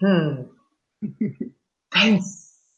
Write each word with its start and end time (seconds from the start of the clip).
Hmm. 0.00 0.44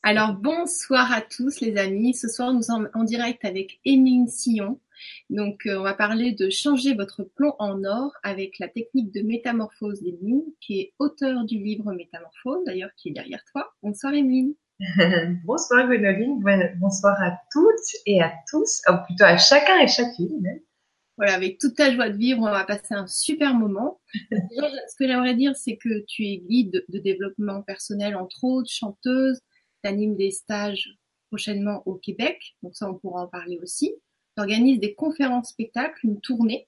Alors 0.02 0.32
bonsoir 0.34 1.12
à 1.12 1.20
tous 1.20 1.60
les 1.60 1.76
amis. 1.76 2.14
Ce 2.14 2.28
soir 2.28 2.54
nous 2.54 2.62
sommes 2.62 2.88
en 2.94 3.04
direct 3.04 3.44
avec 3.44 3.80
Émile 3.84 4.28
Sillon. 4.28 4.80
Donc 5.28 5.66
euh, 5.66 5.78
on 5.78 5.82
va 5.82 5.94
parler 5.94 6.32
de 6.32 6.48
changer 6.48 6.94
votre 6.94 7.22
plomb 7.22 7.54
en 7.58 7.84
or 7.84 8.12
avec 8.22 8.58
la 8.58 8.68
technique 8.68 9.12
de 9.12 9.20
métamorphose 9.20 10.02
d'Émile, 10.02 10.44
qui 10.60 10.80
est 10.80 10.92
auteur 10.98 11.44
du 11.44 11.58
livre 11.58 11.92
Métamorphose, 11.92 12.64
d'ailleurs 12.64 12.90
qui 12.96 13.10
est 13.10 13.12
derrière 13.12 13.44
toi. 13.52 13.74
Bonsoir 13.82 14.14
Émile. 14.14 14.54
bonsoir 15.44 15.86
Gwénoline, 15.86 16.42
bonsoir 16.80 17.20
à 17.22 17.38
toutes 17.52 18.00
et 18.06 18.22
à 18.22 18.32
tous, 18.50 18.80
ou 18.88 18.94
plutôt 19.06 19.24
à 19.24 19.36
chacun 19.36 19.78
et 19.80 19.88
chacune. 19.88 20.60
Voilà, 21.20 21.34
avec 21.34 21.58
toute 21.58 21.74
ta 21.74 21.92
joie 21.92 22.08
de 22.08 22.16
vivre, 22.16 22.40
on 22.40 22.50
va 22.50 22.64
passer 22.64 22.94
un 22.94 23.06
super 23.06 23.52
moment. 23.52 24.00
ce 24.14 24.96
que 24.98 25.06
j'aimerais 25.06 25.34
dire, 25.34 25.54
c'est 25.54 25.76
que 25.76 26.02
tu 26.06 26.24
es 26.24 26.38
guide 26.38 26.82
de 26.88 26.98
développement 26.98 27.60
personnel, 27.60 28.16
entre 28.16 28.42
autres, 28.42 28.70
chanteuse, 28.70 29.38
tu 29.84 29.90
animes 29.90 30.16
des 30.16 30.30
stages 30.30 30.96
prochainement 31.26 31.82
au 31.84 31.96
Québec, 31.96 32.56
donc 32.62 32.74
ça 32.74 32.90
on 32.90 32.94
pourra 32.94 33.24
en 33.24 33.26
parler 33.26 33.58
aussi. 33.62 33.92
Tu 34.34 34.40
organises 34.40 34.80
des 34.80 34.94
conférences 34.94 35.50
spectacles, 35.50 36.06
une 36.06 36.22
tournée. 36.22 36.66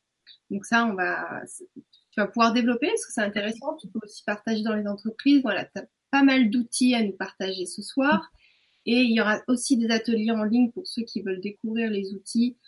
Donc 0.51 0.66
ça, 0.66 0.84
on 0.84 0.93
va, 0.96 1.41
tu 1.57 2.21
vas 2.21 2.27
pouvoir 2.27 2.52
développer 2.52 2.88
parce 2.88 3.07
que 3.07 3.12
c'est 3.15 3.23
intéressant. 3.23 3.74
Tu 3.77 3.88
peux 3.88 4.01
aussi 4.02 4.23
partager 4.23 4.62
dans 4.62 4.74
les 4.74 4.87
entreprises. 4.87 5.41
Voilà, 5.41 5.65
tu 5.65 5.80
as 5.80 5.87
pas 6.10 6.24
mal 6.24 6.51
d'outils 6.51 6.95
à 6.95 7.02
nous 7.02 7.16
partager 7.16 7.65
ce 7.65 7.80
soir. 7.80 8.30
Et 8.84 9.01
il 9.01 9.12
y 9.12 9.21
aura 9.23 9.41
aussi 9.48 9.79
des 9.79 9.91
ateliers 9.91 10.32
en 10.32 10.45
ligne 10.45 10.71
pour 10.73 10.87
ceux 10.87 11.05
qui 11.05 11.23
veulent 11.23 11.41
découvrir 11.41 11.91
les 11.91 12.12
outils 12.12 12.59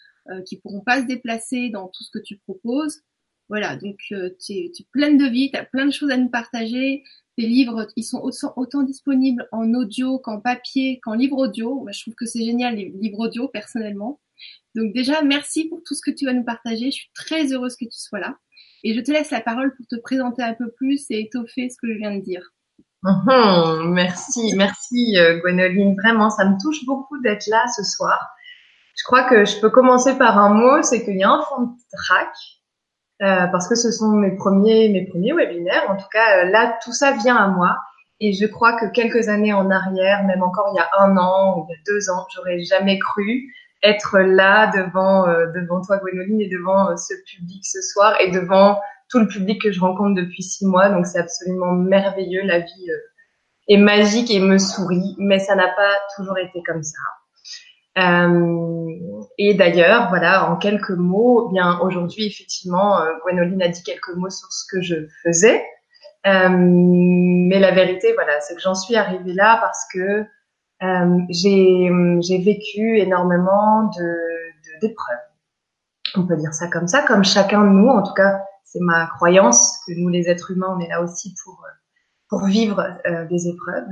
qui 0.46 0.58
pourront 0.58 0.80
pas 0.80 1.02
se 1.02 1.06
déplacer 1.06 1.70
dans 1.70 1.88
tout 1.88 2.02
ce 2.02 2.10
que 2.10 2.22
tu 2.22 2.36
proposes. 2.38 3.02
Voilà, 3.48 3.76
donc 3.76 3.98
euh, 4.12 4.30
tu, 4.40 4.52
es, 4.52 4.72
tu 4.74 4.84
pleine 4.84 5.18
de 5.18 5.26
vie, 5.26 5.50
tu 5.50 5.58
as 5.58 5.64
plein 5.64 5.86
de 5.86 5.92
choses 5.92 6.10
à 6.10 6.16
nous 6.16 6.30
partager. 6.30 7.04
Tes 7.36 7.46
livres, 7.46 7.88
ils 7.96 8.04
sont 8.04 8.20
autant, 8.20 8.54
autant 8.56 8.82
disponibles 8.82 9.48
en 9.52 9.74
audio 9.74 10.18
qu'en 10.18 10.40
papier, 10.40 11.00
qu'en 11.02 11.14
livre 11.14 11.36
audio. 11.36 11.80
Moi, 11.80 11.92
je 11.92 12.02
trouve 12.02 12.14
que 12.14 12.26
c'est 12.26 12.44
génial 12.44 12.76
les 12.76 12.90
livres 13.00 13.18
audio 13.18 13.48
personnellement. 13.48 14.20
Donc 14.74 14.94
déjà, 14.94 15.22
merci 15.22 15.68
pour 15.68 15.82
tout 15.84 15.94
ce 15.94 16.00
que 16.00 16.10
tu 16.10 16.24
vas 16.24 16.32
nous 16.32 16.44
partager. 16.44 16.86
Je 16.86 16.96
suis 16.96 17.10
très 17.14 17.52
heureuse 17.52 17.76
que 17.76 17.84
tu 17.84 17.98
sois 17.98 18.20
là. 18.20 18.38
Et 18.82 18.94
je 18.94 19.00
te 19.00 19.10
laisse 19.10 19.30
la 19.30 19.40
parole 19.40 19.74
pour 19.76 19.86
te 19.86 19.96
présenter 19.96 20.42
un 20.42 20.54
peu 20.54 20.70
plus 20.70 21.06
et 21.10 21.20
étoffer 21.20 21.68
ce 21.70 21.76
que 21.76 21.92
je 21.92 21.98
viens 21.98 22.16
de 22.16 22.22
dire. 22.22 22.52
Mmh, 23.02 23.92
merci, 23.92 24.54
merci 24.56 25.18
euh, 25.18 25.38
Gwenoline. 25.40 25.96
Vraiment, 25.96 26.30
ça 26.30 26.48
me 26.48 26.60
touche 26.60 26.84
beaucoup 26.86 27.20
d'être 27.20 27.46
là 27.48 27.64
ce 27.76 27.82
soir. 27.82 28.18
Je 28.96 29.04
crois 29.04 29.24
que 29.24 29.44
je 29.44 29.60
peux 29.60 29.70
commencer 29.70 30.16
par 30.16 30.38
un 30.38 30.50
mot, 30.50 30.82
c'est 30.82 31.04
qu'il 31.04 31.16
y 31.16 31.24
a 31.24 31.30
un 31.30 31.42
fond 31.42 31.62
de 31.62 31.72
trac, 31.92 32.34
euh, 33.22 33.46
parce 33.48 33.68
que 33.68 33.74
ce 33.74 33.90
sont 33.90 34.12
mes 34.12 34.36
premiers, 34.36 34.88
mes 34.88 35.06
premiers 35.06 35.32
webinaires. 35.32 35.84
En 35.88 35.96
tout 35.96 36.08
cas, 36.12 36.44
euh, 36.44 36.50
là, 36.50 36.78
tout 36.84 36.92
ça 36.92 37.12
vient 37.12 37.36
à 37.36 37.48
moi. 37.48 37.76
Et 38.20 38.32
je 38.32 38.46
crois 38.46 38.78
que 38.78 38.86
quelques 38.86 39.28
années 39.28 39.52
en 39.52 39.70
arrière, 39.70 40.24
même 40.24 40.42
encore 40.42 40.72
il 40.72 40.76
y 40.76 40.80
a 40.80 40.88
un 41.02 41.16
an 41.16 41.58
ou 41.58 41.66
il 41.68 41.72
y 41.72 41.74
a 41.74 41.80
deux 41.86 42.10
ans, 42.10 42.26
j'aurais 42.34 42.60
jamais 42.60 42.98
cru 42.98 43.52
être 43.82 44.18
là 44.18 44.68
devant 44.68 45.28
euh, 45.28 45.46
devant 45.54 45.82
toi 45.82 45.98
Gwénoline 45.98 46.40
et 46.40 46.48
devant 46.48 46.90
euh, 46.90 46.96
ce 46.96 47.12
public 47.26 47.64
ce 47.66 47.82
soir 47.82 48.18
et 48.20 48.30
devant 48.30 48.80
tout 49.10 49.18
le 49.18 49.26
public 49.26 49.60
que 49.60 49.72
je 49.72 49.80
rencontre 49.80 50.14
depuis 50.14 50.42
six 50.42 50.64
mois. 50.64 50.88
Donc 50.88 51.06
c'est 51.06 51.18
absolument 51.18 51.72
merveilleux. 51.72 52.42
La 52.44 52.60
vie 52.60 52.90
est 53.68 53.76
magique 53.76 54.30
et 54.30 54.40
me 54.40 54.58
sourit, 54.58 55.16
mais 55.18 55.38
ça 55.38 55.54
n'a 55.56 55.68
pas 55.68 55.92
toujours 56.16 56.38
été 56.38 56.62
comme 56.64 56.82
ça. 56.82 56.98
Euh, 57.98 59.24
et 59.38 59.54
d'ailleurs, 59.54 60.08
voilà, 60.08 60.50
en 60.50 60.56
quelques 60.56 60.90
mots, 60.90 61.48
eh 61.48 61.54
bien 61.54 61.78
aujourd'hui, 61.80 62.26
effectivement, 62.26 63.00
euh, 63.00 63.12
Gwenoline 63.22 63.62
a 63.62 63.68
dit 63.68 63.82
quelques 63.82 64.14
mots 64.16 64.30
sur 64.30 64.50
ce 64.52 64.64
que 64.70 64.82
je 64.82 65.06
faisais. 65.22 65.64
Euh, 66.26 66.48
mais 66.50 67.58
la 67.58 67.70
vérité, 67.70 68.12
voilà, 68.14 68.40
c'est 68.40 68.54
que 68.54 68.60
j'en 68.60 68.74
suis 68.74 68.96
arrivée 68.96 69.34
là 69.34 69.58
parce 69.60 69.86
que 69.92 70.24
j'ai 71.30 72.38
vécu 72.44 72.98
énormément 72.98 73.90
de 73.96 74.14
d'épreuves. 74.80 75.18
On 76.16 76.26
peut 76.26 76.36
dire 76.36 76.52
ça 76.52 76.68
comme 76.68 76.88
ça, 76.88 77.02
comme 77.02 77.24
chacun 77.24 77.62
de 77.62 77.68
nous. 77.68 77.88
En 77.88 78.02
tout 78.02 78.14
cas, 78.14 78.42
c'est 78.64 78.80
ma 78.80 79.06
croyance 79.06 79.78
que 79.86 79.92
nous, 79.96 80.08
les 80.08 80.28
êtres 80.28 80.50
humains, 80.50 80.74
on 80.76 80.80
est 80.80 80.88
là 80.88 81.00
aussi 81.00 81.34
pour 81.42 81.64
pour 82.28 82.44
vivre 82.46 82.82
des 83.30 83.48
épreuves 83.48 83.88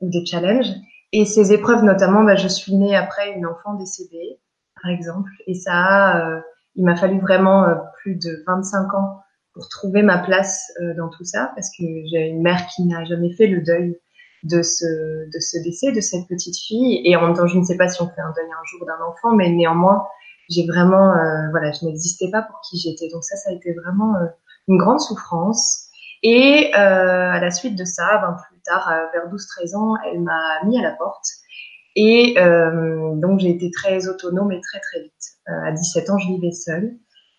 ou 0.00 0.08
des 0.10 0.24
challenges. 0.24 0.72
Et 1.12 1.24
ces 1.24 1.52
épreuves, 1.52 1.84
notamment, 1.84 2.22
bah, 2.22 2.36
je 2.36 2.48
suis 2.48 2.74
née 2.76 2.94
après 2.94 3.32
une 3.32 3.46
enfant 3.46 3.74
décédée, 3.74 4.40
par 4.82 4.90
exemple, 4.90 5.30
et 5.46 5.54
ça, 5.54 6.18
euh, 6.18 6.40
il 6.74 6.84
m'a 6.84 6.96
fallu 6.96 7.18
vraiment 7.18 7.64
euh, 7.64 7.74
plus 8.02 8.16
de 8.16 8.44
25 8.46 8.94
ans 8.94 9.22
pour 9.54 9.68
trouver 9.68 10.02
ma 10.02 10.18
place 10.18 10.70
euh, 10.80 10.94
dans 10.94 11.08
tout 11.08 11.24
ça, 11.24 11.50
parce 11.54 11.70
que 11.70 11.82
j'ai 12.10 12.28
une 12.28 12.42
mère 12.42 12.66
qui 12.66 12.84
n'a 12.84 13.04
jamais 13.04 13.32
fait 13.32 13.46
le 13.46 13.62
deuil 13.62 13.98
de 14.44 14.62
ce 14.62 14.84
de 14.84 15.40
ce 15.40 15.58
décès 15.64 15.90
de 15.90 16.00
cette 16.00 16.28
petite 16.28 16.56
fille, 16.56 17.00
et 17.04 17.16
en 17.16 17.26
même 17.26 17.34
temps, 17.34 17.46
je 17.46 17.58
ne 17.58 17.64
sais 17.64 17.76
pas 17.76 17.88
si 17.88 18.00
on 18.02 18.08
fait 18.08 18.20
un 18.20 18.32
deuil 18.36 18.50
un 18.50 18.64
jour 18.66 18.86
d'un 18.86 19.04
enfant, 19.04 19.34
mais 19.34 19.50
néanmoins, 19.50 20.06
j'ai 20.48 20.66
vraiment, 20.66 21.12
voilà, 21.50 21.72
je 21.72 21.84
n'existais 21.84 22.30
pas 22.30 22.42
pour 22.42 22.60
qui 22.60 22.78
j'étais, 22.78 23.08
donc 23.08 23.24
ça, 23.24 23.36
ça 23.36 23.50
a 23.50 23.52
été 23.52 23.72
vraiment 23.72 24.14
une 24.68 24.78
grande 24.78 25.00
souffrance. 25.00 25.87
Et 26.22 26.72
à 26.74 27.40
la 27.40 27.50
suite 27.50 27.76
de 27.76 27.84
ça, 27.84 28.18
ben, 28.18 28.36
plus 28.48 28.60
tard, 28.62 28.92
vers 29.12 29.28
12-13 29.28 29.76
ans, 29.76 29.96
elle 30.06 30.20
m'a 30.20 30.64
mis 30.64 30.78
à 30.78 30.82
la 30.82 30.92
porte. 30.92 31.24
Et 32.00 32.36
euh, 32.38 33.16
donc 33.16 33.40
j'ai 33.40 33.50
été 33.50 33.72
très 33.72 34.08
autonome 34.08 34.52
et 34.52 34.60
très 34.60 34.78
très 34.78 35.02
vite. 35.02 35.12
Euh, 35.48 35.68
à 35.68 35.72
17 35.72 36.10
ans, 36.10 36.18
je 36.18 36.28
vivais 36.28 36.52
seule. 36.52 36.92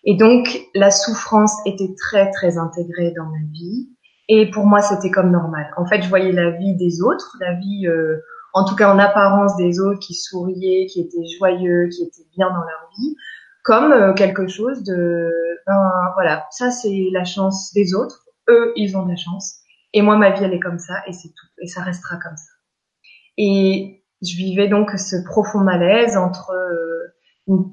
Et 0.04 0.16
donc 0.16 0.60
la 0.74 0.90
souffrance 0.90 1.54
était 1.64 1.94
très 1.96 2.30
très 2.30 2.58
intégrée 2.58 3.12
dans 3.16 3.24
ma 3.24 3.38
vie. 3.52 3.88
Et 4.28 4.50
pour 4.50 4.66
moi, 4.66 4.82
c'était 4.82 5.10
comme 5.10 5.30
normal. 5.30 5.72
En 5.78 5.86
fait, 5.86 6.02
je 6.02 6.10
voyais 6.10 6.32
la 6.32 6.50
vie 6.50 6.76
des 6.76 7.00
autres, 7.00 7.38
la 7.40 7.54
vie, 7.54 7.86
euh, 7.86 8.18
en 8.52 8.66
tout 8.66 8.76
cas 8.76 8.92
en 8.92 8.98
apparence 8.98 9.56
des 9.56 9.80
autres, 9.80 9.98
qui 9.98 10.12
souriaient, 10.12 10.84
qui 10.86 11.00
étaient 11.00 11.26
joyeux, 11.38 11.88
qui 11.88 12.02
étaient 12.02 12.28
bien 12.36 12.48
dans 12.48 12.60
leur 12.60 12.90
vie, 12.98 13.16
comme 13.64 13.92
euh, 13.92 14.12
quelque 14.12 14.46
chose 14.46 14.84
de, 14.84 15.30
ben 15.66 15.90
voilà, 16.14 16.46
ça 16.50 16.70
c'est 16.70 17.08
la 17.12 17.24
chance 17.24 17.72
des 17.72 17.94
autres. 17.94 18.26
Eux, 18.50 18.72
ils 18.76 18.96
ont 18.96 19.04
de 19.04 19.10
la 19.10 19.16
chance. 19.16 19.56
Et 19.92 20.02
moi, 20.02 20.16
ma 20.16 20.30
vie, 20.30 20.44
elle 20.44 20.54
est 20.54 20.60
comme 20.60 20.78
ça, 20.78 21.02
et 21.06 21.12
c'est 21.12 21.28
tout. 21.28 21.46
Et 21.62 21.66
ça 21.66 21.82
restera 21.82 22.16
comme 22.16 22.36
ça. 22.36 22.52
Et 23.36 24.04
je 24.22 24.36
vivais 24.36 24.68
donc 24.68 24.90
ce 24.90 25.16
profond 25.24 25.60
malaise 25.60 26.16
entre 26.16 26.50
euh, 26.52 26.90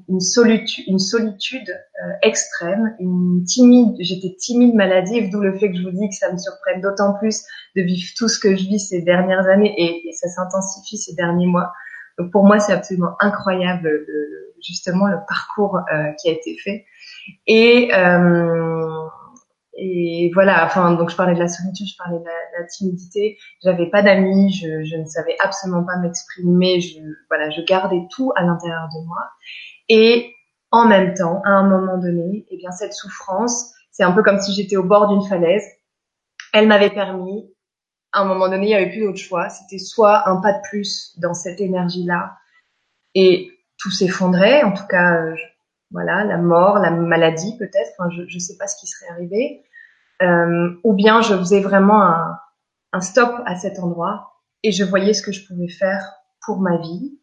une, 0.08 0.20
solitude, 0.20 0.84
une 0.88 0.98
solitude 0.98 1.68
euh, 1.68 2.12
extrême, 2.22 2.96
une 2.98 3.44
timide, 3.44 3.94
j'étais 4.00 4.34
timide 4.38 4.74
maladive, 4.74 5.30
d'où 5.30 5.40
le 5.40 5.56
fait 5.58 5.70
que 5.70 5.76
je 5.76 5.82
vous 5.82 5.90
dis 5.90 6.08
que 6.08 6.14
ça 6.14 6.32
me 6.32 6.38
surprenne 6.38 6.80
d'autant 6.80 7.14
plus 7.18 7.44
de 7.76 7.82
vivre 7.82 8.10
tout 8.16 8.28
ce 8.28 8.40
que 8.40 8.56
je 8.56 8.64
vis 8.64 8.80
ces 8.80 9.02
dernières 9.02 9.46
années, 9.48 9.74
et, 9.76 10.12
ça 10.12 10.28
s'intensifie 10.28 10.96
ces 10.96 11.14
derniers 11.14 11.46
mois. 11.46 11.72
Donc 12.18 12.32
pour 12.32 12.44
moi, 12.44 12.58
c'est 12.58 12.72
absolument 12.72 13.14
incroyable, 13.20 13.88
le, 13.88 14.54
justement, 14.66 15.06
le 15.06 15.18
parcours 15.28 15.78
euh, 15.92 16.10
qui 16.20 16.28
a 16.28 16.32
été 16.32 16.56
fait. 16.58 16.84
Et 17.46 17.90
euh, 17.94 19.06
et 19.80 20.32
voilà, 20.34 20.66
enfin, 20.66 20.94
donc 20.94 21.08
je 21.08 21.14
parlais 21.14 21.34
de 21.34 21.38
la 21.38 21.46
solitude, 21.46 21.86
je 21.86 21.96
parlais 21.96 22.18
de 22.18 22.24
la, 22.24 22.66
timidité. 22.66 23.38
J'avais 23.62 23.88
pas 23.88 24.02
d'amis, 24.02 24.52
je, 24.52 24.82
je, 24.82 24.96
ne 24.96 25.04
savais 25.04 25.36
absolument 25.38 25.84
pas 25.84 25.96
m'exprimer. 25.98 26.80
Je, 26.80 26.98
voilà, 27.28 27.48
je 27.50 27.60
gardais 27.62 28.02
tout 28.10 28.32
à 28.34 28.42
l'intérieur 28.42 28.88
de 28.92 29.06
moi. 29.06 29.30
Et 29.88 30.34
en 30.72 30.84
même 30.88 31.14
temps, 31.14 31.40
à 31.44 31.50
un 31.50 31.68
moment 31.68 31.96
donné, 31.96 32.44
eh 32.50 32.56
bien, 32.56 32.72
cette 32.72 32.92
souffrance, 32.92 33.72
c'est 33.92 34.02
un 34.02 34.10
peu 34.10 34.24
comme 34.24 34.40
si 34.40 34.52
j'étais 34.52 34.76
au 34.76 34.82
bord 34.82 35.08
d'une 35.08 35.22
falaise. 35.28 35.64
Elle 36.52 36.66
m'avait 36.66 36.90
permis, 36.90 37.48
à 38.12 38.22
un 38.22 38.24
moment 38.24 38.48
donné, 38.48 38.66
il 38.66 38.70
n'y 38.70 38.74
avait 38.74 38.90
plus 38.90 39.02
d'autre 39.02 39.18
choix. 39.18 39.48
C'était 39.48 39.78
soit 39.78 40.28
un 40.28 40.40
pas 40.40 40.54
de 40.54 40.60
plus 40.68 41.16
dans 41.18 41.34
cette 41.34 41.60
énergie-là, 41.60 42.36
et 43.14 43.52
tout 43.78 43.92
s'effondrait. 43.92 44.64
En 44.64 44.72
tout 44.72 44.86
cas, 44.88 45.22
voilà, 45.90 46.24
la 46.24 46.38
mort, 46.38 46.78
la 46.78 46.90
maladie 46.90 47.56
peut-être. 47.58 47.92
Enfin, 47.98 48.10
je 48.10 48.22
ne 48.22 48.40
sais 48.40 48.56
pas 48.56 48.66
ce 48.66 48.76
qui 48.76 48.86
serait 48.86 49.10
arrivé. 49.10 49.64
Euh, 50.22 50.74
ou 50.82 50.94
bien 50.94 51.20
je 51.22 51.36
faisais 51.36 51.60
vraiment 51.60 52.02
un, 52.02 52.36
un, 52.92 53.00
stop 53.00 53.40
à 53.46 53.54
cet 53.54 53.78
endroit 53.78 54.42
et 54.64 54.72
je 54.72 54.82
voyais 54.82 55.12
ce 55.12 55.22
que 55.22 55.30
je 55.30 55.46
pouvais 55.46 55.68
faire 55.68 56.12
pour 56.44 56.58
ma 56.58 56.76
vie 56.78 57.20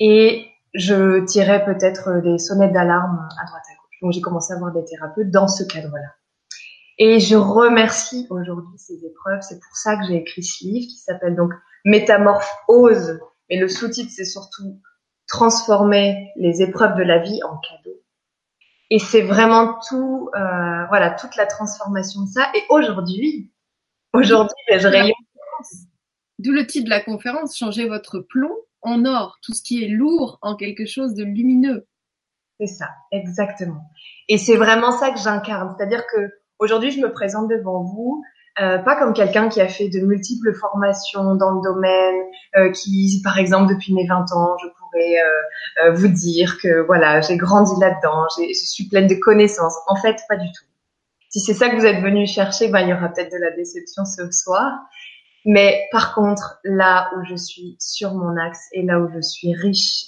et 0.00 0.48
je 0.74 1.24
tirais 1.24 1.64
peut-être 1.64 2.20
des 2.20 2.38
sonnettes 2.38 2.72
d'alarme 2.72 3.28
à 3.40 3.46
droite 3.46 3.62
à 3.70 3.74
gauche. 3.74 3.98
Donc 4.02 4.12
j'ai 4.12 4.20
commencé 4.20 4.52
à 4.52 4.58
voir 4.58 4.72
des 4.72 4.84
thérapeutes 4.84 5.30
dans 5.30 5.46
ce 5.46 5.62
cadre-là. 5.62 6.08
Et 6.98 7.20
je 7.20 7.36
remercie 7.36 8.26
aujourd'hui 8.30 8.78
ces 8.78 9.04
épreuves. 9.04 9.40
C'est 9.42 9.60
pour 9.60 9.76
ça 9.76 9.96
que 9.96 10.06
j'ai 10.08 10.16
écrit 10.16 10.42
ce 10.42 10.64
livre 10.64 10.86
qui 10.88 10.98
s'appelle 10.98 11.36
donc 11.36 11.52
Métamorphose. 11.84 13.18
Mais 13.50 13.58
le 13.58 13.68
sous-titre, 13.68 14.12
c'est 14.14 14.24
surtout 14.24 14.80
transformer 15.28 16.30
les 16.36 16.62
épreuves 16.62 16.96
de 16.96 17.02
la 17.02 17.18
vie 17.18 17.40
en 17.44 17.56
cadeaux. 17.58 17.91
Et 18.94 18.98
c'est 18.98 19.22
vraiment 19.22 19.78
tout, 19.88 20.28
euh, 20.36 20.86
voilà, 20.88 21.12
toute 21.12 21.34
la 21.36 21.46
transformation 21.46 22.24
de 22.24 22.28
ça. 22.28 22.52
Et 22.54 22.62
aujourd'hui, 22.68 23.50
aujourd'hui, 24.12 24.54
ben, 24.68 24.78
je 24.78 24.86
rayonne. 24.86 25.12
D'où 26.38 26.52
le 26.52 26.66
titre 26.66 26.84
de 26.84 26.90
la 26.90 27.00
conférence, 27.00 27.56
changer 27.56 27.88
votre 27.88 28.18
plomb 28.18 28.54
en 28.82 29.06
or, 29.06 29.38
tout 29.40 29.54
ce 29.54 29.62
qui 29.62 29.82
est 29.82 29.88
lourd 29.88 30.38
en 30.42 30.56
quelque 30.56 30.84
chose 30.84 31.14
de 31.14 31.24
lumineux. 31.24 31.86
C'est 32.60 32.66
ça, 32.66 32.90
exactement. 33.12 33.80
Et 34.28 34.36
c'est 34.36 34.56
vraiment 34.56 34.92
ça 34.92 35.10
que 35.10 35.18
j'incarne. 35.18 35.74
C'est-à-dire 35.74 36.04
que 36.14 36.28
aujourd'hui, 36.58 36.90
je 36.90 37.00
me 37.00 37.10
présente 37.10 37.48
devant 37.48 37.84
vous 37.84 38.22
euh, 38.60 38.76
pas 38.76 38.96
comme 38.96 39.14
quelqu'un 39.14 39.48
qui 39.48 39.62
a 39.62 39.68
fait 39.68 39.88
de 39.88 40.00
multiples 40.00 40.52
formations 40.52 41.34
dans 41.36 41.52
le 41.52 41.62
domaine, 41.62 42.22
euh, 42.56 42.70
qui, 42.70 43.22
par 43.24 43.38
exemple, 43.38 43.72
depuis 43.72 43.94
mes 43.94 44.06
20 44.06 44.30
ans, 44.32 44.58
je 44.62 44.68
pourrais 44.92 45.16
euh, 45.86 45.92
vous 45.92 46.08
dire 46.08 46.58
que 46.62 46.84
voilà, 46.86 47.20
j'ai 47.20 47.36
grandi 47.36 47.72
là-dedans, 47.80 48.26
je 48.38 48.52
suis 48.52 48.88
pleine 48.88 49.06
de 49.06 49.14
connaissances. 49.14 49.74
En 49.88 49.96
fait, 49.96 50.16
pas 50.28 50.36
du 50.36 50.46
tout. 50.46 50.64
Si 51.30 51.40
c'est 51.40 51.54
ça 51.54 51.70
que 51.70 51.76
vous 51.76 51.86
êtes 51.86 52.02
venu 52.02 52.26
chercher, 52.26 52.68
ben, 52.68 52.80
il 52.80 52.90
y 52.90 52.92
aura 52.92 53.08
peut-être 53.08 53.32
de 53.32 53.38
la 53.38 53.50
déception 53.50 54.04
ce 54.04 54.30
soir. 54.30 54.70
Mais 55.44 55.88
par 55.90 56.14
contre, 56.14 56.60
là 56.62 57.10
où 57.16 57.24
je 57.24 57.34
suis 57.34 57.76
sur 57.80 58.14
mon 58.14 58.36
axe 58.36 58.60
et 58.72 58.82
là 58.82 59.00
où 59.00 59.08
je 59.12 59.20
suis 59.20 59.54
riche 59.54 60.04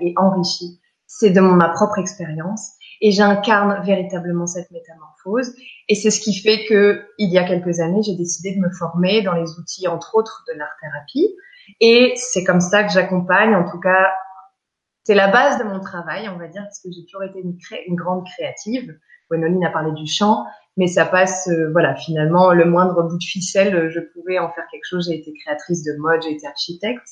et 0.00 0.14
enrichie, 0.16 0.78
c'est 1.06 1.30
de 1.30 1.40
ma 1.40 1.70
propre 1.70 1.98
expérience 1.98 2.76
et 3.00 3.10
j'incarne 3.10 3.82
véritablement 3.84 4.46
cette 4.46 4.70
métamorphose. 4.70 5.54
Et 5.88 5.94
c'est 5.94 6.10
ce 6.10 6.20
qui 6.20 6.34
fait 6.34 6.64
que, 6.68 7.06
il 7.18 7.30
y 7.30 7.38
a 7.38 7.44
quelques 7.44 7.80
années, 7.80 8.02
j'ai 8.02 8.16
décidé 8.16 8.54
de 8.54 8.60
me 8.60 8.70
former 8.70 9.22
dans 9.22 9.34
les 9.34 9.58
outils, 9.58 9.88
entre 9.88 10.14
autres, 10.14 10.44
de 10.48 10.58
l'art-thérapie. 10.58 11.34
Et 11.80 12.14
c'est 12.16 12.44
comme 12.44 12.60
ça 12.60 12.84
que 12.84 12.92
j'accompagne, 12.92 13.54
en 13.54 13.68
tout 13.68 13.80
cas, 13.80 14.12
c'est 15.06 15.14
la 15.14 15.28
base 15.28 15.56
de 15.60 15.62
mon 15.62 15.78
travail, 15.78 16.28
on 16.28 16.36
va 16.36 16.48
dire, 16.48 16.62
parce 16.62 16.80
que 16.80 16.88
j'ai 16.90 17.04
toujours 17.04 17.22
été 17.22 17.38
une, 17.40 17.56
une 17.86 17.94
grande 17.94 18.26
créative. 18.26 18.92
Gwenoline 19.30 19.64
a 19.64 19.70
parlé 19.70 19.92
du 19.92 20.04
chant, 20.06 20.44
mais 20.76 20.88
ça 20.88 21.06
passe, 21.06 21.46
euh, 21.46 21.70
voilà, 21.70 21.94
finalement, 21.94 22.52
le 22.52 22.64
moindre 22.64 23.04
bout 23.04 23.16
de 23.16 23.22
ficelle, 23.22 23.88
je 23.88 24.00
pouvais 24.00 24.40
en 24.40 24.50
faire 24.50 24.64
quelque 24.68 24.84
chose. 24.84 25.06
J'ai 25.08 25.20
été 25.20 25.32
créatrice 25.44 25.84
de 25.84 25.96
mode, 26.00 26.22
j'ai 26.22 26.32
été 26.32 26.48
architecte 26.48 27.06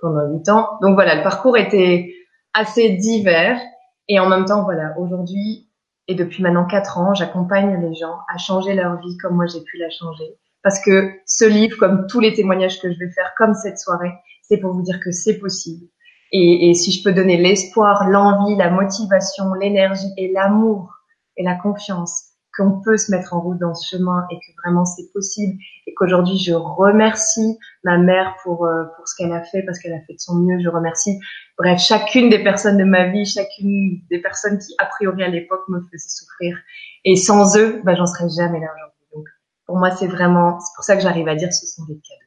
pendant 0.00 0.26
huit 0.28 0.48
ans. 0.48 0.70
Donc 0.82 0.94
voilà, 0.94 1.14
le 1.14 1.22
parcours 1.22 1.56
était 1.56 2.12
assez 2.52 2.90
divers. 2.96 3.60
Et 4.08 4.18
en 4.18 4.28
même 4.28 4.44
temps, 4.44 4.64
voilà, 4.64 4.98
aujourd'hui 4.98 5.70
et 6.08 6.16
depuis 6.16 6.42
maintenant 6.42 6.66
quatre 6.66 6.98
ans, 6.98 7.14
j'accompagne 7.14 7.80
les 7.80 7.94
gens 7.94 8.18
à 8.28 8.38
changer 8.38 8.74
leur 8.74 9.00
vie 9.00 9.16
comme 9.18 9.36
moi 9.36 9.46
j'ai 9.46 9.60
pu 9.60 9.76
la 9.78 9.90
changer. 9.90 10.36
Parce 10.62 10.80
que 10.80 11.12
ce 11.26 11.44
livre, 11.44 11.78
comme 11.78 12.06
tous 12.08 12.18
les 12.18 12.32
témoignages 12.32 12.80
que 12.80 12.92
je 12.92 12.98
vais 12.98 13.10
faire, 13.10 13.32
comme 13.38 13.54
cette 13.54 13.78
soirée, 13.78 14.12
c'est 14.42 14.58
pour 14.58 14.72
vous 14.72 14.82
dire 14.82 14.98
que 15.00 15.12
c'est 15.12 15.38
possible. 15.38 15.86
Et, 16.32 16.70
et 16.70 16.74
si 16.74 16.92
je 16.92 17.02
peux 17.02 17.12
donner 17.12 17.36
l'espoir, 17.36 18.08
l'envie, 18.08 18.56
la 18.56 18.70
motivation, 18.70 19.54
l'énergie 19.54 20.12
et 20.16 20.32
l'amour 20.32 20.92
et 21.36 21.42
la 21.42 21.54
confiance 21.54 22.36
qu'on 22.56 22.80
peut 22.80 22.96
se 22.96 23.10
mettre 23.10 23.34
en 23.34 23.40
route 23.40 23.58
dans 23.58 23.74
ce 23.74 23.96
chemin 23.96 24.26
et 24.30 24.36
que 24.36 24.52
vraiment 24.62 24.84
c'est 24.84 25.12
possible 25.12 25.58
et 25.86 25.94
qu'aujourd'hui 25.94 26.38
je 26.38 26.52
remercie 26.52 27.58
ma 27.84 27.98
mère 27.98 28.34
pour 28.42 28.64
euh, 28.66 28.84
pour 28.96 29.06
ce 29.06 29.14
qu'elle 29.16 29.32
a 29.32 29.42
fait 29.42 29.62
parce 29.62 29.78
qu'elle 29.78 29.92
a 29.92 30.00
fait 30.00 30.14
de 30.14 30.20
son 30.20 30.36
mieux. 30.36 30.58
Je 30.62 30.68
remercie 30.68 31.18
bref 31.58 31.80
chacune 31.80 32.30
des 32.30 32.42
personnes 32.42 32.78
de 32.78 32.84
ma 32.84 33.08
vie 33.08 33.26
chacune 33.26 34.00
des 34.10 34.20
personnes 34.20 34.58
qui 34.58 34.74
a 34.78 34.86
priori 34.86 35.22
à 35.22 35.28
l'époque 35.28 35.68
me 35.68 35.80
faisaient 35.80 36.08
souffrir. 36.08 36.56
Et 37.04 37.16
sans 37.16 37.56
eux 37.58 37.82
bah 37.84 37.94
j'en 37.94 38.06
serais 38.06 38.28
jamais 38.28 38.60
là 38.60 38.68
aujourd'hui. 38.74 39.06
Donc 39.14 39.26
pour 39.66 39.76
moi 39.76 39.90
c'est 39.90 40.08
vraiment 40.08 40.58
c'est 40.60 40.74
pour 40.74 40.84
ça 40.84 40.96
que 40.96 41.02
j'arrive 41.02 41.28
à 41.28 41.34
dire 41.34 41.52
ce 41.52 41.66
sont 41.66 41.84
des 41.84 41.94
cadeaux 41.94 42.25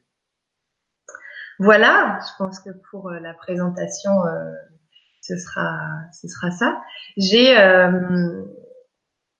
voilà 1.60 2.18
je 2.20 2.44
pense 2.44 2.58
que 2.58 2.70
pour 2.90 3.08
euh, 3.08 3.20
la 3.20 3.34
présentation 3.34 4.26
euh, 4.26 4.50
ce 5.20 5.36
sera 5.36 5.78
ce 6.12 6.26
sera 6.26 6.50
ça 6.50 6.80
j'ai 7.16 7.54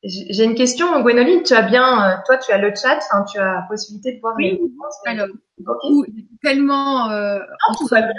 j'ai 0.03 0.45
une 0.45 0.55
question, 0.55 1.03
Gwénoline. 1.03 1.43
Tu 1.43 1.53
as 1.53 1.63
bien, 1.63 2.05
euh, 2.05 2.17
toi, 2.25 2.39
tu 2.39 2.53
as 2.53 2.59
le 2.59 2.73
chat, 2.75 2.99
tu 3.31 3.39
as 3.39 3.45
la 3.45 3.67
possibilité 3.69 4.15
de 4.15 4.21
voir 4.21 4.35
oui, 4.37 4.59
les 4.59 5.11
Alors, 5.11 5.29
okay. 5.67 6.13
tellement. 6.43 7.11
Euh, 7.11 7.39
non, 7.39 7.75
tout, 7.77 7.87
va 7.89 8.01
bien. 8.03 8.13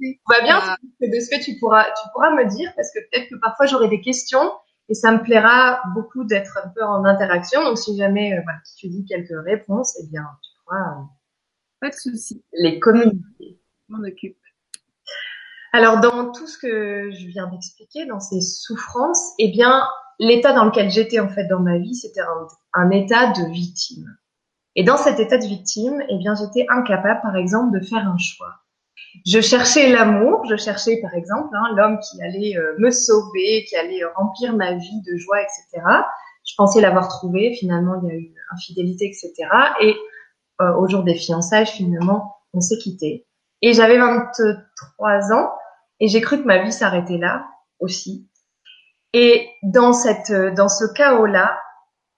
tout 0.00 0.32
va 0.34 0.42
bien. 0.42 0.60
De 1.00 1.20
ce 1.20 1.28
fait, 1.28 1.40
tu 1.40 1.58
pourras, 1.58 1.84
tu 1.84 2.08
pourras 2.14 2.30
me 2.30 2.48
dire 2.48 2.72
parce 2.76 2.90
que 2.92 3.00
peut-être 3.00 3.28
que 3.28 3.36
parfois 3.40 3.66
j'aurai 3.66 3.88
des 3.88 4.00
questions 4.00 4.52
et 4.88 4.94
ça 4.94 5.12
me 5.12 5.22
plaira 5.22 5.82
beaucoup 5.94 6.24
d'être 6.24 6.58
un 6.64 6.68
peu 6.74 6.82
en 6.82 7.04
interaction. 7.04 7.62
Donc, 7.62 7.76
si 7.76 7.96
jamais 7.96 8.32
euh, 8.32 8.40
voilà, 8.42 8.60
tu 8.78 8.88
dis 8.88 9.04
quelques 9.04 9.44
réponses, 9.44 9.98
eh 10.02 10.06
bien, 10.10 10.24
tu 10.42 10.50
pourras. 10.64 10.96
Pas 11.80 11.90
de 11.90 11.94
souci. 11.94 12.42
Les 12.52 12.78
communiquer. 12.78 13.60
M'en 13.88 14.06
occupe. 14.06 14.36
Alors, 15.72 16.00
dans 16.00 16.32
tout 16.32 16.46
ce 16.46 16.58
que 16.58 17.10
je 17.10 17.26
viens 17.26 17.46
d'expliquer, 17.48 18.06
dans 18.06 18.20
ces 18.20 18.40
souffrances, 18.40 19.34
eh 19.38 19.48
bien, 19.48 19.86
l'état 20.18 20.52
dans 20.52 20.64
lequel 20.64 20.90
j'étais 20.90 21.20
en 21.20 21.28
fait 21.28 21.46
dans 21.46 21.60
ma 21.60 21.78
vie, 21.78 21.94
c'était 21.94 22.22
un, 22.74 22.90
état 22.90 23.32
de 23.32 23.50
victime. 23.52 24.16
Et 24.76 24.84
dans 24.84 24.96
cet 24.96 25.20
état 25.20 25.38
de 25.38 25.46
victime, 25.46 26.02
eh 26.08 26.18
bien, 26.18 26.34
j'étais 26.34 26.66
incapable, 26.68 27.20
par 27.22 27.36
exemple, 27.36 27.78
de 27.78 27.84
faire 27.84 28.06
un 28.06 28.18
choix. 28.18 28.54
Je 29.26 29.40
cherchais 29.40 29.90
l'amour, 29.90 30.44
je 30.48 30.56
cherchais, 30.56 31.00
par 31.00 31.14
exemple, 31.14 31.54
hein, 31.54 31.74
l'homme 31.76 31.98
qui 32.00 32.22
allait 32.22 32.56
euh, 32.56 32.74
me 32.78 32.90
sauver, 32.90 33.64
qui 33.68 33.76
allait 33.76 34.04
remplir 34.16 34.54
ma 34.54 34.74
vie 34.74 35.02
de 35.06 35.16
joie, 35.16 35.40
etc. 35.40 35.84
Je 36.44 36.54
pensais 36.56 36.80
l'avoir 36.80 37.08
trouvé. 37.08 37.54
Finalement, 37.54 38.00
il 38.02 38.08
y 38.08 38.12
a 38.12 38.14
eu 38.14 38.34
infidélité, 38.52 39.06
etc. 39.06 39.32
Et 39.80 39.96
euh, 40.60 40.74
au 40.74 40.88
jour 40.88 41.02
des 41.02 41.14
fiançailles, 41.14 41.66
finalement, 41.66 42.36
on 42.52 42.60
s'est 42.60 42.78
quitté. 42.78 43.26
Et 43.62 43.72
j'avais 43.72 43.98
23 43.98 45.32
ans 45.32 45.50
et 46.00 46.08
j'ai 46.08 46.20
cru 46.20 46.40
que 46.40 46.46
ma 46.46 46.62
vie 46.62 46.72
s'arrêtait 46.72 47.18
là 47.18 47.46
aussi. 47.80 48.28
Et 49.12 49.48
dans 49.62 49.92
cette, 49.92 50.32
dans 50.32 50.68
ce 50.68 50.84
chaos-là, 50.92 51.58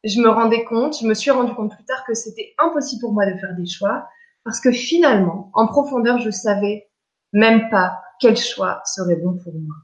je 0.05 0.21
me 0.21 0.29
rendais 0.29 0.65
compte, 0.65 0.99
je 1.01 1.07
me 1.07 1.15
suis 1.15 1.31
rendu 1.31 1.55
compte 1.55 1.75
plus 1.75 1.85
tard 1.85 2.05
que 2.07 2.15
c'était 2.15 2.55
impossible 2.59 3.01
pour 3.01 3.13
moi 3.13 3.27
de 3.27 3.37
faire 3.39 3.55
des 3.57 3.67
choix 3.67 4.07
parce 4.45 4.61
que 4.61 4.73
finalement, 4.73 5.51
en 5.55 5.67
profondeur, 5.67 6.19
je 6.19 6.31
savais 6.31 6.89
même 7.33 7.69
pas 7.71 8.01
quel 8.21 8.37
choix 8.37 8.83
serait 8.85 9.17
bon 9.17 9.39
pour 9.43 9.55
moi. 9.55 9.77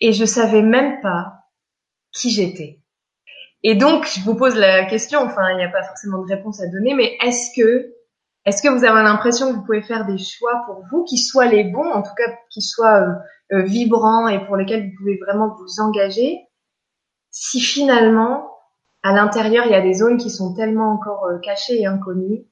Et 0.00 0.12
je 0.12 0.24
savais 0.24 0.62
même 0.62 1.00
pas 1.00 1.34
qui 2.12 2.30
j'étais. 2.30 2.79
Et 3.62 3.74
donc, 3.74 4.06
je 4.06 4.20
vous 4.24 4.34
pose 4.34 4.56
la 4.56 4.86
question, 4.86 5.20
enfin, 5.20 5.50
il 5.50 5.56
n'y 5.56 5.64
a 5.64 5.68
pas 5.68 5.82
forcément 5.82 6.22
de 6.22 6.26
réponse 6.26 6.60
à 6.60 6.66
donner, 6.66 6.94
mais 6.94 7.18
est-ce 7.22 7.50
que, 7.54 7.94
est-ce 8.46 8.62
que 8.62 8.68
vous 8.68 8.84
avez 8.84 9.02
l'impression 9.02 9.50
que 9.50 9.56
vous 9.56 9.64
pouvez 9.64 9.82
faire 9.82 10.06
des 10.06 10.16
choix 10.16 10.62
pour 10.66 10.82
vous 10.90 11.04
qui 11.04 11.18
soient 11.18 11.46
les 11.46 11.64
bons, 11.64 11.90
en 11.90 12.02
tout 12.02 12.14
cas, 12.16 12.32
qui 12.50 12.62
soient 12.62 13.02
euh, 13.02 13.12
euh, 13.52 13.62
vibrants 13.62 14.28
et 14.28 14.44
pour 14.46 14.56
lesquels 14.56 14.88
vous 14.88 14.96
pouvez 14.96 15.18
vraiment 15.18 15.54
vous 15.58 15.80
engager, 15.80 16.38
si 17.30 17.60
finalement, 17.60 18.50
à 19.02 19.12
l'intérieur, 19.12 19.66
il 19.66 19.72
y 19.72 19.74
a 19.74 19.82
des 19.82 19.94
zones 19.94 20.16
qui 20.16 20.30
sont 20.30 20.54
tellement 20.54 20.92
encore 20.92 21.26
euh, 21.26 21.38
cachées 21.38 21.82
et 21.82 21.86
inconnues, 21.86 22.46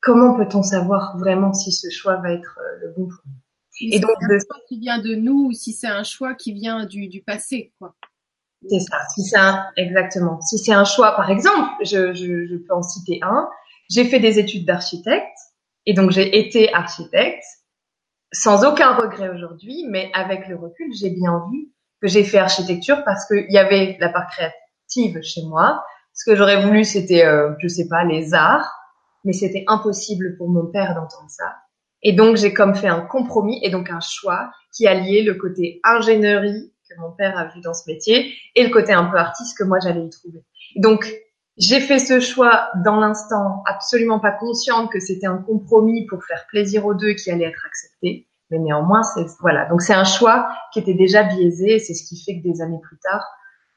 comment 0.00 0.34
peut-on 0.34 0.62
savoir 0.62 1.18
vraiment 1.18 1.52
si 1.52 1.72
ce 1.72 1.90
choix 1.90 2.16
va 2.16 2.32
être 2.32 2.58
le 2.80 2.88
bon 2.96 3.06
pour 3.06 3.20
nous 3.26 3.90
Et 3.92 4.00
donc, 4.00 4.12
c'est 4.18 4.34
un 4.34 4.38
choix 4.38 4.60
qui 4.66 4.78
vient 4.80 4.98
de 4.98 5.14
nous 5.14 5.48
ou 5.48 5.52
si 5.52 5.74
c'est 5.74 5.88
un 5.88 6.04
choix 6.04 6.34
qui 6.34 6.54
vient 6.54 6.86
du, 6.86 7.08
du 7.08 7.22
passé, 7.22 7.74
quoi. 7.78 7.94
C'est 8.68 8.80
ça. 8.80 8.98
Si 9.14 9.22
c'est 9.22 9.38
un, 9.38 9.64
exactement. 9.76 10.40
Si 10.40 10.58
c'est 10.58 10.72
un 10.72 10.84
choix, 10.84 11.14
par 11.16 11.30
exemple, 11.30 11.70
je, 11.82 12.12
je, 12.14 12.46
je 12.46 12.56
peux 12.56 12.74
en 12.74 12.82
citer 12.82 13.20
un. 13.22 13.48
J'ai 13.90 14.04
fait 14.04 14.20
des 14.20 14.38
études 14.38 14.66
d'architecte 14.66 15.36
et 15.86 15.94
donc 15.94 16.10
j'ai 16.10 16.38
été 16.38 16.72
architecte 16.74 17.44
sans 18.32 18.64
aucun 18.64 18.94
regret 18.94 19.30
aujourd'hui, 19.30 19.86
mais 19.88 20.10
avec 20.12 20.48
le 20.48 20.56
recul, 20.56 20.92
j'ai 20.92 21.10
bien 21.10 21.44
vu 21.50 21.72
que 22.02 22.08
j'ai 22.08 22.24
fait 22.24 22.38
architecture 22.38 23.02
parce 23.04 23.26
qu'il 23.26 23.50
y 23.50 23.58
avait 23.58 23.96
la 24.00 24.08
part 24.08 24.26
créative 24.28 25.22
chez 25.22 25.42
moi. 25.44 25.82
Ce 26.12 26.28
que 26.28 26.36
j'aurais 26.36 26.62
voulu, 26.62 26.84
c'était, 26.84 27.24
euh, 27.24 27.54
je 27.60 27.68
sais 27.68 27.88
pas, 27.88 28.04
les 28.04 28.34
arts, 28.34 28.70
mais 29.24 29.32
c'était 29.32 29.64
impossible 29.66 30.36
pour 30.36 30.48
mon 30.48 30.66
père 30.66 30.94
d'entendre 30.94 31.30
ça. 31.30 31.54
Et 32.02 32.12
donc, 32.12 32.36
j'ai 32.36 32.52
comme 32.52 32.74
fait 32.74 32.88
un 32.88 33.00
compromis 33.00 33.58
et 33.62 33.70
donc 33.70 33.90
un 33.90 34.00
choix 34.00 34.50
qui 34.74 34.86
alliait 34.86 35.22
le 35.22 35.34
côté 35.34 35.80
ingénierie 35.84 36.72
mon 36.98 37.10
père 37.12 37.38
a 37.38 37.46
vu 37.46 37.60
dans 37.60 37.74
ce 37.74 37.90
métier 37.90 38.34
et 38.54 38.64
le 38.64 38.70
côté 38.70 38.92
un 38.92 39.04
peu 39.04 39.16
artiste 39.16 39.56
que 39.56 39.64
moi 39.64 39.78
j'allais 39.80 40.04
y 40.04 40.10
trouver. 40.10 40.44
Donc, 40.76 41.12
j'ai 41.56 41.80
fait 41.80 41.98
ce 41.98 42.20
choix 42.20 42.68
dans 42.84 43.00
l'instant, 43.00 43.62
absolument 43.66 44.20
pas 44.20 44.32
consciente 44.32 44.90
que 44.92 45.00
c'était 45.00 45.26
un 45.26 45.38
compromis 45.38 46.06
pour 46.06 46.22
faire 46.24 46.46
plaisir 46.48 46.84
aux 46.84 46.94
deux 46.94 47.14
qui 47.14 47.30
allait 47.30 47.46
être 47.46 47.64
accepté. 47.66 48.28
Mais 48.50 48.58
néanmoins, 48.58 49.02
c'est 49.02 49.26
voilà. 49.40 49.64
Donc 49.66 49.80
c'est 49.80 49.94
un 49.94 50.04
choix 50.04 50.48
qui 50.72 50.78
était 50.78 50.94
déjà 50.94 51.22
biaisé. 51.22 51.78
C'est 51.78 51.94
ce 51.94 52.06
qui 52.06 52.22
fait 52.22 52.40
que 52.40 52.46
des 52.46 52.60
années 52.60 52.80
plus 52.82 52.98
tard, 52.98 53.26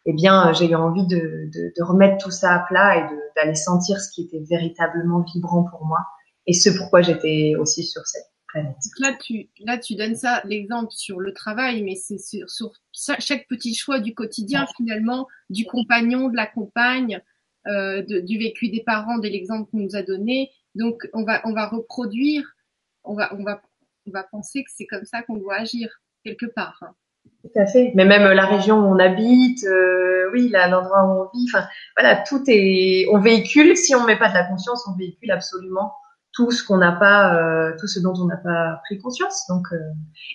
eh 0.06 0.14
bien, 0.14 0.52
j'ai 0.54 0.70
eu 0.70 0.76
envie 0.76 1.08
de, 1.08 1.18
de, 1.18 1.74
de, 1.76 1.84
remettre 1.84 2.24
tout 2.24 2.32
ça 2.32 2.54
à 2.54 2.60
plat 2.60 2.98
et 2.98 3.04
d'aller 3.36 3.56
sentir 3.56 4.00
ce 4.00 4.12
qui 4.12 4.24
était 4.24 4.44
véritablement 4.50 5.22
vibrant 5.22 5.64
pour 5.64 5.86
moi 5.86 6.00
et 6.48 6.54
ce 6.54 6.70
pourquoi 6.70 7.02
j'étais 7.02 7.54
aussi 7.60 7.84
sur 7.84 8.06
cette 8.06 8.30
planète. 8.52 8.76
Là, 9.00 9.14
tu 9.22 9.50
là 9.60 9.78
tu 9.78 9.96
donnes 9.96 10.16
ça 10.16 10.42
l'exemple 10.46 10.92
sur 10.92 11.20
le 11.20 11.34
travail, 11.34 11.84
mais 11.84 11.96
c'est 11.96 12.18
sur, 12.18 12.50
sur, 12.50 12.72
chaque 12.92 13.48
petit 13.48 13.74
choix 13.74 14.00
du 14.00 14.14
quotidien 14.14 14.66
finalement, 14.78 15.28
du 15.50 15.66
compagnon, 15.66 16.30
de 16.30 16.36
la 16.36 16.48
compagne 16.48 17.22
euh, 17.68 18.02
de, 18.02 18.20
du 18.20 18.40
vécu 18.40 18.70
des 18.70 18.82
parents, 18.84 19.18
de 19.18 19.28
l'exemple 19.28 19.70
qu'on 19.70 19.80
nous 19.80 19.96
a 19.96 20.02
donné. 20.02 20.50
Donc, 20.76 21.08
on 21.14 21.24
va, 21.24 21.42
on 21.44 21.54
va 21.54 21.68
reproduire, 21.68 22.56
on 23.04 23.16
va, 23.16 23.34
on 23.36 23.44
va, 23.44 23.62
on 24.08 24.12
va 24.12 24.24
penser 24.24 24.64
que 24.64 24.72
c'est 24.74 24.86
comme 24.86 25.06
ça 25.06 25.22
qu'on 25.24 25.36
doit 25.36 25.56
agir 25.56 26.02
quelque 26.24 26.46
part. 26.46 26.78
Hein. 26.82 26.96
Tout 27.44 27.60
à 27.60 27.66
fait. 27.66 27.92
Mais 27.96 28.06
même 28.06 28.24
la 28.24 28.46
région 28.46 28.80
où 28.80 28.86
on 28.86 29.00
habite, 29.00 29.64
euh, 29.66 30.30
oui, 30.32 30.50
l'endroit 30.50 31.06
où 31.06 31.22
on 31.22 31.38
vit, 31.38 31.46
enfin, 31.50 31.68
voilà, 31.98 32.24
tout 32.28 32.44
est, 32.48 33.08
on 33.12 33.20
véhicule. 33.20 33.76
Si 33.76 33.94
on 33.94 34.06
met 34.06 34.18
pas 34.18 34.30
de 34.30 34.36
la 34.36 34.46
conscience, 34.46 34.88
on 34.88 34.98
véhicule 34.98 35.32
absolument 35.32 35.94
tout 36.40 36.52
ce 36.52 36.64
qu'on 36.64 36.78
n'a 36.78 36.94
pas, 36.94 37.36
euh, 37.36 37.74
tout 37.78 37.88
ce 37.88 38.00
dont 38.00 38.14
on 38.18 38.26
n'a 38.26 38.38
pas 38.38 38.80
pris 38.86 38.98
conscience. 38.98 39.46
Donc, 39.50 39.68
euh, 39.74 39.78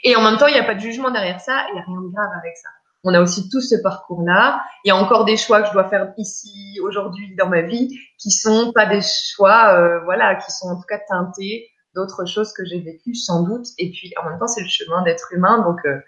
et 0.03 0.15
en 0.17 0.21
même 0.21 0.37
temps, 0.37 0.47
il 0.47 0.53
n'y 0.53 0.61
a 0.61 0.65
pas 0.65 0.75
de 0.75 0.81
jugement 0.81 1.11
derrière 1.11 1.41
ça. 1.41 1.65
Il 1.71 1.75
n'y 1.75 1.81
a 1.81 1.83
rien 1.83 1.99
de 2.03 2.13
grave 2.13 2.29
avec 2.39 2.59
ça. 2.59 2.69
on 3.05 3.15
a 3.15 3.23
aussi 3.23 3.49
tout 3.49 3.63
ce 3.63 3.77
parcours-là. 3.77 4.63
Il 4.85 4.89
y 4.89 4.91
a 4.91 4.97
encore 4.97 5.25
des 5.25 5.39
choix 5.39 5.63
que 5.63 5.69
je 5.69 5.73
dois 5.73 5.89
faire 5.89 6.13
ici, 6.19 6.79
aujourd'hui, 6.83 7.35
dans 7.37 7.49
ma 7.49 7.63
vie, 7.63 7.89
qui 8.19 8.31
sont 8.31 8.71
pas 8.75 8.85
des 8.85 9.01
choix, 9.01 9.79
euh, 9.79 10.01
voilà, 10.05 10.35
qui 10.35 10.51
sont 10.53 10.69
en 10.69 10.77
tout 10.77 10.87
cas 10.87 10.99
teintés 11.09 11.71
d'autres 11.95 12.27
choses 12.27 12.53
que 12.53 12.67
j'ai 12.67 12.81
vécues 12.81 13.15
sans 13.15 13.45
doute. 13.45 13.67
Et 13.79 13.91
puis 13.91 14.13
en 14.23 14.29
même 14.29 14.39
temps, 14.39 14.47
c'est 14.47 14.63
le 14.63 14.69
chemin 14.69 15.03
d'être 15.05 15.33
humain, 15.33 15.63
donc 15.63 15.81
euh, 15.87 16.01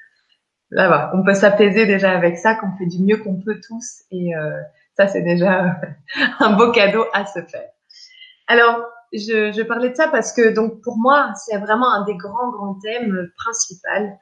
là, 0.71 1.11
on 1.15 1.25
peut 1.25 1.35
s'apaiser 1.35 1.87
déjà 1.87 2.11
avec 2.11 2.37
ça, 2.37 2.55
qu'on 2.55 2.77
fait 2.77 2.87
du 2.87 3.03
mieux 3.03 3.17
qu'on 3.17 3.41
peut 3.41 3.61
tous, 3.67 4.03
et 4.11 4.37
euh, 4.37 4.61
ça, 4.95 5.09
c'est 5.09 5.23
déjà 5.23 5.81
un 6.41 6.53
beau 6.53 6.71
cadeau 6.71 7.07
à 7.15 7.25
se 7.25 7.41
faire. 7.41 7.71
Alors, 8.47 8.85
je, 9.13 9.53
je 9.53 9.63
parlais 9.63 9.91
de 9.91 9.95
ça 9.95 10.09
parce 10.09 10.33
que 10.33 10.53
donc 10.53 10.83
pour 10.83 10.97
moi, 10.99 11.33
c'est 11.35 11.59
vraiment 11.59 11.93
un 11.93 12.05
des 12.05 12.17
grands 12.17 12.51
grands 12.51 12.79
thèmes 12.83 13.31
principaux 13.37 14.17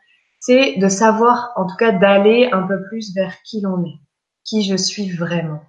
c'est 0.44 0.74
de 0.76 0.88
savoir, 0.88 1.52
en 1.56 1.66
tout 1.66 1.76
cas, 1.76 1.92
d'aller 1.92 2.50
un 2.52 2.66
peu 2.66 2.82
plus 2.88 3.14
vers 3.14 3.34
qui 3.44 3.62
l'on 3.62 3.82
est, 3.82 3.98
qui 4.44 4.62
je 4.62 4.76
suis 4.76 5.10
vraiment. 5.10 5.62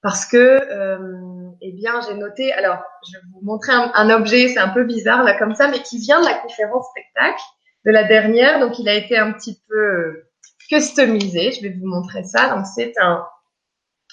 Parce 0.00 0.24
que, 0.24 0.36
euh, 0.36 1.50
eh 1.60 1.72
bien, 1.72 2.00
j'ai 2.06 2.14
noté, 2.14 2.52
alors, 2.52 2.78
je 3.08 3.16
vais 3.16 3.24
vous 3.32 3.40
montrer 3.44 3.72
un, 3.72 4.10
objet, 4.10 4.48
c'est 4.48 4.60
un 4.60 4.68
peu 4.68 4.84
bizarre 4.84 5.24
là 5.24 5.36
comme 5.36 5.56
ça, 5.56 5.66
mais 5.66 5.80
qui 5.80 5.98
vient 5.98 6.20
de 6.20 6.26
la 6.26 6.34
conférence 6.34 6.86
spectacle 6.90 7.42
de 7.84 7.90
la 7.90 8.04
dernière, 8.04 8.60
donc 8.60 8.78
il 8.78 8.88
a 8.88 8.94
été 8.94 9.18
un 9.18 9.32
petit 9.32 9.60
peu 9.68 9.76
euh, 9.76 10.30
customisé. 10.68 11.50
Je 11.50 11.62
vais 11.62 11.70
vous 11.70 11.88
montrer 11.88 12.22
ça. 12.22 12.54
Donc 12.54 12.64
c'est 12.66 12.92
un, 13.00 13.26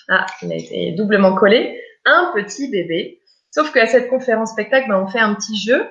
ah, 0.10 0.26
il 0.42 0.52
a 0.52 0.56
été 0.56 0.94
doublement 0.94 1.36
collé, 1.36 1.80
un 2.06 2.32
petit 2.34 2.68
bébé. 2.68 3.20
Sauf 3.54 3.72
qu'à 3.72 3.86
cette 3.86 4.10
conférence 4.10 4.50
spectacle, 4.50 4.90
ben, 4.90 5.04
on 5.04 5.08
fait 5.08 5.20
un 5.20 5.36
petit 5.36 5.56
jeu 5.56 5.88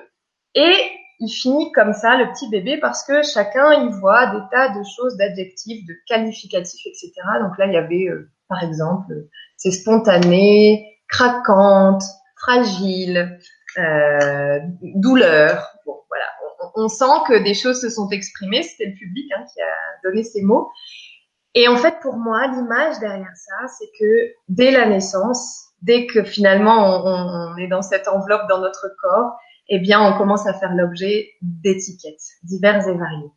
et 0.53 0.73
il 1.19 1.29
finit 1.29 1.71
comme 1.71 1.93
ça, 1.93 2.17
le 2.17 2.29
petit 2.33 2.49
bébé, 2.49 2.77
parce 2.77 3.05
que 3.05 3.23
chacun 3.23 3.71
y 3.71 3.89
voit 4.01 4.27
des 4.27 4.41
tas 4.51 4.67
de 4.67 4.83
choses, 4.83 5.15
d'adjectifs, 5.15 5.85
de 5.87 5.93
qualificatifs, 6.05 6.85
etc. 6.85 7.13
Donc 7.41 7.57
là, 7.57 7.67
il 7.67 7.73
y 7.73 7.77
avait, 7.77 8.09
euh, 8.09 8.29
par 8.49 8.61
exemple, 8.63 9.13
c'est 9.55 9.71
spontané, 9.71 10.97
craquante, 11.07 12.03
fragile, 12.35 13.39
euh, 13.77 14.59
douleur. 14.81 15.73
Bon, 15.85 16.01
voilà, 16.09 16.25
on, 16.75 16.89
sent 16.89 17.23
que 17.29 17.41
des 17.45 17.53
choses 17.53 17.79
se 17.79 17.89
sont 17.89 18.09
exprimées. 18.09 18.63
C'était 18.63 18.89
le 18.89 18.95
public 18.95 19.31
hein, 19.37 19.45
qui 19.53 19.61
a 19.61 19.73
donné 20.03 20.23
ces 20.23 20.41
mots. 20.41 20.69
Et 21.55 21.69
en 21.69 21.77
fait, 21.77 21.95
pour 22.01 22.17
moi, 22.17 22.45
l'image 22.47 22.99
derrière 22.99 23.35
ça, 23.35 23.67
c'est 23.79 23.89
que 23.97 24.33
dès 24.49 24.71
la 24.71 24.85
naissance, 24.85 25.72
dès 25.83 26.07
que 26.07 26.23
finalement 26.23 27.03
on, 27.05 27.57
est 27.57 27.67
dans 27.67 27.81
cette 27.81 28.07
enveloppe 28.07 28.47
dans 28.49 28.59
notre 28.59 28.87
corps, 29.01 29.37
eh 29.69 29.79
bien, 29.79 30.01
on 30.01 30.17
commence 30.17 30.47
à 30.47 30.53
faire 30.53 30.73
l'objet 30.73 31.29
d'étiquettes 31.41 32.21
diverses 32.43 32.87
et 32.87 32.97
variées. 32.97 33.31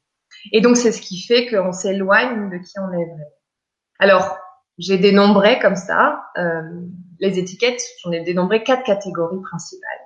Et 0.52 0.60
donc, 0.60 0.76
c'est 0.76 0.92
ce 0.92 1.00
qui 1.00 1.20
fait 1.22 1.46
qu'on 1.48 1.72
s'éloigne 1.72 2.50
de 2.50 2.56
qui 2.58 2.78
on 2.78 2.92
est 2.92 3.04
vraiment. 3.04 3.32
Alors, 3.98 4.38
j'ai 4.78 4.98
dénombré 4.98 5.58
comme 5.58 5.76
ça 5.76 6.24
euh, 6.36 6.62
les 7.20 7.38
étiquettes. 7.38 7.82
J'en 8.02 8.12
ai 8.12 8.20
dénombré 8.20 8.62
quatre 8.62 8.84
catégories 8.84 9.40
principales. 9.40 10.00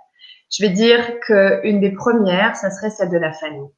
Je 0.53 0.63
vais 0.63 0.71
dire 0.71 1.21
qu'une 1.21 1.81
des 1.81 1.93
premières, 1.93 2.57
ça 2.57 2.71
serait 2.71 2.91
celle 2.91 3.11
de 3.11 3.19
la 3.19 3.33
famille, 3.33 3.71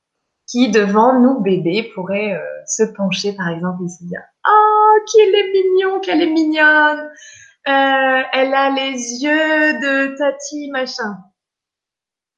qui 0.47 0.71
devant 0.71 1.19
nous 1.19 1.41
bébés 1.41 1.91
pourrait 1.95 2.35
euh, 2.35 2.41
se 2.67 2.83
pencher, 2.83 3.35
par 3.35 3.49
exemple, 3.49 3.83
et 3.85 3.89
se 3.89 4.05
dire 4.05 4.23
"Oh, 4.47 4.99
qu'elle 5.13 5.35
est 5.35 5.53
mignon, 5.53 6.01
qu'elle 6.01 6.23
est 6.23 6.31
mignonne. 6.31 7.11
Euh, 7.69 8.23
elle 8.33 8.55
a 8.55 8.71
les 8.71 9.23
yeux 9.23 9.73
de 9.81 10.17
Tati 10.17 10.71
machin." 10.71 11.19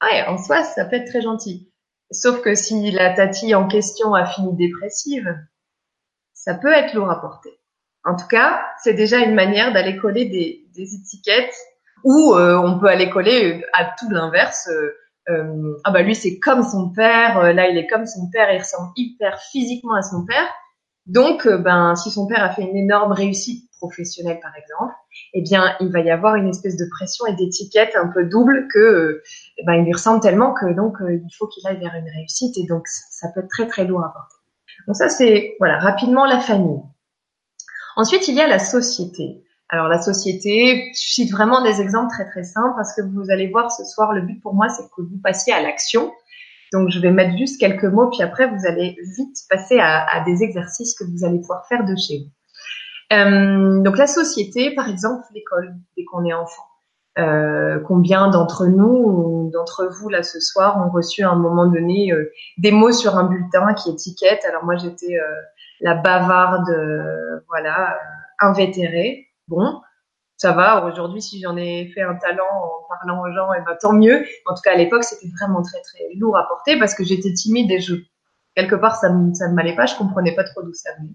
Ah, 0.01 0.31
en 0.31 0.39
soi, 0.39 0.63
ça 0.65 0.85
peut 0.85 0.97
être 0.97 1.09
très 1.09 1.23
gentil. 1.23 1.71
Sauf 2.11 2.43
que 2.43 2.55
si 2.55 2.91
la 2.91 3.15
tati 3.15 3.55
en 3.55 3.67
question 3.67 4.15
a 4.15 4.27
fini 4.27 4.55
dépressive, 4.55 5.35
ça 6.33 6.55
peut 6.55 6.73
être 6.73 6.95
lourd 6.95 7.11
à 7.11 7.21
porter. 7.21 7.59
En 8.05 8.15
tout 8.17 8.27
cas, 8.27 8.63
c'est 8.83 8.93
déjà 8.93 9.19
une 9.21 9.35
manière 9.35 9.73
d'aller 9.73 9.97
coller 9.97 10.27
des, 10.27 10.95
étiquettes 10.95 11.57
ou 12.05 12.35
euh, 12.35 12.59
on 12.59 12.79
peut 12.79 12.89
aller 12.89 13.09
coller 13.09 13.65
à 13.73 13.87
tout 13.99 14.11
l'inverse. 14.11 14.69
Euh, 14.71 14.95
euh, 15.31 15.81
ah 15.85 15.91
bah 15.91 16.03
lui 16.03 16.15
c'est 16.15 16.39
comme 16.39 16.63
son 16.63 16.91
père, 16.91 17.55
là 17.55 17.69
il 17.71 17.79
est 17.79 17.87
comme 17.87 18.05
son 18.05 18.29
père, 18.31 18.53
il 18.53 18.59
ressemble 18.59 18.91
hyper 18.95 19.41
physiquement 19.41 19.95
à 19.95 20.03
son 20.03 20.27
père. 20.27 20.47
Donc 21.07 21.49
ben 21.49 21.97
si 21.97 22.11
son 22.11 22.27
père 22.27 22.45
a 22.45 22.51
fait 22.51 22.63
une 22.63 22.77
énorme 22.77 23.13
réussite 23.13 23.71
professionnelle 23.85 24.41
par 24.41 24.53
exemple, 24.57 24.95
eh 25.35 25.43
bien, 25.43 25.75
il 25.81 25.91
va 25.91 26.01
y 26.01 26.11
avoir 26.11 26.37
une 26.37 26.49
espèce 26.49 26.77
de 26.77 26.87
pression 26.91 27.27
et 27.27 27.35
d'étiquette 27.35 27.95
un 27.97 28.09
peu 28.09 28.25
double 28.25 28.69
que, 28.73 28.79
euh, 28.79 29.23
eh 29.59 29.65
ben, 29.65 29.75
il 29.75 29.85
lui 29.85 29.93
ressemble 29.93 30.21
tellement 30.21 30.53
que 30.55 30.73
donc 30.73 31.01
euh, 31.01 31.15
il 31.15 31.35
faut 31.37 31.47
qu'il 31.47 31.67
aille 31.67 31.79
vers 31.79 31.95
une 31.95 32.09
réussite 32.09 32.57
et 32.57 32.67
donc 32.67 32.87
ça 32.87 33.29
peut 33.35 33.41
être 33.41 33.49
très 33.49 33.67
très 33.67 33.85
lourd 33.85 34.01
à 34.01 34.13
porter. 34.13 34.37
Donc 34.87 34.97
ça 34.97 35.09
c'est 35.09 35.57
voilà 35.59 35.79
rapidement 35.79 36.25
la 36.27 36.41
famille. 36.41 36.81
Ensuite 37.97 38.29
il 38.29 38.35
y 38.35 38.41
a 38.41 38.47
la 38.47 38.59
société. 38.59 39.43
Alors 39.69 39.89
la 39.89 40.01
société, 40.01 40.93
je 40.95 41.01
cite 41.15 41.33
vraiment 41.33 41.63
des 41.63 41.81
exemples 41.81 42.11
très 42.11 42.27
très 42.27 42.45
simples 42.45 42.75
parce 42.77 42.95
que 42.95 43.03
vous 43.03 43.31
allez 43.31 43.49
voir 43.49 43.71
ce 43.71 43.85
soir 43.85 44.13
le 44.13 44.23
but 44.23 44.41
pour 44.41 44.55
moi 44.55 44.69
c'est 44.69 44.85
que 44.85 45.03
vous 45.03 45.19
passiez 45.23 45.53
à 45.53 45.63
l'action. 45.63 46.13
Donc 46.73 46.91
je 46.91 46.99
vais 46.99 47.11
mettre 47.11 47.37
juste 47.39 47.61
quelques 47.61 47.85
mots 47.85 48.09
puis 48.11 48.23
après 48.23 48.47
vous 48.47 48.67
allez 48.67 48.97
vite 49.17 49.37
passer 49.49 49.79
à, 49.79 50.07
à 50.11 50.25
des 50.25 50.43
exercices 50.43 50.95
que 50.99 51.05
vous 51.05 51.25
allez 51.25 51.39
pouvoir 51.39 51.67
faire 51.69 51.85
de 51.85 51.95
chez 51.97 52.19
vous. 52.19 52.31
Euh, 53.13 53.83
donc 53.83 53.99
la 53.99 54.07
société, 54.07 54.75
par 54.75 54.89
exemple, 54.89 55.25
l'école, 55.35 55.75
dès 55.97 56.05
qu'on 56.05 56.25
est 56.25 56.33
enfant. 56.33 56.65
Euh, 57.17 57.79
combien 57.87 58.29
d'entre 58.29 58.67
nous, 58.67 59.51
d'entre 59.53 59.87
vous 59.87 60.09
là 60.09 60.23
ce 60.25 60.41
soir, 60.41 60.85
ont 60.85 60.91
reçu 60.91 61.23
à 61.23 61.31
un 61.31 61.37
moment 61.37 61.67
donné 61.67 62.13
euh, 62.13 62.33
des 62.59 62.73
mots 62.73 62.91
sur 62.91 63.17
un 63.17 63.25
bulletin 63.25 63.73
qui 63.75 63.91
étiquette? 63.91 64.45
Alors 64.45 64.65
moi 64.65 64.77
j'étais 64.77 65.17
euh, 65.17 65.41
la 65.81 65.95
bavarde, 65.95 66.69
euh, 66.71 67.39
voilà, 67.49 67.97
invétérée. 68.41 69.29
Bon, 69.47 69.81
ça 70.37 70.53
va. 70.53 70.85
Aujourd'hui, 70.87 71.23
si 71.23 71.41
j'en 71.41 71.57
ai 71.57 71.87
fait 71.95 72.03
un 72.03 72.17
talent 72.17 72.49
en 72.51 72.89
parlant 72.89 73.23
aux 73.23 73.33
gens, 73.33 73.53
eh 73.57 73.61
ben 73.61 73.77
tant 73.81 73.93
mieux. 73.93 74.25
En 74.47 74.55
tout 74.55 74.63
cas 74.65 74.73
à 74.73 74.77
l'époque, 74.77 75.05
c'était 75.05 75.31
vraiment 75.39 75.63
très 75.63 75.81
très 75.83 76.05
lourd 76.17 76.37
à 76.37 76.49
porter 76.49 76.79
parce 76.79 76.95
que 76.95 77.05
j'étais 77.05 77.33
timide 77.33 77.71
et 77.71 77.81
je 77.81 77.95
quelque 78.57 78.75
part 78.77 78.97
ça 78.97 79.11
ne 79.11 79.55
m'allait 79.55 79.77
pas. 79.77 79.87
Je 79.87 79.97
comprenais 79.97 80.35
pas 80.35 80.45
trop 80.45 80.63
d'où 80.63 80.75
ça 80.75 80.91
venait. 80.99 81.15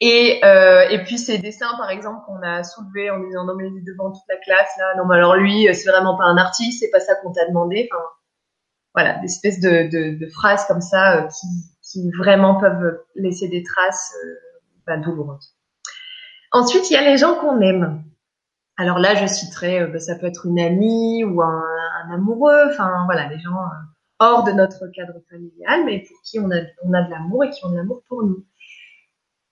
Et, 0.00 0.40
euh, 0.44 0.88
et 0.88 1.04
puis 1.04 1.18
ces 1.18 1.38
dessins, 1.38 1.76
par 1.76 1.90
exemple, 1.90 2.24
qu'on 2.26 2.40
a 2.42 2.62
soulevés 2.64 3.10
en 3.10 3.20
disant 3.20 3.44
non 3.44 3.54
mais 3.54 3.68
devant 3.86 4.10
toute 4.10 4.24
la 4.30 4.36
classe 4.38 4.70
là, 4.78 4.94
non 4.96 5.04
mais 5.06 5.16
alors 5.16 5.36
lui, 5.36 5.68
euh, 5.68 5.74
c'est 5.74 5.90
vraiment 5.90 6.16
pas 6.16 6.24
un 6.24 6.38
artiste, 6.38 6.80
c'est 6.80 6.90
pas 6.90 7.00
ça 7.00 7.14
qu'on 7.16 7.32
t'a 7.32 7.46
demandé. 7.46 7.86
Enfin, 7.92 8.02
voilà, 8.94 9.18
des 9.18 9.26
espèces 9.26 9.60
de, 9.60 9.90
de, 9.90 10.18
de 10.18 10.30
phrases 10.30 10.64
comme 10.66 10.80
ça 10.80 11.18
euh, 11.18 11.28
qui, 11.28 11.46
qui, 11.82 12.10
vraiment 12.12 12.58
peuvent 12.58 12.98
laisser 13.14 13.48
des 13.48 13.62
traces 13.62 14.14
euh, 14.24 14.34
bah, 14.86 14.96
douloureuses. 14.96 15.54
Ensuite, 16.50 16.90
il 16.90 16.94
y 16.94 16.96
a 16.96 17.02
les 17.02 17.18
gens 17.18 17.34
qu'on 17.34 17.60
aime. 17.60 18.02
Alors 18.78 18.98
là, 18.98 19.14
je 19.14 19.26
citerai, 19.26 19.86
bah, 19.86 19.98
ça 19.98 20.14
peut 20.16 20.26
être 20.26 20.46
une 20.46 20.58
amie 20.58 21.24
ou 21.24 21.42
un, 21.42 21.62
un 22.06 22.14
amoureux, 22.14 22.70
enfin 22.70 23.04
voilà, 23.04 23.28
les 23.28 23.38
gens 23.38 23.58
hors 24.18 24.44
de 24.44 24.52
notre 24.52 24.86
cadre 24.88 25.20
familial, 25.28 25.84
mais 25.84 26.00
pour 26.00 26.16
qui 26.24 26.40
on 26.40 26.50
a, 26.50 26.60
on 26.84 26.92
a 26.94 27.02
de 27.02 27.10
l'amour 27.10 27.44
et 27.44 27.50
qui 27.50 27.64
ont 27.66 27.70
de 27.70 27.76
l'amour 27.76 28.02
pour 28.08 28.22
nous. 28.22 28.46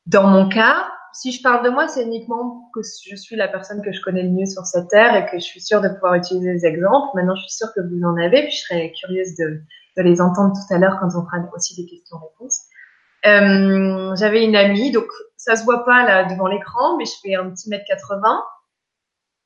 Dans 0.08 0.26
mon 0.26 0.48
cas, 0.48 0.88
si 1.12 1.32
je 1.32 1.42
parle 1.42 1.62
de 1.62 1.68
moi, 1.68 1.86
c'est 1.86 2.02
uniquement 2.02 2.70
que 2.74 2.80
je 2.82 3.14
suis 3.14 3.36
la 3.36 3.46
personne 3.46 3.82
que 3.82 3.92
je 3.92 4.00
connais 4.00 4.22
le 4.22 4.30
mieux 4.30 4.46
sur 4.46 4.64
cette 4.64 4.88
terre 4.88 5.14
et 5.14 5.26
que 5.26 5.38
je 5.38 5.44
suis 5.44 5.60
sûre 5.60 5.82
de 5.82 5.88
pouvoir 5.88 6.14
utiliser 6.14 6.54
des 6.54 6.64
exemples. 6.64 7.08
Maintenant, 7.14 7.34
je 7.34 7.42
suis 7.42 7.52
sûre 7.58 7.68
que 7.74 7.80
vous 7.80 8.02
en 8.04 8.16
avez, 8.16 8.44
puis 8.44 8.52
je 8.52 8.60
serais 8.60 8.92
curieuse 8.98 9.34
de, 9.36 9.60
de 9.98 10.02
les 10.02 10.22
entendre 10.22 10.54
tout 10.54 10.74
à 10.74 10.78
l'heure 10.78 10.96
quand 10.98 11.08
on 11.08 11.26
fera 11.26 11.38
aussi 11.54 11.76
des 11.76 11.86
questions-réponses. 11.86 12.60
Euh, 13.26 14.16
J'avais 14.16 14.44
une 14.44 14.56
amie, 14.56 14.92
donc 14.92 15.08
ça 15.36 15.56
se 15.56 15.64
voit 15.64 15.84
pas 15.84 16.04
là 16.04 16.24
devant 16.24 16.46
l'écran, 16.46 16.96
mais 16.96 17.04
je 17.04 17.12
fais 17.22 17.34
un 17.34 17.50
petit 17.50 17.68
mètre 17.68 17.84
80. 17.86 18.42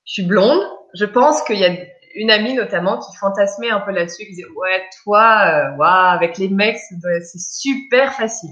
Je 0.04 0.12
suis 0.12 0.22
blonde. 0.22 0.62
Je 0.94 1.06
pense 1.06 1.42
qu'il 1.42 1.58
y 1.58 1.64
a 1.64 1.74
une 2.14 2.30
amie 2.30 2.54
notamment 2.54 3.00
qui 3.00 3.16
fantasmait 3.16 3.70
un 3.70 3.80
peu 3.80 3.90
là-dessus, 3.90 4.26
qui 4.26 4.30
disait 4.30 4.48
ouais 4.56 4.82
toi, 5.02 5.72
euh, 5.76 5.82
avec 5.82 6.38
les 6.38 6.48
mecs 6.48 6.78
c'est 6.78 7.38
super 7.40 8.12
facile. 8.12 8.50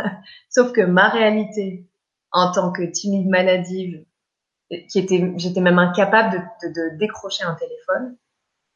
Sauf 0.48 0.72
que 0.72 0.82
ma 0.82 1.08
réalité 1.08 1.86
en 2.32 2.52
tant 2.52 2.72
que 2.72 2.82
timide 2.82 3.28
maladive, 3.28 4.04
j'étais 4.70 5.60
même 5.60 5.78
incapable 5.78 6.48
de, 6.62 6.98
décrocher 6.98 7.44
un 7.44 7.54
téléphone. 7.54 8.16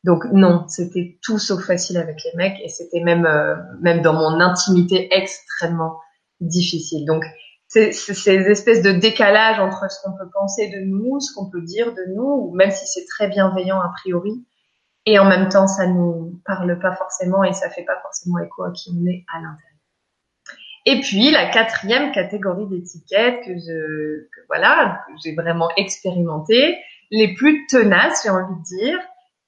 Donc 0.03 0.25
non, 0.33 0.67
c'était 0.69 1.19
tout 1.23 1.39
sauf 1.39 1.65
facile 1.65 1.97
avec 1.97 2.23
les 2.25 2.37
mecs 2.37 2.61
et 2.63 2.69
c'était 2.69 3.01
même 3.01 3.25
euh, 3.25 3.57
même 3.81 4.03
dans 4.03 4.13
mon 4.13 4.39
intimité 4.39 5.09
extrêmement 5.15 5.99
difficile. 6.41 7.07
Donc 7.07 7.25
c'est 7.69 7.93
ces 7.93 8.35
espèces 8.35 8.83
de 8.83 8.93
décalage 8.93 9.59
entre 9.61 9.91
ce 9.91 9.97
qu'on 10.03 10.17
peut 10.17 10.29
penser 10.33 10.69
de 10.69 10.85
nous, 10.85 11.21
ce 11.21 11.33
qu'on 11.35 11.49
peut 11.49 11.63
dire 11.63 11.95
de 11.95 12.15
nous, 12.15 12.53
même 12.55 12.71
si 12.71 12.87
c'est 12.87 13.07
très 13.07 13.29
bienveillant 13.29 13.81
a 13.81 13.91
priori, 13.97 14.45
et 15.07 15.19
en 15.19 15.25
même 15.25 15.49
temps 15.49 15.67
ça 15.67 15.87
nous 15.87 16.41
parle 16.45 16.79
pas 16.81 16.95
forcément 16.95 17.43
et 17.43 17.55
ça 17.55 17.71
fait 17.71 17.85
pas 17.85 17.99
forcément 18.03 18.39
écho 18.41 18.63
à 18.63 18.73
qui 18.73 18.91
on 18.95 19.07
est 19.07 19.25
à 19.33 19.39
l'intérieur. 19.39 19.74
Et 20.87 21.01
puis 21.01 21.31
la 21.31 21.51
quatrième 21.51 22.13
catégorie 22.13 22.67
d'étiquettes 22.67 23.41
que 23.45 23.55
je 23.55 24.29
que, 24.29 24.41
voilà 24.49 25.01
que 25.07 25.13
j'ai 25.23 25.35
vraiment 25.35 25.69
expérimenté, 25.77 26.79
les 27.11 27.35
plus 27.35 27.67
tenaces, 27.67 28.23
j'ai 28.23 28.31
envie 28.31 28.59
de 28.59 28.63
dire, 28.65 28.99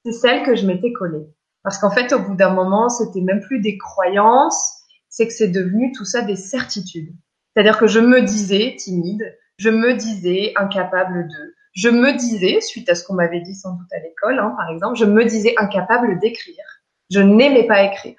c'est 0.03 0.13
celles 0.13 0.43
que 0.43 0.55
je 0.55 0.65
m'étais 0.65 0.91
collée. 0.93 1.27
Parce 1.63 1.77
qu'en 1.77 1.91
fait, 1.91 2.13
au 2.13 2.19
bout 2.19 2.35
d'un 2.35 2.53
moment, 2.53 2.89
c'était 2.89 3.21
même 3.21 3.41
plus 3.41 3.59
des 3.59 3.77
croyances, 3.77 4.83
c'est 5.09 5.27
que 5.27 5.33
c'est 5.33 5.49
devenu 5.49 5.91
tout 5.91 6.05
ça 6.05 6.21
des 6.21 6.35
certitudes. 6.35 7.13
C'est-à-dire 7.53 7.77
que 7.77 7.87
je 7.87 7.99
me 7.99 8.21
disais 8.21 8.75
timide, 8.77 9.35
je 9.57 9.69
me 9.69 9.93
disais 9.93 10.53
incapable 10.55 11.27
de, 11.27 11.55
je 11.73 11.89
me 11.89 12.13
disais, 12.13 12.61
suite 12.61 12.89
à 12.89 12.95
ce 12.95 13.03
qu'on 13.03 13.15
m'avait 13.15 13.41
dit 13.41 13.55
sans 13.55 13.73
doute 13.73 13.91
à 13.91 13.99
l'école, 13.99 14.39
hein, 14.39 14.53
par 14.57 14.69
exemple, 14.69 14.97
je 14.97 15.05
me 15.05 15.25
disais 15.25 15.53
incapable 15.57 16.19
d'écrire. 16.19 16.63
Je 17.11 17.19
n'aimais 17.19 17.67
pas 17.67 17.83
écrire. 17.83 18.15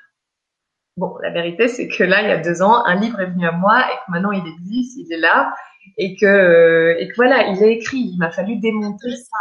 Bon, 0.99 1.17
la 1.23 1.31
vérité, 1.31 1.69
c'est 1.69 1.87
que 1.87 2.03
là, 2.03 2.23
il 2.23 2.29
y 2.29 2.33
a 2.33 2.39
deux 2.39 2.61
ans, 2.61 2.85
un 2.85 2.97
livre 2.97 3.21
est 3.21 3.31
venu 3.31 3.47
à 3.47 3.53
moi 3.53 3.79
et 3.89 3.95
que 3.95 4.11
maintenant 4.11 4.33
il 4.33 4.45
existe, 4.45 4.99
il 4.99 5.13
est 5.13 5.19
là 5.19 5.55
et 5.97 6.17
que, 6.17 6.27
euh, 6.27 6.97
et 6.99 7.07
que 7.07 7.15
voilà, 7.15 7.47
il 7.47 7.63
est 7.63 7.75
écrit. 7.75 8.11
Il 8.13 8.19
m'a 8.19 8.33
fallu 8.33 8.59
démontrer 8.59 9.15
ça. 9.15 9.39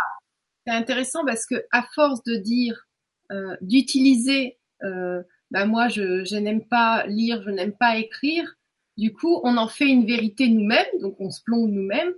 C'est 0.68 0.74
intéressant 0.74 1.26
parce 1.26 1.48
que 1.48 1.56
à 1.72 1.84
force 1.96 2.22
de 2.24 2.36
dire, 2.36 2.86
euh, 3.32 3.58
d'utiliser, 3.62 4.60
euh, 4.84 5.24
bah 5.50 5.66
moi, 5.66 5.88
je, 5.88 6.24
je 6.26 6.36
n'aime 6.36 6.64
pas 6.64 7.08
lire, 7.08 7.42
je 7.42 7.50
n'aime 7.50 7.74
pas 7.74 7.98
écrire. 7.98 8.54
Du 8.96 9.12
coup, 9.12 9.42
on 9.44 9.58
en 9.58 9.68
fait 9.68 9.88
une 9.88 10.06
vérité 10.06 10.50
nous-mêmes, 10.50 10.86
donc 11.02 11.16
on 11.20 11.32
se 11.32 11.42
plombe 11.44 11.72
nous-mêmes. 11.72 12.14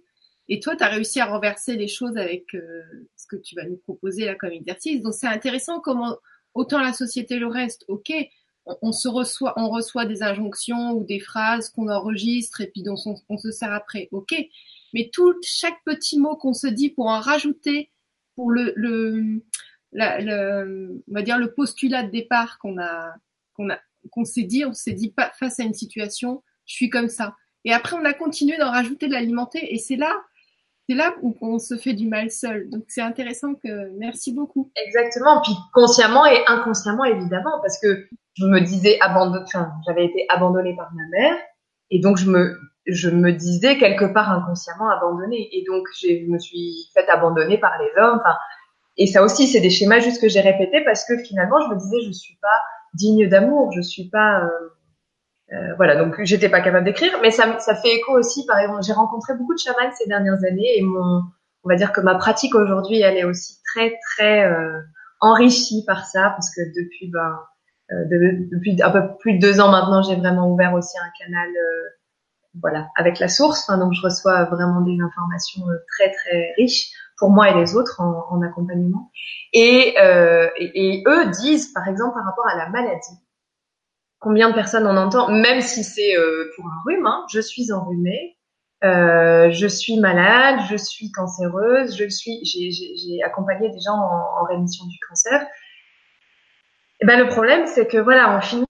Et 0.50 0.60
toi, 0.60 0.75
tu 0.75 0.84
as 0.84 0.88
réussi 0.88 1.22
à 1.22 1.27
renverser 1.27 1.77
les 1.77 1.88
choses 1.88 2.17
avec 2.17 2.53
euh, 2.55 2.84
ce 3.15 3.25
que 3.25 3.38
tu 3.38 3.55
vas 3.55 3.63
nous 3.63 3.77
proposer 3.77 4.25
là 4.25 4.36
comme 4.36 4.51
exercice. 4.51 5.01
Donc 5.01 5.13
c'est 5.13 5.27
intéressant 5.27 5.79
comment 5.79 6.17
autant 6.55 6.81
la 6.81 6.91
société 6.91 7.39
le 7.39 7.48
reste, 7.48 7.86
ok, 7.88 8.12
on, 8.82 8.92
se 8.92 9.08
reçoit, 9.08 9.54
on 9.58 9.70
reçoit 9.70 10.06
des 10.06 10.24
injonctions 10.24 10.92
ou 10.92 11.04
des 11.04 11.20
phrases 11.20 11.70
qu'on 11.70 11.90
enregistre 11.90 12.62
et 12.62 12.68
puis 12.68 12.84
dont 12.84 12.96
on, 13.30 13.38
se 13.38 13.52
sert 13.52 13.74
après. 13.74 14.08
Ok, 14.12 14.36
mais 14.94 15.10
tout 15.12 15.36
chaque 15.44 15.84
petit 15.86 16.20
mot 16.20 16.36
qu'on 16.36 16.54
se 16.54 16.68
dit 16.68 16.90
pour 16.90 17.08
en 17.08 17.20
rajouter 17.20 17.90
pour 18.36 18.52
le, 18.52 18.74
le, 18.76 19.42
on 19.94 21.14
va 21.14 21.22
dire 21.22 21.38
le 21.38 21.54
postulat 21.54 22.04
de 22.04 22.12
départ 22.12 22.58
qu'on 22.60 22.80
a 22.80 23.14
qu'on 23.54 23.70
a 23.70 23.78
qu'on 24.12 24.24
s'est 24.24 24.44
dit, 24.44 24.64
on 24.66 24.74
s'est 24.74 24.94
dit 24.94 25.14
face 25.38 25.60
à 25.60 25.64
une 25.64 25.74
situation, 25.74 26.42
je 26.66 26.74
suis 26.76 26.90
comme 26.90 27.10
ça. 27.10 27.36
Et 27.66 27.74
après 27.74 27.98
on 27.98 28.06
a 28.06 28.14
continué 28.14 28.58
d'en 28.58 28.72
rajouter 28.72 29.08
de 29.08 29.14
l'alimenter 29.14 29.74
et 29.74 29.78
c'est 29.78 29.98
là 29.98 30.16
c'est 30.90 30.96
là 30.96 31.14
où 31.22 31.38
on 31.42 31.60
se 31.60 31.78
fait 31.78 31.94
du 31.94 32.08
mal 32.08 32.32
seul. 32.32 32.68
Donc 32.70 32.86
c'est 32.88 33.02
intéressant 33.02 33.54
que 33.54 33.92
merci 34.00 34.34
beaucoup. 34.34 34.72
Exactement. 34.76 35.40
Puis 35.44 35.54
consciemment 35.72 36.26
et 36.26 36.44
inconsciemment 36.48 37.06
évidemment 37.06 37.60
parce 37.62 37.80
que 37.80 38.08
je 38.39 38.46
me 38.46 38.60
disais 38.62 38.98
abandonné, 39.01 39.43
enfin, 39.46 39.72
j'avais 39.86 40.05
été 40.05 40.25
abandonnée 40.29 40.75
par 40.75 40.91
ma 40.93 41.03
mère 41.17 41.36
et 41.91 42.00
donc 42.00 42.17
je 42.17 42.29
me 42.29 42.60
je 42.88 43.10
me 43.10 43.31
disais 43.31 43.77
quelque 43.77 44.05
part 44.05 44.31
inconsciemment 44.31 44.89
abandonnée 44.89 45.50
et 45.51 45.63
donc 45.67 45.88
je 46.01 46.31
me 46.31 46.39
suis 46.39 46.89
faite 46.93 47.10
abandonner 47.10 47.58
par 47.58 47.74
les 47.79 48.01
hommes. 48.01 48.22
Et 48.98 49.05
ça 49.05 49.24
aussi 49.24 49.48
c'est 49.48 49.62
des 49.62 49.69
schémas 49.69 50.00
juste 50.00 50.22
que 50.22 50.29
j'ai 50.29 50.41
répétés 50.41 50.84
parce 50.84 51.05
que 51.05 51.17
finalement 51.17 51.60
je 51.62 51.74
me 51.74 51.79
disais 51.79 52.01
je 52.05 52.12
suis 52.12 52.38
pas 52.41 52.60
digne 52.93 53.27
d'amour, 53.27 53.72
je 53.72 53.81
suis 53.81 54.10
pas 54.10 54.43
euh, 54.43 54.50
euh, 55.51 55.74
voilà, 55.77 55.96
donc 55.96 56.15
j'étais 56.24 56.50
pas 56.50 56.62
capable 56.62 56.86
d'écrire, 56.86 57.12
mais 57.22 57.31
ça, 57.31 57.60
ça 57.60 57.75
fait 57.75 57.96
écho 57.96 58.17
aussi. 58.17 58.46
Par 58.46 58.60
exemple, 58.60 58.84
j'ai 58.84 58.93
rencontré 58.93 59.34
beaucoup 59.36 59.53
de 59.53 59.60
chamans 59.60 59.91
ces 59.98 60.08
dernières 60.08 60.43
années 60.43 60.77
et 60.77 60.81
mon, 60.84 61.24
on 61.63 61.69
va 61.69 61.75
dire 61.75 61.91
que 61.91 62.01
ma 62.01 62.15
pratique 62.15 62.53
aujourd'hui, 62.55 63.01
elle 63.01 63.17
est 63.17 63.24
aussi 63.24 63.58
très 63.65 63.98
très 64.12 64.46
euh, 64.46 64.79
enrichie 65.22 65.84
par 65.86 66.05
ça, 66.05 66.29
parce 66.29 66.53
que 66.53 66.62
depuis 66.62 67.10
ben, 67.12 67.39
euh, 67.91 68.05
depuis 68.51 68.81
un 68.81 68.91
peu 68.91 69.01
plus 69.19 69.34
de 69.34 69.39
deux 69.39 69.60
ans 69.60 69.72
maintenant, 69.72 70.01
j'ai 70.01 70.15
vraiment 70.15 70.51
ouvert 70.51 70.74
aussi 70.74 70.98
un 70.98 71.12
canal, 71.25 71.50
euh, 71.50 71.89
voilà, 72.62 72.88
avec 72.96 73.19
la 73.19 73.27
source. 73.27 73.63
Enfin, 73.67 73.77
donc 73.77 73.93
je 73.93 74.01
reçois 74.01 74.46
vraiment 74.46 74.81
des 74.81 74.98
informations 75.01 75.63
très 75.88 76.12
très 76.12 76.53
riches 76.58 76.89
pour 77.17 77.29
moi 77.29 77.50
et 77.50 77.53
les 77.55 77.75
autres 77.75 78.00
en, 78.00 78.25
en 78.29 78.41
accompagnement. 78.41 79.12
Et, 79.53 79.96
et, 79.96 80.72
et 80.74 81.03
eux 81.08 81.29
disent, 81.31 81.74
par 81.74 81.88
exemple, 81.88 82.13
par 82.13 82.25
rapport 82.25 82.48
à 82.48 82.58
la 82.58 82.69
maladie 82.69 83.17
combien 84.19 84.50
de 84.50 84.53
personnes 84.53 84.86
on 84.86 84.98
entend, 84.98 85.31
même 85.31 85.62
si 85.62 85.84
c'est 85.84 86.15
euh, 86.15 86.51
pour 86.55 86.65
un 86.65 86.81
rhume, 86.86 87.05
hein, 87.05 87.25
je 87.31 87.39
suis 87.39 87.72
enrhumée, 87.72 88.38
euh, 88.84 89.50
je 89.51 89.67
suis 89.67 90.00
malade, 90.00 90.60
je 90.69 90.77
suis 90.77 91.12
cancéreuse, 91.12 91.98
je 91.98 92.08
suis, 92.08 92.43
j'ai 92.46 93.24
accompagné 93.24 93.69
des 93.69 93.79
gens 93.79 93.98
en, 93.98 94.43
rémission 94.46 94.86
du 94.86 94.98
cancer. 95.08 95.46
Et 97.02 97.06
ben 97.06 97.20
le 97.20 97.28
problème, 97.28 97.66
c'est 97.68 97.88
que 97.88 97.98
voilà, 97.98 98.38
on 98.38 98.42
finit 98.42 98.66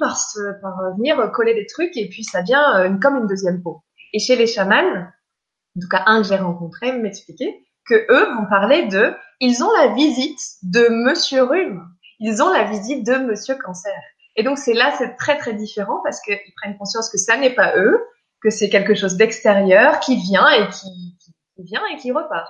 par 0.00 0.18
se, 0.18 0.38
par 0.60 0.94
venir 0.96 1.30
coller 1.32 1.54
des 1.54 1.66
trucs 1.66 1.96
et 1.96 2.08
puis 2.08 2.24
ça 2.24 2.42
devient 2.42 2.72
euh, 2.76 2.98
comme 3.00 3.16
une 3.16 3.26
deuxième 3.26 3.62
peau. 3.62 3.82
Et 4.12 4.18
chez 4.18 4.36
les 4.36 4.46
chamans, 4.46 4.74
en 4.74 5.80
tout 5.80 5.88
cas 5.88 6.02
un 6.06 6.22
que 6.22 6.28
j'ai 6.28 6.36
rencontré 6.36 6.92
m'expliquait 6.92 7.62
que 7.88 7.94
eux 8.10 8.34
vont 8.34 8.46
parler 8.48 8.86
de, 8.86 9.14
ils 9.40 9.62
ont 9.62 9.72
la 9.72 9.94
visite 9.94 10.40
de 10.62 10.88
Monsieur 10.88 11.42
Rhume, 11.42 11.82
ils 12.20 12.42
ont 12.42 12.52
la 12.52 12.64
visite 12.64 13.06
de 13.06 13.16
Monsieur 13.16 13.54
Cancer. 13.54 13.98
Et 14.36 14.42
donc 14.42 14.58
c'est 14.58 14.74
là, 14.74 14.94
c'est 14.98 15.16
très 15.16 15.36
très 15.36 15.54
différent 15.54 16.00
parce 16.04 16.20
qu'ils 16.20 16.38
prennent 16.60 16.76
conscience 16.76 17.10
que 17.10 17.18
ça 17.18 17.36
n'est 17.36 17.54
pas 17.54 17.76
eux, 17.76 18.00
que 18.42 18.50
c'est 18.50 18.68
quelque 18.68 18.94
chose 18.94 19.16
d'extérieur 19.16 20.00
qui 20.00 20.16
vient 20.16 20.48
et 20.50 20.68
qui, 20.68 21.16
qui, 21.18 21.62
vient 21.64 21.82
et 21.92 21.96
qui 21.96 22.12
repart. 22.12 22.48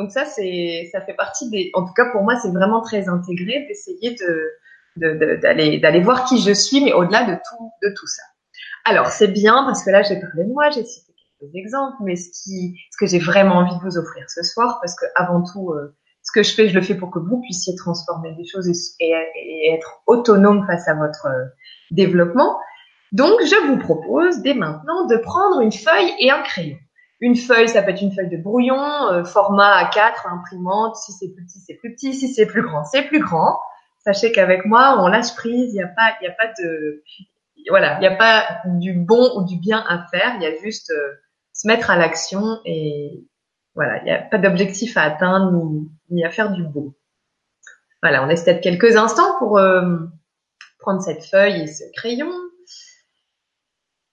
Donc 0.00 0.12
ça, 0.12 0.24
c'est, 0.24 0.88
ça 0.92 1.02
fait 1.02 1.12
partie 1.12 1.50
des, 1.50 1.70
en 1.74 1.84
tout 1.84 1.92
cas 1.92 2.06
pour 2.10 2.22
moi, 2.22 2.34
c'est 2.40 2.48
vraiment 2.48 2.80
très 2.80 3.10
intégré 3.10 3.66
d'essayer 3.68 4.16
de, 4.96 5.36
d'aller, 5.42 5.78
d'aller 5.78 6.00
voir 6.00 6.24
qui 6.24 6.40
je 6.40 6.52
suis, 6.52 6.82
mais 6.82 6.94
au-delà 6.94 7.24
de 7.24 7.34
tout, 7.34 7.70
de 7.82 7.94
tout 7.94 8.06
ça. 8.06 8.22
Alors 8.86 9.08
c'est 9.08 9.28
bien 9.28 9.62
parce 9.66 9.84
que 9.84 9.90
là 9.90 10.00
j'ai 10.00 10.18
parlé 10.18 10.44
de 10.44 10.52
moi, 10.54 10.70
j'ai 10.70 10.86
cité 10.86 11.12
quelques 11.38 11.54
exemples, 11.54 11.98
mais 12.02 12.16
ce 12.16 12.30
qui, 12.30 12.78
ce 12.90 12.96
que 12.98 13.04
j'ai 13.04 13.18
vraiment 13.18 13.56
envie 13.56 13.76
de 13.76 13.82
vous 13.82 13.98
offrir 13.98 14.24
ce 14.30 14.42
soir, 14.42 14.78
parce 14.80 14.96
que 14.96 15.04
avant 15.16 15.42
tout, 15.42 15.70
euh, 15.72 15.94
ce 16.22 16.32
que 16.32 16.42
je 16.42 16.54
fais, 16.54 16.70
je 16.70 16.74
le 16.74 16.80
fais 16.80 16.94
pour 16.94 17.10
que 17.10 17.18
vous 17.18 17.42
puissiez 17.42 17.74
transformer 17.76 18.34
des 18.36 18.46
choses 18.46 18.70
et, 19.00 19.12
être 19.74 20.00
autonome 20.06 20.66
face 20.66 20.88
à 20.88 20.94
votre 20.94 21.26
euh, 21.26 21.44
développement. 21.90 22.58
Donc, 23.12 23.38
je 23.42 23.66
vous 23.66 23.76
propose 23.76 24.40
dès 24.40 24.54
maintenant 24.54 25.06
de 25.06 25.16
prendre 25.18 25.60
une 25.60 25.72
feuille 25.72 26.14
et 26.20 26.30
un 26.30 26.40
crayon. 26.40 26.78
Une 27.20 27.36
feuille, 27.36 27.68
ça 27.68 27.82
peut 27.82 27.90
être 27.90 28.00
une 28.00 28.12
feuille 28.12 28.30
de 28.30 28.38
brouillon, 28.38 28.82
euh, 29.12 29.24
format 29.24 29.84
A4, 29.84 30.26
imprimante. 30.26 30.96
Si 30.96 31.12
c'est 31.12 31.28
plus 31.28 31.44
petit, 31.44 31.60
c'est 31.60 31.74
plus 31.74 31.94
petit. 31.94 32.14
Si 32.14 32.28
c'est 32.28 32.46
plus 32.46 32.62
grand, 32.62 32.84
c'est 32.84 33.02
plus 33.02 33.20
grand. 33.20 33.58
Sachez 33.98 34.32
qu'avec 34.32 34.64
moi, 34.64 34.96
on 35.00 35.06
lâche 35.06 35.34
prise. 35.36 35.74
Il 35.74 35.76
n'y 35.76 35.82
a 35.82 35.88
pas, 35.88 36.14
il 36.22 36.28
a 36.28 36.32
pas 36.32 36.48
de, 36.58 37.02
voilà, 37.68 37.96
il 37.98 38.00
n'y 38.00 38.06
a 38.06 38.16
pas 38.16 38.44
du 38.64 38.94
bon 38.94 39.30
ou 39.36 39.44
du 39.44 39.56
bien 39.56 39.84
à 39.86 40.06
faire. 40.10 40.34
Il 40.36 40.42
y 40.42 40.46
a 40.46 40.56
juste 40.62 40.90
euh, 40.90 41.12
se 41.52 41.66
mettre 41.66 41.90
à 41.90 41.96
l'action 41.96 42.60
et 42.64 43.24
voilà, 43.74 43.98
il 43.98 44.04
n'y 44.04 44.10
a 44.10 44.18
pas 44.22 44.38
d'objectif 44.38 44.96
à 44.96 45.02
atteindre 45.02 45.52
ni, 45.52 45.90
ni, 46.10 46.24
à 46.24 46.30
faire 46.30 46.50
du 46.52 46.64
beau. 46.64 46.96
Voilà, 48.02 48.22
on 48.22 48.26
laisse 48.26 48.44
peut-être 48.44 48.62
quelques 48.62 48.96
instants 48.96 49.38
pour 49.38 49.58
euh, 49.58 49.98
prendre 50.78 51.02
cette 51.02 51.24
feuille 51.24 51.62
et 51.62 51.66
ce 51.66 51.84
crayon. 51.94 52.32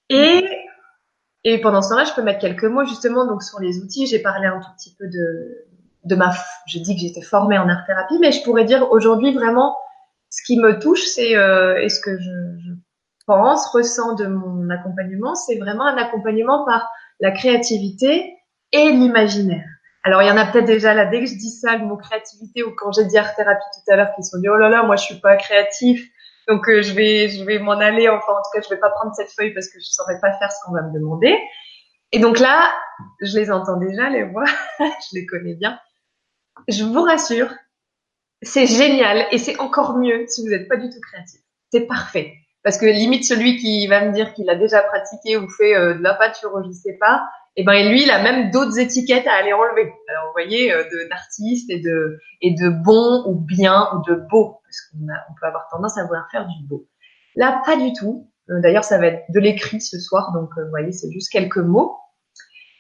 Et, 0.10 0.46
et 1.50 1.62
pendant 1.62 1.82
ce 1.82 1.92
temps-là, 1.92 2.04
je 2.04 2.14
peux 2.14 2.24
mettre 2.24 2.40
quelques 2.40 2.66
mots 2.66 2.84
justement 2.84 3.26
donc 3.26 3.42
sur 3.42 3.62
les 3.62 3.80
outils. 3.80 4.06
J'ai 4.06 4.20
parlé 4.20 4.48
un 4.48 4.60
tout 4.60 4.70
petit 4.78 4.94
peu 5.00 5.08
de, 5.08 5.66
de 6.04 6.16
ma... 6.16 6.34
Je 6.68 6.78
dis 6.80 6.94
que 6.94 7.00
j'étais 7.00 7.22
formée 7.22 7.58
en 7.58 7.70
art-thérapie, 7.70 8.18
mais 8.20 8.34
je 8.34 8.44
pourrais 8.44 8.66
dire 8.66 8.92
aujourd'hui 8.92 9.34
vraiment 9.34 9.78
ce 10.30 10.44
qui 10.46 10.60
me 10.60 10.78
touche, 10.78 11.06
c'est 11.06 11.38
euh, 11.38 11.82
et 11.82 11.88
ce 11.88 12.02
que 12.02 12.20
je, 12.20 12.32
je 12.66 12.74
pense, 13.26 13.66
ressens 13.70 14.16
de 14.16 14.26
mon 14.26 14.70
accompagnement, 14.70 15.36
c'est 15.36 15.58
vraiment 15.58 15.86
un 15.86 15.96
accompagnement 15.96 16.66
par 16.66 16.90
la 17.22 17.32
créativité 17.32 18.36
et 18.74 18.92
l'imaginaire. 18.92 19.70
Alors 20.04 20.22
il 20.22 20.28
y 20.28 20.32
en 20.32 20.36
a 20.36 20.46
peut-être 20.48 20.66
déjà 20.66 20.94
là, 20.94 21.06
dès 21.06 21.22
que 21.22 21.28
je 21.28 21.36
dis 21.36 21.50
ça, 21.50 21.78
le 21.78 21.86
mot 21.86 21.96
créativité, 21.96 22.62
ou 22.62 22.76
quand 22.76 22.92
j'ai 22.92 23.06
dit 23.06 23.18
art 23.18 23.34
thérapie 23.36 23.64
tout 23.74 23.90
à 23.90 23.96
l'heure, 23.96 24.10
qui 24.18 24.24
sont 24.24 24.38
dit 24.40 24.50
oh 24.50 24.58
là 24.58 24.68
là, 24.68 24.84
moi 24.84 24.98
je 24.98 25.04
suis 25.04 25.20
pas 25.22 25.38
créatif, 25.38 26.06
donc 26.48 26.68
euh, 26.70 26.82
je 26.82 26.94
vais 26.94 27.30
je 27.30 27.44
vais 27.44 27.60
m'en 27.60 27.74
aller. 27.74 28.08
Enfin 28.10 28.34
en 28.34 28.42
tout 28.42 28.52
cas, 28.54 28.62
je 28.62 28.70
vais 28.70 28.80
pas 28.80 28.90
prendre 28.90 29.14
cette 29.16 29.32
feuille 29.32 29.54
parce 29.54 29.68
que 29.68 29.80
je 29.80 29.86
saurais 29.90 30.20
pas 30.20 30.32
faire 30.38 30.52
ce 30.52 30.58
qu'on 30.66 30.74
va 30.74 30.82
me 30.82 30.94
demander. 30.94 31.38
Et 32.12 32.20
donc 32.20 32.40
là, 32.40 32.74
je 33.22 33.38
les 33.38 33.52
entends 33.52 33.78
déjà 33.78 34.10
les 34.10 34.24
voix, 34.24 34.46
je 34.80 35.16
les 35.16 35.26
connais 35.26 35.56
bien. 35.56 35.80
Je 36.68 36.84
vous 36.84 37.02
rassure, 37.02 37.54
c'est 38.42 38.66
génial 38.66 39.28
et 39.32 39.38
c'est 39.38 39.60
encore 39.60 39.98
mieux 39.98 40.26
si 40.28 40.42
vous 40.42 40.50
n'êtes 40.50 40.68
pas 40.68 40.78
du 40.78 40.90
tout 40.90 41.02
créatif. 41.02 41.42
C'est 41.72 41.86
parfait. 41.86 42.34
Parce 42.64 42.78
que 42.78 42.86
limite 42.86 43.26
celui 43.26 43.58
qui 43.58 43.88
va 43.88 44.06
me 44.06 44.14
dire 44.14 44.34
qu'il 44.34 44.50
a 44.50 44.56
déjà 44.56 44.82
pratiqué 44.82 45.38
ou 45.38 45.50
fait 45.50 45.76
euh, 45.76 45.94
de 45.94 46.04
la 46.04 46.14
peinture 46.16 46.54
ou 46.56 46.64
je 46.64 46.72
sais 46.72 46.98
pas, 47.00 47.24
et 47.56 47.64
ben 47.64 47.90
lui, 47.90 48.04
il 48.04 48.12
a 48.12 48.22
même 48.22 48.52
d'autres 48.52 48.78
étiquettes 48.78 49.26
à 49.26 49.34
aller 49.34 49.52
enlever. 49.52 49.92
Alors 50.10 50.26
vous 50.28 50.32
voyez, 50.34 50.72
euh, 50.72 50.84
d'artiste 51.10 51.70
et 51.72 51.80
de 51.80 52.20
et 52.42 52.54
de 52.54 52.70
bon 52.70 53.24
ou 53.26 53.36
bien 53.36 53.90
ou 53.94 54.02
de 54.08 54.16
beau, 54.30 54.57
on 54.94 55.34
peut 55.40 55.46
avoir 55.46 55.68
tendance 55.70 55.98
à 55.98 56.06
vouloir 56.06 56.30
faire 56.32 56.48
du 56.48 56.68
beau. 56.68 56.88
Là, 57.36 57.62
pas 57.66 57.78
du 57.78 57.94
tout. 57.94 58.30
Euh, 58.50 58.62
d'ailleurs, 58.62 58.84
ça 58.84 58.98
va 58.98 59.08
être 59.08 59.24
de 59.30 59.40
l'écrit 59.40 59.82
ce 59.82 60.00
soir, 60.00 60.32
donc 60.34 60.50
euh, 60.58 60.64
vous 60.64 60.70
voyez, 60.70 60.92
c'est 60.92 61.12
juste 61.12 61.32
quelques 61.32 61.58
mots. 61.58 61.98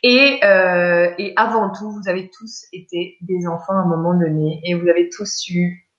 Et, 0.03 0.39
euh, 0.43 1.11
et 1.17 1.33
avant 1.35 1.71
tout, 1.71 1.91
vous 1.91 2.07
avez 2.07 2.29
tous 2.29 2.65
été 2.71 3.17
des 3.21 3.47
enfants 3.47 3.73
à 3.73 3.81
un 3.81 3.85
moment 3.85 4.13
donné, 4.13 4.61
et 4.63 4.73
vous 4.73 4.87
avez 4.87 5.09
tous 5.09 5.47
eu, 5.49 5.89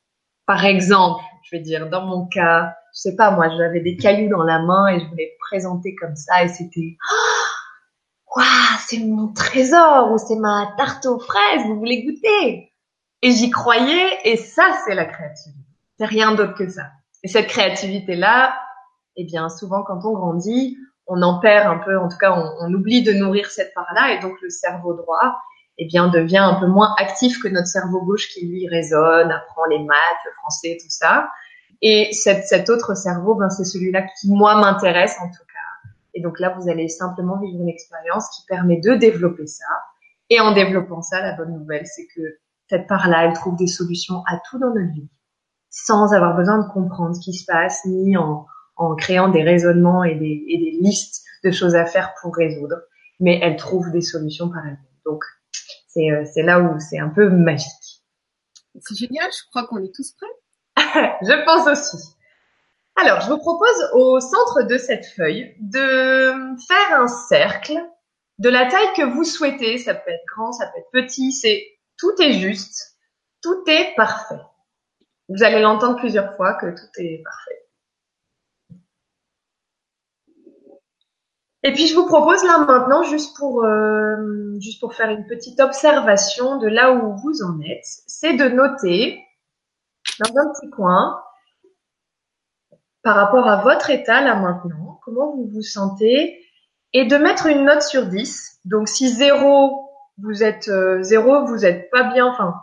par 0.47 0.65
exemple, 0.65 1.23
je 1.45 1.57
vais 1.57 1.63
dire, 1.63 1.89
dans 1.91 2.07
mon 2.07 2.27
cas, 2.27 2.75
je 2.95 3.01
sais 3.01 3.17
pas 3.17 3.31
moi, 3.31 3.49
j'avais 3.51 3.81
des 3.81 3.97
cailloux 3.97 4.29
dans 4.29 4.45
la 4.45 4.61
main 4.61 4.89
et 4.89 5.01
je 5.01 5.07
voulais 5.07 5.37
présenter 5.41 5.95
comme 5.95 6.17
ça, 6.17 6.45
et 6.45 6.49
c'était 6.49 6.97
waouh, 8.37 8.79
c'est 8.87 9.01
mon 9.01 9.33
trésor 9.33 10.13
ou 10.13 10.19
c'est 10.19 10.37
ma 10.37 10.73
tarte 10.77 11.07
aux 11.07 11.19
fraises, 11.19 11.67
vous 11.67 11.79
voulez 11.79 12.05
goûter? 12.05 12.73
Et 13.21 13.33
j'y 13.33 13.51
croyais 13.51 14.19
et 14.25 14.37
ça 14.37 14.65
c'est 14.85 14.95
la 14.95 15.05
créativité. 15.05 15.68
C'est 15.99 16.07
rien 16.07 16.35
d'autre 16.35 16.55
que 16.55 16.69
ça. 16.69 16.85
Et 17.23 17.29
cette 17.29 17.49
créativité 17.49 18.15
là, 18.15 18.57
eh 19.17 19.25
bien 19.25 19.49
souvent 19.49 19.83
quand 19.83 20.05
on 20.05 20.13
grandit, 20.13 20.79
on 21.09 21.23
en 21.23 21.41
perd 21.41 21.67
un 21.67 21.79
peu, 21.79 21.99
en 21.99 22.09
tout 22.09 22.19
cas, 22.19 22.33
on, 22.33 22.73
oublie 22.73 23.03
de 23.03 23.13
nourrir 23.13 23.51
cette 23.51 23.73
part-là, 23.75 24.13
et 24.13 24.21
donc 24.21 24.35
le 24.43 24.51
cerveau 24.51 24.95
droit, 24.95 25.39
eh 25.79 25.87
bien, 25.87 26.09
devient 26.09 26.39
un 26.39 26.55
peu 26.61 26.67
moins 26.67 26.95
actif 26.99 27.41
que 27.43 27.49
notre 27.49 27.67
cerveau 27.67 28.03
gauche 28.03 28.29
qui 28.29 28.47
lui 28.47 28.69
résonne, 28.69 29.31
apprend 29.31 29.65
les 29.71 29.79
maths, 29.79 30.19
le 30.27 30.33
français, 30.33 30.77
tout 30.81 30.91
ça. 30.91 31.31
Et 31.81 32.13
cet, 32.13 32.47
cet 32.47 32.69
autre 32.69 32.95
cerveau, 32.95 33.37
ben, 33.37 33.49
c'est 33.49 33.65
celui-là 33.65 34.03
qui, 34.03 34.31
moi, 34.31 34.57
m'intéresse 34.57 35.17
en 35.21 35.29
tout 35.29 35.45
cas. 35.47 35.91
Et 36.15 36.21
donc 36.21 36.41
là, 36.41 36.55
vous 36.59 36.69
allez 36.69 36.89
simplement 36.89 37.39
vivre 37.39 37.61
une 37.63 37.69
expérience 37.69 38.29
qui 38.37 38.45
permet 38.47 38.81
de 38.81 38.95
développer 38.95 39.47
ça. 39.47 39.65
Et 40.31 40.41
en 40.41 40.53
développant 40.53 41.01
ça, 41.01 41.23
la 41.23 41.33
bonne 41.33 41.55
nouvelle, 41.55 41.87
c'est 41.87 42.07
que 42.15 42.39
cette 42.69 42.87
part-là, 42.87 43.25
elle 43.25 43.33
trouve 43.33 43.57
des 43.57 43.69
solutions 43.69 44.23
à 44.27 44.39
tout 44.51 44.59
dans 44.59 44.75
notre 44.75 44.93
vie, 44.93 45.09
sans 45.85 46.13
avoir 46.13 46.37
besoin 46.37 46.59
de 46.59 46.69
comprendre 46.73 47.15
ce 47.15 47.21
qui 47.21 47.33
se 47.35 47.45
passe, 47.45 47.85
ni 47.85 48.17
en, 48.17 48.47
en 48.77 48.95
créant 48.95 49.29
des 49.29 49.43
raisonnements 49.43 50.05
et 50.05 50.15
des, 50.15 50.45
et 50.49 50.59
des 50.59 50.79
listes 50.81 51.25
de 51.45 51.51
choses 51.51 51.75
à 51.75 51.87
faire 51.87 52.15
pour 52.21 52.35
résoudre. 52.35 52.77
Mais 53.21 53.39
elle 53.43 53.57
trouve 53.57 53.91
des 53.91 54.01
solutions 54.01 54.49
par 54.49 54.65
elle-même. 54.65 54.79
Donc, 55.05 55.23
c'est, 55.89 56.11
euh, 56.11 56.25
là 56.45 56.61
où 56.61 56.79
c'est 56.79 56.99
un 56.99 57.09
peu 57.09 57.29
magique. 57.29 58.03
C'est 58.81 58.97
génial, 58.97 59.29
je 59.33 59.49
crois 59.51 59.67
qu'on 59.67 59.83
est 59.83 59.95
tous 59.95 60.13
prêts. 60.13 60.77
je 61.23 61.45
pense 61.45 61.67
aussi. 61.67 62.15
Alors, 62.97 63.21
je 63.21 63.31
vous 63.31 63.39
propose 63.39 63.91
au 63.95 64.21
centre 64.21 64.63
de 64.63 64.79
cette 64.79 65.07
feuille 65.07 65.55
de 65.61 66.57
faire 66.67 67.01
un 67.01 67.09
cercle 67.09 67.79
de 68.39 68.49
la 68.49 68.67
taille 68.67 68.93
que 68.97 69.03
vous 69.03 69.25
souhaitez. 69.25 69.79
Ça 69.79 69.95
peut 69.95 70.11
être 70.11 70.27
grand, 70.35 70.53
ça 70.53 70.67
peut 70.67 70.79
être 70.79 71.07
petit. 71.07 71.33
C'est 71.33 71.65
tout 71.97 72.15
est 72.21 72.35
juste, 72.35 72.97
tout 73.43 73.63
est 73.67 73.95
parfait. 73.97 74.41
Vous 75.29 75.43
allez 75.43 75.61
l'entendre 75.61 75.97
plusieurs 75.97 76.35
fois 76.37 76.55
que 76.55 76.67
tout 76.67 76.89
est 76.99 77.23
parfait. 77.23 77.69
Et 81.65 81.73
puis 81.73 81.87
je 81.87 81.95
vous 81.95 82.07
propose 82.07 82.45
là 82.45 82.59
maintenant, 82.59 83.03
juste 83.03 83.37
pour 83.37 83.65
euh, 83.65 84.59
juste 84.61 84.81
pour 84.81 84.95
faire 84.95 85.11
une 85.11 85.27
petite 85.27 85.61
observation 85.61 86.57
de 86.59 86.69
là 86.69 86.93
où 86.93 87.17
vous 87.17 87.43
en 87.43 87.61
êtes, 87.61 87.85
c'est 88.07 88.35
de 88.35 88.49
noter 88.49 89.23
dans 90.21 90.31
un 90.37 90.53
petit 90.53 90.71
coin, 90.71 91.21
par 93.03 93.17
rapport 93.17 93.49
à 93.49 93.63
votre 93.63 93.91
état 93.91 94.21
là 94.23 94.37
maintenant, 94.37 95.01
comment 95.05 95.35
vous 95.35 95.49
vous 95.53 95.63
sentez, 95.63 96.45
et 96.93 97.07
de 97.07 97.17
mettre 97.17 97.47
une 97.47 97.65
note 97.65 97.83
sur 97.83 98.07
10. 98.07 98.61
Donc 98.65 98.89
si 98.89 99.09
0, 99.09 99.91
vous 100.19 100.43
êtes 100.43 100.69
euh, 100.69 101.03
0, 101.03 101.47
vous 101.47 101.65
êtes 101.67 101.91
pas 101.91 102.05
bien, 102.05 102.27
enfin 102.27 102.55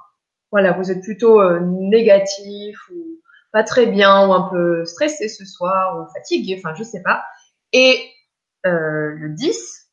voilà, 0.56 0.72
vous 0.72 0.90
êtes 0.90 1.02
plutôt 1.02 1.42
euh, 1.42 1.60
négatif 1.60 2.80
ou 2.90 3.20
pas 3.52 3.64
très 3.64 3.88
bien 3.88 4.26
ou 4.26 4.32
un 4.32 4.48
peu 4.50 4.86
stressé 4.86 5.28
ce 5.28 5.44
soir 5.44 6.00
ou 6.00 6.14
fatigué, 6.14 6.56
enfin 6.58 6.74
je 6.76 6.84
sais 6.84 7.02
pas. 7.02 7.26
Et 7.74 8.00
euh, 8.66 9.12
le 9.18 9.34
10, 9.34 9.92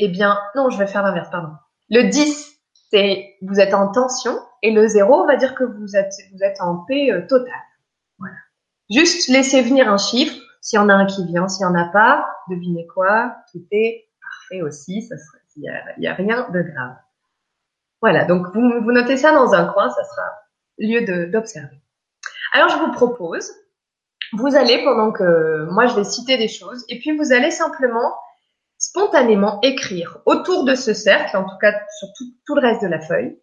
eh 0.00 0.08
bien, 0.08 0.38
non, 0.54 0.68
je 0.68 0.76
vais 0.76 0.86
faire 0.86 1.02
l'inverse, 1.02 1.30
pardon. 1.30 1.54
Le 1.88 2.02
10, 2.02 2.54
c'est 2.90 3.34
vous 3.40 3.60
êtes 3.60 3.72
en 3.72 3.90
tension 3.90 4.38
et 4.60 4.72
le 4.72 4.86
0, 4.86 5.22
on 5.22 5.26
va 5.26 5.36
dire 5.36 5.54
que 5.54 5.64
vous 5.64 5.96
êtes, 5.96 6.12
vous 6.34 6.42
êtes 6.42 6.60
en 6.60 6.84
paix 6.86 7.10
euh, 7.10 7.26
totale. 7.26 7.54
Voilà. 8.18 8.36
Juste 8.90 9.30
laissez 9.30 9.62
venir 9.62 9.90
un 9.90 9.96
chiffre. 9.96 10.36
S'il 10.60 10.76
y 10.76 10.80
en 10.80 10.90
a 10.90 10.92
un 10.92 11.06
qui 11.06 11.24
vient, 11.24 11.48
s'il 11.48 11.62
y 11.62 11.66
en 11.66 11.74
a 11.74 11.86
pas, 11.86 12.28
devinez 12.50 12.86
quoi, 12.88 13.36
tout 13.50 13.64
est 13.70 14.04
parfait 14.20 14.60
aussi. 14.60 15.00
Ça 15.00 15.14
il 15.56 15.62
y 15.62 15.68
a, 15.70 15.96
il 15.96 16.04
y 16.04 16.08
a 16.08 16.12
rien 16.12 16.50
de 16.50 16.60
grave. 16.60 16.96
Voilà. 18.02 18.24
Donc 18.24 18.48
vous, 18.52 18.92
notez 18.92 19.16
ça 19.16 19.32
dans 19.32 19.54
un 19.54 19.64
coin, 19.66 19.88
ça 19.88 20.04
sera 20.04 20.22
lieu 20.78 21.28
d'observer. 21.28 21.80
Alors 22.52 22.68
je 22.68 22.76
vous 22.76 22.92
propose, 22.92 23.50
vous 24.32 24.56
allez 24.56 24.82
pendant 24.84 25.12
que 25.12 25.66
moi 25.70 25.86
je 25.86 25.94
vais 25.94 26.04
citer 26.04 26.36
des 26.36 26.48
choses, 26.48 26.84
et 26.88 26.98
puis 26.98 27.16
vous 27.16 27.32
allez 27.32 27.50
simplement 27.50 28.12
spontanément 28.76 29.60
écrire 29.62 30.18
autour 30.26 30.64
de 30.64 30.74
ce 30.74 30.92
cercle, 30.92 31.36
en 31.36 31.44
tout 31.44 31.56
cas 31.60 31.72
sur 31.98 32.08
tout, 32.18 32.54
le 32.56 32.60
reste 32.60 32.82
de 32.82 32.88
la 32.88 33.00
feuille, 33.00 33.38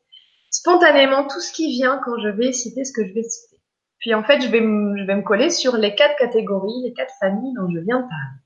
spontanément 0.52 1.26
tout 1.28 1.40
ce 1.40 1.54
qui 1.54 1.72
vient 1.72 2.00
quand 2.04 2.20
je 2.22 2.28
vais 2.28 2.52
citer 2.52 2.84
ce 2.84 2.92
que 2.92 3.08
je 3.08 3.14
vais 3.14 3.24
citer. 3.24 3.56
Puis 4.00 4.14
en 4.14 4.24
fait, 4.24 4.42
je 4.42 4.50
vais, 4.50 4.60
je 4.60 5.06
vais 5.06 5.16
me 5.16 5.24
coller 5.24 5.50
sur 5.50 5.76
les 5.78 5.96
quatre 5.96 6.18
catégories, 6.18 6.84
les 6.84 6.94
quatre 6.94 7.14
familles 7.20 7.54
dont 7.56 7.70
je 7.74 7.80
viens 7.80 8.02
de 8.02 8.08
parler. 8.08 8.40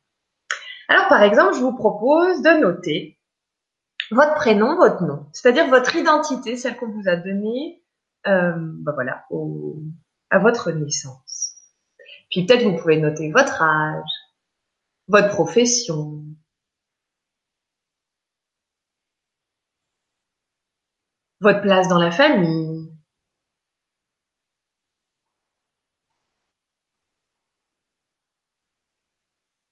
Alors 0.90 1.08
par 1.08 1.24
exemple, 1.24 1.56
je 1.56 1.62
vous 1.62 1.76
propose 1.76 2.42
de 2.42 2.60
noter 2.60 3.18
votre 4.14 4.36
prénom, 4.36 4.76
votre 4.76 5.04
nom, 5.04 5.28
c'est-à-dire 5.34 5.70
votre 5.70 5.96
identité, 5.96 6.58
celle 6.58 6.78
qu'on 6.78 6.90
vous 6.92 7.08
a 7.08 7.16
donnée, 7.16 7.84
euh, 8.28 8.54
bah 8.58 8.92
voilà, 8.96 9.26
au- 9.30 9.82
à 10.30 10.40
votre 10.40 10.72
naissance. 10.72 11.56
Puis 12.32 12.46
peut-être 12.46 12.64
vous 12.64 12.78
pouvez 12.78 13.00
noter 13.00 13.32
votre 13.32 13.62
âge, 13.62 14.10
votre 15.08 15.30
profession, 15.30 16.24
votre 21.42 21.62
place 21.62 21.88
dans 21.90 22.00
la 22.00 22.10
famille, 22.12 22.73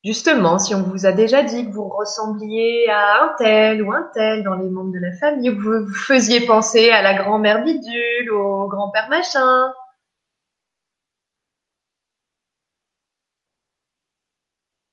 Justement, 0.03 0.57
si 0.59 0.75
on 0.75 0.83
vous 0.83 1.05
a 1.07 1.11
déjà 1.11 1.43
dit 1.43 1.65
que 1.65 1.71
vous 1.71 1.87
ressembliez 1.89 2.87
à 2.89 3.23
un 3.23 3.35
tel 3.37 3.81
ou 3.83 3.91
un 3.91 4.09
tel 4.13 4.43
dans 4.43 4.55
les 4.55 4.69
membres 4.69 4.91
de 4.93 4.99
la 4.99 5.11
famille, 5.17 5.49
que 5.55 5.61
vous 5.61 5.85
vous 5.87 5.93
faisiez 5.93 6.45
penser 6.45 6.89
à 6.91 7.01
la 7.01 7.13
grand-mère 7.15 7.63
bidule, 7.63 8.31
au 8.31 8.67
grand-père 8.67 9.09
machin, 9.09 9.71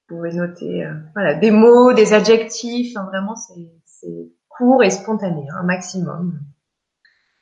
vous 0.08 0.16
pouvez 0.16 0.32
noter 0.32 0.84
euh, 0.84 0.94
voilà, 1.14 1.34
des 1.34 1.50
mots, 1.50 1.92
des 1.92 2.12
adjectifs, 2.14 2.96
hein, 2.96 3.06
vraiment 3.10 3.36
c'est 3.36 4.30
court 4.48 4.82
et 4.82 4.90
spontané, 4.90 5.42
hein, 5.50 5.56
un 5.60 5.64
maximum. 5.64 6.40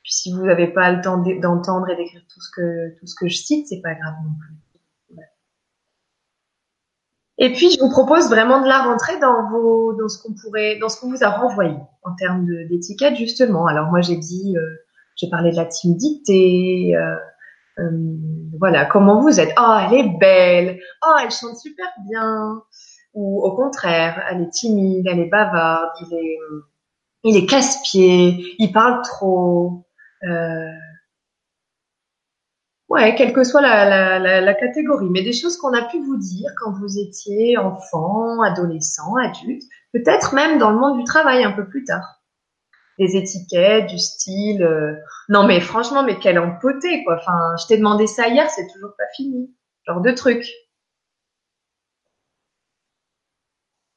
Puis 0.03 0.13
si 0.13 0.33
vous 0.33 0.45
n'avez 0.45 0.69
pas 0.69 0.93
le 0.93 1.01
temps 1.03 1.19
d'e- 1.19 1.41
d'entendre 1.41 1.89
et 1.91 1.97
d'écrire 1.97 2.23
tout 2.29 2.41
ce 2.41 3.15
que 3.15 3.29
je 3.29 3.37
cite, 3.37 3.67
c'est 3.69 3.81
pas 3.81 3.95
grave 3.95 4.15
non 4.25 4.35
plus. 4.39 4.55
Et 7.39 7.53
puis, 7.53 7.71
je 7.71 7.79
vous 7.79 7.91
propose 7.91 8.29
vraiment 8.29 8.63
de 8.63 8.67
la 8.67 8.83
rentrer 8.83 9.19
dans 9.21 9.51
vos, 9.51 9.93
dans 9.93 10.09
ce 10.09 10.23
qu'on 10.23 10.35
pourrait, 10.35 10.79
dans 10.79 10.89
ce 10.89 10.99
qu'on 10.99 11.11
vous 11.11 11.23
a 11.23 11.29
renvoyé 11.29 11.77
en 12.03 12.15
termes 12.15 12.47
d'étiquette 12.69 13.17
justement. 13.17 13.67
Alors 13.67 13.89
moi, 13.89 14.01
j'ai 14.01 14.17
dit, 14.17 14.55
euh, 14.57 14.61
j'ai 15.17 15.29
parlé 15.29 15.51
de 15.51 15.57
la 15.57 15.67
timidité, 15.67 16.97
euh, 16.97 17.17
euh, 17.79 17.91
voilà, 18.59 18.87
comment 18.87 19.21
vous 19.21 19.39
êtes. 19.39 19.53
Oh, 19.59 19.77
elle 19.87 19.99
est 19.99 20.19
belle. 20.19 20.79
Oh, 21.07 21.15
elle 21.23 21.31
chante 21.31 21.57
super 21.59 21.89
bien. 22.09 22.63
Ou 23.13 23.43
au 23.45 23.55
contraire, 23.55 24.23
elle 24.31 24.43
est 24.43 24.51
timide, 24.51 25.07
elle 25.07 25.21
est 25.21 25.29
bavarde, 25.29 25.91
il 26.01 26.15
est, 26.15 26.39
il 27.25 27.37
est 27.37 27.47
casse-pied, 27.47 28.55
il 28.59 28.73
parle 28.73 29.03
trop. 29.03 29.85
Ouais, 32.89 33.17
quelle 33.17 33.33
que 33.33 33.43
soit 33.43 33.61
la, 33.61 34.19
la, 34.41 34.55
catégorie, 34.55 35.09
mais 35.11 35.23
des 35.23 35.33
choses 35.33 35.57
qu'on 35.57 35.73
a 35.73 35.83
pu 35.89 35.99
vous 36.01 36.17
dire 36.17 36.51
quand 36.57 36.71
vous 36.73 36.99
étiez 36.99 37.59
enfant, 37.59 38.41
adolescent, 38.43 39.17
adulte, 39.17 39.65
peut-être 39.93 40.35
même 40.35 40.59
dans 40.59 40.71
le 40.71 40.79
monde 40.79 40.99
du 40.99 41.05
travail 41.05 41.43
un 41.43 41.51
peu 41.51 41.67
plus 41.67 41.85
tard. 41.85 42.23
Des 42.99 43.17
étiquettes, 43.17 43.89
du 43.89 43.99
style, 43.99 44.63
euh, 44.63 44.95
non 45.29 45.47
mais 45.47 45.61
franchement, 45.61 46.05
mais 46.05 46.19
quelle 46.19 46.39
empotée 46.39 47.05
quoi. 47.05 47.17
Enfin, 47.17 47.57
je 47.61 47.67
t'ai 47.67 47.77
demandé 47.77 48.07
ça 48.07 48.29
hier, 48.29 48.49
c'est 48.51 48.69
toujours 48.73 48.95
pas 48.97 49.05
fini. 49.17 49.55
Genre 49.87 50.01
de 50.01 50.13
trucs. 50.13 50.47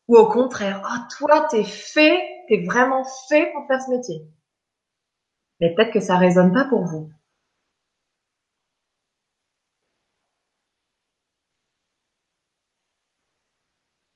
Ou 0.08 0.18
au 0.18 0.28
contraire, 0.28 0.82
oh 0.84 1.16
toi 1.18 1.48
t'es 1.52 1.64
fait, 1.64 2.20
t'es 2.48 2.64
vraiment 2.66 3.04
fait 3.30 3.52
pour 3.54 3.68
faire 3.68 3.82
ce 3.82 3.92
métier. 3.92 4.28
Mais 5.62 5.74
peut-être 5.76 5.94
que 5.94 6.00
ça 6.00 6.18
résonne 6.18 6.54
pas 6.54 6.66
pour 6.66 6.86
vous. 6.86 7.12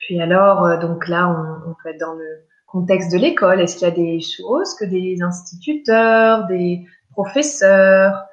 Puis 0.05 0.21
alors, 0.21 0.65
euh, 0.65 0.77
donc 0.79 1.07
là, 1.07 1.29
on, 1.29 1.71
on 1.71 1.75
peut 1.81 1.89
être 1.89 1.99
dans 1.99 2.13
le 2.13 2.45
contexte 2.67 3.11
de 3.11 3.17
l'école. 3.17 3.61
Est-ce 3.61 3.77
qu'il 3.77 3.87
y 3.87 3.91
a 3.91 3.93
des 3.93 4.19
choses 4.19 4.75
que 4.75 4.85
des 4.85 5.21
instituteurs, 5.21 6.47
des 6.47 6.85
professeurs, 7.11 8.25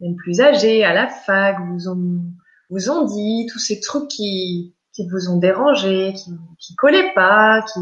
même 0.00 0.16
plus 0.16 0.40
âgés, 0.40 0.84
à 0.84 0.92
la 0.92 1.08
fac, 1.08 1.56
vous 1.70 1.88
ont, 1.88 2.22
vous 2.70 2.90
ont 2.90 3.06
dit, 3.06 3.46
tous 3.50 3.58
ces 3.58 3.80
trucs 3.80 4.08
qui, 4.08 4.74
qui 4.92 5.08
vous 5.08 5.30
ont 5.30 5.38
dérangé, 5.38 6.12
qui, 6.12 6.30
qui 6.58 6.74
collaient 6.76 7.12
pas, 7.14 7.64
qui 7.72 7.80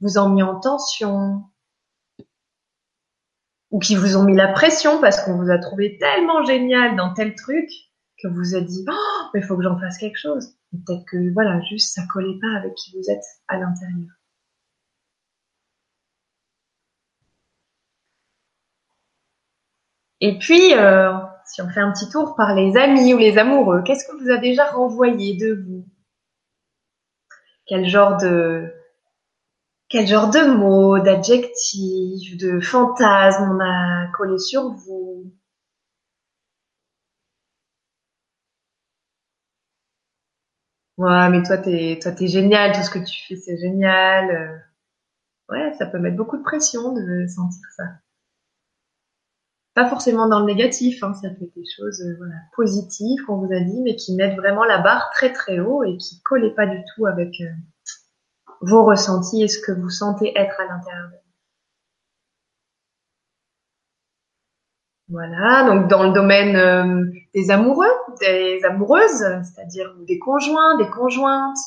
vous 0.00 0.18
ont 0.18 0.28
mis 0.28 0.42
en 0.42 0.60
tension, 0.60 1.42
ou 3.70 3.80
qui 3.80 3.96
vous 3.96 4.16
ont 4.16 4.22
mis 4.22 4.36
la 4.36 4.52
pression 4.52 5.00
parce 5.00 5.20
qu'on 5.20 5.36
vous 5.36 5.50
a 5.50 5.58
trouvé 5.58 5.98
tellement 5.98 6.44
génial 6.44 6.96
dans 6.96 7.12
tel 7.12 7.34
truc 7.34 7.68
que 8.22 8.28
vous 8.28 8.36
vous 8.36 8.54
êtes 8.54 8.66
dit, 8.66 8.84
oh, 8.88 9.28
mais 9.34 9.40
il 9.40 9.42
faut 9.42 9.56
que 9.56 9.64
j'en 9.64 9.78
fasse 9.78 9.98
quelque 9.98 10.18
chose. 10.18 10.54
Peut-être 10.86 11.04
que 11.06 11.32
voilà, 11.32 11.60
juste 11.62 11.94
ça 11.94 12.02
collait 12.12 12.38
pas 12.40 12.58
avec 12.58 12.74
qui 12.74 12.92
vous 12.96 13.10
êtes 13.10 13.24
à 13.48 13.58
l'intérieur. 13.58 14.10
Et 20.20 20.38
puis, 20.38 20.74
euh, 20.74 21.12
si 21.46 21.62
on 21.62 21.68
fait 21.68 21.80
un 21.80 21.92
petit 21.92 22.08
tour 22.08 22.34
par 22.36 22.54
les 22.54 22.76
amis 22.76 23.14
ou 23.14 23.18
les 23.18 23.38
amoureux, 23.38 23.82
qu'est-ce 23.84 24.06
que 24.08 24.16
vous 24.16 24.30
a 24.30 24.38
déjà 24.38 24.64
renvoyé 24.70 25.36
de 25.36 25.54
vous? 25.54 25.86
Quel 27.66 27.86
genre 27.86 28.16
de 28.16 28.72
quel 29.88 30.06
genre 30.06 30.30
de 30.30 30.40
mots, 30.56 30.98
d'adjectifs, 30.98 32.36
de 32.38 32.60
fantasmes 32.60 33.50
on 33.56 33.60
a 33.60 34.06
collé 34.16 34.38
sur 34.38 34.70
vous? 34.70 35.32
Ouais, 40.96 41.28
mais 41.28 41.42
toi 41.42 41.58
t'es 41.58 41.98
toi 42.00 42.12
t'es 42.12 42.28
génial, 42.28 42.72
tout 42.72 42.82
ce 42.82 42.90
que 42.90 42.98
tu 43.00 43.24
fais 43.26 43.36
c'est 43.36 43.58
génial. 43.58 44.30
Euh. 44.30 44.58
Ouais, 45.50 45.72
ça 45.74 45.86
peut 45.86 45.98
mettre 45.98 46.16
beaucoup 46.16 46.38
de 46.38 46.42
pression 46.42 46.92
de 46.92 47.26
sentir 47.26 47.66
ça. 47.76 47.84
Pas 49.74 49.88
forcément 49.88 50.28
dans 50.28 50.38
le 50.38 50.46
négatif, 50.46 51.02
hein, 51.02 51.12
ça 51.14 51.30
peut 51.30 51.44
être 51.44 51.54
des 51.54 51.64
choses 51.76 52.00
euh, 52.02 52.30
positives 52.54 53.20
qu'on 53.26 53.38
vous 53.38 53.52
a 53.52 53.60
dit, 53.60 53.82
mais 53.82 53.96
qui 53.96 54.14
mettent 54.14 54.36
vraiment 54.36 54.64
la 54.64 54.78
barre 54.78 55.10
très 55.12 55.32
très 55.32 55.58
haut 55.58 55.82
et 55.82 55.96
qui 55.96 56.22
collaient 56.22 56.54
pas 56.54 56.66
du 56.66 56.80
tout 56.94 57.06
avec 57.06 57.40
euh, 57.40 57.50
vos 58.60 58.84
ressentis 58.84 59.42
et 59.42 59.48
ce 59.48 59.58
que 59.58 59.72
vous 59.72 59.90
sentez 59.90 60.32
être 60.38 60.60
à 60.60 60.66
l'intérieur 60.66 61.10
Voilà, 65.10 65.64
donc 65.66 65.88
dans 65.88 66.02
le 66.02 66.12
domaine 66.12 66.56
euh, 66.56 67.04
des 67.34 67.50
amoureux, 67.50 67.92
des 68.20 68.64
amoureuses, 68.64 69.24
c'est-à-dire 69.42 69.94
des 70.06 70.18
conjoints, 70.18 70.78
des 70.78 70.88
conjointes, 70.88 71.58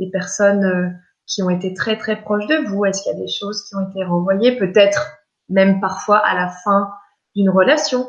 des 0.00 0.10
personnes 0.10 0.64
euh, 0.64 0.88
qui 1.24 1.40
ont 1.44 1.50
été 1.50 1.72
très 1.72 1.96
très 1.96 2.20
proches 2.20 2.48
de 2.48 2.56
vous, 2.66 2.84
est-ce 2.84 3.02
qu'il 3.02 3.12
y 3.12 3.14
a 3.14 3.18
des 3.18 3.28
choses 3.28 3.62
qui 3.68 3.76
ont 3.76 3.88
été 3.88 4.02
renvoyées, 4.02 4.58
peut-être 4.58 5.18
même 5.48 5.80
parfois 5.80 6.18
à 6.18 6.34
la 6.34 6.48
fin 6.48 6.90
d'une 7.36 7.50
relation? 7.50 8.08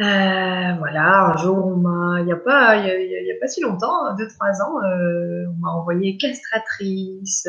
Euh, 0.00 0.74
voilà, 0.78 1.30
un 1.30 1.36
jour 1.38 1.66
on 1.66 1.76
m'a, 1.76 2.20
il 2.20 2.28
y 2.28 2.32
a 2.32 2.36
pas, 2.36 2.76
il 2.76 2.86
y 2.86 3.32
a, 3.32 3.40
pas 3.40 3.48
si 3.48 3.62
longtemps, 3.62 4.14
deux 4.16 4.28
trois 4.28 4.60
ans, 4.60 4.80
on 4.82 5.56
m'a 5.60 5.70
envoyé 5.70 6.18
castratrice. 6.18 7.48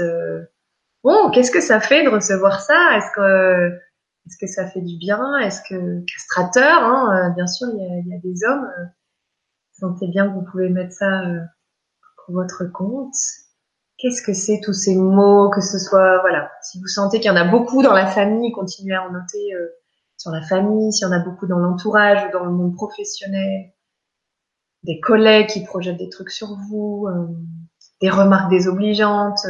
bon, 1.04 1.32
qu'est-ce 1.32 1.51
que 1.51 1.62
ça 1.62 1.82
fait 1.82 2.04
de 2.04 2.10
recevoir 2.10 2.62
ça? 2.62 2.95
Est-ce 2.95 3.12
que 3.13 3.77
est-ce 4.27 4.38
que 4.38 4.47
ça 4.47 4.67
fait 4.67 4.81
du 4.81 4.97
bien? 4.97 5.38
Est-ce 5.39 5.62
que 5.67 6.05
castrateur 6.05 6.84
hein, 6.84 7.29
euh, 7.29 7.29
Bien 7.31 7.47
sûr, 7.47 7.67
il 7.73 7.79
y 7.79 7.84
a, 7.84 7.99
il 7.99 8.07
y 8.07 8.13
a 8.13 8.19
des 8.19 8.43
hommes. 8.43 8.65
Euh, 8.65 8.86
sentez 9.73 10.07
bien 10.07 10.29
que 10.29 10.34
vous 10.34 10.45
pouvez 10.49 10.69
mettre 10.69 10.93
ça 10.93 11.21
euh, 11.21 11.39
pour 12.17 12.36
votre 12.36 12.65
compte. 12.65 13.15
Qu'est-ce 13.97 14.21
que 14.21 14.34
c'est 14.34 14.62
tous 14.63 14.73
ces 14.73 14.95
mots 14.95 15.49
Que 15.49 15.62
ce 15.62 15.79
soit 15.79 16.19
voilà. 16.21 16.51
Si 16.62 16.79
vous 16.79 16.88
sentez 16.88 17.19
qu'il 17.19 17.27
y 17.27 17.31
en 17.31 17.36
a 17.36 17.49
beaucoup 17.49 17.81
dans 17.81 17.93
la 17.93 18.07
famille, 18.07 18.51
continuez 18.51 18.95
à 18.95 19.03
en 19.03 19.12
noter 19.12 19.53
euh, 19.55 19.67
sur 20.17 20.31
la 20.31 20.43
famille. 20.43 20.93
S'il 20.93 21.07
y 21.07 21.10
en 21.10 21.13
a 21.13 21.19
beaucoup 21.19 21.47
dans 21.47 21.60
l'entourage 21.60 22.23
ou 22.27 22.31
dans 22.31 22.45
le 22.45 22.51
monde 22.51 22.75
professionnel, 22.75 23.71
des 24.84 24.99
collègues 24.99 25.47
qui 25.47 25.63
projettent 25.63 25.97
des 25.97 26.10
trucs 26.10 26.31
sur 26.31 26.55
vous, 26.69 27.07
des 28.01 28.10
remarques 28.10 28.49
désobligeantes. 28.49 29.45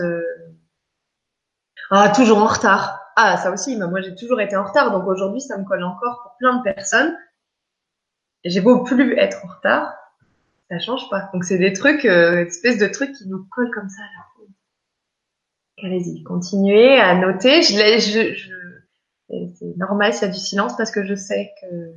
ah, 1.89 2.09
toujours 2.09 2.39
en 2.39 2.47
retard 2.47 3.00
ah, 3.15 3.37
ça 3.37 3.51
aussi, 3.51 3.77
moi 3.77 4.01
j'ai 4.01 4.15
toujours 4.15 4.41
été 4.41 4.55
en 4.55 4.63
retard, 4.63 4.91
donc 4.91 5.07
aujourd'hui 5.07 5.41
ça 5.41 5.57
me 5.57 5.65
colle 5.65 5.83
encore 5.83 6.21
pour 6.23 6.37
plein 6.37 6.57
de 6.57 6.63
personnes. 6.63 7.15
J'ai 8.43 8.61
beau 8.61 8.83
plus 8.83 9.17
être 9.17 9.45
en 9.45 9.49
retard, 9.49 9.93
ça 10.69 10.79
change 10.79 11.09
pas. 11.09 11.29
Donc 11.33 11.43
c'est 11.43 11.57
des 11.57 11.73
trucs, 11.73 12.05
euh, 12.05 12.45
espèces 12.45 12.77
de 12.77 12.87
trucs 12.87 13.13
qui 13.13 13.27
nous 13.27 13.45
collent 13.51 13.71
comme 13.71 13.89
ça. 13.89 14.01
Allez-y, 15.83 16.23
continuez 16.23 16.99
à 16.99 17.15
noter. 17.15 17.63
Je, 17.63 17.73
je, 17.99 18.33
je 18.35 18.51
c'est 19.55 19.77
normal 19.77 20.13
s'il 20.13 20.27
y 20.27 20.29
a 20.29 20.33
du 20.33 20.39
silence 20.39 20.75
parce 20.77 20.91
que 20.91 21.05
je 21.05 21.15
sais 21.15 21.51
que 21.61 21.95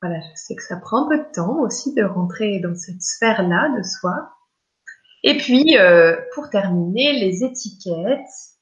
voilà, 0.00 0.20
je 0.20 0.34
sais 0.34 0.54
que 0.54 0.62
ça 0.62 0.76
prend 0.76 1.06
un 1.06 1.08
peu 1.08 1.18
de 1.18 1.32
temps 1.32 1.60
aussi 1.60 1.94
de 1.94 2.02
rentrer 2.02 2.60
dans 2.60 2.74
cette 2.74 3.00
sphère-là 3.00 3.74
de 3.76 3.82
soi. 3.82 4.30
Et 5.22 5.38
puis, 5.38 5.78
euh, 5.78 6.16
pour 6.34 6.50
terminer, 6.50 7.14
les 7.14 7.42
étiquettes 7.42 8.53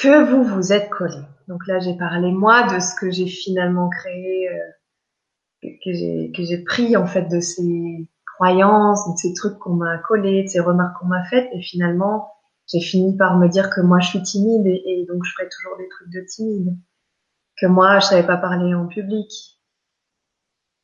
que 0.00 0.24
vous 0.24 0.42
vous 0.42 0.72
êtes 0.72 0.88
collé. 0.88 1.20
Donc 1.46 1.66
là, 1.66 1.78
j'ai 1.78 1.96
parlé 1.96 2.32
moi 2.32 2.66
de 2.72 2.80
ce 2.80 2.94
que 2.94 3.10
j'ai 3.10 3.26
finalement 3.26 3.90
créé, 3.90 4.48
euh, 4.48 5.68
que 5.84 5.92
j'ai 5.92 6.32
que 6.34 6.42
j'ai 6.42 6.64
pris 6.64 6.96
en 6.96 7.06
fait 7.06 7.28
de 7.28 7.40
ces 7.40 8.08
croyances, 8.34 9.06
de 9.12 9.16
ces 9.18 9.34
trucs 9.34 9.58
qu'on 9.58 9.74
m'a 9.74 9.98
collés, 9.98 10.44
de 10.44 10.48
ces 10.48 10.60
remarques 10.60 10.98
qu'on 10.98 11.08
m'a 11.08 11.24
faites, 11.24 11.48
et 11.52 11.60
finalement, 11.60 12.32
j'ai 12.66 12.80
fini 12.80 13.14
par 13.16 13.36
me 13.36 13.48
dire 13.48 13.68
que 13.68 13.82
moi 13.82 14.00
je 14.00 14.08
suis 14.08 14.22
timide 14.22 14.66
et, 14.66 15.04
donc 15.06 15.22
je 15.24 15.32
ferai 15.32 15.48
toujours 15.48 15.76
des 15.76 15.88
trucs 15.88 16.10
de 16.10 16.20
timide, 16.20 16.78
que 17.60 17.66
moi 17.66 17.98
je 17.98 18.06
savais 18.06 18.26
pas 18.26 18.38
parler 18.38 18.74
en 18.74 18.86
public, 18.86 19.30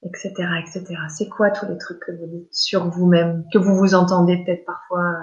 etc., 0.02 0.32
etc. 0.60 0.94
C'est 1.08 1.28
quoi 1.28 1.50
tous 1.50 1.66
les 1.66 1.78
trucs 1.78 2.00
que 2.00 2.12
vous 2.12 2.26
dites 2.26 2.52
sur 2.52 2.90
vous-même, 2.90 3.44
que 3.50 3.58
vous 3.58 3.76
vous 3.76 3.94
entendez 3.94 4.44
peut-être 4.44 4.66
parfois 4.66 5.14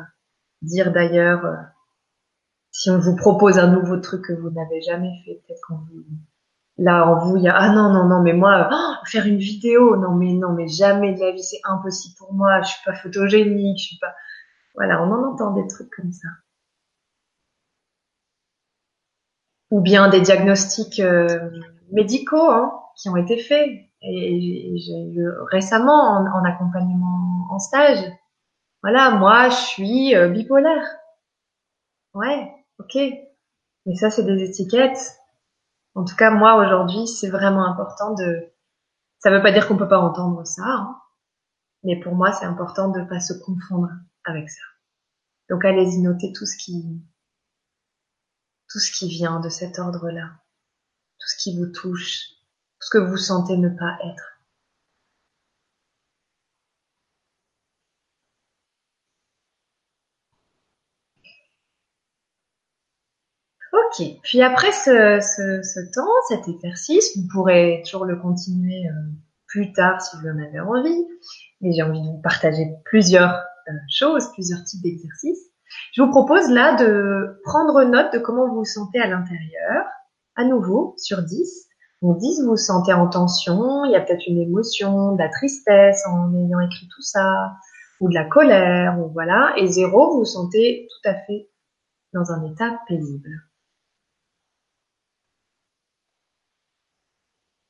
dire 0.63 0.91
d'ailleurs 0.91 1.45
euh, 1.45 1.55
si 2.73 2.89
on 2.89 2.99
vous 2.99 3.15
propose 3.15 3.59
un 3.59 3.67
nouveau 3.67 3.97
truc 3.97 4.25
que 4.25 4.33
vous 4.33 4.49
n'avez 4.49 4.81
jamais 4.81 5.11
fait, 5.23 5.41
peut-être 5.47 5.61
qu'on 5.67 5.75
vous 5.75 6.03
là 6.77 7.07
en 7.07 7.19
vous 7.19 7.37
il 7.37 7.43
y 7.43 7.47
a 7.47 7.55
ah 7.55 7.69
non 7.69 7.93
non 7.93 8.07
non 8.07 8.21
mais 8.23 8.33
moi 8.33 8.67
oh, 8.71 9.05
faire 9.05 9.27
une 9.27 9.37
vidéo 9.37 9.95
non 9.95 10.15
mais 10.15 10.33
non 10.33 10.53
mais 10.53 10.67
jamais 10.67 11.13
de 11.13 11.19
la 11.19 11.31
vie 11.31 11.43
c'est 11.43 11.61
impossible 11.65 12.15
pour 12.17 12.33
moi 12.33 12.61
je 12.63 12.69
suis 12.69 12.83
pas 12.83 12.95
photogénique 12.95 13.77
je 13.77 13.83
suis 13.89 13.97
pas 13.99 14.13
voilà 14.73 15.03
on 15.03 15.11
en 15.11 15.33
entend 15.33 15.51
des 15.51 15.67
trucs 15.67 15.91
comme 15.95 16.11
ça. 16.11 16.27
Ou 19.69 19.81
bien 19.81 20.09
des 20.09 20.21
diagnostics 20.21 20.99
euh, 20.99 21.51
médicaux 21.91 22.49
hein, 22.49 22.71
qui 22.95 23.09
ont 23.09 23.17
été 23.17 23.37
faits. 23.37 23.69
Et, 24.01 24.75
j'ai 24.77 25.13
eu 25.13 25.29
récemment 25.51 26.17
en, 26.17 26.25
en, 26.25 26.43
accompagnement 26.43 27.47
en 27.51 27.59
stage 27.59 28.03
voilà 28.81 29.11
moi 29.11 29.49
je 29.49 29.55
suis 29.55 30.15
euh, 30.15 30.27
bipolaire. 30.29 30.87
Ouais 32.15 32.51
Ok, 32.83 32.95
mais 33.85 33.95
ça 33.95 34.09
c'est 34.09 34.23
des 34.23 34.43
étiquettes. 34.43 35.19
En 35.95 36.03
tout 36.03 36.15
cas, 36.15 36.31
moi 36.31 36.55
aujourd'hui, 36.55 37.07
c'est 37.07 37.29
vraiment 37.29 37.65
important 37.65 38.13
de. 38.13 38.51
Ça 39.19 39.31
veut 39.31 39.41
pas 39.41 39.51
dire 39.51 39.67
qu'on 39.67 39.77
peut 39.77 39.87
pas 39.87 39.99
entendre 39.99 40.45
ça, 40.45 40.63
hein. 40.65 40.99
mais 41.83 41.99
pour 41.99 42.13
moi, 42.13 42.33
c'est 42.33 42.45
important 42.45 42.89
de 42.89 43.03
pas 43.05 43.21
se 43.21 43.33
confondre 43.33 43.89
avec 44.25 44.49
ça. 44.49 44.61
Donc 45.49 45.63
allez-y 45.63 45.99
noter 45.99 46.33
tout 46.33 46.45
ce 46.45 46.57
qui 46.57 47.01
tout 48.69 48.79
ce 48.79 48.91
qui 48.91 49.07
vient 49.07 49.39
de 49.39 49.49
cet 49.49 49.79
ordre-là, 49.79 50.31
tout 51.19 51.27
ce 51.27 51.37
qui 51.37 51.57
vous 51.57 51.67
touche, 51.67 52.31
tout 52.79 52.87
ce 52.87 52.89
que 52.89 52.97
vous 52.97 53.17
sentez 53.17 53.55
ne 53.55 53.69
pas 53.69 53.97
être. 54.03 54.32
Puis 64.23 64.41
après 64.41 64.71
ce, 64.71 65.93
temps, 65.93 66.07
cet 66.27 66.47
exercice, 66.47 67.17
vous 67.17 67.27
pourrez 67.31 67.81
toujours 67.85 68.05
le 68.05 68.15
continuer 68.15 68.87
euh, 68.87 69.11
plus 69.47 69.71
tard 69.73 70.01
si 70.01 70.15
vous 70.17 70.27
en 70.27 70.39
avez 70.39 70.59
envie. 70.59 71.07
Mais 71.61 71.71
j'ai 71.73 71.83
envie 71.83 72.01
de 72.01 72.07
vous 72.07 72.21
partager 72.21 72.67
plusieurs 72.85 73.31
euh, 73.67 73.71
choses, 73.89 74.31
plusieurs 74.33 74.63
types 74.63 74.81
d'exercices. 74.81 75.49
Je 75.93 76.01
vous 76.01 76.09
propose 76.09 76.49
là 76.49 76.75
de 76.75 77.39
prendre 77.43 77.83
note 77.83 78.13
de 78.13 78.19
comment 78.19 78.47
vous 78.47 78.57
vous 78.57 78.65
sentez 78.65 78.99
à 78.99 79.07
l'intérieur. 79.07 79.85
À 80.35 80.45
nouveau, 80.45 80.95
sur 80.97 81.21
10. 81.21 81.67
Donc 82.01 82.17
10, 82.17 82.41
vous 82.41 82.49
vous 82.51 82.57
sentez 82.57 82.91
en 82.91 83.07
tension, 83.07 83.85
il 83.85 83.91
y 83.91 83.95
a 83.95 84.01
peut-être 84.01 84.27
une 84.27 84.39
émotion, 84.39 85.13
de 85.13 85.19
la 85.19 85.29
tristesse 85.29 86.03
en 86.07 86.33
ayant 86.35 86.59
écrit 86.59 86.87
tout 86.93 87.01
ça, 87.01 87.53
ou 88.01 88.09
de 88.09 88.13
la 88.13 88.25
colère, 88.25 88.99
ou 88.99 89.09
voilà. 89.13 89.53
Et 89.57 89.67
0, 89.67 90.11
vous 90.11 90.19
vous 90.19 90.25
sentez 90.25 90.87
tout 90.89 91.09
à 91.09 91.13
fait 91.13 91.49
dans 92.13 92.31
un 92.31 92.43
état 92.51 92.77
paisible. 92.87 93.29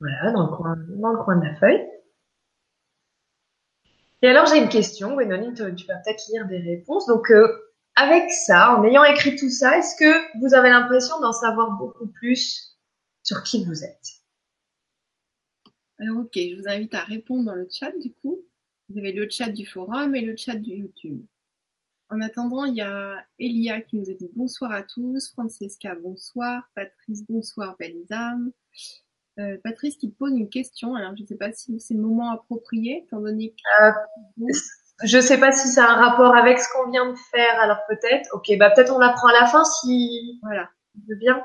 Voilà, 0.04 0.34
dans 0.34 0.50
le 0.50 0.58
coin, 0.58 1.24
coin 1.24 1.38
de 1.38 1.46
la 1.46 1.56
feuille. 1.56 1.82
Et 4.22 4.28
alors 4.28 4.48
j'ai 4.48 4.58
une 4.58 4.68
question, 4.68 5.16
Gwénoline, 5.16 5.54
tu 5.54 5.86
vas 5.86 5.96
peut-être 5.96 6.28
lire 6.30 6.46
des 6.46 6.58
réponses. 6.58 7.08
Donc 7.08 7.32
euh, 7.32 7.48
avec 7.96 8.30
ça, 8.30 8.76
en 8.76 8.84
ayant 8.84 9.06
écrit 9.06 9.38
tout 9.38 9.50
ça, 9.50 9.78
est-ce 9.78 9.96
que 9.96 10.39
vous 10.39 10.54
avez 10.54 10.70
l'impression 10.70 11.22
d'en 11.22 11.32
savoir 11.32 11.78
beaucoup 11.78 12.08
plus 12.08 12.78
sur 13.24 13.44
qui 13.44 13.63
vous 13.63 13.86
êtes? 13.86 14.22
Alors 16.00 16.18
ok, 16.18 16.34
je 16.36 16.60
vous 16.60 16.68
invite 16.68 16.94
à 16.96 17.04
répondre 17.06 17.46
dans 17.46 17.56
le 17.56 17.70
chat 17.72 17.98
du 17.98 18.12
coup. 18.13 18.42
Vous 18.89 19.00
avez 19.00 19.13
le 19.13 19.30
chat 19.30 19.52
du 19.52 19.66
forum 19.66 20.16
et 20.16 20.22
le 20.22 20.36
chat 20.36 20.56
du 20.56 20.72
YouTube. 20.72 21.26
En 22.10 22.20
attendant, 22.20 22.66
il 22.66 22.76
y 22.76 22.82
a 22.82 23.26
Elia 23.39 23.80
qui 23.80 23.96
nous 23.96 24.10
a 24.10 24.13
dit 24.13 24.30
bonsoir 24.36 24.74
à 24.74 24.84
tous, 24.84 25.32
Francesca 25.32 25.96
bonsoir, 25.96 26.70
Patrice 26.76 27.26
bonsoir, 27.26 27.78
belles 27.80 28.06
âmes, 28.12 28.52
euh, 29.39 29.58
Patrice 29.63 29.98
qui 29.98 30.10
pose 30.10 30.34
une 30.34 30.50
question. 30.50 30.96
Alors, 30.96 31.15
je 31.15 31.24
ne 31.24 31.28
sais 31.28 31.36
pas 31.36 31.52
si 31.52 31.80
c'est 31.80 31.93
le 31.93 32.02
moment 32.02 32.32
approprié, 32.32 33.04
étant 33.06 33.19
donné 33.19 33.52
que... 33.52 33.84
Euh, 33.84 34.52
je 35.04 35.19
sais 35.19 35.39
pas 35.39 35.52
si 35.52 35.67
ça 35.67 35.86
a 35.86 35.93
un 35.93 36.10
rapport 36.10 36.36
avec 36.36 36.60
ce 36.60 36.67
qu'on 36.74 36.89
vient 36.91 37.10
de 37.10 37.17
faire. 37.32 37.60
Alors 37.60 37.80
peut-être. 37.89 38.30
Ok, 38.34 38.52
bah 38.58 38.72
peut-être 38.72 38.93
on 38.93 39.00
l'apprend 39.00 39.28
à 39.28 39.34
la 39.34 39.48
fin 39.48 39.63
si. 39.63 40.39
Voilà. 40.43 40.69
veut 41.08 41.15
bien. 41.15 41.43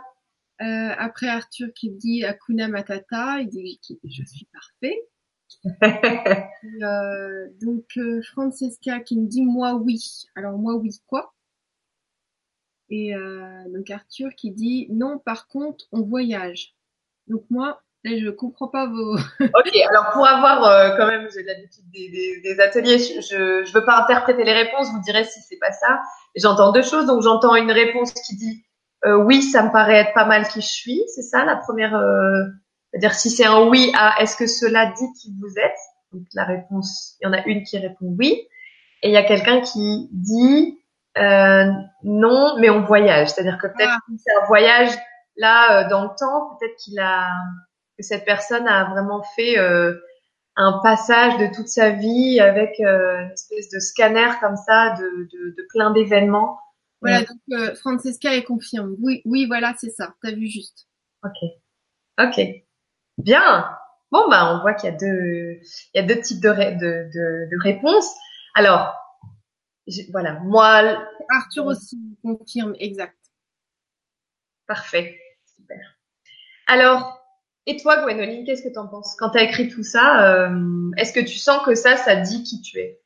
Euh, 0.60 0.94
après 0.98 1.28
Arthur 1.28 1.68
qui 1.74 1.90
dit 1.90 2.24
Akuna 2.24 2.68
Matata, 2.68 3.40
il 3.40 3.48
dit 3.48 3.80
je 4.04 4.24
suis 4.24 4.48
parfait. 4.52 5.08
euh, 6.82 7.48
donc 7.62 7.98
Francesca 8.32 9.00
qui 9.00 9.18
me 9.18 9.26
dit 9.26 9.42
moi 9.42 9.74
oui. 9.74 10.26
Alors 10.34 10.58
moi 10.58 10.76
oui 10.76 10.90
quoi? 11.06 11.34
Et 12.90 13.14
euh, 13.14 13.64
donc 13.68 13.90
Arthur 13.90 14.30
qui 14.36 14.50
dit 14.50 14.88
non 14.90 15.18
par 15.18 15.48
contre 15.48 15.86
on 15.92 16.02
voyage. 16.02 16.74
Donc 17.28 17.42
moi 17.50 17.80
je 18.04 18.30
comprends 18.30 18.68
pas 18.68 18.86
vos. 18.86 19.16
ok 19.40 19.76
alors 19.90 20.12
pour 20.12 20.26
avoir 20.26 20.64
euh, 20.64 20.96
quand 20.96 21.06
même 21.06 21.28
j'ai 21.34 21.42
l'habitude 21.42 21.84
des, 21.92 22.08
des, 22.08 22.40
des, 22.40 22.60
ateliers, 22.60 22.98
je, 22.98 23.64
je 23.64 23.72
veux 23.72 23.84
pas 23.84 24.02
interpréter 24.02 24.44
les 24.44 24.52
réponses, 24.52 24.90
vous 24.92 25.02
direz 25.02 25.24
si 25.24 25.40
c'est 25.40 25.58
pas 25.58 25.72
ça. 25.72 26.00
J'entends 26.36 26.72
deux 26.72 26.82
choses 26.82 27.06
donc 27.06 27.22
j'entends 27.22 27.54
une 27.54 27.72
réponse 27.72 28.12
qui 28.12 28.36
dit 28.36 28.64
euh, 29.04 29.16
oui 29.16 29.42
ça 29.42 29.62
me 29.62 29.70
paraît 29.70 29.96
être 29.96 30.14
pas 30.14 30.24
mal 30.24 30.48
qui 30.48 30.60
je 30.60 30.68
suis, 30.68 31.02
c'est 31.14 31.22
ça 31.22 31.44
la 31.44 31.56
première. 31.56 32.00
C'est-à-dire 32.90 33.14
si 33.14 33.30
c'est 33.30 33.44
un 33.44 33.68
oui 33.68 33.92
à 33.94 34.22
est-ce 34.22 34.36
que 34.36 34.46
cela 34.46 34.86
dit 34.86 35.06
qui 35.20 35.34
vous 35.40 35.58
êtes? 35.58 35.78
Donc 36.12 36.22
la 36.32 36.44
réponse, 36.44 37.16
il 37.20 37.26
y 37.26 37.28
en 37.28 37.34
a 37.34 37.44
une 37.44 37.62
qui 37.64 37.76
répond 37.78 38.14
oui, 38.18 38.46
et 39.02 39.08
il 39.08 39.12
y 39.12 39.16
a 39.16 39.24
quelqu'un 39.24 39.60
qui 39.60 40.08
dit 40.12 40.78
euh, 41.18 41.64
non, 42.04 42.56
mais 42.58 42.70
on 42.70 42.82
voyage. 42.82 43.28
C'est-à-dire 43.28 43.58
que 43.58 43.66
peut-être 43.66 43.90
ah. 43.96 44.12
c'est 44.18 44.32
un 44.42 44.46
voyage 44.46 44.90
là 45.38 45.86
euh, 45.86 45.88
dans 45.88 46.04
le 46.04 46.10
temps, 46.18 46.56
peut-être 46.56 46.76
qu'il 46.76 46.98
a 46.98 47.30
que 47.96 48.04
cette 48.04 48.24
personne 48.24 48.68
a 48.68 48.90
vraiment 48.90 49.22
fait 49.34 49.58
euh, 49.58 49.98
un 50.54 50.80
passage 50.82 51.38
de 51.38 51.52
toute 51.54 51.68
sa 51.68 51.90
vie 51.90 52.38
avec 52.40 52.78
euh, 52.80 53.22
une 53.22 53.32
espèce 53.32 53.70
de 53.70 53.78
scanner 53.80 54.30
comme 54.40 54.56
ça 54.56 54.94
de, 54.98 55.28
de, 55.32 55.54
de 55.56 55.66
plein 55.70 55.90
d'événements. 55.90 56.58
Voilà, 57.00 57.20
donc 57.20 57.38
euh, 57.52 57.74
Francesca 57.76 58.34
est 58.34 58.42
confirme. 58.44 58.96
Oui, 59.00 59.22
oui, 59.24 59.46
voilà, 59.46 59.74
c'est 59.78 59.90
ça. 59.90 60.14
T'as 60.22 60.32
vu 60.32 60.48
juste. 60.48 60.88
Ok, 61.24 61.50
ok, 62.20 62.40
bien. 63.18 63.68
Bon, 64.10 64.28
bah, 64.28 64.54
on 64.54 64.62
voit 64.62 64.74
qu'il 64.74 64.90
y 64.90 64.92
a 64.92 64.96
deux, 64.96 65.60
il 65.94 65.96
y 65.96 65.98
a 65.98 66.02
deux 66.02 66.20
types 66.20 66.40
de, 66.40 66.48
de, 66.50 67.10
de, 67.14 67.50
de 67.50 67.62
réponses. 67.62 68.12
Alors, 68.54 68.94
voilà, 70.10 70.40
moi. 70.40 71.06
Arthur 71.30 71.66
aussi 71.66 71.98
confirme, 72.22 72.74
exact. 72.78 73.16
Parfait. 74.66 75.20
Alors, 76.68 77.18
et 77.66 77.76
toi, 77.76 78.02
Gwenoline, 78.02 78.44
qu'est-ce 78.44 78.62
que 78.62 78.72
tu 78.72 78.78
en 78.78 78.86
penses? 78.86 79.16
Quand 79.18 79.30
tu 79.30 79.38
as 79.38 79.42
écrit 79.42 79.68
tout 79.68 79.82
ça, 79.82 80.46
euh, 80.46 80.90
est-ce 80.96 81.12
que 81.12 81.20
tu 81.20 81.38
sens 81.38 81.64
que 81.64 81.74
ça, 81.74 81.96
ça 81.96 82.16
dit 82.16 82.42
qui 82.42 82.60
tu 82.62 82.78
es? 82.78 83.00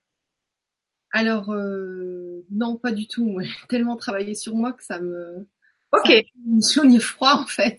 Alors, 1.13 1.51
euh, 1.53 2.45
non, 2.51 2.77
pas 2.77 2.93
du 2.93 3.07
tout. 3.07 3.39
J'ai 3.41 3.67
tellement 3.69 3.97
travaillé 3.97 4.35
sur 4.35 4.55
moi 4.55 4.73
que 4.73 4.85
ça 4.85 5.01
me. 5.01 5.49
Ok. 5.93 6.13
Ça 6.61 6.85
me 6.85 6.99
froid, 6.99 7.35
en 7.35 7.47
fait. 7.47 7.79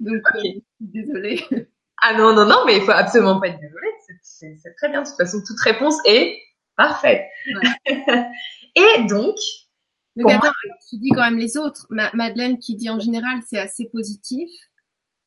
Donc, 0.00 0.22
okay. 0.34 0.56
euh, 0.56 0.60
désolée. 0.80 1.44
Ah 2.02 2.12
non, 2.12 2.34
non, 2.34 2.44
non, 2.44 2.64
mais 2.66 2.76
il 2.76 2.82
faut 2.82 2.90
absolument 2.90 3.40
pas 3.40 3.48
être 3.48 3.58
désolé. 3.58 3.86
C'est 4.22 4.74
très 4.76 4.90
bien. 4.90 5.02
De 5.02 5.06
toute 5.08 5.16
façon, 5.16 5.38
toute 5.46 5.60
réponse 5.60 5.96
est 6.04 6.38
parfaite. 6.76 7.24
Ouais. 7.46 7.96
Et 8.76 9.04
donc. 9.08 9.36
Donc 10.16 10.30
attends, 10.30 10.52
tu 10.88 10.96
dis 10.98 11.10
quand 11.10 11.22
même 11.22 11.38
les 11.38 11.56
autres. 11.56 11.86
Ma 11.90 12.10
Madeleine 12.14 12.58
qui 12.58 12.74
dit 12.74 12.88
en 12.88 12.98
général 12.98 13.40
c'est 13.46 13.58
assez 13.58 13.88
positif. 13.90 14.50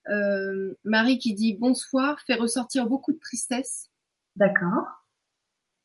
Euh, 0.07 0.73
Marie 0.83 1.19
qui 1.19 1.33
dit 1.33 1.57
bonsoir 1.59 2.19
fait 2.21 2.35
ressortir 2.35 2.87
beaucoup 2.87 3.11
de 3.11 3.19
tristesse. 3.19 3.89
D'accord. 4.35 4.85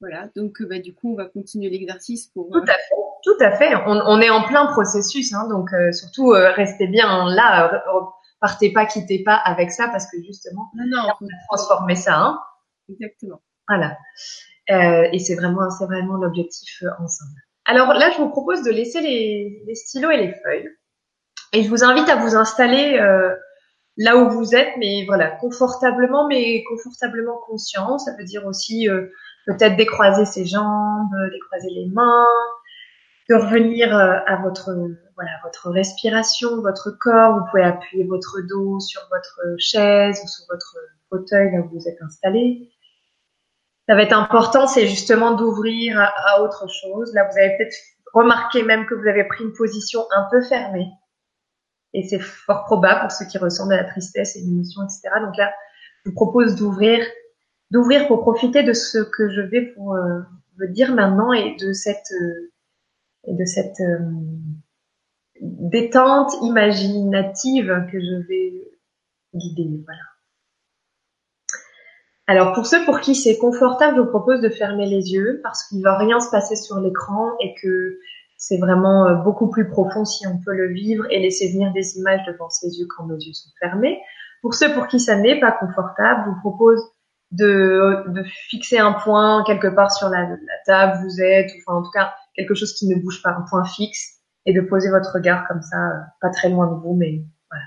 Voilà, 0.00 0.28
donc 0.36 0.62
bah, 0.62 0.78
du 0.78 0.94
coup 0.94 1.12
on 1.12 1.16
va 1.16 1.26
continuer 1.26 1.70
l'exercice 1.70 2.26
pour. 2.28 2.50
Tout 2.50 2.62
à 2.62 2.66
fait, 2.66 2.94
tout 3.24 3.36
à 3.40 3.50
fait. 3.52 3.74
On, 3.86 4.00
on 4.06 4.20
est 4.20 4.30
en 4.30 4.44
plein 4.44 4.66
processus, 4.66 5.32
hein, 5.32 5.48
donc 5.48 5.72
euh, 5.72 5.92
surtout 5.92 6.32
euh, 6.32 6.52
restez 6.52 6.86
bien 6.86 7.28
là 7.34 7.82
partez 8.44 8.70
pas, 8.74 8.84
quittez 8.84 9.22
pas 9.22 9.36
avec 9.36 9.72
ça 9.72 9.88
parce 9.88 10.10
que 10.10 10.22
justement, 10.22 10.70
non, 10.74 10.84
non, 10.86 11.08
on 11.18 11.24
a 11.24 11.46
transformé 11.48 11.96
ça. 11.96 12.14
Hein 12.14 12.38
Exactement. 12.90 13.40
Voilà. 13.66 13.96
Euh, 14.70 15.08
et 15.12 15.18
c'est 15.18 15.34
vraiment, 15.34 15.70
c'est 15.70 15.86
vraiment 15.86 16.16
l'objectif 16.16 16.82
euh, 16.82 16.90
ensemble. 17.02 17.40
Alors 17.64 17.94
là, 17.94 18.10
je 18.10 18.18
vous 18.18 18.28
propose 18.28 18.62
de 18.62 18.70
laisser 18.70 19.00
les, 19.00 19.62
les, 19.66 19.74
stylos 19.74 20.10
et 20.10 20.18
les 20.18 20.34
feuilles. 20.34 20.68
Et 21.54 21.62
je 21.62 21.70
vous 21.70 21.84
invite 21.84 22.06
à 22.10 22.16
vous 22.16 22.36
installer 22.36 22.98
euh, 22.98 23.34
là 23.96 24.16
où 24.16 24.30
vous 24.30 24.54
êtes, 24.54 24.76
mais 24.78 25.04
voilà, 25.06 25.30
confortablement, 25.30 26.26
mais 26.26 26.64
confortablement 26.64 27.38
conscient. 27.46 27.98
Ça 27.98 28.12
veut 28.18 28.24
dire 28.24 28.46
aussi 28.46 28.88
euh, 28.88 29.06
peut-être 29.46 29.76
décroiser 29.76 30.24
ses 30.24 30.44
jambes, 30.44 31.14
décroiser 31.32 31.70
les 31.70 31.86
mains, 31.86 32.26
de 33.28 33.34
revenir 33.36 33.96
euh, 33.96 34.18
à 34.26 34.36
votre 34.42 34.70
voilà 35.16 35.30
votre 35.44 35.70
respiration, 35.70 36.60
votre 36.60 36.90
corps. 36.98 37.38
Vous 37.38 37.46
pouvez 37.50 37.62
appuyer 37.62 38.04
votre 38.04 38.40
dos 38.48 38.80
sur 38.80 39.00
votre 39.10 39.56
chaise 39.58 40.20
ou 40.22 40.28
sur 40.28 40.44
votre 40.48 40.76
fauteuil 41.10 41.52
là 41.52 41.60
où 41.60 41.68
vous 41.68 41.88
êtes 41.88 42.02
installé. 42.02 42.70
Ça 43.88 43.94
va 43.94 44.02
être 44.02 44.16
important, 44.16 44.66
c'est 44.66 44.86
justement 44.86 45.32
d'ouvrir 45.32 46.00
à, 46.00 46.06
à, 46.06 46.40
autre 46.40 46.66
chose. 46.70 47.12
Là, 47.12 47.28
vous 47.30 47.38
avez 47.38 47.54
peut-être 47.58 47.76
remarqué 48.14 48.62
même 48.62 48.86
que 48.86 48.94
vous 48.94 49.06
avez 49.06 49.24
pris 49.24 49.44
une 49.44 49.52
position 49.52 50.00
un 50.16 50.26
peu 50.30 50.40
fermée. 50.42 50.88
Et 51.94 52.02
c'est 52.02 52.18
fort 52.18 52.64
probable 52.64 53.00
pour 53.02 53.12
ceux 53.12 53.24
qui 53.26 53.38
ressentent 53.38 53.70
de 53.70 53.76
la 53.76 53.84
tristesse 53.84 54.36
et 54.36 54.40
l'émotion, 54.40 54.82
etc. 54.82 55.08
Donc 55.24 55.36
là, 55.36 55.52
je 56.04 56.10
vous 56.10 56.14
propose 56.14 56.56
d'ouvrir, 56.56 57.04
d'ouvrir 57.70 58.08
pour 58.08 58.20
profiter 58.20 58.62
de 58.62 58.72
ce 58.72 58.98
que 58.98 59.30
je 59.30 59.40
vais 59.40 59.74
euh, 59.78 60.20
vous 60.58 60.66
dire 60.72 60.94
maintenant 60.94 61.32
et 61.32 61.56
de 61.56 61.72
cette 61.72 62.12
euh, 62.12 62.50
et 63.26 63.34
de 63.34 63.44
cette 63.46 63.80
euh, 63.80 63.98
détente 65.40 66.34
imaginative 66.42 67.86
que 67.90 67.98
je 68.00 68.26
vais 68.28 68.70
guider. 69.34 69.80
Voilà. 69.84 70.02
Alors 72.26 72.54
pour 72.54 72.66
ceux 72.66 72.84
pour 72.84 73.00
qui 73.00 73.14
c'est 73.14 73.38
confortable, 73.38 73.96
je 73.96 74.02
vous 74.02 74.08
propose 74.08 74.40
de 74.40 74.48
fermer 74.48 74.86
les 74.86 75.12
yeux 75.12 75.40
parce 75.42 75.68
qu'il 75.68 75.82
va 75.82 75.96
rien 75.96 76.20
se 76.20 76.30
passer 76.30 76.56
sur 76.56 76.80
l'écran 76.80 77.32
et 77.40 77.54
que 77.60 77.98
c'est 78.46 78.58
vraiment 78.58 79.06
euh, 79.06 79.14
beaucoup 79.14 79.48
plus 79.48 79.66
profond 79.66 80.04
si 80.04 80.26
on 80.26 80.38
peut 80.38 80.52
le 80.52 80.68
vivre 80.70 81.06
et 81.08 81.18
laisser 81.18 81.50
venir 81.50 81.72
des 81.72 81.96
images 81.96 82.20
devant 82.26 82.50
ses 82.50 82.78
yeux 82.78 82.86
quand 82.94 83.06
nos 83.06 83.16
yeux 83.16 83.32
sont 83.32 83.48
fermés. 83.58 83.98
Pour 84.42 84.52
ceux 84.52 84.74
pour 84.74 84.86
qui 84.86 85.00
ça 85.00 85.16
n'est 85.16 85.40
pas 85.40 85.52
confortable, 85.52 86.24
je 86.26 86.30
vous 86.30 86.40
propose 86.40 86.78
de, 87.30 88.04
de, 88.08 88.22
fixer 88.50 88.78
un 88.78 88.92
point 88.92 89.42
quelque 89.46 89.68
part 89.68 89.90
sur 89.90 90.10
la, 90.10 90.28
la 90.28 90.58
table, 90.66 91.02
vous 91.04 91.22
êtes, 91.22 91.50
enfin 91.58 91.78
en 91.78 91.82
tout 91.82 91.90
cas 91.90 92.12
quelque 92.34 92.54
chose 92.54 92.74
qui 92.74 92.86
ne 92.86 93.00
bouge 93.00 93.22
pas, 93.22 93.30
un 93.30 93.46
point 93.48 93.64
fixe, 93.64 94.20
et 94.44 94.52
de 94.52 94.60
poser 94.60 94.90
votre 94.90 95.14
regard 95.14 95.48
comme 95.48 95.62
ça, 95.62 95.78
euh, 95.78 96.00
pas 96.20 96.28
très 96.28 96.50
loin 96.50 96.66
de 96.66 96.74
vous, 96.74 96.94
mais 96.94 97.24
voilà. 97.50 97.64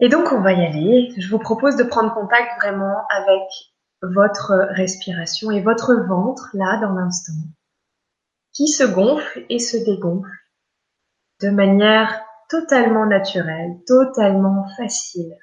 Et 0.00 0.08
donc 0.08 0.32
on 0.32 0.40
va 0.40 0.54
y 0.54 0.66
aller. 0.66 1.12
Je 1.16 1.30
vous 1.30 1.38
propose 1.38 1.76
de 1.76 1.84
prendre 1.84 2.12
contact 2.14 2.60
vraiment 2.60 3.06
avec 3.10 3.42
votre 4.02 4.54
respiration 4.70 5.52
et 5.52 5.60
votre 5.60 5.94
ventre 6.08 6.50
là 6.54 6.80
dans 6.80 6.94
l'instant, 6.94 7.32
qui 8.52 8.68
se 8.68 8.84
gonfle 8.84 9.44
et 9.48 9.58
se 9.58 9.76
dégonfle 9.76 10.30
de 11.40 11.50
manière 11.50 12.22
totalement 12.48 13.06
naturelle, 13.06 13.78
totalement 13.86 14.66
facile. 14.76 15.36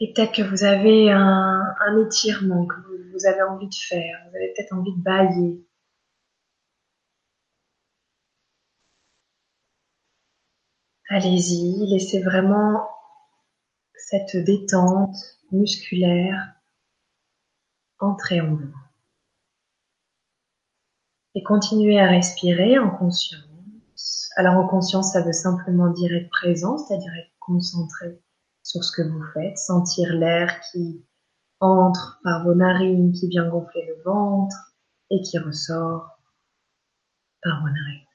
Et 0.00 0.12
peut-être 0.12 0.34
que 0.34 0.42
vous 0.42 0.64
avez 0.64 1.12
un, 1.12 1.64
étirement 2.04 2.66
que 2.66 2.74
vous, 2.74 3.12
vous, 3.12 3.26
avez 3.26 3.42
envie 3.42 3.68
de 3.68 3.74
faire. 3.74 4.18
Vous 4.28 4.36
avez 4.36 4.52
peut-être 4.52 4.72
envie 4.72 4.96
de 4.96 5.02
bailler. 5.02 5.64
Allez-y, 11.08 11.86
laissez 11.86 12.20
vraiment 12.20 12.88
cette 13.94 14.36
détente 14.36 15.14
musculaire 15.52 16.61
entrer 18.02 18.40
en 18.40 18.54
vous. 18.54 18.74
Et 21.34 21.42
continuez 21.42 21.98
à 21.98 22.08
respirer 22.08 22.78
en 22.78 22.90
conscience. 22.90 24.30
Alors 24.36 24.56
en 24.56 24.68
conscience, 24.68 25.12
ça 25.12 25.22
veut 25.22 25.32
simplement 25.32 25.88
dire 25.90 26.14
être 26.14 26.30
présent, 26.30 26.76
c'est-à-dire 26.78 27.12
être 27.14 27.32
concentré 27.38 28.20
sur 28.62 28.84
ce 28.84 28.92
que 28.92 29.08
vous 29.08 29.22
faites, 29.32 29.58
sentir 29.58 30.12
l'air 30.14 30.60
qui 30.70 31.04
entre 31.60 32.20
par 32.24 32.44
vos 32.44 32.54
narines, 32.54 33.12
qui 33.12 33.28
vient 33.28 33.48
gonfler 33.48 33.86
le 33.86 34.02
ventre 34.02 34.74
et 35.10 35.20
qui 35.22 35.38
ressort 35.38 36.18
par 37.42 37.60
vos 37.62 37.68
narines. 37.68 38.06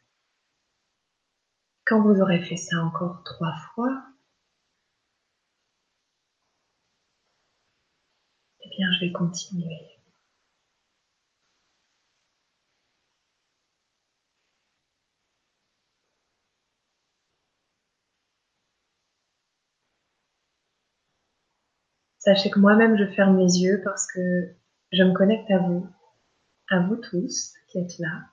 Quand 1.85 2.01
vous 2.01 2.19
aurez 2.21 2.41
fait 2.41 2.57
ça 2.57 2.83
encore 2.83 3.23
trois 3.23 3.55
fois, 3.73 4.03
eh 8.61 8.66
je 8.79 9.05
vais 9.05 9.11
continuer. 9.11 9.97
Sachez 22.19 22.49
que 22.49 22.59
moi-même, 22.59 22.97
je 22.97 23.05
ferme 23.15 23.37
les 23.39 23.61
yeux 23.61 23.81
parce 23.83 24.05
que 24.11 24.19
je 24.91 25.03
me 25.03 25.13
connecte 25.13 25.49
à 25.49 25.59
vous, 25.59 25.87
à 26.69 26.81
vous 26.81 26.97
tous 26.97 27.53
qui 27.69 27.79
êtes 27.79 27.97
là. 27.99 28.25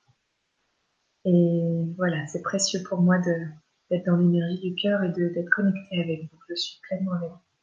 Et 1.24 1.84
voilà, 1.96 2.26
c'est 2.26 2.42
précieux 2.42 2.82
pour 2.82 3.00
moi 3.00 3.18
d'être 3.18 3.52
d'être 3.90 4.06
dans 4.06 4.16
l'énergie 4.16 4.60
du 4.60 4.74
cœur 4.74 5.02
et 5.04 5.10
d'être 5.10 5.50
connecté 5.50 6.02
avec 6.02 6.22
vous. 6.22 6.38
Je 6.48 6.54
suis 6.54 6.80
pleinement 6.82 7.12
avec 7.12 7.30
vous. 7.30 7.53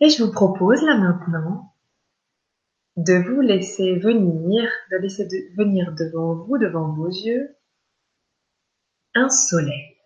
Et 0.00 0.08
je 0.08 0.22
vous 0.22 0.32
propose 0.32 0.82
là 0.82 0.96
maintenant 0.96 1.74
de 2.96 3.14
vous 3.14 3.40
laisser 3.40 3.96
venir, 3.96 4.70
de 4.90 4.96
laisser 4.96 5.28
venir 5.56 5.92
devant 5.92 6.34
vous, 6.34 6.58
devant 6.58 6.92
vos 6.92 7.08
yeux, 7.08 7.56
un 9.14 9.28
soleil. 9.28 9.96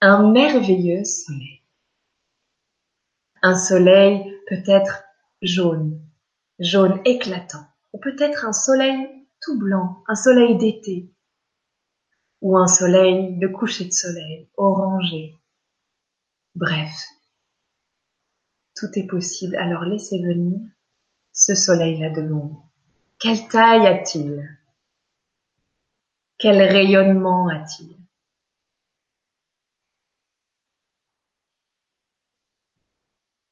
Un 0.00 0.30
merveilleux 0.30 1.04
soleil. 1.04 1.62
Un 3.42 3.56
soleil 3.56 4.32
peut-être 4.48 5.04
jaune, 5.42 6.00
jaune 6.58 7.00
éclatant, 7.04 7.66
ou 7.92 7.98
peut-être 7.98 8.44
un 8.44 8.52
soleil 8.52 9.08
tout 9.40 9.58
blanc, 9.58 10.04
un 10.06 10.14
soleil 10.14 10.56
d'été, 10.56 11.12
ou 12.40 12.56
un 12.56 12.68
soleil 12.68 13.38
de 13.38 13.48
coucher 13.48 13.86
de 13.86 13.92
soleil, 13.92 14.48
orangé. 14.56 15.36
Bref, 16.54 16.92
est 18.96 19.06
possible, 19.06 19.56
alors 19.56 19.84
laissez 19.84 20.22
venir 20.22 20.60
ce 21.32 21.54
soleil-là 21.54 22.10
devant 22.10 22.46
vous. 22.46 22.62
Quelle 23.18 23.48
taille 23.48 23.86
a-t-il? 23.86 24.58
Quel 26.38 26.60
rayonnement 26.60 27.48
a-t-il? 27.48 27.96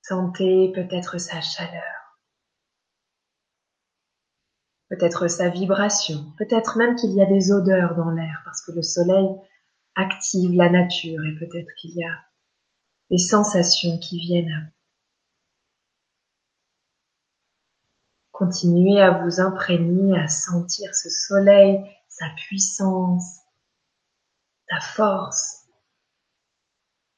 Sentez 0.03 0.73
peut-être 0.75 1.19
sa 1.19 1.41
chaleur, 1.41 2.19
peut-être 4.89 5.29
sa 5.29 5.49
vibration, 5.49 6.33
peut-être 6.37 6.79
même 6.79 6.97
qu'il 6.97 7.13
y 7.13 7.23
a 7.23 7.27
des 7.27 7.53
odeurs 7.53 7.95
dans 7.95 8.11
l'air 8.11 8.43
parce 8.45 8.61
que 8.63 8.73
le 8.73 8.83
soleil 8.83 9.29
active 9.95 10.53
la 10.53 10.69
nature 10.69 11.25
et 11.25 11.39
peut-être 11.39 11.73
qu'il 11.77 11.93
y 11.93 12.03
a 12.03 12.19
des 13.11 13.19
sensations 13.19 13.99
qui 13.99 14.19
viennent 14.19 14.51
à 14.51 14.61
vous. 14.65 14.80
Continuez 18.41 19.03
à 19.03 19.23
vous 19.23 19.39
imprégner, 19.39 20.19
à 20.19 20.27
sentir 20.27 20.95
ce 20.95 21.11
soleil, 21.11 21.79
sa 22.09 22.25
puissance, 22.39 23.41
sa 24.67 24.81
force, 24.81 25.67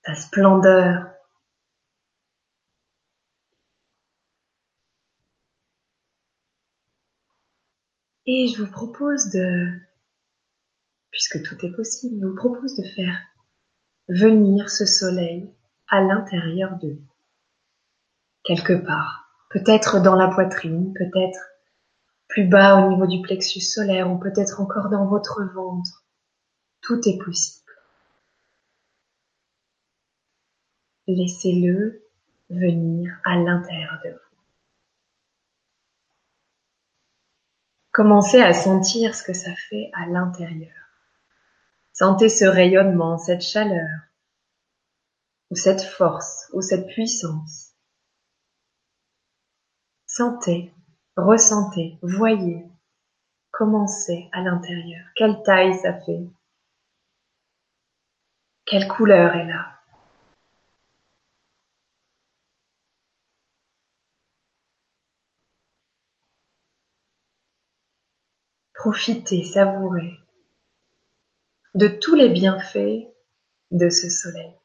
sa 0.04 0.16
splendeur. 0.16 1.14
Et 8.26 8.48
je 8.48 8.64
vous 8.64 8.70
propose 8.72 9.30
de, 9.30 9.68
puisque 11.12 11.40
tout 11.44 11.64
est 11.64 11.72
possible, 11.76 12.16
je 12.20 12.26
vous 12.26 12.34
propose 12.34 12.74
de 12.74 12.82
faire 12.96 13.16
venir 14.08 14.68
ce 14.70 14.86
soleil 14.86 15.54
à 15.86 16.00
l'intérieur 16.00 16.76
de 16.78 16.94
vous, 16.94 17.14
quelque 18.42 18.72
part, 18.72 19.21
peut-être 19.52 20.00
dans 20.00 20.16
la 20.16 20.28
poitrine, 20.28 20.94
peut-être 20.94 21.38
plus 22.28 22.46
bas 22.46 22.76
au 22.76 22.88
niveau 22.88 23.06
du 23.06 23.20
plexus 23.20 23.60
solaire 23.60 24.10
ou 24.10 24.18
peut-être 24.18 24.60
encore 24.60 24.88
dans 24.88 25.06
votre 25.06 25.42
ventre. 25.54 26.04
Tout 26.80 27.00
est 27.06 27.22
possible. 27.22 27.62
Laissez-le 31.06 32.02
venir 32.48 33.20
à 33.24 33.36
l'intérieur 33.36 34.00
de 34.04 34.10
vous. 34.10 34.18
Commencez 37.90 38.40
à 38.40 38.54
sentir 38.54 39.14
ce 39.14 39.22
que 39.22 39.34
ça 39.34 39.54
fait 39.68 39.90
à 39.92 40.06
l'intérieur. 40.06 40.72
Sentez 41.92 42.30
ce 42.30 42.46
rayonnement, 42.46 43.18
cette 43.18 43.42
chaleur, 43.42 43.90
ou 45.50 45.56
cette 45.56 45.82
force, 45.82 46.48
ou 46.54 46.62
cette 46.62 46.86
puissance. 46.86 47.71
Sentez, 50.14 50.70
ressentez, 51.16 51.98
voyez 52.02 52.66
comment 53.50 53.86
à 54.32 54.42
l'intérieur, 54.42 55.06
quelle 55.16 55.42
taille 55.42 55.74
ça 55.78 55.98
fait, 56.02 56.28
quelle 58.66 58.86
couleur 58.88 59.34
est 59.34 59.46
là? 59.46 59.80
Profitez, 68.74 69.44
savourez 69.44 70.20
de 71.74 71.88
tous 71.88 72.16
les 72.16 72.28
bienfaits 72.28 73.08
de 73.70 73.88
ce 73.88 74.10
soleil. 74.10 74.61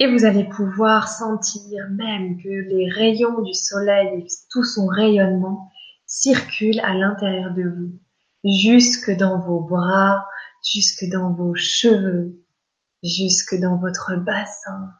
Et 0.00 0.06
vous 0.06 0.24
allez 0.24 0.44
pouvoir 0.44 1.08
sentir 1.08 1.88
même 1.90 2.40
que 2.40 2.48
les 2.48 2.88
rayons 2.88 3.40
du 3.42 3.52
soleil 3.52 4.20
et 4.20 4.26
tout 4.50 4.62
son 4.62 4.86
rayonnement 4.86 5.72
circulent 6.06 6.80
à 6.80 6.94
l'intérieur 6.94 7.52
de 7.52 7.64
vous, 7.64 7.98
jusque 8.44 9.10
dans 9.10 9.40
vos 9.40 9.60
bras, 9.60 10.24
jusque 10.62 11.04
dans 11.10 11.32
vos 11.32 11.54
cheveux, 11.54 12.44
jusque 13.02 13.58
dans 13.58 13.76
votre 13.76 14.14
bassin, 14.16 14.92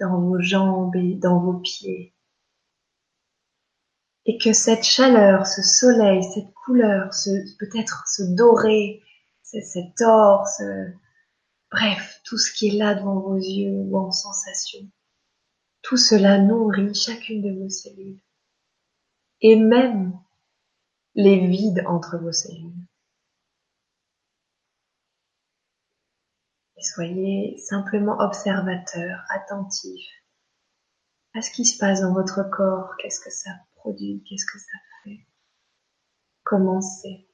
dans 0.00 0.18
vos 0.20 0.40
jambes 0.40 0.96
et 0.96 1.14
dans 1.14 1.38
vos 1.40 1.58
pieds. 1.58 2.14
Et 4.24 4.38
que 4.38 4.52
cette 4.54 4.84
chaleur, 4.84 5.46
ce 5.46 5.62
soleil, 5.62 6.22
cette 6.22 6.52
couleur, 6.54 7.12
ce, 7.12 7.30
peut-être 7.58 8.04
ce 8.06 8.22
doré, 8.22 9.02
cet 9.42 10.00
or, 10.00 10.46
ce, 10.46 10.92
bref, 11.70 12.20
tout 12.24 12.38
ce 12.38 12.52
qui 12.52 12.68
est 12.68 12.78
là 12.78 12.94
devant 12.94 13.20
vos 13.20 13.36
yeux 13.36 13.72
ou 13.72 13.98
en 13.98 14.10
sensation, 14.10 14.90
tout 15.82 15.96
cela 15.96 16.38
nourrit 16.38 16.94
chacune 16.94 17.42
de 17.42 17.62
vos 17.62 17.68
cellules 17.68 18.20
et 19.40 19.56
même 19.56 20.18
les 21.14 21.46
vides 21.46 21.84
entre 21.86 22.18
vos 22.18 22.32
cellules. 22.32 22.74
Soyez 26.82 27.58
simplement 27.58 28.18
observateur, 28.20 29.22
attentif 29.28 30.02
à 31.34 31.42
ce 31.42 31.50
qui 31.52 31.64
se 31.64 31.78
passe 31.78 32.00
dans 32.00 32.12
votre 32.12 32.42
corps, 32.50 32.96
qu'est-ce 32.98 33.20
que 33.20 33.30
ça 33.30 33.50
produit, 33.76 34.24
qu'est-ce 34.28 34.46
que 34.46 34.58
ça 34.58 34.78
fait, 35.04 35.26
comment 36.42 36.80
c'est? 36.80 37.29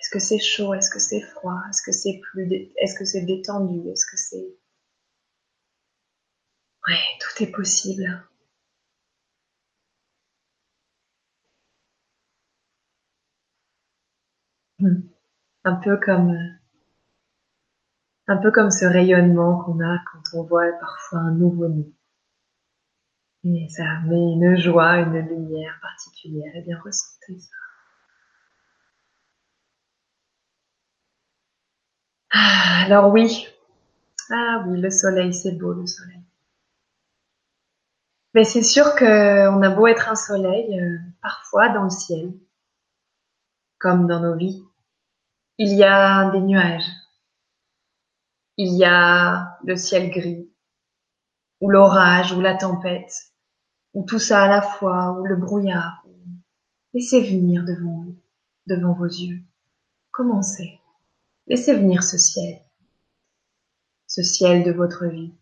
Est-ce 0.00 0.10
que 0.10 0.18
c'est 0.18 0.38
chaud, 0.38 0.74
est-ce 0.74 0.90
que 0.90 0.98
c'est 0.98 1.20
froid, 1.20 1.60
est-ce 1.68 1.82
que 1.82 1.92
c'est 1.92 2.20
plus, 2.32 2.50
est-ce 2.78 2.98
que 2.98 3.04
c'est 3.04 3.22
détendu, 3.22 3.88
est-ce 3.90 4.06
que 4.06 4.16
c'est... 4.16 4.56
Ouais, 6.88 6.98
tout 7.20 7.42
est 7.42 7.50
possible. 7.52 8.26
Hmm. 14.78 15.02
Un 15.64 15.74
peu 15.76 15.98
comme, 15.98 16.34
un 18.26 18.36
peu 18.38 18.50
comme 18.50 18.70
ce 18.70 18.86
rayonnement 18.86 19.62
qu'on 19.62 19.80
a 19.80 19.98
quand 20.10 20.38
on 20.38 20.44
voit 20.44 20.72
parfois 20.80 21.18
un 21.20 21.32
nouveau-né. 21.32 21.92
Et 23.44 23.68
ça 23.68 24.00
met 24.06 24.32
une 24.32 24.56
joie, 24.56 24.98
une 24.98 25.18
lumière 25.18 25.78
particulière. 25.82 26.54
Et 26.56 26.62
bien, 26.62 26.78
ressentez 26.80 27.38
ça. 27.38 27.69
Alors 32.30 33.12
oui. 33.12 33.46
Ah 34.30 34.64
oui, 34.66 34.80
le 34.80 34.90
soleil, 34.90 35.34
c'est 35.34 35.52
beau, 35.52 35.72
le 35.72 35.86
soleil. 35.86 36.22
Mais 38.34 38.44
c'est 38.44 38.62
sûr 38.62 38.94
qu'on 38.94 39.62
a 39.62 39.70
beau 39.70 39.86
être 39.88 40.08
un 40.08 40.14
soleil, 40.14 40.80
euh, 40.80 40.98
parfois 41.20 41.68
dans 41.70 41.84
le 41.84 41.90
ciel, 41.90 42.32
comme 43.78 44.06
dans 44.06 44.20
nos 44.20 44.36
vies, 44.36 44.64
il 45.58 45.74
y 45.76 45.82
a 45.82 46.30
des 46.30 46.40
nuages. 46.40 46.88
Il 48.56 48.76
y 48.76 48.84
a 48.84 49.58
le 49.64 49.74
ciel 49.74 50.10
gris, 50.10 50.48
ou 51.60 51.70
l'orage, 51.70 52.32
ou 52.32 52.40
la 52.40 52.54
tempête 52.54 53.30
ou 53.94 54.04
tout 54.04 54.18
ça 54.18 54.44
à 54.44 54.48
la 54.48 54.62
fois, 54.62 55.12
ou 55.18 55.24
le 55.24 55.36
brouillard. 55.36 56.04
Laissez 56.94 57.20
venir 57.20 57.64
devant 57.64 58.02
vous, 58.02 58.16
devant 58.66 58.92
vos 58.92 59.06
yeux. 59.06 59.40
Commencez. 60.10 60.79
Laissez 61.50 61.74
venir 61.74 62.04
ce 62.04 62.16
ciel, 62.16 62.60
ce 64.06 64.22
ciel 64.22 64.62
de 64.62 64.70
votre 64.70 65.06
vie. 65.06 65.32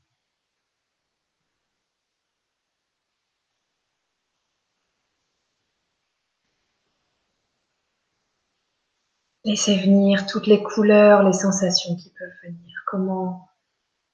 Laissez 9.44 9.76
venir 9.76 10.26
toutes 10.26 10.46
les 10.46 10.62
couleurs, 10.62 11.22
les 11.24 11.34
sensations 11.34 11.94
qui 11.94 12.10
peuvent 12.18 12.28
venir. 12.42 12.74
Comment 12.86 13.50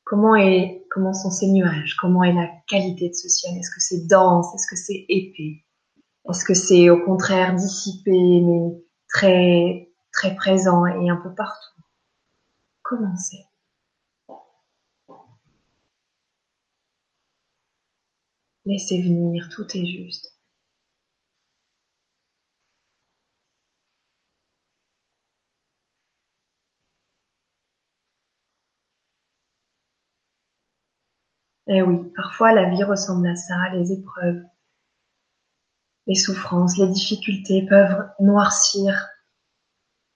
Comment 0.05 1.13
sont 1.13 1.31
ces 1.31 1.47
nuages? 1.47 1.95
Comment 2.01 2.25
est 2.25 2.33
la 2.33 2.49
qualité 2.67 3.09
de 3.11 3.15
ce 3.15 3.29
ciel? 3.29 3.57
Est-ce 3.57 3.71
que 3.71 3.81
c'est 3.81 4.09
dense? 4.09 4.53
Est-ce 4.57 4.67
que 4.69 4.77
c'est 4.77 5.07
épais? 5.09 5.65
Est-ce 6.29 6.45
que 6.45 6.55
c'est 6.55 6.91
au 6.91 7.05
contraire 7.05 7.55
dissipé, 7.55 8.41
mais 8.41 8.83
très, 9.09 9.93
très 10.13 10.35
présent 10.35 10.87
et 10.87 11.09
un 11.09 11.17
peu 11.23 11.33
partout? 11.33 11.74
Commencez. 12.85 13.49
Laissez 18.67 19.01
venir, 19.03 19.49
tout 19.49 19.67
est 19.75 19.87
juste. 19.87 20.35
Eh 31.67 31.83
oui, 31.83 32.11
parfois 32.15 32.53
la 32.53 32.69
vie 32.71 32.85
ressemble 32.85 33.27
à 33.29 33.37
ça, 33.37 33.71
les 33.73 33.93
épreuves, 33.93 34.43
les 36.07 36.15
souffrances, 36.15 36.77
les 36.79 36.89
difficultés 36.89 37.67
peuvent 37.67 38.11
noircir 38.21 39.09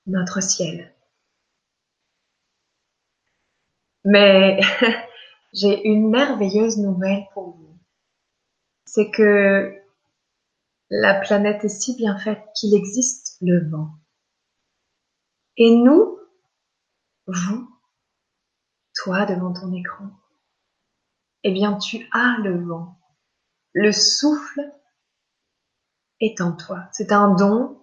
notre 0.06 0.42
ciel. 0.42 0.94
Mais 4.10 4.58
j'ai 5.52 5.86
une 5.86 6.08
merveilleuse 6.08 6.78
nouvelle 6.78 7.26
pour 7.34 7.50
vous. 7.50 7.78
C'est 8.86 9.10
que 9.10 9.76
la 10.88 11.20
planète 11.20 11.62
est 11.64 11.68
si 11.68 11.94
bien 11.94 12.18
faite 12.18 12.42
qu'il 12.54 12.74
existe 12.74 13.36
le 13.42 13.68
vent. 13.68 13.90
Et 15.58 15.76
nous, 15.76 16.18
vous, 17.26 17.68
toi 18.94 19.26
devant 19.26 19.52
ton 19.52 19.74
écran, 19.74 20.08
eh 21.42 21.52
bien 21.52 21.76
tu 21.76 22.08
as 22.12 22.38
le 22.42 22.64
vent. 22.64 22.98
Le 23.74 23.92
souffle 23.92 24.72
est 26.20 26.40
en 26.40 26.56
toi. 26.56 26.88
C'est 26.92 27.12
un 27.12 27.34
don 27.34 27.78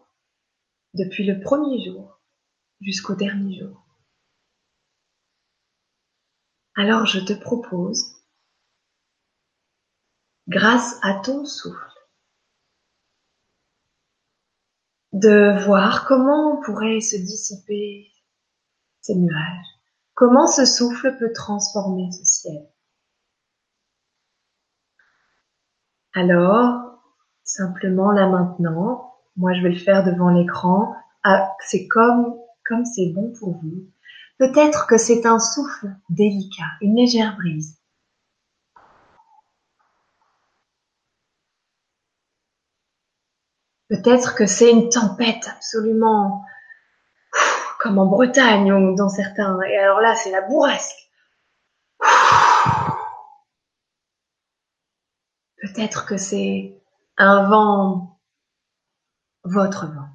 depuis 0.96 1.24
le 1.24 1.40
premier 1.40 1.86
jour 1.86 2.20
jusqu'au 2.82 3.14
dernier 3.14 3.60
jour. 3.60 3.85
Alors 6.76 7.06
je 7.06 7.20
te 7.20 7.34
propose, 7.34 8.04
grâce 10.48 11.00
à 11.04 11.14
ton 11.14 11.46
souffle, 11.46 11.80
de 15.14 15.64
voir 15.64 16.06
comment 16.06 16.62
pourrait 16.62 17.00
se 17.00 17.16
dissiper 17.16 18.12
ces 19.00 19.16
nuages, 19.16 19.66
comment 20.14 20.48
ce 20.48 20.66
souffle 20.66 21.18
peut 21.18 21.32
transformer 21.32 22.12
ce 22.12 22.26
ciel. 22.26 22.68
Alors, 26.14 27.02
simplement 27.44 28.12
là 28.12 28.28
maintenant, 28.28 29.16
moi 29.38 29.54
je 29.54 29.62
vais 29.62 29.72
le 29.72 29.80
faire 29.80 30.04
devant 30.04 30.30
l'écran, 30.30 30.94
ah, 31.24 31.56
c'est 31.60 31.88
comme 31.88 32.38
comme 32.66 32.84
c'est 32.84 33.14
bon 33.14 33.32
pour 33.40 33.54
vous. 33.62 33.88
Peut-être 34.38 34.88
que 34.88 34.98
c'est 34.98 35.26
un 35.26 35.40
souffle 35.40 35.96
délicat, 36.10 36.66
une 36.82 36.96
légère 36.96 37.36
brise. 37.38 37.80
Peut-être 43.88 44.36
que 44.36 44.46
c'est 44.46 44.72
une 44.72 44.90
tempête 44.90 45.48
absolument 45.48 46.44
comme 47.80 48.00
en 48.00 48.08
Bretagne 48.08 48.74
ou 48.74 48.96
dans 48.96 49.10
certains. 49.10 49.62
Et 49.62 49.78
alors 49.78 50.02
là, 50.02 50.16
c'est 50.16 50.32
la 50.32 50.42
bourrasque. 50.42 50.98
Peut-être 55.62 56.06
que 56.06 56.18
c'est 56.18 56.82
un 57.18 57.48
vent, 57.48 58.20
votre 59.44 59.86
vent, 59.86 60.10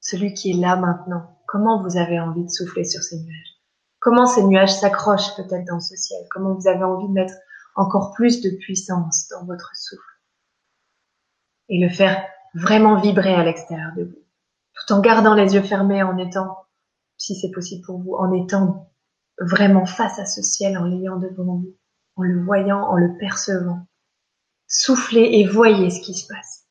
celui 0.00 0.32
qui 0.32 0.50
est 0.52 0.60
là 0.60 0.76
maintenant. 0.76 1.39
Comment 1.50 1.82
vous 1.82 1.96
avez 1.96 2.20
envie 2.20 2.44
de 2.44 2.48
souffler 2.48 2.84
sur 2.84 3.02
ces 3.02 3.18
nuages? 3.18 3.56
Comment 3.98 4.26
ces 4.26 4.44
nuages 4.44 4.72
s'accrochent 4.72 5.34
peut-être 5.34 5.66
dans 5.66 5.80
ce 5.80 5.96
ciel? 5.96 6.24
Comment 6.30 6.54
vous 6.54 6.68
avez 6.68 6.84
envie 6.84 7.08
de 7.08 7.12
mettre 7.12 7.34
encore 7.74 8.12
plus 8.12 8.40
de 8.40 8.50
puissance 8.50 9.26
dans 9.30 9.44
votre 9.46 9.72
souffle? 9.74 10.20
Et 11.68 11.80
le 11.80 11.88
faire 11.88 12.24
vraiment 12.54 13.00
vibrer 13.00 13.34
à 13.34 13.42
l'extérieur 13.42 13.90
de 13.96 14.04
vous, 14.04 14.22
tout 14.74 14.92
en 14.92 15.00
gardant 15.00 15.34
les 15.34 15.54
yeux 15.54 15.62
fermés, 15.62 16.04
en 16.04 16.18
étant, 16.18 16.56
si 17.16 17.34
c'est 17.34 17.50
possible 17.50 17.84
pour 17.84 17.98
vous, 17.98 18.14
en 18.14 18.32
étant 18.32 18.88
vraiment 19.40 19.86
face 19.86 20.20
à 20.20 20.26
ce 20.26 20.42
ciel, 20.42 20.78
en 20.78 20.84
l'ayant 20.84 21.16
devant 21.16 21.56
vous, 21.56 21.76
en 22.14 22.22
le 22.22 22.44
voyant, 22.44 22.84
en 22.84 22.94
le 22.94 23.18
percevant. 23.18 23.88
Soufflez 24.68 25.40
et 25.40 25.48
voyez 25.48 25.90
ce 25.90 26.00
qui 26.00 26.14
se 26.14 26.28
passe. 26.28 26.68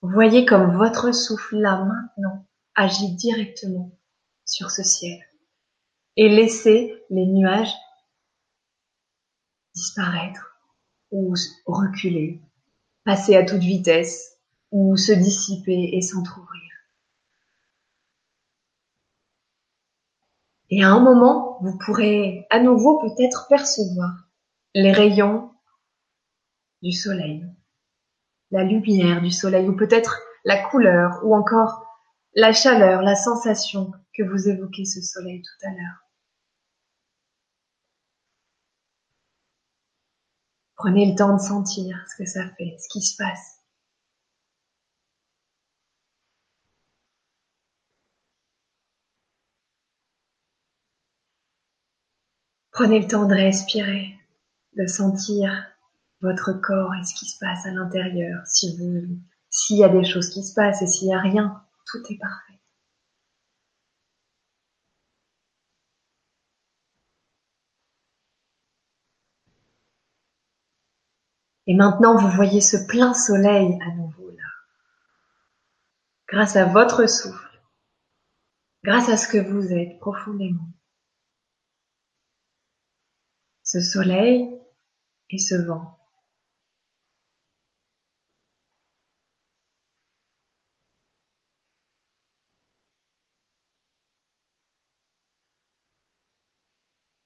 Voyez 0.00 0.46
comme 0.46 0.76
votre 0.76 1.12
souffle 1.12 1.56
là 1.56 1.84
maintenant 1.84 2.46
agit 2.74 3.14
directement 3.14 3.90
sur 4.44 4.70
ce 4.70 4.82
ciel 4.82 5.20
et 6.16 6.28
laissez 6.28 6.94
les 7.10 7.26
nuages 7.26 7.74
disparaître 9.74 10.58
ou 11.10 11.34
reculer, 11.66 12.40
passer 13.04 13.36
à 13.36 13.44
toute 13.44 13.60
vitesse 13.60 14.38
ou 14.70 14.96
se 14.96 15.12
dissiper 15.12 15.90
et 15.92 16.00
s'entr'ouvrir. 16.00 16.62
Et 20.70 20.82
à 20.82 20.88
un 20.88 21.00
moment, 21.00 21.58
vous 21.60 21.76
pourrez 21.84 22.46
à 22.48 22.58
nouveau 22.60 22.98
peut-être 22.98 23.46
percevoir 23.48 24.10
les 24.74 24.92
rayons 24.92 25.50
du 26.80 26.92
soleil, 26.92 27.44
la 28.50 28.64
lumière 28.64 29.20
du 29.20 29.30
soleil, 29.30 29.68
ou 29.68 29.76
peut-être 29.76 30.18
la 30.44 30.62
couleur, 30.70 31.20
ou 31.24 31.36
encore 31.36 31.91
la 32.34 32.52
chaleur, 32.52 33.02
la 33.02 33.14
sensation 33.14 33.92
que 34.14 34.22
vous 34.22 34.48
évoquez 34.48 34.84
ce 34.84 35.00
soleil 35.00 35.42
tout 35.42 35.66
à 35.66 35.70
l'heure. 35.70 36.08
Prenez 40.76 41.10
le 41.10 41.16
temps 41.16 41.36
de 41.36 41.40
sentir 41.40 42.04
ce 42.10 42.22
que 42.22 42.28
ça 42.28 42.48
fait, 42.56 42.76
ce 42.80 42.88
qui 42.88 43.02
se 43.02 43.16
passe. 43.16 43.58
Prenez 52.72 53.00
le 53.00 53.06
temps 53.06 53.26
de 53.26 53.34
respirer, 53.34 54.16
de 54.76 54.86
sentir 54.86 55.66
votre 56.22 56.52
corps 56.54 56.94
et 56.94 57.04
ce 57.04 57.14
qui 57.14 57.26
se 57.26 57.38
passe 57.38 57.66
à 57.66 57.70
l'intérieur. 57.70 58.44
Si 58.46 58.76
vous, 58.76 59.18
s'il 59.50 59.76
y 59.76 59.84
a 59.84 59.88
des 59.88 60.04
choses 60.04 60.30
qui 60.30 60.42
se 60.42 60.54
passent 60.54 60.80
et 60.82 60.86
s'il 60.86 61.08
y 61.08 61.14
a 61.14 61.20
rien, 61.20 61.62
tout 61.92 62.02
est 62.10 62.18
parfait. 62.18 62.58
Et 71.66 71.74
maintenant, 71.74 72.16
vous 72.16 72.28
voyez 72.28 72.60
ce 72.60 72.76
plein 72.88 73.14
soleil 73.14 73.78
à 73.82 73.94
nouveau 73.94 74.30
là. 74.30 74.48
Grâce 76.28 76.56
à 76.56 76.64
votre 76.64 77.06
souffle, 77.06 77.62
grâce 78.82 79.08
à 79.08 79.16
ce 79.16 79.28
que 79.28 79.38
vous 79.38 79.72
êtes 79.72 79.98
profondément. 80.00 80.66
Ce 83.62 83.80
soleil 83.80 84.50
et 85.30 85.38
ce 85.38 85.54
vent. 85.54 86.01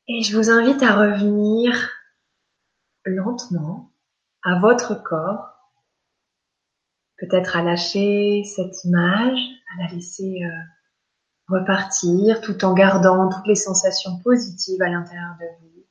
Et 0.08 0.22
je 0.22 0.36
vous 0.36 0.50
invite 0.50 0.84
à 0.84 0.94
revenir 0.94 1.90
lentement 3.04 3.90
à 4.44 4.60
votre 4.60 4.94
corps, 5.02 5.48
peut-être 7.18 7.56
à 7.56 7.62
lâcher 7.62 8.44
cette 8.44 8.84
image, 8.84 9.38
à 9.74 9.82
la 9.82 9.92
laisser 9.92 10.44
euh, 10.44 10.62
repartir 11.48 12.40
tout 12.40 12.64
en 12.64 12.72
gardant 12.72 13.28
toutes 13.28 13.48
les 13.48 13.56
sensations 13.56 14.20
positives 14.22 14.80
à 14.80 14.88
l'intérieur 14.88 15.36
de 15.40 15.46
vous, 15.60 15.84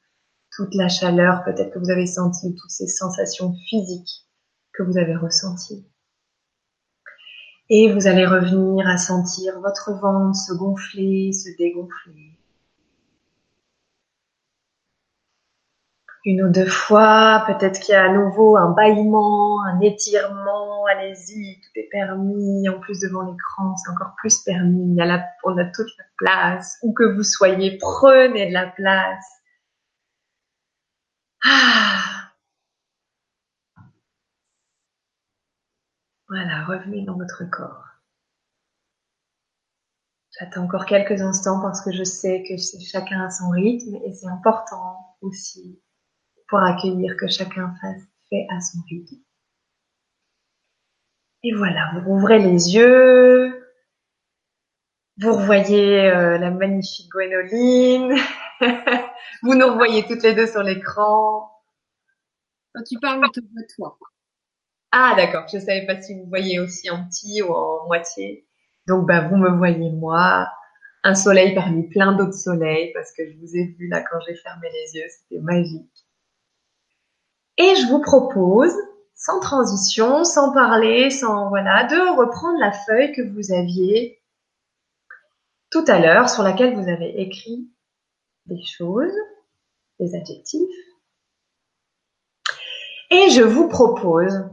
toute 0.56 0.76
la 0.76 0.88
chaleur 0.88 1.44
peut-être 1.44 1.74
que 1.74 1.80
vous 1.80 1.92
avez 1.92 2.08
sentie, 2.08 2.56
toutes 2.56 2.72
ces 2.72 2.88
sensations 2.88 3.54
physiques 3.68 4.26
que 4.72 4.84
vous 4.84 4.98
avez 4.98 5.18
ressenties. 5.18 5.86
Et 7.68 7.92
vous 7.92 8.08
allez 8.08 8.26
revenir 8.26 8.88
à 8.88 8.98
sentir 8.98 9.60
votre 9.60 9.92
ventre 9.92 10.38
se 10.38 10.54
gonfler, 10.54 11.34
se 11.34 11.50
dégonfler. 11.58 12.40
Une 16.26 16.42
ou 16.42 16.50
deux 16.50 16.66
fois, 16.66 17.44
peut-être 17.46 17.80
qu'il 17.80 17.94
y 17.94 17.96
a 17.96 18.06
à 18.06 18.10
nouveau 18.10 18.58
un 18.58 18.72
bâillement, 18.72 19.64
un 19.64 19.80
étirement, 19.82 20.86
allez-y, 20.88 21.62
tout 21.62 21.70
est 21.76 21.88
permis, 21.92 22.68
en 22.68 22.80
plus 22.80 23.00
devant 23.00 23.22
l'écran, 23.22 23.76
c'est 23.78 23.92
encore 23.92 24.16
plus 24.18 24.40
permis, 24.44 24.98
on 25.44 25.58
a 25.58 25.66
toute 25.66 25.88
la 26.00 26.06
place, 26.18 26.80
où 26.82 26.94
que 26.94 27.04
vous 27.04 27.24
soyez, 27.24 27.78
prenez 27.78 28.48
de 28.48 28.54
la 28.54 28.68
place. 28.68 29.26
Ah. 31.44 32.32
Voilà, 36.28 36.66
revenez 36.66 37.04
dans 37.04 37.18
votre 37.18 37.44
corps. 37.52 37.84
J'attends 40.40 40.64
encore 40.64 40.86
quelques 40.86 41.22
instants 41.22 41.62
parce 41.62 41.82
que 41.82 41.92
je 41.92 42.04
sais 42.04 42.44
que 42.48 42.56
chacun 42.58 43.24
a 43.26 43.30
son 43.30 43.52
rythme 43.52 43.96
et 44.04 44.12
c'est 44.12 44.28
important 44.28 45.18
aussi 45.22 45.80
pour 46.48 46.60
accueillir 46.60 47.16
que 47.18 47.28
chacun 47.28 47.74
fasse 47.82 48.02
fait 48.30 48.48
à 48.56 48.62
son 48.62 48.80
rythme. 48.90 49.18
Et 51.44 51.54
voilà, 51.54 51.92
vous 51.94 52.14
ouvrez 52.14 52.40
les 52.40 52.74
yeux, 52.74 53.66
vous 55.18 55.34
revoyez 55.34 56.10
euh, 56.10 56.38
la 56.38 56.52
magnifique 56.52 57.10
Gwénoline, 57.12 58.16
vous 59.44 59.56
nous 59.56 59.68
revoyez 59.68 60.06
toutes 60.08 60.24
les 60.24 60.34
deux 60.34 60.48
sur 60.48 60.64
l'écran. 60.64 61.52
Quand 62.74 62.84
tu 62.84 63.00
parles, 63.00 63.22
on 63.24 63.30
te 63.30 63.40
voit 63.40 63.64
toi. 63.76 63.98
Ah 64.92 65.14
d'accord, 65.16 65.46
je 65.52 65.60
savais 65.60 65.86
pas 65.86 66.02
si 66.02 66.16
vous 66.16 66.26
voyez 66.28 66.60
aussi 66.60 66.90
en 66.90 67.06
petit 67.08 67.42
ou 67.42 67.54
en 67.54 67.86
moitié. 67.86 68.48
Donc 68.88 69.08
bah 69.08 69.28
vous 69.28 69.36
me 69.36 69.50
voyez 69.50 69.92
moi, 69.92 70.50
un 71.04 71.16
soleil 71.16 71.54
parmi 71.54 71.88
plein 71.90 72.14
d'autres 72.14 72.34
soleils 72.38 72.92
parce 72.94 73.12
que 73.14 73.24
je 73.30 73.38
vous 73.38 73.56
ai 73.56 73.76
vu 73.78 73.88
là 73.88 74.02
quand 74.02 74.20
j'ai 74.28 74.36
fermé 74.36 74.68
les 74.72 75.00
yeux, 75.00 75.08
c'était 75.10 75.42
magique. 75.42 76.05
Et 77.58 77.76
je 77.76 77.88
vous 77.88 78.02
propose 78.02 78.74
sans 79.16 79.40
transition, 79.40 80.24
sans 80.24 80.54
parler, 80.54 81.10
sans 81.10 81.50
voilà, 81.50 81.86
de 81.86 82.18
reprendre 82.18 82.60
la 82.60 82.72
feuille 82.72 83.14
que 83.14 83.22
vous 83.22 83.54
aviez 83.54 84.22
tout 85.72 85.86
à 85.88 86.00
l'heure 86.00 86.30
sur 86.30 86.44
laquelle 86.44 86.76
vous 86.76 86.90
avez 86.90 87.22
écrit 87.22 87.70
des 88.46 88.64
choses, 88.64 89.14
des 90.00 90.16
adjectifs. 90.16 90.70
Et 93.12 93.30
je 93.30 93.42
vous 93.42 93.68
propose, 93.68 94.50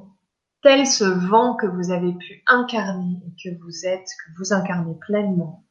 tel 0.63 0.87
ce 0.87 1.05
vent 1.05 1.57
que 1.57 1.67
vous 1.67 1.91
avez 1.91 2.13
pu 2.13 2.43
incarner 2.47 3.21
et 3.27 3.31
que 3.43 3.57
vous 3.63 3.87
êtes, 3.87 4.07
que 4.07 4.39
vous 4.39 4.53
incarnez 4.53 4.95
pleinement, 5.01 5.65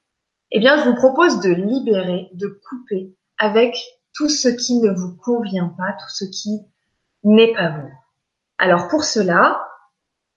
eh 0.52 0.60
bien, 0.60 0.78
je 0.78 0.90
vous 0.90 0.96
propose 0.96 1.40
de 1.40 1.50
libérer, 1.50 2.30
de 2.34 2.48
couper 2.70 3.16
avec 3.38 3.78
tout 4.14 4.28
ce 4.28 4.50
qui 4.50 4.80
ne 4.80 4.92
vous 4.92 5.16
convient 5.16 5.74
pas, 5.78 5.94
tout 5.94 6.10
ce 6.10 6.26
qui 6.26 6.60
n'est 7.24 7.54
pas 7.54 7.70
vous. 7.70 7.92
Alors 8.58 8.88
pour 8.88 9.04
cela, 9.04 9.68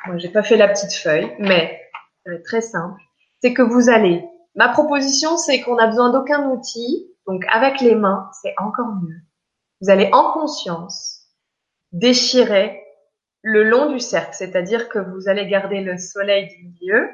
moi 0.06 0.18
j'ai 0.18 0.30
pas 0.30 0.42
fait 0.42 0.56
la 0.56 0.68
petite 0.68 0.94
feuille, 0.94 1.34
mais 1.38 1.80
être 2.26 2.42
très 2.44 2.60
simple. 2.60 3.00
C'est 3.40 3.54
que 3.54 3.62
vous 3.62 3.88
allez. 3.88 4.24
Ma 4.54 4.68
proposition, 4.68 5.36
c'est 5.36 5.60
qu'on 5.60 5.76
a 5.78 5.86
besoin 5.86 6.10
d'aucun 6.10 6.48
outil, 6.50 7.10
donc 7.26 7.44
avec 7.50 7.80
les 7.80 7.94
mains, 7.94 8.30
c'est 8.40 8.54
encore 8.58 8.94
mieux. 9.02 9.20
Vous 9.80 9.90
allez 9.90 10.08
en 10.12 10.32
conscience 10.32 11.24
déchirer 11.92 12.80
le 13.42 13.62
long 13.64 13.90
du 13.90 14.00
cercle, 14.00 14.34
c'est-à-dire 14.34 14.88
que 14.88 14.98
vous 14.98 15.28
allez 15.28 15.46
garder 15.46 15.80
le 15.80 15.98
soleil 15.98 16.48
du 16.48 16.64
milieu 16.64 17.10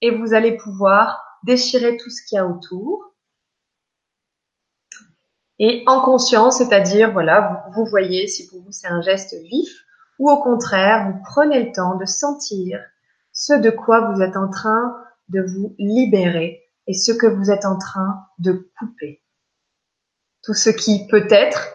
et 0.00 0.10
vous 0.10 0.34
allez 0.34 0.56
pouvoir 0.56 1.22
déchirer 1.44 1.96
tout 1.96 2.10
ce 2.10 2.22
qu'il 2.24 2.36
y 2.36 2.38
a 2.38 2.46
autour. 2.46 3.11
Et 5.64 5.84
en 5.86 6.00
conscience, 6.00 6.58
c'est-à-dire, 6.58 7.12
voilà, 7.12 7.64
vous 7.76 7.84
voyez 7.84 8.26
si 8.26 8.48
pour 8.48 8.62
vous 8.62 8.72
c'est 8.72 8.88
un 8.88 9.00
geste 9.00 9.32
vif, 9.44 9.84
ou 10.18 10.28
au 10.28 10.42
contraire, 10.42 11.08
vous 11.08 11.22
prenez 11.22 11.62
le 11.62 11.70
temps 11.70 11.94
de 11.94 12.04
sentir 12.04 12.80
ce 13.32 13.52
de 13.54 13.70
quoi 13.70 14.10
vous 14.10 14.20
êtes 14.22 14.36
en 14.36 14.50
train 14.50 14.92
de 15.28 15.40
vous 15.40 15.76
libérer 15.78 16.64
et 16.88 16.94
ce 16.94 17.12
que 17.12 17.28
vous 17.28 17.52
êtes 17.52 17.64
en 17.64 17.78
train 17.78 18.24
de 18.40 18.68
couper. 18.76 19.22
Tout 20.42 20.52
ce 20.52 20.68
qui 20.68 21.06
peut-être, 21.06 21.68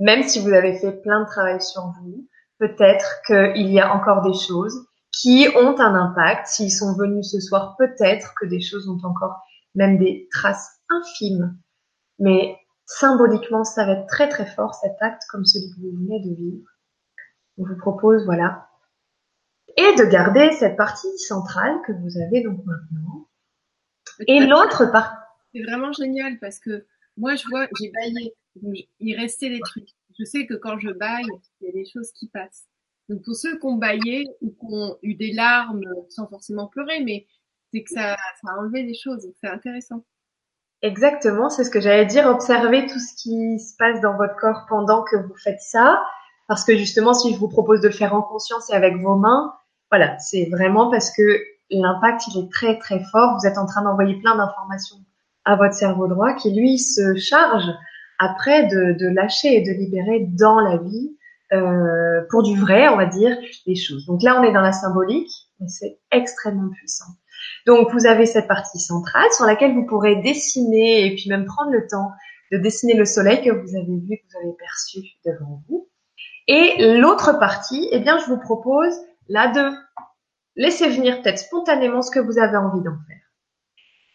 même 0.00 0.24
si 0.24 0.40
vous 0.40 0.52
avez 0.52 0.76
fait 0.76 1.00
plein 1.00 1.20
de 1.20 1.26
travail 1.26 1.62
sur 1.62 1.92
vous, 2.02 2.26
peut-être 2.58 3.22
qu'il 3.24 3.70
y 3.70 3.78
a 3.78 3.94
encore 3.94 4.22
des 4.22 4.36
choses 4.36 4.84
qui 5.12 5.46
ont 5.54 5.78
un 5.78 5.94
impact. 5.94 6.48
S'ils 6.48 6.72
sont 6.72 6.96
venus 6.96 7.30
ce 7.30 7.38
soir, 7.38 7.76
peut-être 7.78 8.34
que 8.40 8.46
des 8.46 8.60
choses 8.60 8.88
ont 8.88 8.98
encore 9.06 9.36
même 9.76 9.96
des 9.96 10.26
traces 10.32 10.80
infimes. 10.90 11.56
Mais 12.18 12.56
symboliquement, 12.88 13.62
ça 13.62 13.84
va 13.84 13.92
être 13.92 14.06
très 14.08 14.28
très 14.28 14.46
fort 14.46 14.74
cet 14.74 14.96
acte 15.00 15.22
comme 15.30 15.44
celui 15.44 15.70
que 15.70 15.80
vous 15.80 15.96
venez 15.96 16.20
de 16.20 16.34
vivre. 16.34 16.66
On 17.58 17.64
vous 17.64 17.76
propose, 17.76 18.24
voilà, 18.24 18.68
et 19.76 19.94
de 19.96 20.04
garder 20.10 20.50
cette 20.52 20.76
partie 20.76 21.16
centrale 21.18 21.80
que 21.86 21.92
vous 21.92 22.18
avez 22.18 22.42
donc 22.42 22.64
maintenant. 22.64 23.28
Et 24.26 24.40
l'autre 24.40 24.90
partie. 24.90 25.16
C'est 25.54 25.62
vraiment 25.62 25.92
génial 25.92 26.38
parce 26.40 26.58
que 26.58 26.84
moi, 27.16 27.36
je 27.36 27.44
vois, 27.48 27.66
j'ai 27.78 27.90
baillé, 27.90 28.34
il 28.98 29.16
restait 29.16 29.50
des 29.50 29.60
trucs. 29.60 29.88
Je 30.18 30.24
sais 30.24 30.46
que 30.46 30.54
quand 30.54 30.78
je 30.78 30.90
baille, 30.90 31.28
il 31.60 31.66
y 31.66 31.70
a 31.70 31.72
des 31.72 31.86
choses 31.86 32.10
qui 32.12 32.28
passent. 32.28 32.66
Donc 33.08 33.22
pour 33.22 33.36
ceux 33.36 33.58
qui 33.58 33.66
ont 33.66 33.76
baillé 33.76 34.26
ou 34.40 34.50
qui 34.50 34.66
ont 34.68 34.98
eu 35.02 35.14
des 35.14 35.32
larmes 35.32 35.84
sans 36.10 36.26
forcément 36.26 36.66
pleurer, 36.66 37.02
mais 37.04 37.26
c'est 37.72 37.82
que 37.82 37.90
ça, 37.90 38.16
ça 38.42 38.52
a 38.52 38.58
enlevé 38.58 38.84
des 38.84 38.94
choses, 38.94 39.26
c'est 39.40 39.48
intéressant. 39.48 40.04
Exactement, 40.82 41.50
c'est 41.50 41.64
ce 41.64 41.70
que 41.70 41.80
j'allais 41.80 42.06
dire. 42.06 42.26
Observez 42.26 42.86
tout 42.86 42.98
ce 42.98 43.14
qui 43.20 43.58
se 43.58 43.74
passe 43.76 44.00
dans 44.00 44.16
votre 44.16 44.36
corps 44.36 44.66
pendant 44.68 45.02
que 45.02 45.16
vous 45.16 45.36
faites 45.42 45.60
ça. 45.60 46.02
Parce 46.46 46.64
que 46.64 46.76
justement, 46.76 47.14
si 47.14 47.34
je 47.34 47.38
vous 47.38 47.48
propose 47.48 47.80
de 47.80 47.88
le 47.88 47.94
faire 47.94 48.14
en 48.14 48.22
conscience 48.22 48.70
et 48.70 48.74
avec 48.74 48.96
vos 49.02 49.16
mains, 49.16 49.52
voilà, 49.90 50.18
c'est 50.18 50.48
vraiment 50.50 50.90
parce 50.90 51.10
que 51.10 51.22
l'impact, 51.70 52.22
il 52.28 52.44
est 52.44 52.52
très 52.52 52.78
très 52.78 53.02
fort. 53.10 53.36
Vous 53.38 53.46
êtes 53.46 53.58
en 53.58 53.66
train 53.66 53.82
d'envoyer 53.82 54.18
plein 54.20 54.36
d'informations 54.36 54.98
à 55.44 55.56
votre 55.56 55.74
cerveau 55.74 56.06
droit 56.06 56.34
qui, 56.34 56.54
lui, 56.54 56.78
se 56.78 57.16
charge 57.16 57.64
après 58.18 58.66
de, 58.66 58.96
de 58.98 59.08
lâcher 59.08 59.56
et 59.56 59.62
de 59.62 59.72
libérer 59.72 60.26
dans 60.38 60.60
la 60.60 60.76
vie, 60.76 61.16
euh, 61.52 62.22
pour 62.30 62.42
du 62.42 62.58
vrai, 62.58 62.88
on 62.88 62.96
va 62.96 63.06
dire, 63.06 63.36
les 63.66 63.76
choses. 63.76 64.06
Donc 64.06 64.22
là, 64.22 64.40
on 64.40 64.44
est 64.44 64.52
dans 64.52 64.60
la 64.60 64.72
symbolique, 64.72 65.30
mais 65.60 65.68
c'est 65.68 65.98
extrêmement 66.10 66.70
puissant. 66.70 67.06
Donc, 67.66 67.92
vous 67.92 68.06
avez 68.06 68.26
cette 68.26 68.48
partie 68.48 68.78
centrale 68.78 69.30
sur 69.32 69.44
laquelle 69.44 69.74
vous 69.74 69.86
pourrez 69.86 70.16
dessiner 70.16 71.06
et 71.06 71.14
puis 71.14 71.28
même 71.28 71.44
prendre 71.44 71.70
le 71.70 71.86
temps 71.86 72.10
de 72.52 72.58
dessiner 72.58 72.94
le 72.94 73.04
soleil 73.04 73.42
que 73.42 73.50
vous 73.50 73.76
avez 73.76 73.84
vu, 73.84 74.16
que 74.16 74.22
vous 74.32 74.38
avez 74.44 74.56
perçu 74.58 75.00
devant 75.24 75.62
vous. 75.68 75.88
Et 76.46 76.96
l'autre 76.98 77.38
partie, 77.38 77.88
eh 77.92 78.00
bien, 78.00 78.18
je 78.18 78.26
vous 78.26 78.40
propose 78.40 78.94
là 79.28 79.48
de 79.48 79.76
laisser 80.56 80.88
venir 80.88 81.20
peut-être 81.20 81.38
spontanément 81.38 82.02
ce 82.02 82.10
que 82.10 82.20
vous 82.20 82.38
avez 82.38 82.56
envie 82.56 82.82
d'en 82.82 82.96
faire. 83.06 83.20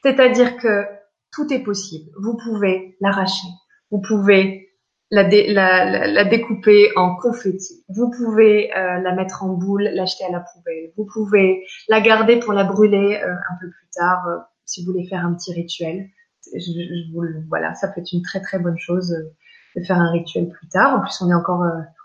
C'est-à-dire 0.04 0.58
que 0.58 0.86
tout 1.32 1.52
est 1.54 1.64
possible. 1.64 2.10
Vous 2.22 2.36
pouvez 2.38 2.98
l'arracher. 3.00 3.48
Vous 3.92 4.02
pouvez 4.02 4.63
la, 5.12 6.08
la, 6.08 6.24
découper 6.26 6.92
en 6.96 7.16
confetti. 7.16 7.84
Vous 7.90 8.10
pouvez 8.10 8.76
euh, 8.76 9.00
la 9.00 9.14
mettre 9.14 9.44
en 9.44 9.50
boule, 9.50 9.84
l'acheter 9.94 10.26
à 10.26 10.32
la 10.32 10.40
poubelle. 10.40 10.92
Vous 10.98 11.06
pouvez 11.06 11.66
la 11.88 12.02
garder 12.02 12.40
pour 12.40 12.54
la 12.54 12.64
brûler 12.64 13.22
euh, 13.24 13.32
un 13.32 13.56
peu 13.62 13.70
plus 13.70 13.90
tard 13.94 14.28
euh, 14.28 14.38
si 14.66 14.84
vous 14.84 14.92
voulez 14.92 15.08
faire 15.08 15.26
un 15.26 15.34
petit 15.34 15.54
rituel. 15.54 16.08
Je, 16.54 16.60
je 16.60 17.14
vous, 17.14 17.24
voilà, 17.48 17.74
ça 17.76 17.88
peut 17.88 18.02
être 18.02 18.12
une 18.12 18.24
très 18.24 18.42
très 18.42 18.60
bonne 18.60 18.78
chose 18.78 19.16
de 19.76 19.84
faire 19.84 19.98
un 19.98 20.12
rituel 20.12 20.50
plus 20.50 20.68
tard. 20.68 20.98
En 20.98 21.02
plus, 21.02 21.22
on 21.22 21.30
est 21.30 21.36
encore 21.36 21.64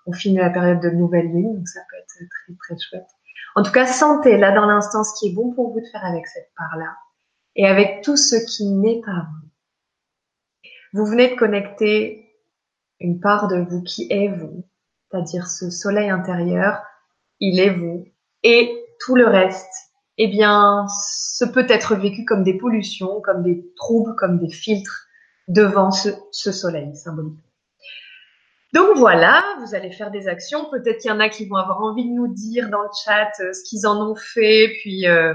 on 0.08 0.12
finit 0.12 0.38
la 0.38 0.50
période 0.50 0.80
de 0.80 0.88
nouvelle 0.90 1.26
lune, 1.26 1.54
donc 1.54 1.68
ça 1.68 1.80
peut 1.90 1.96
être 1.96 2.06
très 2.08 2.54
très 2.54 2.78
chouette. 2.78 3.08
En 3.54 3.62
tout 3.62 3.72
cas, 3.72 3.86
sentez 3.86 4.38
là 4.38 4.52
dans 4.52 4.66
l'instant 4.66 5.04
ce 5.04 5.18
qui 5.18 5.28
est 5.28 5.34
bon 5.34 5.52
pour 5.52 5.72
vous 5.72 5.80
de 5.80 5.86
faire 5.86 6.04
avec 6.04 6.26
cette 6.26 6.50
part-là 6.56 6.96
et 7.56 7.66
avec 7.66 8.02
tout 8.02 8.16
ce 8.16 8.36
qui 8.36 8.66
n'est 8.66 9.00
pas 9.04 9.26
vous. 9.28 9.48
Vous 10.94 11.04
venez 11.04 11.28
de 11.28 11.36
connecter 11.36 12.27
une 13.00 13.20
part 13.20 13.48
de 13.48 13.58
vous 13.58 13.82
qui 13.82 14.06
est 14.10 14.28
vous, 14.28 14.64
c'est-à-dire 15.10 15.48
ce 15.48 15.70
soleil 15.70 16.10
intérieur, 16.10 16.82
il 17.40 17.60
est 17.60 17.70
vous, 17.70 18.06
et 18.42 18.84
tout 19.00 19.14
le 19.14 19.26
reste, 19.26 19.88
eh 20.18 20.26
bien, 20.26 20.86
ce 20.88 21.44
peut 21.44 21.66
être 21.68 21.94
vécu 21.94 22.24
comme 22.24 22.42
des 22.42 22.58
pollutions, 22.58 23.20
comme 23.20 23.42
des 23.42 23.72
troubles, 23.76 24.16
comme 24.16 24.38
des 24.38 24.50
filtres 24.50 25.06
devant 25.46 25.90
ce, 25.90 26.10
soleil 26.32 26.94
symbolique. 26.96 27.38
Donc 28.74 28.98
voilà, 28.98 29.42
vous 29.60 29.74
allez 29.74 29.92
faire 29.92 30.10
des 30.10 30.28
actions. 30.28 30.68
Peut-être 30.70 30.98
qu'il 30.98 31.10
y 31.10 31.14
en 31.14 31.20
a 31.20 31.28
qui 31.28 31.46
vont 31.46 31.56
avoir 31.56 31.80
envie 31.80 32.04
de 32.04 32.14
nous 32.14 32.28
dire 32.28 32.68
dans 32.68 32.82
le 32.82 32.88
chat 33.04 33.30
euh, 33.40 33.52
ce 33.52 33.62
qu'ils 33.64 33.86
en 33.86 34.10
ont 34.10 34.14
fait, 34.14 34.74
puis 34.80 35.06
euh, 35.06 35.32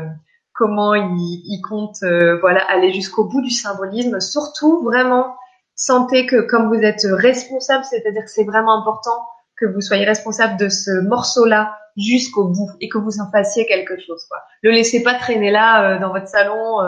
comment 0.54 0.94
ils, 0.94 1.42
ils 1.46 1.62
comptent 1.62 2.04
euh, 2.04 2.38
voilà 2.42 2.64
aller 2.70 2.94
jusqu'au 2.94 3.24
bout 3.24 3.42
du 3.42 3.50
symbolisme. 3.50 4.20
Surtout, 4.20 4.84
vraiment, 4.84 5.36
sentez 5.76 6.26
que 6.26 6.42
comme 6.42 6.68
vous 6.68 6.82
êtes 6.82 7.04
responsable, 7.04 7.84
c'est-à-dire 7.84 8.24
que 8.24 8.30
c'est 8.30 8.44
vraiment 8.44 8.82
important 8.82 9.26
que 9.58 9.66
vous 9.66 9.82
soyez 9.82 10.06
responsable 10.06 10.58
de 10.58 10.70
ce 10.70 11.02
morceau-là 11.08 11.78
jusqu'au 11.96 12.48
bout 12.48 12.70
et 12.82 12.90
que 12.90 12.98
vous 12.98 13.20
en 13.20 13.30
fassiez 13.32 13.66
quelque 13.68 14.00
chose. 14.00 14.26
Quoi. 14.30 14.40
Le 14.64 14.72
laissez 14.72 15.04
pas 15.04 15.14
traîner 15.14 15.52
là 15.52 16.00
dans 16.00 16.12
votre 16.12 16.28
salon 16.28 16.80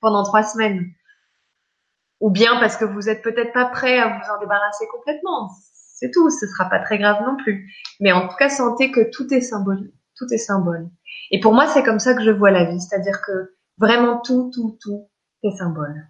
pendant 0.00 0.22
trois 0.22 0.42
semaines. 0.42 0.86
Ou 2.20 2.30
bien 2.30 2.58
parce 2.58 2.76
que 2.76 2.86
vous 2.86 3.08
êtes 3.08 3.22
peut-être 3.22 3.52
pas 3.52 3.66
prêt 3.66 3.98
à 3.98 4.08
vous 4.08 4.34
en 4.34 4.40
débarrasser 4.40 4.86
complètement 4.90 5.50
c'est 5.98 6.10
tout. 6.12 6.30
Ce 6.30 6.46
sera 6.46 6.68
pas 6.68 6.78
très 6.80 6.98
grave 6.98 7.22
non 7.24 7.36
plus. 7.36 7.72
Mais 8.00 8.12
en 8.12 8.28
tout 8.28 8.36
cas, 8.36 8.48
sentez 8.48 8.90
que 8.90 9.10
tout 9.10 9.32
est 9.34 9.40
symbole. 9.40 9.90
Tout 10.16 10.26
est 10.32 10.38
symbole. 10.38 10.88
Et 11.30 11.40
pour 11.40 11.52
moi, 11.52 11.66
c'est 11.66 11.82
comme 11.82 11.98
ça 11.98 12.14
que 12.14 12.22
je 12.22 12.30
vois 12.30 12.50
la 12.50 12.64
vie. 12.64 12.80
C'est-à-dire 12.80 13.20
que 13.26 13.54
vraiment 13.78 14.20
tout, 14.20 14.50
tout, 14.54 14.78
tout 14.80 15.08
est 15.42 15.56
symbole. 15.56 16.06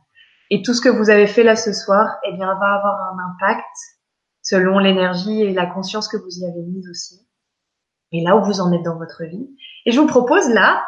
Et 0.50 0.62
tout 0.62 0.74
ce 0.74 0.80
que 0.80 0.88
vous 0.88 1.10
avez 1.10 1.26
fait 1.26 1.42
là 1.42 1.56
ce 1.56 1.72
soir, 1.72 2.16
eh 2.24 2.32
bien, 2.32 2.46
va 2.46 2.74
avoir 2.74 3.12
un 3.12 3.18
impact 3.32 3.66
selon 4.42 4.78
l'énergie 4.78 5.42
et 5.42 5.52
la 5.52 5.66
conscience 5.66 6.08
que 6.08 6.16
vous 6.16 6.40
y 6.40 6.44
avez 6.44 6.62
mise 6.62 6.88
aussi. 6.88 7.26
Et 8.12 8.22
là 8.22 8.36
où 8.36 8.42
vous 8.42 8.60
en 8.60 8.72
êtes 8.72 8.82
dans 8.82 8.96
votre 8.96 9.24
vie. 9.24 9.48
Et 9.84 9.92
je 9.92 10.00
vous 10.00 10.06
propose 10.06 10.48
là, 10.48 10.86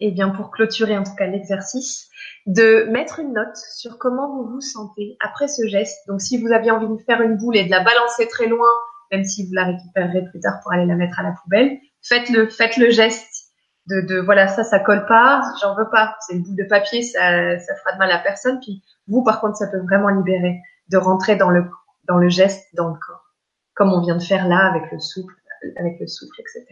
eh 0.00 0.10
bien 0.10 0.30
pour 0.30 0.50
clôturer 0.50 0.96
en 0.96 1.02
tout 1.02 1.14
cas 1.14 1.26
l'exercice, 1.26 2.08
de 2.46 2.88
mettre 2.90 3.20
une 3.20 3.34
note 3.34 3.56
sur 3.76 3.98
comment 3.98 4.34
vous 4.34 4.48
vous 4.50 4.60
sentez 4.60 5.16
après 5.20 5.48
ce 5.48 5.66
geste. 5.68 5.98
Donc 6.08 6.20
si 6.20 6.40
vous 6.40 6.52
aviez 6.52 6.70
envie 6.70 6.88
de 6.88 7.02
faire 7.04 7.20
une 7.20 7.36
boule 7.36 7.56
et 7.56 7.64
de 7.64 7.70
la 7.70 7.84
balancer 7.84 8.26
très 8.28 8.46
loin, 8.46 8.68
même 9.10 9.24
si 9.24 9.46
vous 9.46 9.52
la 9.52 9.66
récupérerez 9.66 10.24
plus 10.30 10.40
tard 10.40 10.60
pour 10.62 10.72
aller 10.72 10.86
la 10.86 10.96
mettre 10.96 11.20
à 11.20 11.22
la 11.22 11.32
poubelle, 11.32 11.78
faites-le, 12.02 12.48
faites 12.48 12.78
le 12.78 12.90
geste 12.90 13.31
de, 13.86 14.00
de 14.00 14.20
voilà 14.20 14.48
ça 14.48 14.64
ça 14.64 14.78
colle 14.78 15.06
pas, 15.06 15.42
j'en 15.60 15.74
veux 15.74 15.88
pas, 15.90 16.16
c'est 16.20 16.34
une 16.34 16.42
boule 16.42 16.56
de 16.56 16.64
papier, 16.64 17.02
ça, 17.02 17.58
ça 17.58 17.74
fera 17.76 17.92
de 17.92 17.98
mal 17.98 18.10
à 18.10 18.18
personne. 18.18 18.60
Puis 18.60 18.82
vous 19.08 19.22
par 19.24 19.40
contre 19.40 19.56
ça 19.56 19.68
peut 19.68 19.80
vraiment 19.80 20.08
libérer 20.08 20.60
de 20.88 20.96
rentrer 20.96 21.36
dans 21.36 21.50
le 21.50 21.64
dans 22.08 22.18
le 22.18 22.28
geste, 22.28 22.66
dans 22.74 22.88
le 22.88 22.94
corps, 22.94 23.34
comme 23.74 23.92
on 23.92 24.00
vient 24.00 24.16
de 24.16 24.22
faire 24.22 24.48
là 24.48 24.66
avec 24.66 24.90
le 24.90 24.98
souffle, 24.98 25.34
avec 25.76 25.98
le 26.00 26.06
souffle, 26.06 26.40
etc. 26.40 26.66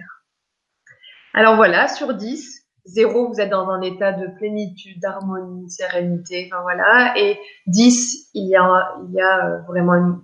Alors 1.33 1.55
voilà, 1.55 1.87
sur 1.87 2.13
10, 2.13 2.67
0, 2.87 3.29
vous 3.29 3.41
êtes 3.41 3.51
dans 3.51 3.69
un 3.69 3.81
état 3.83 4.13
de 4.13 4.27
plénitude, 4.37 5.01
d'harmonie, 5.01 5.71
sérénité, 5.71 6.51
enfin 6.53 6.63
voilà, 6.63 7.15
et 7.17 7.39
10, 7.69 8.31
il 8.35 8.49
y 8.49 8.57
a, 8.57 8.97
il 9.07 9.15
y 9.15 9.21
a 9.21 9.59
vraiment 9.69 10.21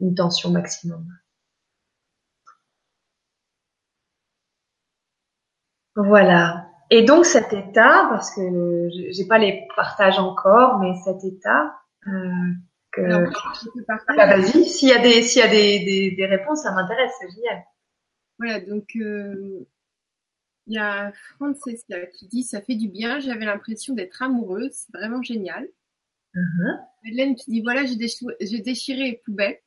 une 0.00 0.14
tension 0.14 0.50
maximum. 0.50 1.06
Voilà. 5.96 6.68
Et 6.90 7.04
donc 7.04 7.24
cet 7.24 7.52
état, 7.52 8.06
parce 8.10 8.34
que 8.34 8.88
j'ai 9.10 9.26
pas 9.26 9.38
les 9.38 9.66
partages 9.76 10.18
encore, 10.18 10.78
mais 10.78 10.94
cet 11.04 11.24
état 11.24 11.74
euh, 12.06 12.52
que 12.90 13.00
ah, 13.00 13.96
bah, 14.16 14.36
vas-y, 14.36 14.66
s'il 14.66 14.90
y 14.90 14.92
a 14.92 14.98
des 14.98 15.22
s'il 15.22 15.40
y 15.40 15.44
a 15.44 15.48
des, 15.48 15.84
des, 15.84 16.10
des 16.10 16.26
réponses, 16.26 16.62
ça 16.62 16.72
m'intéresse, 16.72 17.12
c'est 17.18 17.30
génial. 17.30 17.64
Voilà, 18.38 18.60
donc 18.60 18.84
euh, 18.96 19.66
il 20.66 20.74
y 20.74 20.78
a 20.78 21.12
Francesca 21.36 22.06
qui 22.06 22.28
dit 22.28 22.42
ça 22.42 22.60
fait 22.60 22.74
du 22.74 22.88
bien, 22.88 23.20
j'avais 23.20 23.46
l'impression 23.46 23.94
d'être 23.94 24.20
amoureuse, 24.22 24.72
c'est 24.72 24.92
vraiment 24.92 25.22
génial. 25.22 25.66
Uh 26.34 26.38
Hélène 27.04 27.34
qui 27.34 27.50
dit 27.50 27.62
voilà 27.62 27.84
j'ai 27.84 27.96
déchiré, 27.96 28.34
déchiré 28.40 29.02
les 29.04 29.22
poubelles. 29.24 29.58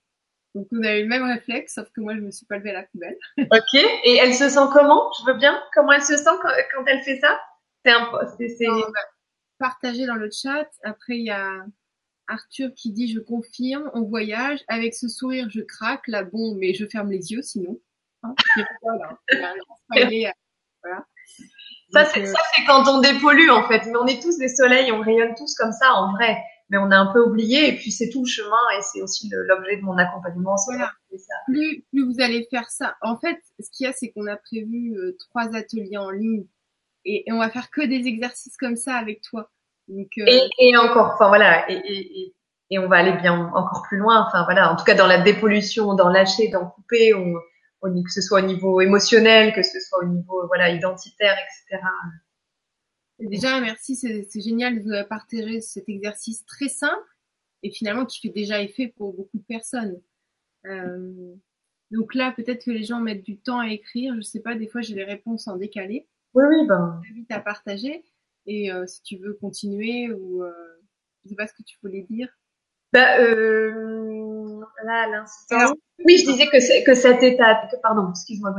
Donc 0.56 0.68
on 0.72 0.82
a 0.84 0.97
eu 0.97 1.03
le 1.03 1.10
même 1.10 1.24
réflexe, 1.24 1.76
sauf 1.76 1.89
que 1.91 1.99
moi 1.99 2.16
je 2.16 2.22
me 2.22 2.32
suis 2.32 2.45
pas 2.45 2.58
levée 2.58 2.70
à 2.70 2.76
la 2.76 2.84
poubelle. 2.84 3.18
ok. 3.38 3.74
Et 4.06 4.16
elle 4.16 4.34
se 4.34 4.47
sent 4.47 4.68
comment? 4.72 5.12
Je 5.20 5.26
veux 5.30 5.38
bien? 5.38 5.62
Comment 5.74 5.91
elle 5.91 6.01
se 6.01 6.16
sent 6.16 6.30
quand, 6.41 6.86
elle 6.88 7.03
fait 7.03 7.20
ça? 7.20 7.39
C'est 7.84 7.91
un 7.91 8.10
c'est 8.38 8.68
partagé 9.60 10.06
dans 10.06 10.16
le 10.16 10.30
chat. 10.32 10.68
Après 10.84 11.18
il 11.18 11.26
y 11.26 11.30
a 11.30 11.66
Arthur 12.28 12.70
qui 12.74 12.93
dit 12.93 13.12
je 13.14 13.20
confirme, 13.20 13.91
on 13.93 14.03
voyage 14.03 14.64
avec 14.70 14.95
ce 14.95 15.10
sourire 15.10 15.49
je 15.49 15.60
craque 15.60 16.08
là 16.08 16.24
bon 16.24 16.56
mais 16.56 16.74
je 16.74 16.86
ferme 16.88 17.12
les 17.12 17.34
yeux 17.34 17.41
sinon. 17.41 17.78
Hein, 18.24 18.34
voilà. 18.82 19.20
voilà. 19.89 21.06
Ça 21.91 22.06
c'est 22.06 22.22
euh, 22.22 22.26
ça 22.26 22.39
c'est 22.56 22.64
quand 22.66 22.88
on 22.88 23.01
dépollue 23.01 23.49
en 23.49 23.68
fait. 23.68 23.86
Mais 23.88 23.97
on 23.97 24.08
est 24.08 24.22
tous 24.22 24.38
des 24.38 24.47
soleils, 24.47 24.89
on 24.93 25.01
rayonne 25.01 25.36
tous 25.36 25.53
comme 25.56 25.74
ça 25.74 25.93
en 25.95 26.14
vrai 26.14 26.38
mais 26.70 26.78
on 26.78 26.89
a 26.91 26.97
un 26.97 27.13
peu 27.13 27.22
oublié 27.22 27.70
et 27.70 27.76
puis 27.76 27.91
c'est 27.91 28.09
tout 28.09 28.24
le 28.24 28.28
chemin 28.28 28.57
et 28.78 28.82
c'est 28.82 29.01
aussi 29.01 29.30
l'objet 29.32 29.78
de 29.78 29.82
mon 29.82 29.97
accompagnement. 29.97 30.55
Voilà. 30.68 30.91
Plus, 31.45 31.86
plus 31.91 32.05
vous 32.05 32.22
allez 32.22 32.47
faire 32.49 32.70
ça. 32.70 32.95
En 33.01 33.18
fait, 33.18 33.38
ce 33.59 33.70
qu'il 33.72 33.86
y 33.86 33.89
a, 33.89 33.93
c'est 33.93 34.11
qu'on 34.11 34.28
a 34.28 34.36
prévu 34.36 34.95
euh, 34.97 35.16
trois 35.30 35.55
ateliers 35.55 35.97
en 35.97 36.09
ligne 36.09 36.45
et, 37.05 37.24
on 37.32 37.38
va 37.38 37.49
faire 37.49 37.70
que 37.70 37.86
des 37.86 38.07
exercices 38.07 38.57
comme 38.57 38.76
ça 38.76 38.95
avec 38.95 39.22
toi. 39.22 39.51
Donc, 39.88 40.07
euh, 40.18 40.26
et, 40.26 40.49
et, 40.59 40.78
encore, 40.78 41.11
enfin 41.13 41.28
voilà, 41.28 41.70
et, 41.70 41.76
et, 41.76 42.36
et, 42.72 42.80
on 42.80 42.88
va 42.88 42.97
aller 42.97 43.13
bien 43.13 43.51
encore 43.53 43.84
plus 43.88 43.97
loin. 43.97 44.26
Enfin 44.28 44.43
voilà, 44.45 44.72
en 44.72 44.76
tout 44.76 44.84
cas 44.84 44.95
dans 44.95 45.05
la 45.05 45.20
dépollution, 45.20 45.93
dans 45.93 46.09
lâcher, 46.09 46.47
dans 46.47 46.66
couper, 46.66 47.13
on, 47.13 47.36
que 47.84 48.11
ce 48.11 48.22
soit 48.22 48.41
au 48.41 48.45
niveau 48.45 48.82
émotionnel, 48.82 49.53
que 49.53 49.61
ce 49.61 49.80
soit 49.80 49.99
au 50.03 50.07
niveau 50.07 50.47
voilà 50.47 50.70
identitaire, 50.70 51.38
etc. 51.38 51.84
Déjà, 53.20 53.61
merci, 53.61 53.95
c'est 53.95 54.41
génial 54.41 54.84
de 54.84 55.03
partager 55.03 55.61
cet 55.61 55.88
exercice 55.88 56.45
très 56.45 56.68
simple 56.68 57.07
et 57.63 57.72
finalement 57.72 58.05
qui 58.05 58.20
fait 58.20 58.34
déjà 58.34 58.61
effet 58.61 58.93
pour 58.95 59.13
beaucoup 59.13 59.38
de 59.38 59.43
personnes. 59.43 60.01
Euh, 60.66 61.34
donc 61.91 62.13
là, 62.13 62.34
peut-être 62.36 62.66
que 62.66 62.72
les 62.72 62.84
gens 62.84 62.99
mettent 62.99 63.24
du 63.24 63.38
temps 63.38 63.59
à 63.59 63.70
écrire. 63.70 64.13
Je 64.16 64.22
sais 64.22 64.41
pas, 64.41 64.55
des 64.55 64.68
fois 64.68 64.82
j'ai 64.82 64.95
les 64.95 65.03
réponses 65.03 65.47
en 65.47 65.55
décalé. 65.55 66.07
Oui, 66.34 66.43
oui, 66.49 66.68
ben. 66.68 67.01
J'invite 67.07 67.32
à 67.32 67.39
partager. 67.39 68.03
Et 68.47 68.72
euh, 68.72 68.86
si 68.86 69.01
tu 69.01 69.18
veux 69.18 69.34
continuer 69.34 70.11
ou 70.11 70.43
euh, 70.43 70.51
je 71.24 71.30
sais 71.30 71.36
pas 71.36 71.47
ce 71.47 71.53
que 71.53 71.63
tu 71.63 71.78
voulais 71.82 72.05
dire. 72.09 72.28
Bah, 72.93 73.20
euh, 73.20 74.61
là, 74.84 75.03
à 75.03 75.07
l'instant. 75.07 75.74
Oui, 76.05 76.18
je 76.18 76.32
disais 76.32 76.45
que, 76.47 76.86
que 76.86 76.93
cet 76.93 77.24
état, 77.24 77.68
que, 77.72 77.78
pardon, 77.82 78.09
excuse-moi, 78.11 78.53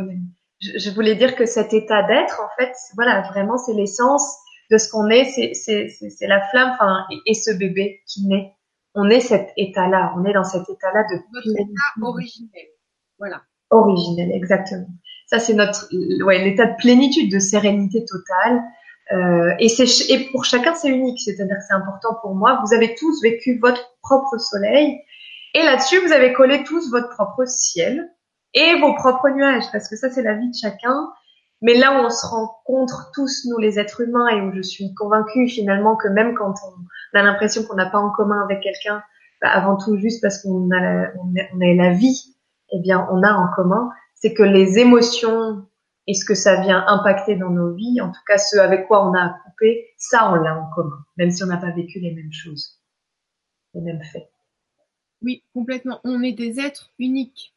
je, 0.60 0.78
je 0.78 0.90
voulais 0.90 1.14
dire 1.14 1.36
que 1.36 1.46
cet 1.46 1.72
état 1.72 2.02
d'être, 2.02 2.40
en 2.40 2.48
fait, 2.58 2.72
voilà, 2.94 3.22
vraiment, 3.30 3.56
c'est 3.58 3.74
l'essence 3.74 4.36
de 4.70 4.78
ce 4.78 4.90
qu'on 4.90 5.08
est, 5.08 5.24
c'est 5.24 6.26
la 6.26 6.42
flamme, 6.48 6.70
enfin, 6.74 7.04
et, 7.26 7.34
ce 7.34 7.52
bébé 7.52 8.02
qui 8.06 8.26
naît. 8.26 8.52
On 8.94 9.08
est 9.10 9.20
cet 9.20 9.50
état-là, 9.56 10.14
on 10.16 10.24
est 10.24 10.32
dans 10.32 10.44
cet 10.44 10.68
état-là 10.68 11.04
de 11.04 11.16
notre 11.32 11.60
état 11.60 12.06
originel. 12.06 12.66
Voilà. 13.18 13.42
Originel, 13.70 14.32
exactement. 14.32 14.86
Ça, 15.26 15.38
c'est 15.38 15.54
notre, 15.54 15.88
ouais, 16.24 16.42
l'état 16.44 16.66
de 16.66 16.76
plénitude, 16.78 17.30
de 17.30 17.38
sérénité 17.38 18.04
totale. 18.04 18.62
Euh, 19.12 19.54
et 19.60 19.68
c'est 19.68 19.86
et 20.10 20.30
pour 20.30 20.44
chacun 20.44 20.74
c'est 20.74 20.88
unique, 20.88 21.20
c'est-à-dire 21.20 21.56
que 21.56 21.62
c'est 21.68 21.74
important 21.74 22.16
pour 22.22 22.34
moi. 22.34 22.60
Vous 22.66 22.74
avez 22.74 22.96
tous 22.96 23.22
vécu 23.22 23.58
votre 23.60 23.96
propre 24.02 24.36
soleil 24.36 25.00
et 25.54 25.62
là-dessus 25.62 26.00
vous 26.00 26.10
avez 26.10 26.32
collé 26.32 26.64
tous 26.64 26.90
votre 26.90 27.10
propre 27.10 27.44
ciel 27.46 28.12
et 28.52 28.80
vos 28.80 28.94
propres 28.94 29.28
nuages 29.28 29.62
parce 29.70 29.88
que 29.88 29.94
ça 29.94 30.10
c'est 30.10 30.22
la 30.22 30.34
vie 30.34 30.48
de 30.48 30.56
chacun 30.60 31.08
mais 31.62 31.74
là 31.74 31.92
où 31.92 32.04
on 32.04 32.10
se 32.10 32.26
rencontre 32.26 33.10
tous, 33.14 33.46
nous 33.46 33.58
les 33.58 33.78
êtres 33.78 34.02
humains, 34.02 34.28
et 34.28 34.40
où 34.40 34.52
je 34.54 34.62
suis 34.62 34.94
convaincue 34.94 35.48
finalement 35.48 35.96
que 35.96 36.08
même 36.08 36.34
quand 36.34 36.54
on 36.66 37.18
a 37.18 37.22
l'impression 37.22 37.64
qu'on 37.64 37.76
n'a 37.76 37.88
pas 37.88 37.98
en 37.98 38.10
commun 38.10 38.42
avec 38.42 38.60
quelqu'un, 38.62 39.02
bah, 39.40 39.48
avant 39.50 39.76
tout 39.76 39.96
juste 39.98 40.22
parce 40.22 40.42
qu'on 40.42 40.70
a, 40.70 40.80
la, 40.80 41.12
on 41.22 41.60
a, 41.60 41.74
la 41.74 41.92
vie, 41.92 42.36
eh 42.72 42.80
bien 42.80 43.06
on 43.10 43.22
a 43.22 43.32
en 43.32 43.48
commun, 43.54 43.90
c'est 44.14 44.34
que 44.34 44.42
les 44.42 44.78
émotions 44.78 45.66
et 46.06 46.14
ce 46.14 46.24
que 46.24 46.34
ça 46.34 46.60
vient 46.60 46.84
impacter 46.86 47.36
dans 47.36 47.50
nos 47.50 47.74
vies, 47.74 48.00
en 48.00 48.12
tout 48.12 48.20
cas 48.26 48.38
ce 48.38 48.58
avec 48.58 48.86
quoi 48.86 49.08
on 49.08 49.12
a 49.14 49.20
à 49.20 49.36
couper, 49.44 49.88
ça 49.98 50.30
on 50.30 50.36
l'a 50.36 50.56
en 50.56 50.70
commun, 50.74 51.04
même 51.16 51.30
si 51.30 51.42
on 51.42 51.46
n'a 51.46 51.56
pas 51.56 51.70
vécu 51.70 52.00
les 52.00 52.14
mêmes 52.14 52.32
choses, 52.32 52.80
les 53.74 53.80
mêmes 53.80 54.02
faits. 54.12 54.30
Oui, 55.22 55.42
complètement. 55.54 56.00
On 56.04 56.22
est 56.22 56.32
des 56.32 56.60
êtres 56.60 56.92
uniques 56.98 57.55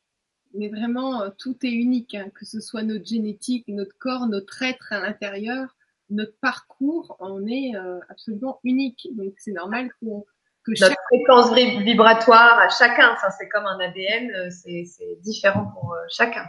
mais 0.54 0.70
vraiment 0.70 1.22
euh, 1.22 1.30
tout 1.38 1.56
est 1.64 1.72
unique, 1.72 2.16
hein, 2.16 2.30
que 2.34 2.46
ce 2.46 2.60
soit 2.60 2.84
notre 2.84 3.06
génétique, 3.06 3.68
notre 3.68 3.98
corps, 3.98 4.28
notre 4.28 4.62
être 4.64 4.92
à 4.92 5.00
l'intérieur, 5.00 5.76
notre 6.10 6.38
parcours, 6.40 7.16
on 7.20 7.46
est 7.46 7.76
euh, 7.76 8.00
absolument 8.10 8.60
unique. 8.64 9.08
Donc 9.12 9.34
c'est 9.38 9.52
normal 9.52 9.92
qu'on 10.00 10.26
que 10.64 10.72
notre 10.82 10.98
fréquence 11.08 11.54
vibratoire 11.54 12.60
à 12.60 12.70
chacun, 12.70 13.16
ça 13.18 13.30
c'est 13.32 13.48
comme 13.48 13.66
un 13.66 13.80
ADN, 13.80 14.32
euh, 14.32 14.50
c'est 14.52 15.16
différent 15.22 15.72
pour 15.74 15.96
chacun. 16.10 16.46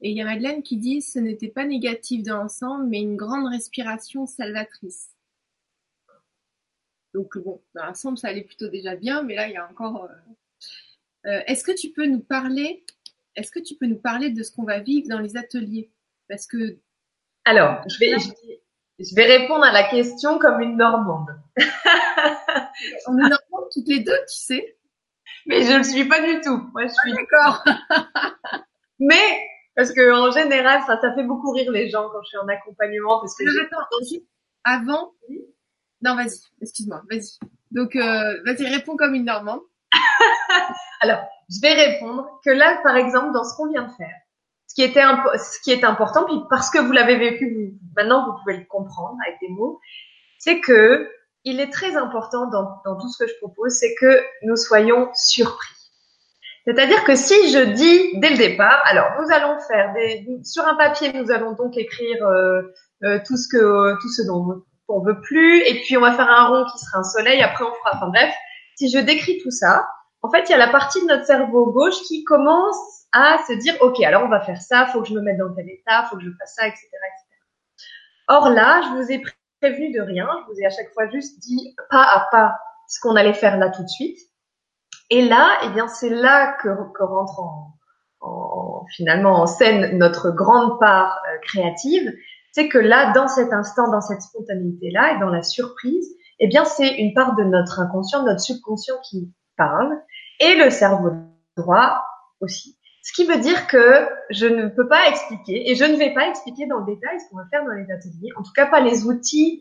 Et 0.00 0.10
il 0.10 0.16
y 0.16 0.20
a 0.20 0.24
Madeleine 0.24 0.62
qui 0.62 0.76
dit 0.76 1.02
ce 1.02 1.18
n'était 1.18 1.48
pas 1.48 1.64
négatif 1.64 2.22
dans 2.22 2.36
l'ensemble, 2.36 2.86
mais 2.86 3.00
une 3.00 3.16
grande 3.16 3.48
respiration 3.48 4.26
salvatrice. 4.26 5.08
Donc 7.14 7.38
bon, 7.38 7.60
dans 7.74 7.86
l'ensemble 7.86 8.18
ça 8.18 8.28
allait 8.28 8.44
plutôt 8.44 8.68
déjà 8.68 8.94
bien, 8.94 9.22
mais 9.22 9.34
là 9.34 9.48
il 9.48 9.54
y 9.54 9.56
a 9.56 9.68
encore 9.68 10.04
euh, 10.04 10.14
est-ce 11.24 11.64
que 11.64 11.72
tu 11.72 11.90
peux 11.90 12.06
nous 12.06 12.20
parler, 12.20 12.84
est-ce 13.36 13.50
que 13.50 13.60
tu 13.60 13.74
peux 13.76 13.86
nous 13.86 13.98
parler 13.98 14.30
de 14.30 14.42
ce 14.42 14.52
qu'on 14.52 14.64
va 14.64 14.80
vivre 14.80 15.08
dans 15.08 15.20
les 15.20 15.36
ateliers? 15.36 15.90
Parce 16.28 16.46
que 16.46 16.78
alors, 17.44 17.82
je 17.86 17.98
vais, 17.98 18.16
je 18.98 19.14
vais 19.14 19.24
répondre 19.24 19.64
à 19.64 19.72
la 19.72 19.84
question 19.84 20.38
comme 20.38 20.60
une 20.60 20.76
Normande. 20.76 21.28
On 23.06 23.18
est 23.18 23.28
Normande 23.28 23.68
toutes 23.72 23.88
les 23.88 24.00
deux, 24.00 24.18
tu 24.28 24.36
sais. 24.36 24.76
Mais 25.46 25.62
je 25.62 25.72
ne 25.72 25.78
le 25.78 25.84
suis 25.84 26.06
pas 26.06 26.22
du 26.22 26.40
tout. 26.40 26.70
Moi, 26.72 26.86
je 26.86 26.92
suis. 26.92 27.12
Ah, 27.12 27.16
d'accord. 27.16 27.64
Mais 28.98 29.46
parce 29.76 29.92
que 29.92 30.10
en 30.10 30.30
général, 30.30 30.80
ça, 30.86 30.98
ça 31.00 31.14
fait 31.14 31.24
beaucoup 31.24 31.50
rire 31.50 31.70
les 31.70 31.90
gens 31.90 32.08
quand 32.08 32.22
je 32.22 32.28
suis 32.28 32.38
en 32.38 32.48
accompagnement 32.48 33.20
parce 33.20 33.36
que. 33.36 33.44
attends, 33.66 33.86
avant. 34.64 35.12
Non, 36.00 36.16
vas-y. 36.16 36.40
Excuse-moi. 36.62 37.02
Vas-y. 37.10 37.38
Donc, 37.72 37.96
euh, 37.96 38.42
vas-y, 38.44 38.66
réponds 38.66 38.96
comme 38.96 39.14
une 39.14 39.24
Normande. 39.26 39.60
Alors, 41.00 41.20
je 41.50 41.60
vais 41.60 41.74
répondre 41.74 42.40
que 42.44 42.50
là, 42.50 42.78
par 42.82 42.96
exemple, 42.96 43.32
dans 43.32 43.44
ce 43.44 43.56
qu'on 43.56 43.68
vient 43.68 43.84
de 43.84 43.92
faire, 43.92 44.14
ce 44.66 44.74
qui 44.74 44.82
était 44.82 45.02
ce 45.02 45.60
qui 45.62 45.72
est 45.72 45.84
important, 45.84 46.24
puis 46.24 46.36
parce 46.50 46.70
que 46.70 46.78
vous 46.78 46.92
l'avez 46.92 47.16
vécu, 47.16 47.74
maintenant 47.96 48.26
vous 48.26 48.38
pouvez 48.42 48.56
le 48.58 48.64
comprendre 48.64 49.16
avec 49.26 49.38
des 49.40 49.48
mots, 49.48 49.80
c'est 50.38 50.60
que 50.60 51.10
il 51.44 51.60
est 51.60 51.70
très 51.70 51.94
important 51.96 52.48
dans, 52.48 52.80
dans 52.84 52.98
tout 52.98 53.08
ce 53.08 53.22
que 53.22 53.30
je 53.30 53.36
propose, 53.38 53.72
c'est 53.72 53.94
que 54.00 54.22
nous 54.42 54.56
soyons 54.56 55.10
surpris. 55.14 55.74
C'est-à-dire 56.66 57.04
que 57.04 57.14
si 57.14 57.52
je 57.52 57.58
dis 57.58 58.18
dès 58.20 58.30
le 58.30 58.38
départ, 58.38 58.80
alors 58.86 59.08
nous 59.20 59.30
allons 59.30 59.60
faire 59.60 59.92
des, 59.92 60.26
sur 60.44 60.66
un 60.66 60.74
papier, 60.76 61.12
nous 61.12 61.30
allons 61.30 61.52
donc 61.52 61.76
écrire 61.76 62.26
euh, 62.26 62.62
euh, 63.04 63.18
tout 63.26 63.36
ce 63.36 63.48
que 63.48 64.00
tout 64.00 64.08
ce 64.08 64.22
dont 64.26 64.62
on 64.88 65.00
veut 65.00 65.20
plus, 65.20 65.60
et 65.60 65.82
puis 65.82 65.98
on 65.98 66.00
va 66.00 66.12
faire 66.12 66.30
un 66.30 66.48
rond 66.48 66.64
qui 66.72 66.78
sera 66.78 67.00
un 67.00 67.04
soleil. 67.04 67.42
Après 67.42 67.64
on 67.64 67.72
fera, 67.72 67.90
enfin 67.96 68.08
bref, 68.08 68.34
si 68.76 68.90
je 68.90 68.98
décris 68.98 69.38
tout 69.42 69.50
ça, 69.50 69.88
en 70.22 70.30
fait, 70.30 70.48
il 70.48 70.52
y 70.52 70.54
a 70.54 70.58
la 70.58 70.68
partie 70.68 71.02
de 71.02 71.06
notre 71.06 71.26
cerveau 71.26 71.70
gauche 71.70 72.00
qui 72.08 72.24
commence 72.24 72.76
à 73.12 73.38
se 73.46 73.52
dire, 73.52 73.76
OK, 73.80 74.00
alors 74.00 74.24
on 74.24 74.28
va 74.28 74.40
faire 74.40 74.60
ça, 74.60 74.86
faut 74.86 75.02
que 75.02 75.08
je 75.08 75.14
me 75.14 75.20
mette 75.20 75.36
dans 75.36 75.52
tel 75.54 75.68
état, 75.68 76.04
faut 76.04 76.16
que 76.16 76.24
je 76.24 76.30
fasse 76.38 76.54
ça, 76.56 76.66
etc., 76.66 76.86
etc. 76.86 77.40
Or 78.28 78.48
là, 78.48 78.80
je 78.82 78.96
vous 78.96 79.12
ai 79.12 79.22
prévenu 79.60 79.92
de 79.92 80.00
rien, 80.00 80.28
je 80.40 80.52
vous 80.52 80.60
ai 80.60 80.66
à 80.66 80.70
chaque 80.70 80.92
fois 80.94 81.08
juste 81.10 81.38
dit 81.40 81.76
pas 81.90 82.02
à 82.02 82.26
pas 82.30 82.56
ce 82.88 83.00
qu'on 83.00 83.16
allait 83.16 83.34
faire 83.34 83.58
là 83.58 83.68
tout 83.68 83.82
de 83.82 83.88
suite. 83.88 84.18
Et 85.10 85.28
là, 85.28 85.58
eh 85.64 85.68
bien, 85.70 85.88
c'est 85.88 86.08
là 86.08 86.56
que, 86.62 86.68
rentre 87.02 87.40
en, 87.40 87.76
en, 88.20 88.86
finalement 88.96 89.42
en 89.42 89.46
scène 89.46 89.98
notre 89.98 90.30
grande 90.30 90.80
part 90.80 91.20
euh, 91.28 91.38
créative. 91.42 92.12
C'est 92.52 92.68
que 92.68 92.78
là, 92.78 93.12
dans 93.12 93.28
cet 93.28 93.52
instant, 93.52 93.90
dans 93.90 94.00
cette 94.00 94.22
spontanéité-là 94.22 95.12
et 95.12 95.20
dans 95.20 95.28
la 95.28 95.42
surprise, 95.42 96.08
eh 96.40 96.48
bien, 96.48 96.64
c'est 96.64 96.94
une 96.96 97.14
part 97.14 97.36
de 97.36 97.44
notre 97.44 97.80
inconscient, 97.80 98.22
de 98.22 98.28
notre 98.28 98.40
subconscient 98.40 98.96
qui 99.08 99.32
parle 99.56 99.92
et 100.40 100.54
le 100.56 100.70
cerveau 100.70 101.10
droit 101.56 102.04
aussi. 102.40 102.76
Ce 103.02 103.12
qui 103.12 103.26
veut 103.26 103.38
dire 103.38 103.66
que 103.66 104.08
je 104.30 104.46
ne 104.46 104.66
peux 104.68 104.88
pas 104.88 105.08
expliquer, 105.08 105.70
et 105.70 105.74
je 105.74 105.84
ne 105.84 105.94
vais 105.96 106.14
pas 106.14 106.26
expliquer 106.26 106.66
dans 106.66 106.78
le 106.78 106.86
détail 106.86 107.20
ce 107.20 107.28
qu'on 107.28 107.36
va 107.36 107.44
faire 107.50 107.62
dans 107.62 107.72
les 107.72 107.84
ateliers, 107.92 108.30
en 108.36 108.42
tout 108.42 108.52
cas 108.56 108.64
pas 108.66 108.80
les 108.80 109.04
outils. 109.04 109.60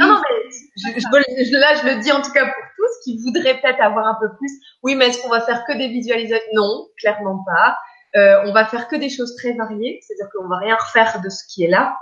Non, 0.00 0.08
non, 0.08 0.20
mais 0.20 0.50
je, 0.76 1.00
je, 1.00 1.56
là, 1.56 1.74
je 1.80 1.94
le 1.94 2.02
dis 2.02 2.10
en 2.10 2.20
tout 2.20 2.32
cas 2.32 2.44
pour 2.44 2.64
tous 2.76 3.04
qui 3.04 3.22
voudraient 3.22 3.60
peut-être 3.60 3.80
avoir 3.80 4.08
un 4.08 4.16
peu 4.20 4.28
plus. 4.36 4.50
Oui, 4.82 4.96
mais 4.96 5.06
est-ce 5.06 5.22
qu'on 5.22 5.28
va 5.28 5.40
faire 5.40 5.64
que 5.64 5.72
des 5.78 5.86
visualisations? 5.86 6.44
Non, 6.54 6.88
clairement 6.98 7.44
pas. 7.44 7.76
Euh, 8.16 8.42
on 8.46 8.52
va 8.52 8.64
faire 8.64 8.88
que 8.88 8.96
des 8.96 9.08
choses 9.08 9.36
très 9.36 9.52
variées, 9.52 10.00
c'est-à-dire 10.02 10.28
qu'on 10.34 10.48
va 10.48 10.58
rien 10.58 10.74
refaire 10.74 11.20
de 11.20 11.28
ce 11.28 11.44
qui 11.48 11.62
est 11.62 11.68
là, 11.68 11.96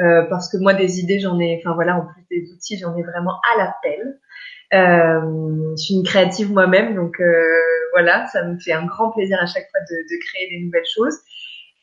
euh, 0.00 0.22
parce 0.30 0.50
que 0.50 0.56
moi 0.56 0.74
des 0.74 1.00
idées 1.00 1.20
j'en 1.20 1.38
ai, 1.40 1.60
enfin 1.60 1.74
voilà, 1.74 1.96
en 1.96 2.06
plus 2.06 2.24
des 2.30 2.50
outils 2.52 2.78
j'en 2.78 2.96
ai 2.96 3.02
vraiment 3.02 3.40
à 3.54 3.58
l'appel. 3.58 4.20
Euh, 4.74 5.74
je 5.76 5.82
suis 5.82 5.94
une 5.94 6.04
créative 6.04 6.52
moi-même, 6.52 6.94
donc 6.94 7.20
euh, 7.20 7.42
voilà, 7.92 8.26
ça 8.26 8.44
me 8.44 8.58
fait 8.58 8.72
un 8.72 8.84
grand 8.84 9.10
plaisir 9.10 9.38
à 9.40 9.46
chaque 9.46 9.68
fois 9.70 9.80
de, 9.90 9.96
de 9.96 10.20
créer 10.26 10.50
des 10.50 10.64
nouvelles 10.64 10.86
choses. 10.94 11.16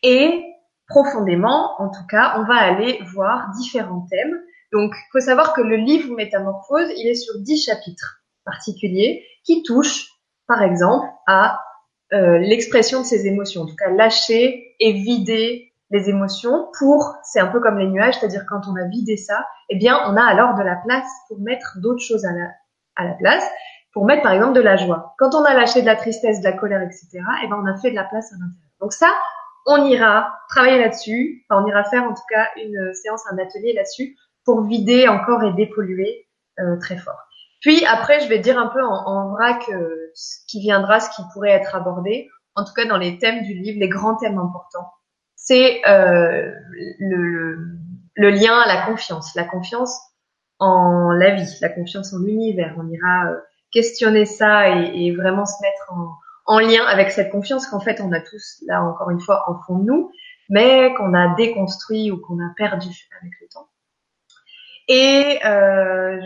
Et 0.04 0.44
profondément, 0.88 1.82
en 1.82 1.90
tout 1.90 2.06
cas, 2.10 2.36
on 2.38 2.44
va 2.44 2.56
aller 2.56 3.00
voir 3.14 3.50
différents 3.60 4.06
thèmes. 4.10 4.40
Donc, 4.72 4.94
il 4.96 5.10
faut 5.12 5.20
savoir 5.20 5.54
que 5.54 5.62
le 5.62 5.78
livre 5.78 6.14
Métamorphose, 6.16 6.90
il 6.98 7.08
est 7.08 7.16
sur 7.16 7.40
dix 7.40 7.64
chapitres 7.64 8.22
particuliers 8.44 9.24
qui 9.44 9.64
touchent, 9.64 10.10
par 10.48 10.62
exemple, 10.62 11.08
à 11.28 11.62
euh, 12.14 12.38
l'expression 12.38 13.02
de 13.02 13.06
ses 13.06 13.26
émotions. 13.26 13.64
En 13.64 13.66
tout 13.66 13.76
cas, 13.76 13.90
lâcher 13.90 14.76
et 14.80 14.94
vider 14.94 15.74
les 15.92 16.10
émotions 16.10 16.70
pour, 16.80 17.16
c'est 17.24 17.40
un 17.40 17.48
peu 17.48 17.60
comme 17.60 17.78
les 17.78 17.88
nuages, 17.88 18.20
c'est-à-dire 18.20 18.46
quand 18.50 18.62
on 18.68 18.76
a 18.76 18.88
vidé 18.88 19.18
ça, 19.18 19.46
eh 19.70 19.78
bien, 19.78 20.00
on 20.08 20.16
a 20.18 20.24
alors 20.24 20.56
de 20.56 20.64
la 20.64 20.76
place 20.76 21.08
pour 21.28 21.40
mettre 21.40 21.78
d'autres 21.82 22.02
choses 22.02 22.26
à 22.26 22.32
la, 22.32 22.50
à 22.96 23.06
la 23.06 23.14
place 23.14 23.44
pour 23.94 24.06
mettre 24.06 24.24
par 24.24 24.34
exemple 24.34 24.54
de 24.54 24.62
la 24.62 24.76
joie. 24.76 25.16
Quand 25.18 25.34
on 25.36 25.44
a 25.46 25.54
lâché 25.54 25.82
de 25.82 25.86
la 25.86 25.96
tristesse, 25.96 26.42
de 26.42 26.44
la 26.44 26.52
colère, 26.52 26.82
etc., 26.82 27.08
et 27.14 27.20
eh 27.46 27.48
ben 27.48 27.58
on 27.64 27.66
a 27.66 27.78
fait 27.78 27.92
de 27.92 27.96
la 27.96 28.04
place 28.04 28.32
à 28.32 28.36
l'intérieur. 28.36 28.72
Donc 28.82 28.92
ça, 28.92 29.10
on 29.66 29.86
ira 29.86 30.38
travailler 30.50 30.80
là-dessus. 30.80 31.46
Enfin, 31.50 31.64
on 31.64 31.68
ira 31.68 31.84
faire 31.86 32.04
en 32.04 32.14
tout 32.14 32.24
cas 32.30 32.48
une 32.58 32.94
séance, 32.94 33.22
un 33.32 33.38
atelier 33.38 33.74
là-dessus 33.74 34.18
pour 34.44 34.64
vider 34.64 35.08
encore 35.08 35.44
et 35.44 35.54
dépolluer 35.54 36.28
euh, 36.60 36.78
très 36.78 36.98
fort. 36.98 37.18
Puis 37.62 37.86
après, 37.86 38.20
je 38.20 38.28
vais 38.28 38.40
dire 38.40 38.60
un 38.60 38.68
peu 38.68 38.84
en, 38.84 39.08
en 39.08 39.30
vrac 39.30 39.64
euh, 39.70 40.12
ce 40.14 40.40
qui 40.48 40.60
viendra, 40.60 41.00
ce 41.00 41.10
qui 41.16 41.24
pourrait 41.34 41.52
être 41.52 41.74
abordé. 41.74 42.28
En 42.56 42.66
tout 42.66 42.74
cas, 42.74 42.86
dans 42.86 42.98
les 42.98 43.18
thèmes 43.18 43.44
du 43.44 43.54
livre, 43.54 43.80
les 43.80 43.90
grands 43.90 44.18
thèmes 44.18 44.38
importants, 44.38 44.92
c'est 45.46 45.82
euh, 45.88 46.52
le, 47.00 47.58
le 48.16 48.30
lien 48.32 48.58
à 48.60 48.68
la 48.68 48.86
confiance, 48.88 49.34
la 49.36 49.44
confiance 49.44 49.96
en 50.60 51.12
la 51.12 51.36
vie, 51.36 51.48
la 51.62 51.70
confiance 51.70 52.14
en 52.14 52.20
l'univers. 52.20 52.76
On 52.78 52.90
ira 52.90 53.28
euh, 53.28 53.38
questionner 53.72 54.26
ça 54.26 54.70
et, 54.70 55.06
et, 55.06 55.16
vraiment 55.16 55.46
se 55.46 55.62
mettre 55.62 55.94
en, 55.94 56.56
en 56.56 56.60
lien 56.60 56.84
avec 56.86 57.12
cette 57.12 57.32
confiance 57.32 57.68
qu'en 57.68 57.80
fait 57.80 58.02
on 58.02 58.12
a 58.12 58.20
tous 58.20 58.64
là 58.68 58.84
encore 58.84 59.12
une 59.12 59.20
fois 59.20 59.44
en 59.48 59.62
fond 59.62 59.78
de 59.78 59.86
nous, 59.86 60.12
mais 60.50 60.94
qu'on 60.96 61.14
a 61.14 61.36
déconstruit 61.36 62.10
ou 62.10 62.20
qu'on 62.20 62.40
a 62.40 62.52
perdu 62.58 62.90
avec 63.22 63.34
le 63.40 63.48
temps. 63.48 63.70
Et 64.88 65.40
euh, 65.46 66.20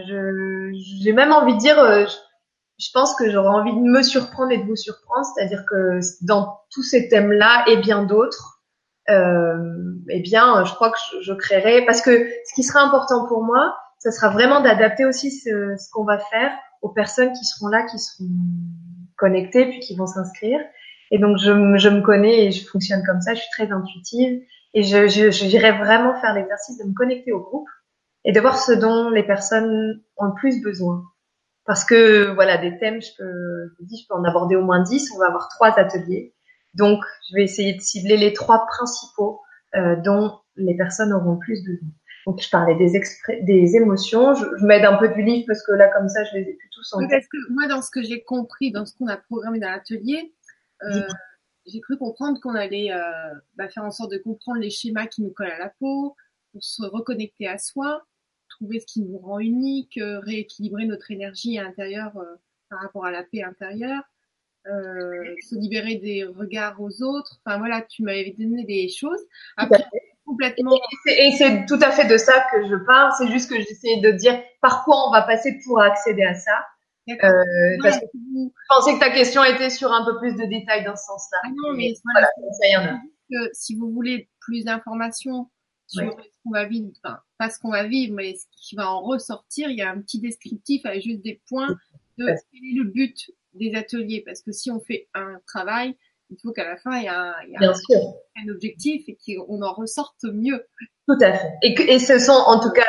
j'ai 1.02 1.12
même 1.12 1.34
envie 1.34 1.56
de 1.56 1.60
dire, 1.60 1.80
euh, 1.80 2.06
je, 2.06 2.86
je 2.86 2.90
pense 2.94 3.16
que 3.16 3.30
j'aurais 3.30 3.50
envie 3.50 3.74
de 3.74 3.80
me 3.80 4.02
surprendre 4.02 4.52
et 4.52 4.58
de 4.58 4.64
vous 4.64 4.78
surprendre, 4.78 5.26
c'est-à-dire 5.26 5.64
que 5.70 6.00
dans 6.26 6.60
tous 6.72 6.84
ces 6.84 7.10
thèmes-là 7.10 7.66
et 7.68 7.78
bien 7.78 8.04
d'autres, 8.04 8.59
eh 9.10 10.20
bien, 10.22 10.64
je 10.66 10.74
crois 10.74 10.92
que 10.92 10.98
je, 11.12 11.22
je, 11.22 11.34
créerai, 11.34 11.86
parce 11.86 12.02
que 12.02 12.30
ce 12.46 12.54
qui 12.54 12.64
sera 12.64 12.82
important 12.82 13.28
pour 13.28 13.44
moi, 13.44 13.76
ça 14.00 14.12
sera 14.12 14.30
vraiment 14.30 14.62
d'adapter 14.62 15.06
aussi 15.06 15.32
ce, 15.32 15.76
ce 15.78 15.90
qu'on 15.92 16.06
va 16.06 16.20
faire 16.20 16.52
aux 16.82 16.90
personnes 16.90 17.34
qui 17.34 17.46
seront 17.46 17.68
là, 17.68 17.84
qui 17.84 18.00
seront 18.00 18.30
connectées, 19.18 19.66
puis 19.70 19.80
qui 19.80 19.96
vont 19.96 20.08
s'inscrire. 20.08 20.60
Et 21.12 21.20
donc, 21.20 21.38
je, 21.38 21.52
je, 21.78 21.90
me 21.90 22.02
connais 22.02 22.46
et 22.46 22.52
je 22.52 22.66
fonctionne 22.68 23.04
comme 23.06 23.22
ça. 23.22 23.34
Je 23.34 23.42
suis 23.42 23.50
très 23.52 23.72
intuitive 23.72 24.42
et 24.74 24.84
je, 24.84 25.08
je, 25.08 25.32
j'irai 25.32 25.72
vraiment 25.78 26.20
faire 26.22 26.34
l'exercice 26.34 26.78
de 26.78 26.86
me 26.86 26.94
connecter 26.94 27.32
au 27.32 27.40
groupe 27.40 27.68
et 28.26 28.32
de 28.32 28.40
voir 28.40 28.58
ce 28.58 28.72
dont 28.72 29.10
les 29.10 29.24
personnes 29.24 30.02
ont 30.18 30.26
le 30.26 30.34
plus 30.36 30.62
besoin. 30.62 31.04
Parce 31.66 31.84
que 31.84 32.34
voilà, 32.34 32.58
des 32.58 32.78
thèmes, 32.78 33.02
je 33.02 33.10
peux, 33.18 33.74
je 33.80 34.08
peux 34.08 34.16
en 34.16 34.24
aborder 34.24 34.56
au 34.56 34.64
moins 34.64 34.82
10. 34.82 35.12
On 35.16 35.20
va 35.20 35.28
avoir 35.28 35.50
trois 35.50 35.78
ateliers. 35.78 36.34
Donc, 36.74 37.04
je 37.30 37.36
vais 37.36 37.44
essayer 37.44 37.74
de 37.74 37.82
cibler 37.82 38.18
les 38.18 38.34
trois 38.34 38.66
principaux 38.68 39.42
euh, 39.76 39.96
dont 39.98 40.40
les 40.56 40.76
personnes 40.76 41.14
auront 41.14 41.34
le 41.34 41.40
plus 41.40 41.64
besoin. 41.64 41.90
Donc, 42.26 42.42
je 42.42 42.50
parlais 42.50 42.76
des, 42.76 43.02
des 43.42 43.76
émotions. 43.76 44.34
Je, 44.36 44.46
je 44.58 44.66
m'aide 44.66 44.86
un 44.86 44.98
peu 44.98 45.10
du 45.10 45.24
livre 45.24 45.46
parce 45.48 45.66
que 45.66 45.72
là, 45.72 45.90
comme 45.90 46.10
ça, 46.10 46.24
je 46.26 46.38
les 46.38 46.50
ai 46.50 46.54
plus 46.54 46.70
tous 46.72 46.94
en 46.94 47.00
oui, 47.00 47.08
Parce 47.10 47.28
que 47.28 47.38
moi, 47.52 47.68
dans 47.68 47.82
ce 47.82 47.90
que 47.90 48.04
j'ai 48.04 48.24
compris, 48.24 48.72
dans 48.72 48.86
ce 48.86 48.96
qu'on 48.96 49.08
a 49.08 49.18
programmé 49.18 49.60
dans 49.60 49.70
l'atelier, 49.70 50.34
euh, 50.84 51.02
j'ai 51.66 51.82
cru 51.82 51.98
comprendre 51.98 52.40
qu'on 52.40 52.56
allait 52.56 52.92
euh, 52.92 53.34
bah, 53.56 53.70
faire 53.70 53.84
en 53.84 53.92
sorte 53.92 54.12
de 54.12 54.18
comprendre 54.18 54.60
les 54.60 54.70
schémas 54.70 55.08
qui 55.08 55.22
nous 55.22 55.32
collent 55.32 55.52
à 55.52 55.60
la 55.60 55.70
peau, 55.80 56.16
pour 56.52 56.64
se 56.64 56.84
reconnecter 56.84 57.48
à 57.48 57.58
soi, 57.58 58.06
trouver 58.50 58.80
ce 58.80 58.86
qui 58.86 59.02
nous 59.02 59.18
rend 59.18 59.40
unique, 59.40 59.98
euh, 59.98 60.20
rééquilibrer 60.20 60.86
notre 60.86 61.12
énergie 61.12 61.60
intérieure 61.60 62.18
euh, 62.18 62.36
par 62.70 62.80
rapport 62.80 63.06
à 63.06 63.12
la 63.12 63.24
paix 63.24 63.44
intérieure, 63.44 64.04
euh, 64.70 65.36
se 65.42 65.56
libérer 65.56 65.96
des 65.96 66.26
regards 66.26 66.80
aux 66.80 67.02
autres. 67.04 67.40
Enfin 67.46 67.58
voilà, 67.58 67.82
tu 67.82 68.04
m'avais 68.04 68.36
donné 68.38 68.64
des 68.66 68.90
choses. 68.90 69.20
Après, 69.58 69.84
complètement. 70.26 70.80
Et 71.08 71.32
c'est 71.38 71.66
tout 71.66 71.80
à 71.82 71.92
fait 71.92 72.08
de 72.08 72.18
ça 72.18 72.46
que 72.52 72.68
je 72.68 72.76
parle. 72.86 73.12
C'est 73.18 73.32
juste 73.32 73.50
que 73.50 73.58
j'essayais 73.58 74.02
de 74.02 74.12
dire 74.12 74.42
par 74.62 74.84
quoi 74.84 75.08
on 75.08 75.12
va 75.12 75.24
passer 75.24 75.60
pour 75.66 75.82
accéder 75.82 76.24
à 76.24 76.36
ça. 76.36 76.66
Euh, 77.10 77.78
parce 77.82 77.98
que 78.00 78.06
je 78.14 78.50
pensais 78.70 78.94
que 78.94 79.00
ta 79.00 79.10
question 79.10 79.44
était 79.44 79.72
sur 79.72 79.92
un 79.92 80.06
peu 80.06 80.18
plus 80.20 80.36
de 80.36 80.46
détails 80.46 80.84
dans 80.84 80.96
ce 80.96 81.06
sens-là. 81.06 81.40
Ah 81.44 81.50
non, 81.50 81.74
mais 81.76 81.94
voilà, 82.04 82.28
ça 82.62 82.68
y 82.68 82.78
en 82.78 82.96
a. 82.96 83.00
Que 83.32 83.50
si 83.54 83.76
vous 83.76 83.92
voulez 83.92 84.30
plus 84.40 84.66
d'informations 84.66 85.50
sur 85.88 86.04
ouais. 86.04 86.24
ce 86.24 86.38
qu'on 86.44 86.52
va 86.52 86.66
vivre, 86.66 86.90
enfin, 87.04 87.20
pas 87.38 87.50
ce 87.50 87.60
qu'on 87.60 87.72
va 87.72 87.88
vivre, 87.88 88.14
mais 88.16 88.36
ce 88.36 88.46
qui 88.52 88.76
va 88.76 88.92
en 88.92 89.02
ressortir, 89.02 89.70
il 89.70 89.78
y 89.78 89.82
a 89.82 89.90
un 89.90 90.00
petit 90.02 90.20
descriptif 90.20 90.86
avec 90.86 91.02
juste 91.02 91.22
des 91.24 91.42
points 91.48 91.76
de 92.18 92.26
quel 92.26 92.62
est 92.64 92.78
le 92.78 92.84
but 92.84 93.32
des 93.60 93.76
ateliers. 93.76 94.24
Parce 94.26 94.42
que 94.42 94.52
si 94.52 94.72
on 94.72 94.80
fait 94.80 95.08
un 95.14 95.40
travail, 95.46 95.96
il 96.30 96.38
faut 96.42 96.52
qu'à 96.52 96.64
la 96.64 96.78
fin, 96.78 96.98
il 96.98 97.06
y 97.06 97.08
a, 97.08 97.36
il 97.48 97.52
y 97.52 97.56
a 97.58 97.70
un, 97.70 97.74
un, 97.74 98.54
objectif 98.54 99.04
et 99.08 99.18
qu'on 99.26 99.62
en 99.62 99.74
ressorte 99.74 100.24
mieux. 100.24 100.66
Tout 101.08 101.18
à 101.22 101.34
fait. 101.34 101.52
Et, 101.64 101.74
que, 101.74 101.84
et 101.84 102.00
ce 102.00 102.20
sont, 102.20 102.32
en 102.32 102.60
tout 102.60 102.72
cas, 102.72 102.84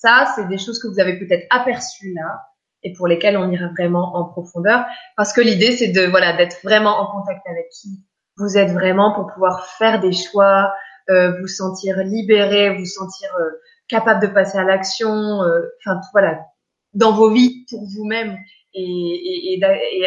ça, 0.00 0.32
c'est 0.34 0.48
des 0.48 0.58
choses 0.58 0.80
que 0.80 0.86
vous 0.86 1.00
avez 1.00 1.18
peut-être 1.18 1.46
aperçues 1.50 2.14
là 2.14 2.40
et 2.84 2.92
pour 2.92 3.08
lesquelles 3.08 3.36
on 3.36 3.50
ira 3.50 3.68
vraiment 3.76 4.16
en 4.16 4.24
profondeur. 4.24 4.86
Parce 5.16 5.32
que 5.32 5.40
l'idée, 5.40 5.72
c'est 5.72 5.88
de, 5.88 6.02
voilà, 6.02 6.36
d'être 6.36 6.60
vraiment 6.62 7.00
en 7.00 7.10
contact 7.10 7.46
avec 7.48 7.68
qui 7.70 8.04
vous 8.36 8.56
êtes 8.56 8.70
vraiment 8.70 9.14
pour 9.14 9.26
pouvoir 9.32 9.66
faire 9.66 10.00
des 10.00 10.12
choix, 10.12 10.72
euh, 11.10 11.40
vous 11.40 11.48
sentir 11.48 11.98
libéré, 11.98 12.76
vous 12.76 12.86
sentir 12.86 13.28
euh, 13.40 13.50
capable 13.88 14.22
de 14.22 14.32
passer 14.32 14.58
à 14.58 14.64
l'action, 14.64 15.42
euh, 15.42 15.62
enfin 15.84 16.00
voilà, 16.12 16.38
dans 16.94 17.12
vos 17.12 17.30
vies 17.30 17.66
pour 17.68 17.84
vous-même 17.96 18.36
et, 18.78 19.60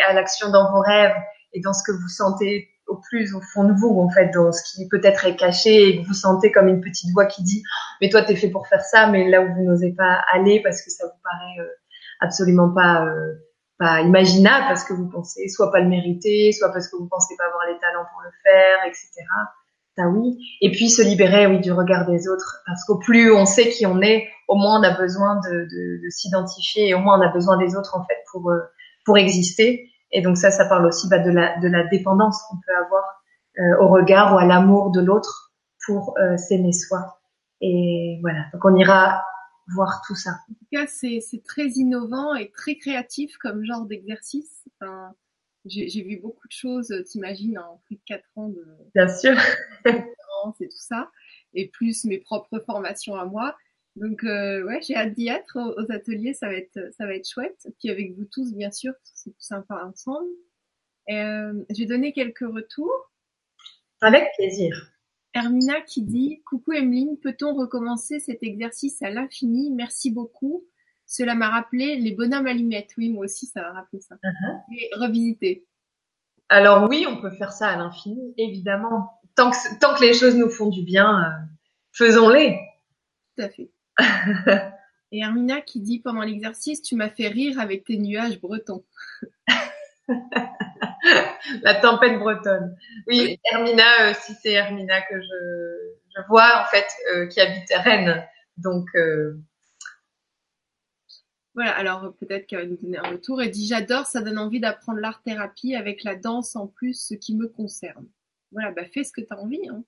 à 0.07 0.13
l'action 0.13 0.49
dans 0.49 0.71
vos 0.71 0.81
rêves 0.81 1.15
et 1.53 1.61
dans 1.61 1.73
ce 1.73 1.83
que 1.83 1.91
vous 1.91 2.07
sentez 2.07 2.69
au 2.87 2.97
plus 2.97 3.33
au 3.33 3.41
fond 3.53 3.63
de 3.63 3.73
vous, 3.73 3.99
en 3.99 4.09
fait, 4.09 4.31
dans 4.33 4.51
ce 4.51 4.61
qui 4.63 4.87
peut-être 4.89 5.25
est 5.25 5.35
caché 5.35 5.87
et 5.87 6.01
que 6.01 6.07
vous 6.07 6.13
sentez 6.13 6.51
comme 6.51 6.67
une 6.67 6.81
petite 6.81 7.11
voix 7.13 7.25
qui 7.25 7.43
dit 7.43 7.63
mais 8.01 8.09
toi 8.09 8.23
t'es 8.23 8.35
fait 8.35 8.49
pour 8.49 8.67
faire 8.67 8.83
ça, 8.83 9.07
mais 9.07 9.29
là 9.29 9.41
où 9.41 9.53
vous 9.53 9.63
n'osez 9.63 9.93
pas 9.93 10.21
aller 10.33 10.61
parce 10.61 10.81
que 10.81 10.89
ça 10.89 11.05
vous 11.05 11.21
paraît 11.23 11.65
euh, 11.65 11.71
absolument 12.19 12.69
pas 12.73 13.05
euh, 13.05 13.33
pas 13.79 14.01
imaginable 14.01 14.65
parce 14.67 14.83
que 14.83 14.93
vous 14.93 15.09
pensez 15.09 15.47
soit 15.47 15.71
pas 15.71 15.79
le 15.79 15.87
mériter, 15.87 16.51
soit 16.51 16.71
parce 16.71 16.87
que 16.87 16.97
vous 16.97 17.07
pensez 17.07 17.35
pas 17.37 17.45
avoir 17.45 17.65
les 17.67 17.79
talents 17.79 18.05
pour 18.11 18.21
le 18.21 18.31
faire, 18.43 18.85
etc. 18.85 19.09
Ça 19.97 20.07
oui. 20.07 20.37
Et 20.61 20.71
puis 20.71 20.89
se 20.89 21.01
libérer 21.01 21.47
oui 21.47 21.59
du 21.59 21.71
regard 21.71 22.09
des 22.09 22.29
autres 22.29 22.61
parce 22.65 22.85
qu'au 22.85 22.97
plus 22.97 23.31
on 23.31 23.45
sait 23.45 23.69
qui 23.69 23.85
on 23.85 24.01
est, 24.01 24.27
au 24.47 24.55
moins 24.55 24.79
on 24.79 24.83
a 24.83 24.97
besoin 24.97 25.35
de, 25.41 25.49
de, 25.49 26.03
de 26.03 26.09
s'identifier 26.09 26.89
et 26.89 26.93
au 26.93 26.99
moins 26.99 27.19
on 27.19 27.21
a 27.21 27.31
besoin 27.31 27.57
des 27.57 27.75
autres 27.75 27.97
en 27.97 28.05
fait 28.05 28.23
pour 28.31 28.49
euh, 28.49 28.59
pour 29.05 29.17
exister. 29.17 29.89
Et 30.11 30.21
donc 30.21 30.37
ça, 30.37 30.51
ça 30.51 30.65
parle 30.65 30.85
aussi 30.85 31.07
bah, 31.09 31.19
de, 31.19 31.31
la, 31.31 31.57
de 31.59 31.67
la 31.67 31.85
dépendance 31.87 32.41
qu'on 32.43 32.57
peut 32.57 32.85
avoir 32.85 33.03
euh, 33.59 33.83
au 33.83 33.87
regard 33.89 34.33
ou 34.33 34.37
à 34.37 34.45
l'amour 34.45 34.91
de 34.91 35.01
l'autre 35.01 35.53
pour 35.85 36.15
euh, 36.19 36.37
s'aimer 36.37 36.73
soi. 36.73 37.19
Et 37.61 38.19
voilà, 38.21 38.45
donc 38.53 38.63
on 38.65 38.75
ira 38.75 39.23
voir 39.73 40.01
tout 40.05 40.15
ça. 40.15 40.31
En 40.49 40.53
tout 40.53 40.65
cas, 40.71 40.85
c'est 40.87 41.43
très 41.45 41.67
innovant 41.67 42.35
et 42.35 42.51
très 42.51 42.75
créatif 42.75 43.37
comme 43.37 43.63
genre 43.63 43.85
d'exercice. 43.85 44.63
J'ai 45.65 46.01
vu 46.01 46.17
beaucoup 46.17 46.47
de 46.47 46.53
choses, 46.53 46.91
t'imagines, 47.05 47.59
en 47.59 47.81
plus 47.85 47.95
de 47.95 48.01
quatre 48.05 48.27
ans 48.35 48.49
de... 48.49 48.65
Bien 48.95 49.07
sûr. 49.07 49.35
et 50.59 50.67
tout 50.67 50.77
ça, 50.77 51.11
et 51.53 51.67
plus 51.67 52.05
mes 52.05 52.19
propres 52.19 52.59
formations 52.65 53.15
à 53.15 53.25
moi. 53.25 53.55
Donc 53.95 54.23
euh, 54.23 54.63
ouais, 54.63 54.79
j'ai 54.81 54.95
hâte 54.95 55.13
d'y 55.13 55.27
être 55.27 55.57
aux, 55.57 55.91
ateliers, 55.91 56.33
ça 56.33 56.47
va 56.47 56.55
être 56.55 56.79
ça 56.97 57.05
va 57.05 57.15
être 57.15 57.27
chouette. 57.27 57.67
Puis 57.79 57.89
avec 57.89 58.15
vous 58.15 58.25
tous, 58.25 58.53
bien 58.53 58.71
sûr, 58.71 58.93
c'est 59.03 59.31
tout 59.31 59.41
sympa 59.41 59.83
ensemble. 59.85 60.29
Euh, 61.09 61.53
j'ai 61.69 61.85
donné 61.85 62.13
quelques 62.13 62.39
retours. 62.39 63.11
Avec 64.01 64.29
plaisir. 64.37 64.93
Hermina 65.33 65.81
qui 65.81 66.03
dit 66.03 66.41
Coucou 66.45 66.73
Emeline, 66.73 67.17
peut-on 67.19 67.53
recommencer 67.53 68.19
cet 68.19 68.43
exercice 68.43 69.01
à 69.01 69.09
l'infini? 69.09 69.71
Merci 69.71 70.11
beaucoup. 70.11 70.65
Cela 71.11 71.35
m'a 71.35 71.49
rappelé 71.49 71.97
les 71.97 72.11
bonhommes 72.13 72.47
allumettes. 72.47 72.91
Oui, 72.97 73.09
moi 73.09 73.25
aussi, 73.25 73.45
ça 73.45 73.61
m'a 73.61 73.73
rappelé 73.73 73.99
ça. 73.99 74.15
Uh-huh. 74.15 74.97
Revisiter. 74.97 75.65
Alors 76.47 76.87
oui, 76.89 77.05
on 77.05 77.19
peut 77.19 77.31
faire 77.31 77.51
ça 77.51 77.67
à 77.67 77.75
l'infini, 77.75 78.33
évidemment. 78.37 79.19
Tant 79.35 79.51
que, 79.51 79.79
tant 79.81 79.93
que 79.93 80.05
les 80.05 80.13
choses 80.13 80.37
nous 80.37 80.49
font 80.49 80.69
du 80.69 80.83
bien, 80.83 81.21
euh, 81.21 81.31
faisons-les. 81.91 82.57
Tout 83.35 83.43
à 83.43 83.49
fait. 83.49 83.69
Et 85.11 85.19
Hermina 85.19 85.59
qui 85.59 85.81
dit 85.81 85.99
pendant 85.99 86.21
l'exercice, 86.21 86.81
tu 86.81 86.95
m'as 86.95 87.09
fait 87.09 87.27
rire 87.27 87.59
avec 87.59 87.83
tes 87.83 87.97
nuages 87.97 88.39
bretons. 88.39 88.85
La 91.61 91.75
tempête 91.75 92.19
bretonne. 92.19 92.77
Oui, 93.07 93.37
Hermina, 93.51 93.83
euh, 94.03 94.13
si 94.13 94.33
c'est 94.41 94.53
Hermina 94.53 95.01
que 95.01 95.19
je, 95.21 95.77
je, 96.15 96.21
vois 96.29 96.63
en 96.63 96.65
fait, 96.71 96.87
euh, 97.13 97.27
qui 97.27 97.41
habite 97.41 97.69
Rennes. 97.83 98.25
Donc 98.55 98.87
euh... 98.95 99.37
voilà. 101.53 101.71
Alors 101.75 102.13
peut-être 102.19 102.47
qu'elle 102.47 102.59
va 102.59 102.65
nous 102.65 102.77
donner 102.77 102.97
un 102.97 103.09
retour. 103.11 103.41
Elle 103.41 103.51
dit 103.51 103.67
j'adore, 103.67 104.05
ça 104.05 104.21
donne 104.21 104.37
envie 104.37 104.59
d'apprendre 104.59 104.99
l'art 104.99 105.21
thérapie 105.23 105.75
avec 105.75 106.03
la 106.03 106.15
danse 106.15 106.55
en 106.55 106.67
plus, 106.67 107.07
ce 107.07 107.13
qui 107.13 107.35
me 107.35 107.47
concerne. 107.47 108.07
Voilà, 108.51 108.71
bah 108.71 108.83
fais 108.93 109.03
ce 109.03 109.11
que 109.11 109.21
tu 109.21 109.27
as 109.31 109.39
envie. 109.39 109.67
Hein. 109.69 109.83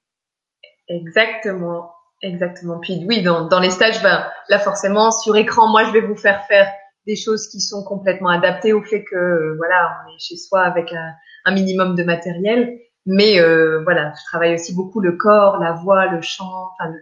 Exactement. 0.88 1.92
Exactement. 2.24 2.80
Puis 2.80 3.04
oui, 3.06 3.22
dans, 3.22 3.60
les 3.60 3.70
stages, 3.70 4.02
ben, 4.02 4.26
là 4.48 4.58
forcément, 4.58 5.12
sur 5.12 5.36
écran, 5.36 5.68
moi, 5.68 5.84
je 5.84 5.92
vais 5.92 6.00
vous 6.00 6.16
faire 6.16 6.46
faire 6.48 6.72
des 7.06 7.18
choses 7.18 7.50
qui 7.50 7.60
sont 7.60 7.84
complètement 7.84 8.30
adaptées 8.30 8.72
au 8.72 8.82
fait 8.82 9.04
que 9.04 9.16
euh, 9.16 9.56
voilà, 9.58 9.98
on 10.06 10.16
est 10.16 10.20
chez 10.20 10.38
soi 10.38 10.62
avec 10.62 10.94
un, 10.94 11.54
minimum 11.54 11.96
de 11.96 12.04
matériel. 12.04 12.80
Mais 13.06 13.42
euh, 13.42 13.82
voilà, 13.84 14.14
je 14.18 14.24
travaille 14.30 14.54
aussi 14.54 14.74
beaucoup 14.74 15.02
le 15.02 15.18
corps, 15.18 15.58
la 15.58 15.74
voix, 15.74 16.06
le 16.06 16.22
chant, 16.22 16.72
enfin 16.80 16.94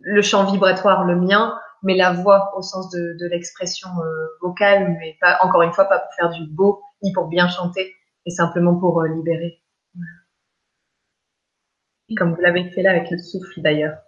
le 0.00 0.22
chant 0.22 0.44
vibratoire, 0.44 1.04
le 1.04 1.16
mien, 1.16 1.58
mais 1.82 1.96
la 1.96 2.12
voix 2.12 2.52
au 2.56 2.62
sens 2.62 2.90
de, 2.90 3.16
de 3.18 3.26
l'expression 3.26 3.88
euh, 4.00 4.26
vocale, 4.42 4.96
mais 4.98 5.16
pas 5.20 5.38
encore 5.42 5.62
une 5.62 5.72
fois 5.72 5.86
pas 5.86 5.98
pour 5.98 6.12
faire 6.14 6.30
du 6.30 6.46
beau 6.46 6.82
ni 7.02 7.12
pour 7.12 7.28
bien 7.28 7.48
chanter, 7.48 7.94
mais 8.26 8.32
simplement 8.32 8.76
pour 8.76 9.00
euh, 9.00 9.08
libérer. 9.08 9.62
Comme 12.16 12.34
vous 12.34 12.40
l'avez 12.40 12.70
fait 12.70 12.82
là 12.82 12.90
avec 12.90 13.10
le 13.10 13.18
souffle 13.18 13.60
d'ailleurs. 13.60 13.98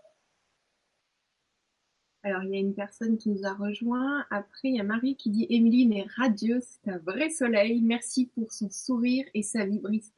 Alors, 2.23 2.43
il 2.43 2.51
y 2.51 2.57
a 2.57 2.61
une 2.61 2.75
personne 2.75 3.17
qui 3.17 3.31
nous 3.31 3.47
a 3.47 3.55
rejoint. 3.55 4.27
Après, 4.31 4.69
il 4.69 4.77
y 4.77 4.81
a 4.81 4.85
Marie 4.85 5.17
qui 5.17 5.31
dit 5.31 5.47
Emeline 5.49 5.95
est 5.95 6.07
radieuse, 6.17 6.65
c'est 6.65 6.91
un 6.91 6.99
vrai 6.99 7.31
soleil. 7.31 7.81
Merci 7.81 8.31
pour 8.35 8.53
son 8.53 8.69
sourire 8.71 9.25
et 9.33 9.43
sa 9.43 9.65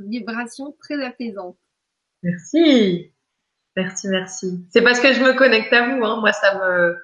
vibration 0.01 0.75
très 0.81 1.03
apaisante. 1.05 1.57
Merci. 2.25 3.13
Merci, 3.77 4.09
merci. 4.09 4.67
C'est 4.71 4.83
parce 4.83 5.01
que 5.01 5.13
je 5.13 5.23
me 5.23 5.33
connecte 5.33 5.73
à 5.73 5.89
vous. 5.89 6.05
Hein. 6.05 6.21
Moi, 6.21 6.33
ça 6.33 6.59
me, 6.59 6.97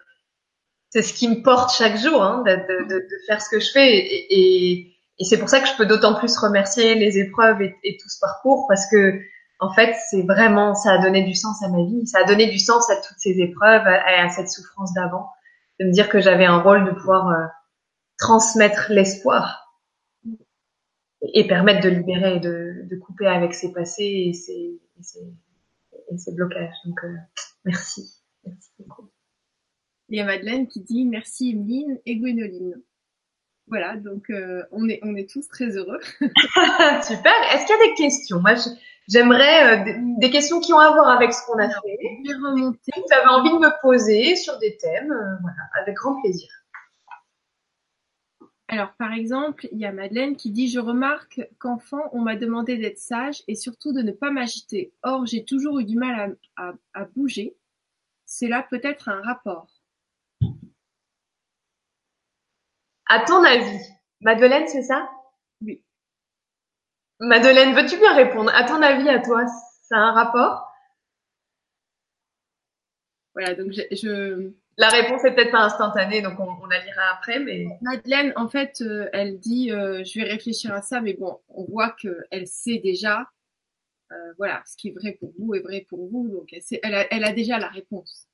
c'est 0.91 1.03
ce 1.03 1.13
qui 1.13 1.29
me 1.29 1.43
porte 1.43 1.73
chaque 1.73 1.97
jour, 1.97 2.23
hein, 2.23 2.43
de, 2.47 2.53
de, 2.53 2.99
de, 2.99 3.09
faire 3.27 3.43
ce 3.43 3.51
que 3.51 3.61
je 3.61 3.71
fais. 3.71 3.97
Et, 3.97 4.95
et, 5.19 5.25
c'est 5.25 5.39
pour 5.39 5.49
ça 5.49 5.61
que 5.61 5.69
je 5.69 5.77
peux 5.77 5.87
d'autant 5.87 6.15
plus 6.15 6.37
remercier 6.39 6.95
les 6.95 7.19
épreuves 7.19 7.61
et, 7.61 7.97
tout 8.01 8.09
ce 8.09 8.19
parcours 8.21 8.67
parce 8.69 8.89
que 8.91 9.21
en 9.61 9.73
fait, 9.75 9.97
c'est 10.09 10.23
vraiment, 10.23 10.77
ça 10.77 10.93
a 10.93 10.99
donné 10.99 11.25
du 11.25 11.35
sens 11.35 11.61
à 11.65 11.69
ma 11.69 11.83
vie, 11.85 12.07
ça 12.07 12.21
a 12.21 12.25
donné 12.25 12.47
du 12.47 12.61
sens 12.61 12.89
à 12.91 12.97
toutes 12.97 13.19
ces 13.19 13.41
épreuves, 13.41 13.87
à, 13.87 14.25
à 14.25 14.29
cette 14.29 14.49
souffrance 14.49 14.95
d'avant, 14.95 15.31
de 15.81 15.87
me 15.87 15.93
dire 15.93 16.09
que 16.09 16.21
j'avais 16.21 16.45
un 16.45 16.59
rôle 16.61 16.85
de 16.85 16.93
pouvoir 16.93 17.29
euh, 17.29 17.45
transmettre 18.19 18.87
l'espoir 18.91 19.69
et, 21.23 21.49
permettre 21.49 21.83
de 21.83 21.89
libérer 21.89 22.39
de, 22.39 22.87
de, 22.89 22.97
couper 22.97 23.27
avec 23.27 23.53
ses 23.53 23.73
passés 23.73 24.29
et 24.29 24.33
ses, 24.33 24.81
ses, 25.01 25.27
ses 26.17 26.35
blocages. 26.35 26.75
Donc, 26.85 27.03
euh, 27.03 27.17
merci. 27.65 28.23
Merci 28.45 28.71
beaucoup. 28.79 29.11
Il 30.09 30.17
y 30.17 30.21
a 30.21 30.25
Madeleine 30.25 30.69
qui 30.69 30.81
dit 30.81 31.05
merci 31.05 31.51
Emeline 31.51 31.99
et 32.07 32.17
Gwénoline. 32.17 32.81
Voilà, 33.67 33.97
donc 33.97 34.31
euh, 34.31 34.63
on 34.73 34.89
est 34.89 35.01
on 35.03 35.15
est 35.15 35.29
tous 35.29 35.47
très 35.49 35.77
heureux. 35.77 36.01
Super. 36.21 37.33
Est-ce 37.53 37.67
qu'il 37.67 37.77
y 37.77 37.83
a 37.83 37.87
des 37.89 37.95
questions? 37.95 38.41
Moi, 38.41 38.55
je, 38.55 38.71
J'aimerais 39.09 39.89
euh, 39.89 39.95
des, 40.19 40.31
questions 40.31 40.61
qui 40.61 40.75
ont 40.75 40.79
à 40.79 40.93
voir 40.93 41.09
avec 41.09 41.33
ce 41.33 41.45
qu'on 41.47 41.59
a 41.59 41.69
fait. 41.69 41.99
Remonter. 42.27 42.93
Vous 42.95 43.17
avez 43.17 43.29
envie 43.29 43.51
de 43.51 43.59
me 43.59 43.81
poser 43.81 44.37
sur 44.37 44.59
des 44.59 44.77
thèmes, 44.77 45.11
euh, 45.11 45.37
voilà, 45.41 45.63
avec 45.81 45.97
grand 45.97 46.21
plaisir. 46.21 46.51
Alors, 48.69 48.93
par 48.99 49.15
exemple, 49.15 49.67
il 49.73 49.79
y 49.79 49.87
a 49.87 49.93
Madeleine 49.93 50.37
qui 50.37 50.51
dit 50.51 50.69
Je 50.69 50.79
remarque 50.79 51.41
qu'enfant, 51.59 52.03
on 52.13 52.21
m'a 52.21 52.37
demandé 52.37 52.77
d'être 52.77 52.99
sage 52.99 53.43
et 53.49 53.55
surtout 53.55 53.95
de 53.95 54.03
ne 54.03 54.13
pas 54.13 54.31
m'agiter. 54.31 54.93
Or, 55.03 55.25
j'ai 55.25 55.43
toujours 55.43 55.79
eu 55.79 55.87
du 55.87 55.97
mal 55.97 56.37
à, 56.57 56.73
à 56.93 57.05
bouger. 57.07 57.57
C'est 58.27 58.49
là 58.49 58.67
peut-être 58.69 59.09
un 59.09 59.23
rapport. 59.23 59.78
À 63.09 63.21
ton 63.21 63.43
avis, 63.43 63.81
Madeleine, 64.21 64.69
c'est 64.69 64.83
ça? 64.83 65.09
Oui. 65.63 65.83
Madeleine, 67.21 67.75
veux-tu 67.75 67.97
bien 67.97 68.15
répondre? 68.15 68.53
À 68.55 68.65
ton 68.65 68.83
avis, 68.83 69.09
à 69.09 69.19
toi, 69.19 69.47
ça 69.83 69.97
a 69.97 70.01
un 70.01 70.13
rapport? 70.13 70.71
Voilà, 73.35 73.55
donc 73.55 73.73
je, 73.73 74.51
La 74.77 74.89
réponse 74.89 75.25
est 75.25 75.35
peut-être 75.35 75.53
pas 75.53 75.65
instantanée, 75.65 76.21
donc 76.21 76.39
on, 76.39 76.67
la 76.67 76.85
lira 76.85 77.03
après, 77.15 77.39
mais... 77.39 77.67
Madeleine, 77.81 78.33
en 78.37 78.49
fait, 78.49 78.83
euh, 78.83 79.09
elle 79.15 79.39
dit 79.39 79.73
euh, 79.73 80.05
je 80.05 80.21
vais 80.21 80.27
réfléchir 80.27 80.75
à 80.75 80.83
ça, 80.83 81.01
mais 81.01 81.15
bon, 81.15 81.41
on 81.49 81.65
voit 81.65 81.93
qu'elle 81.93 82.47
sait 82.47 82.79
déjà, 82.79 83.27
euh, 84.13 84.33
voilà, 84.37 84.63
ce 84.67 84.77
qui 84.77 84.89
est 84.89 84.93
vrai 84.93 85.13
pour 85.13 85.33
vous 85.39 85.55
est 85.55 85.61
vrai 85.61 85.87
pour 85.89 86.09
vous, 86.11 86.29
donc 86.29 86.53
elle, 86.53 87.07
elle 87.11 87.25
a 87.25 87.33
déjà 87.33 87.59
la 87.59 87.69
réponse. 87.69 88.29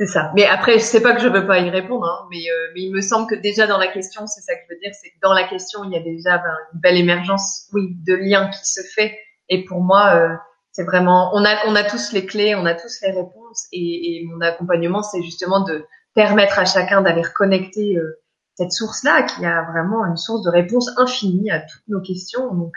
C'est 0.00 0.06
ça. 0.06 0.32
Mais 0.34 0.46
après, 0.46 0.78
je 0.78 0.84
sais 0.84 1.02
pas 1.02 1.12
que 1.12 1.20
je 1.20 1.28
veux 1.28 1.46
pas 1.46 1.58
y 1.58 1.68
répondre, 1.68 2.06
hein, 2.06 2.26
mais, 2.30 2.38
euh, 2.50 2.70
mais 2.72 2.84
il 2.84 2.90
me 2.90 3.02
semble 3.02 3.26
que 3.26 3.34
déjà 3.34 3.66
dans 3.66 3.76
la 3.76 3.86
question, 3.86 4.26
c'est 4.26 4.40
ça 4.40 4.54
que 4.54 4.60
je 4.66 4.74
veux 4.74 4.80
dire, 4.80 4.92
c'est 4.94 5.10
que 5.10 5.18
dans 5.20 5.34
la 5.34 5.46
question, 5.46 5.84
il 5.84 5.92
y 5.92 5.96
a 5.96 6.00
déjà 6.00 6.38
ben, 6.38 6.54
une 6.72 6.80
belle 6.80 6.96
émergence, 6.96 7.68
oui, 7.74 7.94
de 8.06 8.14
lien 8.14 8.48
qui 8.48 8.64
se 8.64 8.80
fait. 8.80 9.18
Et 9.50 9.62
pour 9.66 9.82
moi, 9.82 10.14
euh, 10.14 10.34
c'est 10.72 10.84
vraiment, 10.84 11.32
on 11.34 11.44
a, 11.44 11.66
on 11.66 11.74
a 11.74 11.82
tous 11.82 12.12
les 12.12 12.24
clés, 12.24 12.54
on 12.54 12.64
a 12.64 12.72
tous 12.72 12.98
les 13.02 13.10
réponses, 13.10 13.66
et, 13.72 14.22
et 14.22 14.24
mon 14.24 14.40
accompagnement, 14.40 15.02
c'est 15.02 15.22
justement 15.22 15.60
de 15.64 15.84
permettre 16.14 16.58
à 16.58 16.64
chacun 16.64 17.02
d'aller 17.02 17.20
reconnecter 17.20 17.98
euh, 17.98 18.22
cette 18.54 18.72
source-là, 18.72 19.24
qui 19.24 19.44
a 19.44 19.70
vraiment 19.70 20.06
une 20.06 20.16
source 20.16 20.40
de 20.40 20.50
réponse 20.50 20.88
infinie 20.96 21.50
à 21.50 21.60
toutes 21.60 21.88
nos 21.88 22.00
questions. 22.00 22.54
Donc, 22.54 22.72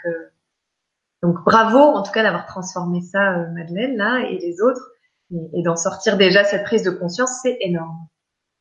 donc 1.21 1.41
bravo 1.45 1.79
en 1.79 2.03
tout 2.03 2.11
cas 2.11 2.23
d'avoir 2.23 2.45
transformé 2.47 2.99
ça, 2.99 3.37
Madeleine 3.53 3.95
là, 3.95 4.27
et 4.29 4.37
les 4.39 4.61
autres 4.61 4.92
et, 5.53 5.63
d'en 5.63 5.75
sortir 5.75 6.17
déjà 6.17 6.43
cette 6.43 6.63
prise 6.63 6.83
de 6.83 6.91
conscience, 6.91 7.39
c'est 7.41 7.57
énorme. 7.61 8.07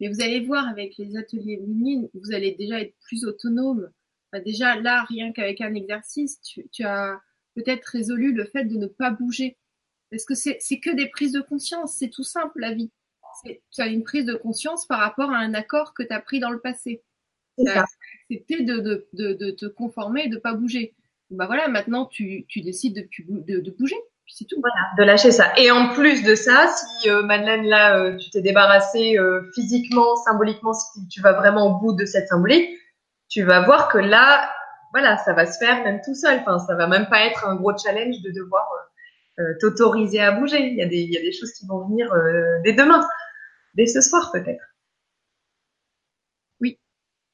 Mais 0.01 0.09
vous 0.09 0.21
allez 0.21 0.41
voir 0.41 0.67
avec 0.69 0.97
les 0.99 1.17
ateliers 1.17 1.61
mini, 1.67 2.11
vous 2.15 2.33
allez 2.33 2.55
déjà 2.59 2.81
être 2.81 2.95
plus 3.07 3.25
autonome. 3.25 3.91
déjà 4.45 4.77
là, 4.81 5.05
rien 5.09 5.33
qu'avec 5.33 5.61
un 5.61 5.75
exercice, 5.75 6.41
tu, 6.41 6.69
tu 6.71 6.85
as 6.85 7.21
peut-être 7.55 7.85
résolu 7.85 8.33
le 8.33 8.45
fait 8.45 8.65
de 8.65 8.77
ne 8.77 8.87
pas 8.87 9.11
bouger. 9.11 9.59
Parce 10.11 10.25
que 10.25 10.35
c'est 10.35 10.59
que 10.81 10.95
des 10.95 11.09
prises 11.09 11.33
de 11.33 11.41
conscience, 11.41 11.95
c'est 11.99 12.11
tout 12.11 12.25
simple 12.25 12.61
la 12.61 12.75
vie. 12.75 12.91
Tu 13.45 13.81
as 13.81 13.87
une 13.87 14.03
prise 14.03 14.27
de 14.27 14.35
conscience 14.35 14.87
par 14.87 14.99
rapport 14.99 15.31
à 15.31 15.39
un 15.39 15.55
accord 15.55 15.95
que 15.95 16.03
tu 16.03 16.13
as 16.13 16.21
pris 16.21 16.39
dans 16.39 16.51
le 16.51 16.61
passé. 16.61 17.03
C'était 18.31 18.63
de, 18.63 18.79
de, 18.79 19.09
de, 19.13 19.33
de, 19.33 19.51
te 19.51 19.67
conformer 19.67 20.25
et 20.25 20.29
de 20.29 20.37
pas 20.37 20.55
bouger. 20.55 20.95
Bah 21.31 21.47
voilà, 21.47 21.69
maintenant 21.69 22.07
tu, 22.07 22.45
tu 22.49 22.61
décides 22.61 23.09
de, 23.27 23.61
de 23.61 23.71
bouger 23.71 23.97
c'est 24.29 24.47
tout. 24.47 24.57
Voilà, 24.61 24.91
de 24.97 25.03
lâcher 25.03 25.31
ça. 25.31 25.53
Et 25.57 25.71
en 25.71 25.93
plus 25.93 26.23
de 26.23 26.35
ça, 26.35 26.69
si 26.69 27.11
euh, 27.11 27.23
Madeleine 27.23 27.65
là, 27.65 27.99
euh, 27.99 28.17
tu 28.17 28.31
t'es 28.31 28.41
débarrassé 28.41 29.19
euh, 29.19 29.51
physiquement, 29.55 30.17
symboliquement, 30.17 30.73
si 30.73 31.07
tu 31.09 31.21
vas 31.21 31.33
vraiment 31.33 31.67
au 31.67 31.81
bout 31.81 31.93
de 31.95 32.05
cette 32.05 32.29
symbolique, 32.29 32.71
tu 33.29 33.43
vas 33.43 33.61
voir 33.61 33.89
que 33.89 33.99
là, 33.99 34.51
voilà, 34.93 35.17
ça 35.19 35.33
va 35.33 35.47
se 35.47 35.59
faire 35.59 35.83
même 35.85 36.01
tout 36.05 36.15
seul. 36.15 36.41
Enfin, 36.41 36.59
ça 36.59 36.75
va 36.75 36.87
même 36.87 37.09
pas 37.09 37.25
être 37.25 37.47
un 37.47 37.57
gros 37.57 37.77
challenge 37.77 38.21
de 38.23 38.31
devoir 38.31 38.67
t'autoriser 39.61 40.21
à 40.21 40.33
bouger. 40.33 40.61
Il 40.61 40.77
y 40.77 40.83
a 40.83 40.87
des, 40.87 41.03
y 41.03 41.17
a 41.17 41.23
des 41.23 41.33
choses 41.33 41.53
qui 41.53 41.67
vont 41.67 41.87
venir 41.89 42.13
dès 42.63 42.75
demain, 42.75 43.03
dès 43.75 43.87
ce 43.87 44.03
soir 44.03 44.31
peut-être. 44.33 44.63
Oui. 46.61 46.79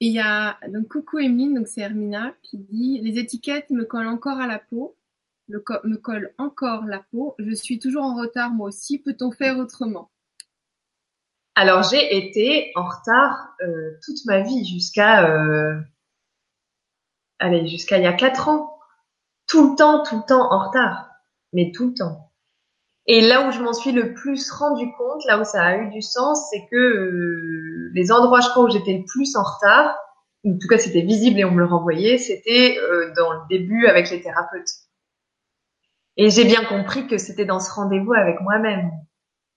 Et 0.01 0.07
il 0.07 0.13
y 0.13 0.21
a 0.21 0.57
donc 0.69 0.87
coucou 0.89 1.19
Emeline, 1.19 1.55
donc 1.55 1.67
c'est 1.67 1.81
Hermina 1.81 2.33
qui 2.43 2.59
dit 2.59 3.01
les 3.03 3.19
étiquettes 3.19 3.71
me 3.71 3.85
collent 3.85 4.07
encore 4.07 4.39
à 4.39 4.47
la 4.47 4.61
peau 4.61 4.97
me 5.49 5.97
colle 5.97 6.35
encore 6.39 6.85
la 6.85 7.01
peau. 7.11 7.35
Je 7.39 7.55
suis 7.55 7.79
toujours 7.79 8.05
en 8.05 8.17
retard 8.17 8.51
moi 8.51 8.69
aussi. 8.69 8.99
Peut-on 8.99 9.31
faire 9.31 9.59
autrement? 9.59 10.11
Alors 11.55 11.83
j'ai 11.83 12.17
été 12.17 12.71
en 12.77 12.85
retard 12.85 13.55
euh, 13.63 13.99
toute 14.05 14.25
ma 14.27 14.41
vie 14.41 14.65
jusqu'à 14.65 15.29
euh, 15.29 15.81
allez 17.39 17.67
jusqu'à 17.67 17.99
il 17.99 18.05
y 18.05 18.07
a 18.07 18.13
quatre 18.13 18.49
ans. 18.49 18.79
Tout 19.49 19.71
le 19.71 19.77
temps, 19.77 20.03
tout 20.03 20.17
le 20.17 20.23
temps 20.27 20.53
en 20.53 20.69
retard, 20.69 21.09
mais 21.53 21.73
tout 21.73 21.89
le 21.89 21.95
temps. 21.95 22.31
Et 23.07 23.23
là 23.23 23.49
où 23.49 23.51
je 23.51 23.61
m'en 23.61 23.73
suis 23.73 23.93
le 23.93 24.13
plus 24.13 24.51
rendu 24.51 24.93
compte, 24.99 25.25
là 25.27 25.41
où 25.41 25.45
ça 25.45 25.65
a 25.65 25.77
eu 25.79 25.91
du 25.91 26.03
sens, 26.03 26.49
c'est 26.51 26.69
que 26.71 26.77
euh, 26.77 27.91
les 27.95 28.13
endroits, 28.13 28.41
je 28.41 28.51
crois, 28.51 28.65
où 28.65 28.71
j'étais 28.71 28.99
le 28.99 29.05
plus 29.05 29.35
en 29.35 29.43
retard, 29.43 29.97
en 30.47 30.59
tout 30.59 30.69
cas 30.69 30.79
c'était 30.79 31.01
visible 31.01 31.41
et 31.41 31.45
on 31.45 31.53
me 31.53 31.61
le 31.61 31.65
renvoyait, 31.65 32.19
c'était 32.19 32.79
euh, 32.79 33.13
dans 33.17 33.33
le 33.33 33.41
début 33.49 33.87
avec 33.87 34.11
les 34.11 34.21
thérapeutes. 34.21 34.69
Et 36.19 36.31
j'ai 36.31 36.45
bien 36.45 36.65
compris 36.65 37.07
que 37.07 37.17
c'était 37.17 37.45
dans 37.45 37.61
ce 37.61 37.71
rendez-vous 37.73 38.13
avec 38.13 38.41
moi-même. 38.41 38.91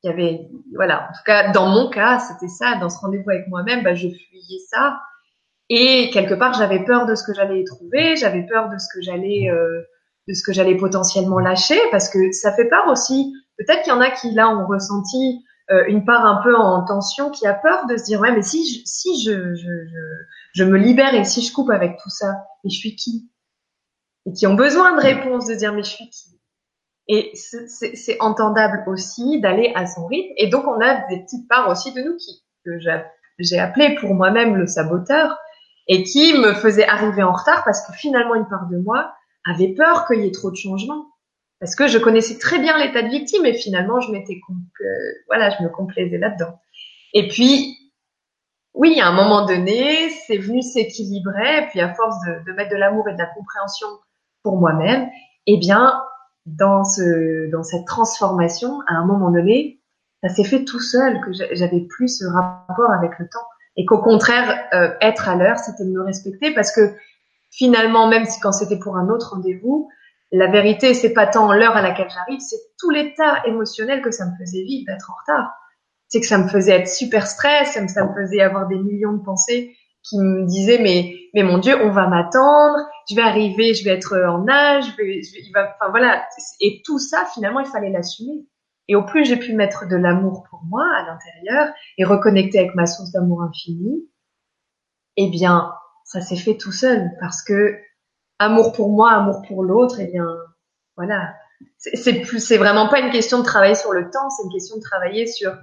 Il 0.03 0.09
y 0.09 0.13
avait, 0.13 0.47
voilà, 0.75 1.09
en 1.09 1.13
tout 1.13 1.23
cas 1.25 1.51
dans 1.51 1.67
mon 1.67 1.89
cas, 1.89 2.19
c'était 2.19 2.47
ça, 2.47 2.75
dans 2.77 2.89
ce 2.89 2.99
rendez-vous 2.99 3.29
avec 3.29 3.47
moi-même, 3.47 3.83
bah, 3.83 3.95
je 3.95 4.07
fuyais 4.07 4.59
ça. 4.69 4.99
Et 5.69 6.11
quelque 6.11 6.35
part, 6.35 6.53
j'avais 6.53 6.83
peur 6.83 7.05
de 7.07 7.15
ce 7.15 7.23
que 7.23 7.33
j'allais 7.33 7.63
trouver, 7.63 8.15
j'avais 8.15 8.45
peur 8.45 8.69
de 8.69 8.77
ce 8.77 8.85
que 8.93 9.01
j'allais, 9.01 9.49
euh, 9.49 9.81
de 10.27 10.33
ce 10.33 10.43
que 10.43 10.53
j'allais 10.53 10.75
potentiellement 10.75 11.39
lâcher, 11.39 11.79
parce 11.91 12.09
que 12.09 12.31
ça 12.31 12.53
fait 12.53 12.67
peur 12.69 12.87
aussi. 12.87 13.33
Peut-être 13.57 13.81
qu'il 13.83 13.93
y 13.93 13.95
en 13.95 14.01
a 14.01 14.11
qui 14.11 14.31
là 14.31 14.49
ont 14.49 14.67
ressenti 14.67 15.43
euh, 15.71 15.85
une 15.87 16.05
part 16.05 16.25
un 16.25 16.41
peu 16.43 16.55
en 16.55 16.83
tension, 16.85 17.31
qui 17.31 17.47
a 17.47 17.53
peur 17.53 17.87
de 17.87 17.97
se 17.97 18.03
dire 18.03 18.19
ouais, 18.19 18.33
mais 18.33 18.43
si 18.43 18.67
je, 18.71 18.81
si 18.85 19.23
je, 19.23 19.55
je, 19.55 19.85
je 19.87 19.97
je 20.53 20.63
me 20.63 20.77
libère 20.77 21.13
et 21.13 21.23
si 21.23 21.41
je 21.41 21.53
coupe 21.53 21.69
avec 21.69 21.97
tout 22.03 22.09
ça, 22.09 22.35
mais 22.63 22.69
je 22.69 22.77
suis 22.77 22.95
qui? 22.95 23.29
Et 24.25 24.33
qui 24.33 24.45
ont 24.45 24.55
besoin 24.55 24.95
de 24.95 25.01
réponses, 25.01 25.47
de 25.47 25.55
dire 25.55 25.73
mais 25.73 25.83
je 25.83 25.89
suis 25.89 26.09
qui? 26.09 26.30
Et 27.07 27.31
c'est 27.35 28.17
entendable 28.19 28.83
aussi 28.87 29.41
d'aller 29.41 29.71
à 29.75 29.85
son 29.85 30.05
rythme. 30.05 30.33
Et 30.37 30.47
donc 30.47 30.65
on 30.67 30.79
a 30.79 31.07
des 31.07 31.21
petites 31.21 31.47
parts 31.47 31.69
aussi 31.69 31.93
de 31.93 32.01
nous 32.01 32.15
qui 32.17 32.41
que 32.63 32.77
j'ai 33.39 33.59
appelé 33.59 33.95
pour 33.95 34.13
moi-même 34.13 34.55
le 34.55 34.67
saboteur 34.67 35.37
et 35.87 36.03
qui 36.03 36.37
me 36.37 36.53
faisait 36.53 36.85
arriver 36.85 37.23
en 37.23 37.33
retard 37.33 37.63
parce 37.65 37.85
que 37.85 37.93
finalement 37.93 38.35
une 38.35 38.47
part 38.47 38.67
de 38.69 38.77
moi 38.77 39.13
avait 39.45 39.73
peur 39.73 40.05
qu'il 40.05 40.21
y 40.21 40.27
ait 40.27 40.31
trop 40.31 40.51
de 40.51 40.55
changements. 40.55 41.07
Parce 41.59 41.75
que 41.75 41.87
je 41.87 41.97
connaissais 41.97 42.37
très 42.37 42.59
bien 42.59 42.77
l'état 42.77 43.01
de 43.01 43.09
victime 43.09 43.45
et 43.45 43.53
finalement 43.53 43.99
je 43.99 44.11
m'étais 44.11 44.39
voilà 45.27 45.49
je 45.49 45.63
me 45.63 45.69
complaisais 45.69 46.17
là-dedans. 46.17 46.59
Et 47.13 47.27
puis 47.27 47.77
oui, 48.73 49.01
à 49.01 49.09
un 49.09 49.11
moment 49.11 49.45
donné, 49.45 50.09
c'est 50.25 50.37
venu 50.37 50.61
s'équilibrer, 50.61 51.67
puis 51.69 51.81
à 51.81 51.93
force 51.93 52.15
de, 52.25 52.45
de 52.45 52.53
mettre 52.53 52.71
de 52.71 52.77
l'amour 52.77 53.09
et 53.09 53.13
de 53.13 53.17
la 53.17 53.25
compréhension 53.25 53.87
pour 54.43 54.57
moi-même, 54.57 55.09
eh 55.45 55.57
bien, 55.57 56.01
dans 56.45 56.83
ce, 56.83 57.49
dans 57.51 57.63
cette 57.63 57.85
transformation, 57.85 58.79
à 58.87 58.95
un 58.95 59.05
moment 59.05 59.31
donné, 59.31 59.81
ça 60.23 60.29
s'est 60.29 60.43
fait 60.43 60.65
tout 60.65 60.79
seul, 60.79 61.19
que 61.21 61.31
j'avais 61.53 61.81
plus 61.81 62.19
ce 62.19 62.25
rapport 62.25 62.91
avec 62.91 63.17
le 63.19 63.27
temps, 63.27 63.47
et 63.77 63.85
qu'au 63.85 63.99
contraire, 63.99 64.67
euh, 64.73 64.93
être 65.01 65.29
à 65.29 65.35
l'heure, 65.35 65.57
c'était 65.57 65.85
de 65.85 65.91
me 65.91 66.01
respecter, 66.01 66.53
parce 66.53 66.71
que 66.71 66.93
finalement, 67.49 68.07
même 68.07 68.25
si 68.25 68.39
quand 68.39 68.51
c'était 68.51 68.79
pour 68.79 68.97
un 68.97 69.09
autre 69.09 69.31
rendez-vous, 69.35 69.89
la 70.31 70.47
vérité, 70.47 70.93
c'est 70.93 71.13
pas 71.13 71.27
tant 71.27 71.51
l'heure 71.51 71.75
à 71.75 71.81
laquelle 71.81 72.09
j'arrive, 72.09 72.39
c'est 72.39 72.61
tout 72.79 72.89
l'état 72.89 73.45
émotionnel 73.45 74.01
que 74.01 74.11
ça 74.11 74.25
me 74.25 74.31
faisait 74.39 74.63
vivre 74.63 74.85
d'être 74.87 75.11
en 75.11 75.15
retard. 75.21 75.51
C'est 76.07 76.21
que 76.21 76.27
ça 76.27 76.37
me 76.37 76.47
faisait 76.47 76.79
être 76.79 76.87
super 76.87 77.27
stress, 77.27 77.73
ça 77.73 77.81
me, 77.81 77.87
ça 77.87 78.05
me 78.05 78.13
faisait 78.13 78.41
avoir 78.41 78.67
des 78.67 78.77
millions 78.77 79.13
de 79.13 79.23
pensées 79.23 79.75
qui 80.03 80.17
me 80.19 80.45
disaient 80.45 80.79
mais 80.81 81.15
mais 81.33 81.43
mon 81.43 81.59
Dieu, 81.59 81.75
on 81.81 81.91
va 81.91 82.07
m'attendre, 82.07 82.77
je 83.09 83.15
vais 83.15 83.21
arriver, 83.21 83.73
je 83.73 83.85
vais 83.85 83.91
être 83.91 84.17
en 84.17 84.47
âge, 84.49 84.85
il 84.99 85.51
va, 85.53 85.73
enfin 85.79 85.89
voilà, 85.89 86.27
et 86.59 86.81
tout 86.83 86.99
ça 86.99 87.25
finalement 87.33 87.61
il 87.61 87.67
fallait 87.67 87.89
l'assumer. 87.89 88.45
Et 88.87 88.95
au 88.95 89.05
plus 89.05 89.25
j'ai 89.25 89.37
pu 89.37 89.53
mettre 89.53 89.87
de 89.87 89.95
l'amour 89.95 90.43
pour 90.49 90.61
moi 90.65 90.83
à 90.97 91.05
l'intérieur 91.05 91.73
et 91.97 92.03
reconnecter 92.03 92.59
avec 92.59 92.75
ma 92.75 92.85
source 92.85 93.11
d'amour 93.11 93.43
infini, 93.43 94.09
eh 95.17 95.29
bien 95.29 95.73
ça 96.03 96.19
s'est 96.19 96.35
fait 96.35 96.57
tout 96.57 96.73
seul 96.73 97.11
parce 97.21 97.41
que 97.41 97.77
amour 98.39 98.73
pour 98.73 98.89
moi, 98.89 99.11
amour 99.11 99.41
pour 99.47 99.63
l'autre, 99.63 99.99
eh 99.99 100.07
bien 100.07 100.27
voilà, 100.97 101.33
c'est 101.77 102.21
plus, 102.21 102.45
c'est 102.45 102.57
vraiment 102.57 102.89
pas 102.89 102.99
une 102.99 103.11
question 103.11 103.39
de 103.39 103.43
travailler 103.43 103.75
sur 103.75 103.93
le 103.93 104.09
temps, 104.09 104.29
c'est 104.29 104.43
une 104.43 104.51
question 104.51 104.75
de 104.75 104.81
travailler 104.81 105.27
sur 105.27 105.55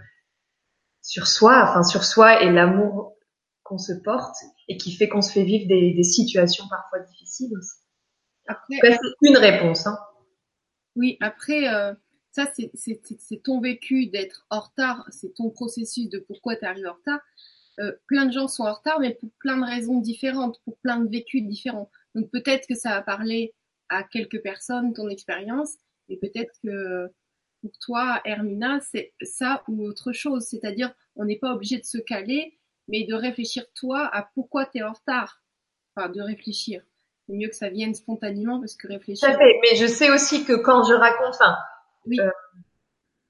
sur 1.03 1.27
soi, 1.27 1.63
enfin 1.63 1.83
sur 1.83 2.05
soi 2.05 2.43
et 2.43 2.51
l'amour 2.51 3.18
qu'on 3.69 3.79
se 3.79 3.93
porte 3.93 4.37
et 4.69 4.77
qui 4.77 4.93
fait 4.93 5.09
qu'on 5.09 5.23
se 5.23 5.33
fait 5.33 5.45
vivre 5.45 5.69
des, 5.69 5.93
des 5.93 6.03
situations 6.03 6.65
parfois 6.69 7.01
difficiles 7.01 7.53
aussi. 7.57 7.77
Après, 8.47 8.77
c'est 8.81 9.29
une 9.29 9.37
réponse. 9.37 9.87
Hein. 9.87 9.99
Oui, 10.97 11.17
après, 11.21 11.69
euh, 11.73 11.93
ça 12.33 12.51
c'est 12.55 13.43
ton 13.43 13.61
vécu 13.61 14.07
d'être 14.07 14.47
en 14.51 14.61
retard, 14.61 15.07
c'est 15.11 15.35
ton 15.35 15.51
processus 15.51 16.09
de 16.09 16.19
pourquoi 16.19 16.57
tu 16.57 16.65
arrives 16.65 16.87
en 16.87 16.95
retard. 16.95 17.21
Euh, 17.81 17.93
plein 18.07 18.27
de 18.27 18.33
gens 18.33 18.49
sont 18.49 18.65
en 18.65 18.75
retard, 18.75 18.99
mais 19.01 19.15
pour 19.15 19.31
plein 19.39 19.57
de 19.57 19.65
raisons 19.65 20.01
différentes, 20.01 20.61
pour 20.65 20.77
plein 20.79 20.99
de 20.99 21.09
vécus 21.09 21.43
différents. 21.43 21.91
Donc 22.15 22.31
peut-être 22.31 22.67
que 22.67 22.75
ça 22.75 22.91
va 22.91 23.03
parler 23.03 23.55
à 23.89 24.03
quelques 24.03 24.43
personnes, 24.43 24.93
ton 24.93 25.09
expérience, 25.09 25.75
et 26.09 26.17
peut-être 26.17 26.53
que 26.65 27.09
pour 27.61 27.73
toi, 27.79 28.21
Hermina, 28.25 28.81
c'est 28.81 29.13
ça 29.23 29.63
ou 29.69 29.85
autre 29.85 30.13
chose. 30.13 30.45
C'est-à-dire, 30.45 30.93
on 31.17 31.25
n'est 31.25 31.39
pas 31.39 31.53
obligé 31.55 31.79
de 31.79 31.85
se 31.85 31.99
caler, 31.99 32.58
mais 32.89 33.05
de 33.05 33.15
réfléchir 33.15 33.65
toi 33.75 34.09
à 34.13 34.29
pourquoi 34.35 34.67
tu 34.67 34.79
es 34.79 34.83
en 34.83 34.93
retard. 34.93 35.41
Enfin, 35.95 36.09
de 36.09 36.21
réfléchir. 36.21 36.83
C'est 37.27 37.35
mieux 37.35 37.49
que 37.49 37.57
ça 37.57 37.69
vienne 37.69 37.95
spontanément 37.95 38.59
parce 38.61 38.77
que 38.77 38.89
réfléchir. 38.89 39.29
fait. 39.37 39.61
Mais 39.63 39.77
je 39.77 39.87
sais 39.87 40.11
aussi 40.11 40.45
que 40.45 40.55
quand 40.55 40.85
je 40.85 40.95
raconte, 40.95 41.35
enfin, 41.35 41.57
oui. 42.07 42.19
Euh, 42.21 42.31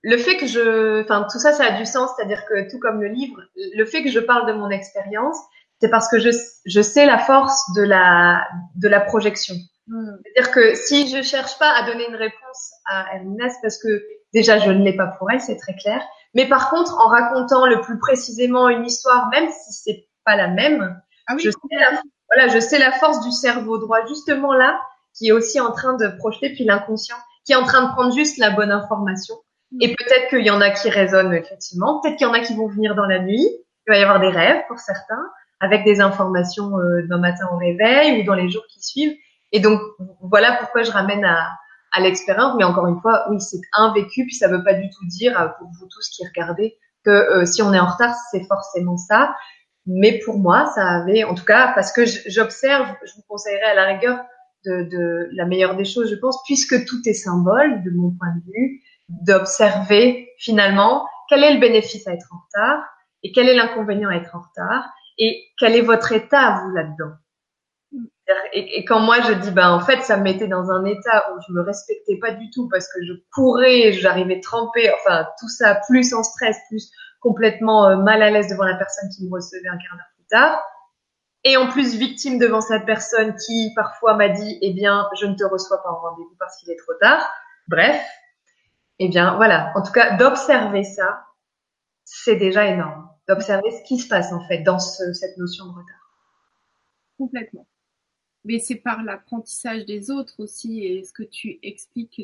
le 0.03 0.17
fait 0.17 0.37
que 0.37 0.47
je, 0.47 1.03
enfin, 1.03 1.27
tout 1.31 1.39
ça, 1.39 1.53
ça 1.53 1.65
a 1.65 1.79
du 1.79 1.85
sens. 1.85 2.11
C'est-à-dire 2.17 2.45
que 2.47 2.71
tout 2.71 2.79
comme 2.79 3.01
le 3.01 3.09
livre, 3.09 3.43
le 3.57 3.85
fait 3.85 4.03
que 4.03 4.11
je 4.11 4.21
parle 4.21 4.47
de 4.47 4.53
mon 4.53 4.71
expérience, 4.71 5.37
c'est 5.81 5.91
parce 5.91 6.09
que 6.09 6.19
je, 6.19 6.31
je 6.67 6.81
sais 6.81 7.07
la 7.07 7.19
force 7.19 7.73
de 7.75 7.83
la, 7.83 8.47
de 8.77 8.89
la 8.89 9.01
projection. 9.01 9.57
Hmm. 9.89 10.17
C'est-à-dire 10.23 10.53
que 10.53 10.75
si 10.75 11.09
je 11.09 11.23
cherche 11.23 11.59
pas 11.59 11.71
à 11.71 11.87
donner 11.87 12.07
une 12.09 12.17
réponse 12.17 12.73
à 12.87 13.07
c'est 13.49 13.61
parce 13.63 13.83
que 13.83 14.03
Déjà, 14.35 14.59
je 14.59 14.71
ne 14.71 14.85
l'ai 14.85 14.95
pas 14.95 15.07
pour 15.07 15.31
elle, 15.31 15.41
c'est 15.41 15.57
très 15.57 15.75
clair. 15.75 16.03
Mais 16.39 16.47
par 16.49 16.71
contre, 16.71 16.97
en 17.01 17.09
racontant 17.09 17.67
le 17.67 17.81
plus 17.81 17.99
précisément 17.99 18.69
une 18.69 18.87
histoire, 18.87 19.29
même 19.31 19.49
si 19.51 19.73
c'est 19.73 20.09
pas 20.25 20.37
la 20.37 20.47
même, 20.47 21.03
ah 21.27 21.35
je, 21.37 21.51
sais 21.51 21.59
la, 21.73 22.01
voilà, 22.33 22.47
je 22.47 22.61
sais 22.61 22.79
la 22.79 22.93
force 22.93 23.25
du 23.25 23.33
cerveau 23.33 23.77
droit, 23.79 24.07
justement 24.07 24.53
là, 24.53 24.81
qui 25.17 25.31
est 25.31 25.33
aussi 25.33 25.59
en 25.59 25.73
train 25.73 25.95
de 25.95 26.07
projeter, 26.17 26.51
puis 26.51 26.63
l'inconscient, 26.63 27.17
qui 27.45 27.55
est 27.55 27.57
en 27.57 27.65
train 27.65 27.89
de 27.89 27.93
prendre 27.93 28.15
juste 28.15 28.39
la 28.39 28.51
bonne 28.51 28.71
information. 28.71 29.35
Mm. 29.73 29.79
Et 29.81 29.97
peut-être 29.97 30.29
qu'il 30.29 30.47
y 30.47 30.51
en 30.51 30.61
a 30.61 30.71
qui 30.71 30.89
résonnent 30.89 31.35
effectivement, 31.35 32.01
peut-être 32.01 32.15
qu'il 32.15 32.29
y 32.29 32.31
en 32.31 32.35
a 32.35 32.39
qui 32.39 32.55
vont 32.55 32.69
venir 32.69 32.95
dans 32.95 33.07
la 33.07 33.19
nuit, 33.19 33.49
il 33.89 33.91
va 33.91 33.99
y 33.99 34.03
avoir 34.05 34.21
des 34.21 34.31
rêves 34.31 34.63
pour 34.69 34.79
certains, 34.79 35.27
avec 35.59 35.83
des 35.83 36.01
informations 36.01 36.79
euh, 36.79 37.05
d'un 37.09 37.19
matin 37.19 37.49
au 37.53 37.57
réveil 37.57 38.21
ou 38.21 38.25
dans 38.25 38.35
les 38.35 38.49
jours 38.49 38.63
qui 38.73 38.81
suivent. 38.81 39.17
Et 39.51 39.59
donc, 39.59 39.81
voilà 40.21 40.53
pourquoi 40.53 40.85
je 40.85 40.93
ramène 40.93 41.25
à, 41.25 41.49
à 41.93 42.01
l'expérience. 42.01 42.55
Mais 42.59 42.65
encore 42.65 42.87
une 42.87 43.01
fois, 43.01 43.27
oui, 43.31 43.41
c'est 43.41 43.61
un 43.73 43.93
vécu, 43.93 44.25
puis 44.25 44.35
ça 44.35 44.49
veut 44.49 44.63
pas 44.63 44.75
du 44.75 44.89
tout 44.91 45.07
dire, 45.07 45.39
euh, 45.41 45.49
pour 45.59 45.69
vous 45.79 45.87
tous 45.87 46.09
qui 46.11 46.27
regardez, 46.27 46.77
que 47.05 47.11
euh, 47.11 47.45
si 47.45 47.63
on 47.63 47.73
est 47.73 47.79
en 47.79 47.87
retard, 47.87 48.15
c'est 48.31 48.45
forcément 48.47 48.97
ça. 48.97 49.35
Mais 49.87 50.21
pour 50.25 50.39
moi, 50.39 50.67
ça 50.75 50.87
avait, 50.87 51.25
en 51.25 51.35
tout 51.35 51.45
cas, 51.45 51.73
parce 51.75 51.93
que 51.93 52.03
j'observe, 52.27 52.89
je 53.05 53.15
vous 53.15 53.23
conseillerais 53.27 53.71
à 53.71 53.75
la 53.75 53.85
rigueur 53.85 54.21
de, 54.67 54.83
de, 54.83 55.29
la 55.33 55.47
meilleure 55.47 55.77
des 55.77 55.85
choses, 55.85 56.11
je 56.11 56.17
pense, 56.17 56.43
puisque 56.45 56.85
tout 56.85 57.01
est 57.07 57.15
symbole, 57.15 57.83
de 57.85 57.91
mon 57.91 58.11
point 58.11 58.35
de 58.35 58.53
vue, 58.53 58.83
d'observer 59.09 60.29
finalement 60.39 61.07
quel 61.29 61.43
est 61.43 61.55
le 61.55 61.61
bénéfice 61.61 62.07
à 62.07 62.13
être 62.13 62.29
en 62.33 62.39
retard 62.39 62.85
et 63.23 63.33
quel 63.33 63.49
est 63.49 63.55
l'inconvénient 63.55 64.11
à 64.11 64.17
être 64.17 64.35
en 64.37 64.41
retard 64.41 64.85
et 65.19 65.45
quel 65.59 65.75
est 65.75 65.83
votre 65.83 66.13
état, 66.13 66.63
vous, 66.63 66.75
là-dedans. 66.75 67.15
Et, 68.53 68.85
quand 68.85 69.01
moi 69.01 69.21
je 69.23 69.33
dis, 69.33 69.51
ben 69.51 69.71
en 69.71 69.81
fait, 69.81 70.03
ça 70.03 70.17
me 70.17 70.23
mettait 70.23 70.49
dans 70.49 70.71
un 70.71 70.85
état 70.85 71.33
où 71.33 71.41
je 71.47 71.53
me 71.53 71.63
respectais 71.63 72.19
pas 72.19 72.33
du 72.33 72.51
tout 72.51 72.69
parce 72.69 72.87
que 72.93 73.03
je 73.05 73.13
courais, 73.35 73.93
j'arrivais 73.93 74.41
trempée, 74.41 74.93
enfin 74.95 75.27
tout 75.39 75.49
ça, 75.49 75.81
plus 75.89 76.13
en 76.13 76.23
stress, 76.23 76.59
plus 76.69 76.91
complètement 77.21 77.87
euh, 77.87 77.97
mal 77.97 78.23
à 78.23 78.31
l'aise 78.31 78.49
devant 78.51 78.65
la 78.65 78.77
personne 78.77 79.09
qui 79.11 79.25
me 79.25 79.33
recevait 79.33 79.69
un 79.69 79.79
quart 79.79 79.97
d'heure 79.97 80.13
plus 80.17 80.27
tard. 80.27 80.63
Et 81.45 81.57
en 81.57 81.69
plus 81.69 81.95
victime 81.95 82.39
devant 82.39 82.61
cette 82.61 82.85
personne 82.85 83.35
qui 83.37 83.73
parfois 83.75 84.15
m'a 84.15 84.29
dit, 84.29 84.59
eh 84.61 84.75
bien, 84.75 85.09
je 85.19 85.27
ne 85.27 85.35
te 85.35 85.45
reçois 85.45 85.83
pas 85.83 85.91
en 85.91 86.01
rendez-vous 86.01 86.37
parce 86.39 86.59
qu'il 86.59 86.71
est 86.71 86.79
trop 86.79 86.95
tard. 87.01 87.31
Bref, 87.69 88.03
eh 88.99 89.09
bien 89.09 89.37
voilà. 89.37 89.73
En 89.75 89.83
tout 89.83 89.93
cas, 89.93 90.17
d'observer 90.17 90.85
ça, 90.85 91.25
c'est 92.05 92.37
déjà 92.37 92.67
énorme. 92.67 93.09
D'observer 93.29 93.71
ce 93.71 93.83
qui 93.87 93.99
se 93.99 94.09
passe 94.09 94.33
en 94.33 94.47
fait 94.49 94.63
dans 94.63 94.79
ce, 94.79 95.13
cette 95.13 95.37
notion 95.39 95.67
de 95.67 95.71
retard. 95.71 96.13
Complètement 97.17 97.67
mais 98.45 98.59
c'est 98.59 98.77
par 98.77 99.03
l'apprentissage 99.03 99.85
des 99.85 100.11
autres 100.11 100.35
aussi 100.39 100.85
et 100.85 101.05
ce 101.05 101.13
que 101.13 101.23
tu 101.23 101.59
expliques 101.63 102.21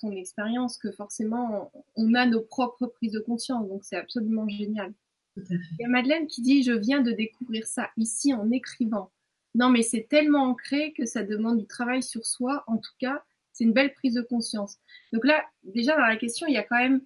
ton 0.00 0.12
expérience 0.12 0.78
que 0.78 0.92
forcément 0.92 1.72
on 1.96 2.14
a 2.14 2.26
nos 2.26 2.40
propres 2.40 2.86
prises 2.86 3.12
de 3.12 3.20
conscience. 3.20 3.68
Donc 3.68 3.84
c'est 3.84 3.96
absolument 3.96 4.48
génial. 4.48 4.92
Il 5.36 5.60
y 5.80 5.84
a 5.84 5.88
Madeleine 5.88 6.26
qui 6.26 6.40
dit 6.40 6.62
je 6.62 6.72
viens 6.72 7.02
de 7.02 7.12
découvrir 7.12 7.66
ça 7.66 7.90
ici 7.96 8.32
en 8.32 8.50
écrivant. 8.50 9.10
Non 9.54 9.68
mais 9.68 9.82
c'est 9.82 10.06
tellement 10.08 10.44
ancré 10.44 10.92
que 10.92 11.04
ça 11.04 11.22
demande 11.22 11.58
du 11.58 11.66
travail 11.66 12.02
sur 12.02 12.24
soi. 12.24 12.64
En 12.66 12.78
tout 12.78 12.94
cas, 12.98 13.22
c'est 13.52 13.64
une 13.64 13.72
belle 13.72 13.92
prise 13.94 14.14
de 14.14 14.22
conscience. 14.22 14.78
Donc 15.12 15.24
là, 15.24 15.44
déjà 15.62 15.96
dans 15.96 16.06
la 16.06 16.16
question, 16.16 16.46
il 16.46 16.54
y 16.54 16.58
a 16.58 16.62
quand 16.62 16.78
même 16.78 17.00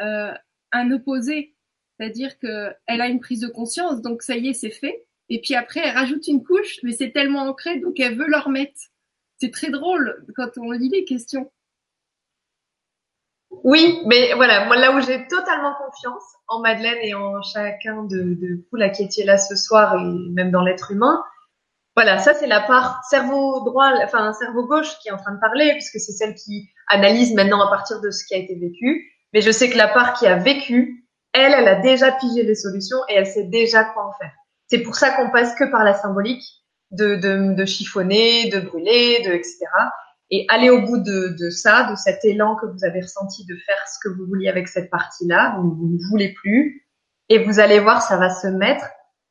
euh, 0.00 0.32
un 0.72 0.90
opposé, 0.92 1.54
c'est-à-dire 1.96 2.38
que 2.38 2.72
elle 2.86 3.00
a 3.00 3.08
une 3.08 3.20
prise 3.20 3.40
de 3.40 3.48
conscience, 3.48 4.02
donc 4.02 4.22
ça 4.22 4.36
y 4.36 4.48
est, 4.48 4.54
c'est 4.54 4.70
fait. 4.70 5.06
Et 5.28 5.40
puis 5.40 5.54
après, 5.54 5.80
elle 5.84 5.94
rajoute 5.94 6.26
une 6.26 6.42
couche, 6.42 6.78
mais 6.82 6.92
c'est 6.92 7.10
tellement 7.12 7.42
ancré, 7.42 7.78
donc 7.80 8.00
elle 8.00 8.16
veut 8.16 8.28
leur 8.28 8.48
mettre. 8.48 8.80
C'est 9.38 9.52
très 9.52 9.70
drôle 9.70 10.24
quand 10.34 10.50
on 10.56 10.70
lit 10.72 10.88
les 10.88 11.04
questions. 11.04 11.50
Oui, 13.50 14.02
mais 14.06 14.34
voilà, 14.34 14.66
moi 14.66 14.76
là 14.76 14.94
où 14.94 15.00
j'ai 15.00 15.26
totalement 15.26 15.74
confiance 15.74 16.22
en 16.48 16.60
Madeleine 16.60 16.98
et 17.02 17.14
en 17.14 17.40
chacun 17.42 18.04
de, 18.04 18.34
de 18.34 18.66
vous 18.70 18.76
là 18.76 18.90
qui 18.90 19.04
étiez 19.04 19.24
là 19.24 19.38
ce 19.38 19.56
soir 19.56 19.94
et 19.94 20.30
même 20.32 20.50
dans 20.50 20.62
l'être 20.62 20.90
humain, 20.90 21.22
voilà, 21.96 22.18
ça 22.18 22.34
c'est 22.34 22.46
la 22.46 22.60
part 22.60 23.00
cerveau 23.10 23.64
droit, 23.64 23.90
enfin 24.04 24.32
cerveau 24.32 24.66
gauche 24.66 24.98
qui 25.00 25.08
est 25.08 25.12
en 25.12 25.16
train 25.16 25.34
de 25.34 25.40
parler 25.40 25.72
puisque 25.72 25.98
c'est 25.98 26.12
celle 26.12 26.34
qui 26.34 26.68
analyse 26.88 27.34
maintenant 27.34 27.60
à 27.66 27.70
partir 27.70 28.00
de 28.00 28.10
ce 28.10 28.24
qui 28.24 28.34
a 28.34 28.38
été 28.38 28.54
vécu. 28.54 29.10
Mais 29.32 29.40
je 29.40 29.50
sais 29.50 29.68
que 29.68 29.76
la 29.76 29.88
part 29.88 30.14
qui 30.14 30.26
a 30.26 30.36
vécu, 30.36 31.08
elle, 31.32 31.52
elle 31.52 31.68
a 31.68 31.80
déjà 31.80 32.12
pigé 32.12 32.42
les 32.44 32.54
solutions 32.54 32.98
et 33.08 33.14
elle 33.14 33.26
sait 33.26 33.44
déjà 33.44 33.84
quoi 33.84 34.06
en 34.06 34.12
faire. 34.12 34.32
C'est 34.68 34.80
pour 34.80 34.94
ça 34.94 35.10
qu'on 35.10 35.30
passe 35.30 35.54
que 35.54 35.70
par 35.70 35.84
la 35.84 35.94
symbolique 35.94 36.44
de, 36.90 37.16
de, 37.16 37.54
de 37.54 37.64
chiffonner, 37.64 38.48
de 38.50 38.60
brûler, 38.60 39.22
de 39.26 39.32
etc 39.32 39.66
et 40.30 40.44
aller 40.48 40.70
au 40.70 40.82
bout 40.82 40.98
de, 40.98 41.36
de, 41.38 41.50
ça, 41.50 41.90
de 41.90 41.96
cet 41.96 42.24
élan 42.24 42.56
que 42.56 42.66
vous 42.66 42.84
avez 42.84 43.00
ressenti 43.00 43.46
de 43.46 43.56
faire 43.56 43.82
ce 43.88 43.98
que 44.02 44.14
vous 44.14 44.26
vouliez 44.26 44.48
avec 44.48 44.68
cette 44.68 44.90
partie-là, 44.90 45.56
vous, 45.58 45.74
vous 45.74 45.88
ne 45.88 46.10
voulez 46.10 46.34
plus, 46.34 46.86
et 47.28 47.38
vous 47.38 47.60
allez 47.60 47.80
voir, 47.80 48.02
ça 48.02 48.16
va 48.16 48.30
se 48.30 48.46
mettre 48.46 48.84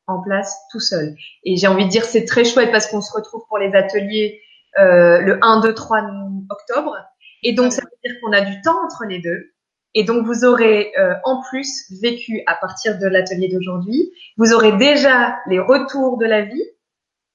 en 0.06 0.22
place 0.22 0.56
tout 0.72 0.80
seul. 0.80 1.14
Et 1.44 1.56
j'ai 1.56 1.66
envie 1.66 1.84
de 1.84 1.90
dire, 1.90 2.04
c'est 2.04 2.24
très 2.24 2.44
chouette 2.44 2.72
parce 2.72 2.86
qu'on 2.88 3.00
se 3.00 3.12
retrouve 3.12 3.42
pour 3.48 3.58
les 3.58 3.72
ateliers 3.74 4.40
euh, 4.78 5.20
le 5.20 5.38
1, 5.42 5.60
2, 5.60 5.74
3 5.74 6.02
octobre, 6.50 6.96
et 7.42 7.52
donc 7.52 7.72
ça 7.72 7.82
veut 7.82 8.10
dire 8.10 8.20
qu'on 8.20 8.32
a 8.32 8.40
du 8.40 8.60
temps 8.62 8.84
entre 8.84 9.04
les 9.08 9.20
deux. 9.20 9.52
Et 9.98 10.04
donc 10.04 10.24
vous 10.24 10.44
aurez 10.44 10.92
euh, 10.96 11.14
en 11.24 11.42
plus 11.50 11.90
vécu 12.00 12.44
à 12.46 12.54
partir 12.54 13.00
de 13.00 13.06
l'atelier 13.08 13.48
d'aujourd'hui, 13.48 14.12
vous 14.36 14.52
aurez 14.52 14.70
déjà 14.70 15.40
les 15.48 15.58
retours 15.58 16.18
de 16.18 16.24
la 16.24 16.42
vie 16.42 16.62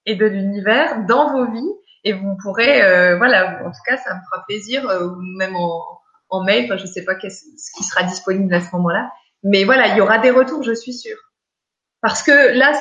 et 0.06 0.16
de 0.16 0.26
l'univers 0.26 1.06
dans 1.06 1.34
vos 1.34 1.52
vies 1.52 1.74
et 2.06 2.14
vous 2.14 2.38
pourrez, 2.42 2.82
euh, 2.82 3.18
voilà, 3.18 3.60
en 3.66 3.70
tout 3.70 3.82
cas, 3.86 3.98
ça 3.98 4.16
me 4.16 4.22
fera 4.22 4.46
plaisir, 4.48 4.88
euh, 4.88 5.14
même 5.38 5.58
en, 5.58 5.84
en 6.30 6.46
mail, 6.46 6.64
enfin, 6.64 6.78
je 6.78 6.86
sais 6.86 7.04
pas 7.04 7.16
ce 7.20 7.78
qui 7.78 7.84
sera 7.84 8.04
disponible 8.04 8.54
à 8.54 8.62
ce 8.62 8.74
moment-là, 8.78 9.12
mais 9.44 9.66
voilà, 9.66 9.88
il 9.88 9.98
y 9.98 10.02
aura 10.02 10.20
des 10.20 10.32
retours, 10.32 10.64
je 10.64 10.74
suis 10.74 10.94
sûre. 10.94 11.20
Parce 12.00 12.24
que 12.24 12.58
là, 12.58 12.80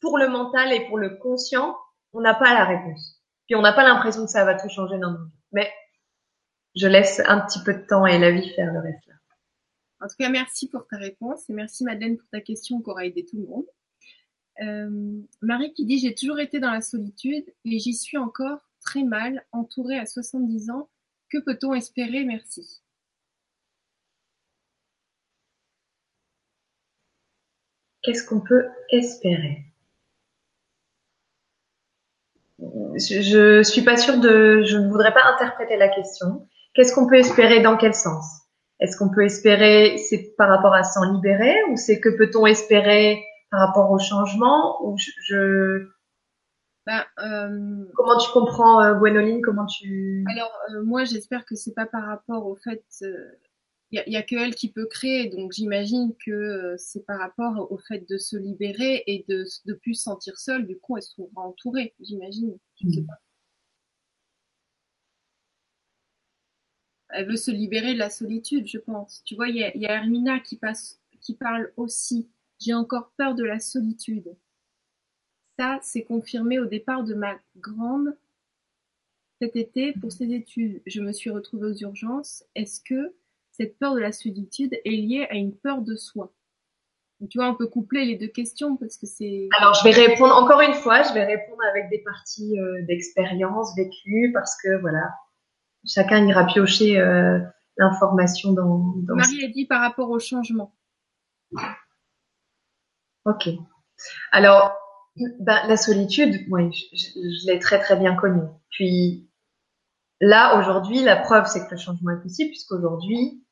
pour 0.00 0.18
le 0.18 0.28
mental 0.28 0.72
et 0.72 0.88
pour 0.88 0.98
le 0.98 1.10
conscient, 1.22 1.76
on 2.12 2.20
n'a 2.20 2.34
pas 2.34 2.52
la 2.52 2.64
réponse. 2.64 3.22
Puis 3.46 3.54
on 3.54 3.62
n'a 3.62 3.74
pas 3.74 3.84
l'impression 3.84 4.24
que 4.24 4.30
ça 4.32 4.44
va 4.44 4.56
tout 4.56 4.68
changer 4.68 4.98
dans 4.98 5.12
nos 5.12 5.24
vies. 5.24 5.32
Mais 5.52 5.72
je 6.74 6.88
laisse 6.88 7.22
un 7.26 7.38
petit 7.40 7.62
peu 7.62 7.74
de 7.74 7.86
temps 7.86 8.06
et 8.06 8.18
la 8.18 8.32
vie 8.32 8.52
faire 8.56 8.72
le 8.72 8.80
reste 8.80 9.06
là. 9.06 9.14
En 10.00 10.08
tout 10.08 10.16
cas, 10.18 10.30
merci 10.30 10.68
pour 10.68 10.86
ta 10.86 10.96
réponse 10.96 11.48
et 11.50 11.52
merci 11.52 11.84
Madeleine 11.84 12.16
pour 12.16 12.28
ta 12.30 12.40
question 12.40 12.80
qui 12.80 12.88
aura 12.88 13.04
aidé 13.04 13.24
tout 13.26 13.36
le 13.36 13.46
monde. 13.46 13.66
Euh, 14.62 15.20
Marie 15.42 15.72
qui 15.74 15.84
dit 15.84 15.98
j'ai 15.98 16.14
toujours 16.14 16.38
été 16.38 16.58
dans 16.58 16.70
la 16.70 16.80
solitude 16.80 17.44
et 17.64 17.78
j'y 17.78 17.94
suis 17.94 18.18
encore 18.18 18.58
très 18.80 19.04
mal, 19.04 19.44
entourée 19.52 19.98
à 19.98 20.06
70 20.06 20.70
ans. 20.70 20.88
Que 21.30 21.38
peut-on 21.38 21.74
espérer? 21.74 22.24
Merci. 22.24 22.82
Qu'est-ce 28.02 28.24
qu'on 28.24 28.40
peut 28.40 28.66
espérer? 28.90 29.66
Je, 32.58 33.58
ne 33.58 33.62
suis 33.62 33.82
pas 33.82 33.96
sûre 33.96 34.18
de, 34.18 34.62
je 34.64 34.76
ne 34.76 34.88
voudrais 34.88 35.12
pas 35.12 35.24
interpréter 35.24 35.76
la 35.76 35.88
question. 35.88 36.48
Qu'est-ce 36.74 36.94
qu'on 36.94 37.06
peut 37.06 37.16
espérer? 37.16 37.60
Dans 37.60 37.76
quel 37.76 37.94
sens? 37.94 38.39
Est-ce 38.80 38.96
qu'on 38.96 39.10
peut 39.10 39.24
espérer, 39.24 39.98
c'est 39.98 40.34
par 40.36 40.48
rapport 40.48 40.74
à 40.74 40.84
s'en 40.84 41.12
libérer 41.12 41.54
ou 41.70 41.76
c'est 41.76 42.00
que 42.00 42.08
peut-on 42.08 42.46
espérer 42.46 43.22
par 43.50 43.60
rapport 43.60 43.90
au 43.90 43.98
changement 43.98 44.78
ou 44.84 44.96
je, 44.98 45.86
bah, 46.86 47.06
euh... 47.18 47.84
Comment 47.94 48.18
tu 48.18 48.30
comprends 48.32 48.82
euh, 48.82 48.94
Gwenoline 48.94 49.42
Comment 49.42 49.66
tu 49.66 50.24
Alors 50.28 50.52
euh, 50.70 50.82
moi 50.82 51.04
j'espère 51.04 51.44
que 51.44 51.54
c'est 51.54 51.74
pas 51.74 51.86
par 51.86 52.06
rapport 52.06 52.46
au 52.46 52.56
fait 52.56 52.82
il 53.02 53.06
euh, 53.98 54.02
y, 54.06 54.16
a, 54.16 54.18
a, 54.18 54.22
que 54.22 54.34
elle 54.36 54.54
qui 54.54 54.72
peut 54.72 54.86
créer 54.86 55.28
donc 55.28 55.52
j'imagine 55.52 56.14
que 56.24 56.30
euh, 56.30 56.74
c'est 56.78 57.04
par 57.04 57.18
rapport 57.18 57.70
au 57.70 57.76
fait 57.76 58.08
de 58.08 58.16
se 58.16 58.36
libérer 58.36 59.02
et 59.06 59.24
de 59.28 59.44
de 59.66 59.74
plus 59.74 59.94
se 59.94 60.04
sentir 60.04 60.38
seule. 60.38 60.66
Du 60.66 60.78
coup 60.78 60.96
elle 60.96 61.02
se 61.02 61.12
trouvera 61.12 61.42
entourée 61.42 61.94
j'imagine. 62.00 62.56
Je 62.82 62.88
sais 62.88 63.02
pas. 63.02 63.14
Elle 67.12 67.28
veut 67.28 67.36
se 67.36 67.50
libérer 67.50 67.94
de 67.94 67.98
la 67.98 68.10
solitude 68.10 68.66
je 68.66 68.78
pense 68.78 69.22
tu 69.24 69.34
vois 69.34 69.48
il 69.48 69.56
y 69.56 69.86
a, 69.86 69.92
Hermina 69.94 70.40
qui 70.40 70.56
passe 70.56 71.00
qui 71.20 71.34
parle 71.34 71.72
aussi 71.76 72.28
j'ai 72.60 72.74
encore 72.74 73.10
peur 73.16 73.34
de 73.34 73.44
la 73.44 73.58
solitude. 73.58 74.36
Ça, 75.58 75.78
c'est 75.82 76.04
confirmé 76.04 76.58
au 76.58 76.66
départ 76.66 77.04
de 77.04 77.14
ma 77.14 77.38
grande 77.56 78.16
cet 79.40 79.56
été 79.56 79.92
pour 79.94 80.12
ses 80.12 80.32
études. 80.32 80.82
Je 80.86 81.00
me 81.00 81.12
suis 81.12 81.30
retrouvée 81.30 81.68
aux 81.68 81.76
urgences. 81.76 82.44
Est-ce 82.54 82.80
que 82.82 83.14
cette 83.50 83.78
peur 83.78 83.94
de 83.94 84.00
la 84.00 84.12
solitude 84.12 84.78
est 84.84 84.90
liée 84.90 85.26
à 85.30 85.34
une 85.34 85.54
peur 85.54 85.80
de 85.80 85.96
soi? 85.96 86.32
Tu 87.28 87.36
vois, 87.36 87.50
on 87.50 87.54
peut 87.54 87.66
coupler 87.66 88.06
les 88.06 88.16
deux 88.16 88.28
questions 88.28 88.76
parce 88.76 88.96
que 88.96 89.06
c'est. 89.06 89.48
Alors, 89.58 89.74
je 89.74 89.84
vais 89.84 89.90
répondre 89.90 90.34
encore 90.34 90.62
une 90.62 90.72
fois. 90.72 91.02
Je 91.02 91.12
vais 91.12 91.24
répondre 91.24 91.62
avec 91.70 91.90
des 91.90 91.98
parties 91.98 92.58
euh, 92.58 92.82
d'expérience 92.86 93.74
vécues 93.76 94.30
parce 94.32 94.56
que 94.62 94.80
voilà, 94.80 95.10
chacun 95.86 96.26
ira 96.26 96.46
piocher 96.46 96.98
euh, 96.98 97.38
l'information 97.76 98.52
dans, 98.52 98.94
dans. 98.96 99.16
Marie 99.16 99.44
a 99.44 99.48
dit 99.48 99.66
par 99.66 99.80
rapport 99.80 100.10
au 100.10 100.18
changement. 100.18 100.74
Ok. 103.24 103.48
Alors, 104.32 104.72
ben, 105.40 105.60
la 105.66 105.76
solitude, 105.76 106.46
oui, 106.50 106.70
je, 106.92 107.50
l'ai 107.50 107.58
très 107.58 107.80
très 107.80 107.96
bien 107.96 108.14
connue. 108.14 108.48
Puis 108.70 109.28
là, 110.20 110.58
aujourd'hui, 110.58 111.02
la 111.02 111.16
preuve, 111.16 111.46
c'est 111.46 111.66
que 111.66 111.72
le 111.72 111.76
changement 111.76 112.12
est 112.12 112.22
possible, 112.22 112.50
puisqu'aujourd'hui, 112.50 113.44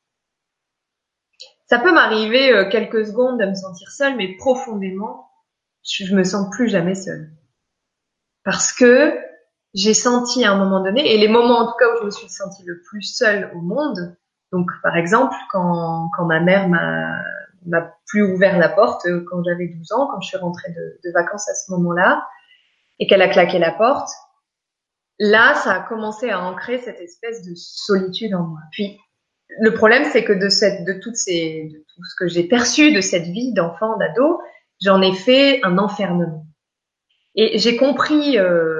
ça 1.67 1.79
peut 1.79 1.93
m'arriver 1.93 2.51
euh, 2.51 2.69
quelques 2.69 3.05
secondes 3.05 3.39
de 3.39 3.45
me 3.45 3.53
sentir 3.53 3.91
seule, 3.91 4.15
mais 4.15 4.35
profondément, 4.37 5.29
je, 5.83 6.15
me 6.15 6.23
sens 6.23 6.49
plus 6.49 6.67
jamais 6.67 6.95
seule. 6.95 7.31
Parce 8.43 8.73
que 8.73 9.15
j'ai 9.73 9.93
senti 9.93 10.45
à 10.45 10.51
un 10.51 10.57
moment 10.57 10.83
donné, 10.83 11.13
et 11.13 11.17
les 11.17 11.27
moments 11.27 11.59
en 11.59 11.65
tout 11.67 11.77
cas 11.79 11.85
où 11.93 11.99
je 11.99 12.05
me 12.05 12.11
suis 12.11 12.29
sentie 12.29 12.63
le 12.65 12.81
plus 12.81 13.03
seule 13.03 13.51
au 13.55 13.61
monde, 13.61 14.17
donc 14.51 14.69
par 14.81 14.97
exemple 14.97 15.35
quand, 15.51 16.09
quand 16.15 16.25
ma 16.25 16.39
mère 16.39 16.67
m'a 16.69 17.21
m'a 17.65 17.93
plus 18.07 18.23
ouvert 18.23 18.57
la 18.57 18.69
porte 18.69 19.05
euh, 19.05 19.25
quand 19.29 19.43
j'avais 19.43 19.67
12 19.67 19.91
ans, 19.91 20.07
quand 20.07 20.21
je 20.21 20.29
suis 20.29 20.37
rentrée 20.37 20.71
de, 20.71 20.99
de 21.03 21.13
vacances 21.13 21.49
à 21.49 21.53
ce 21.53 21.71
moment-là, 21.71 22.25
et 22.99 23.07
qu'elle 23.07 23.21
a 23.21 23.29
claqué 23.29 23.59
la 23.59 23.71
porte. 23.71 24.09
Là, 25.19 25.55
ça 25.55 25.73
a 25.73 25.79
commencé 25.81 26.29
à 26.29 26.41
ancrer 26.41 26.79
cette 26.79 26.99
espèce 26.99 27.45
de 27.45 27.53
solitude 27.55 28.33
en 28.35 28.43
moi. 28.43 28.59
Puis, 28.71 28.97
le 29.59 29.73
problème, 29.73 30.05
c'est 30.05 30.23
que 30.23 30.33
de 30.33 30.49
cette, 30.49 30.85
de 30.85 30.93
toutes 30.93 31.15
ces, 31.15 31.69
de 31.73 31.77
tout 31.79 32.03
ce 32.03 32.15
que 32.17 32.27
j'ai 32.27 32.43
perçu 32.43 32.93
de 32.93 33.01
cette 33.01 33.23
vie 33.23 33.53
d'enfant, 33.53 33.97
d'ado, 33.97 34.39
j'en 34.81 35.01
ai 35.01 35.13
fait 35.13 35.59
un 35.63 35.77
enfermement. 35.77 36.45
Et 37.35 37.57
j'ai 37.57 37.75
compris 37.75 38.37
euh, 38.37 38.78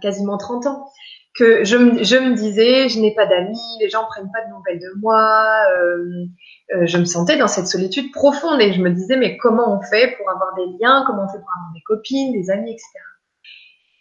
quasiment 0.00 0.36
30 0.36 0.66
ans 0.66 0.86
que 1.34 1.64
je 1.64 1.76
me, 1.76 2.04
je 2.04 2.16
me 2.16 2.34
disais, 2.34 2.88
je 2.88 3.00
n'ai 3.00 3.12
pas 3.12 3.26
d'amis, 3.26 3.58
les 3.80 3.90
gens 3.90 4.04
prennent 4.06 4.30
pas 4.32 4.44
de 4.44 4.50
nouvelles 4.50 4.78
de 4.78 5.00
moi. 5.00 5.44
Euh, 5.76 6.26
euh, 6.74 6.86
je 6.86 6.96
me 6.96 7.04
sentais 7.04 7.36
dans 7.36 7.48
cette 7.48 7.66
solitude 7.66 8.12
profonde 8.12 8.60
et 8.60 8.72
je 8.72 8.80
me 8.80 8.90
disais, 8.90 9.16
mais 9.16 9.36
comment 9.36 9.76
on 9.76 9.82
fait 9.82 10.16
pour 10.16 10.30
avoir 10.30 10.54
des 10.54 10.66
liens, 10.80 11.02
comment 11.06 11.24
on 11.24 11.28
fait 11.28 11.40
pour 11.40 11.50
avoir 11.50 11.72
des 11.74 11.82
copines, 11.84 12.32
des 12.32 12.50
amis, 12.50 12.70
etc. 12.70 12.88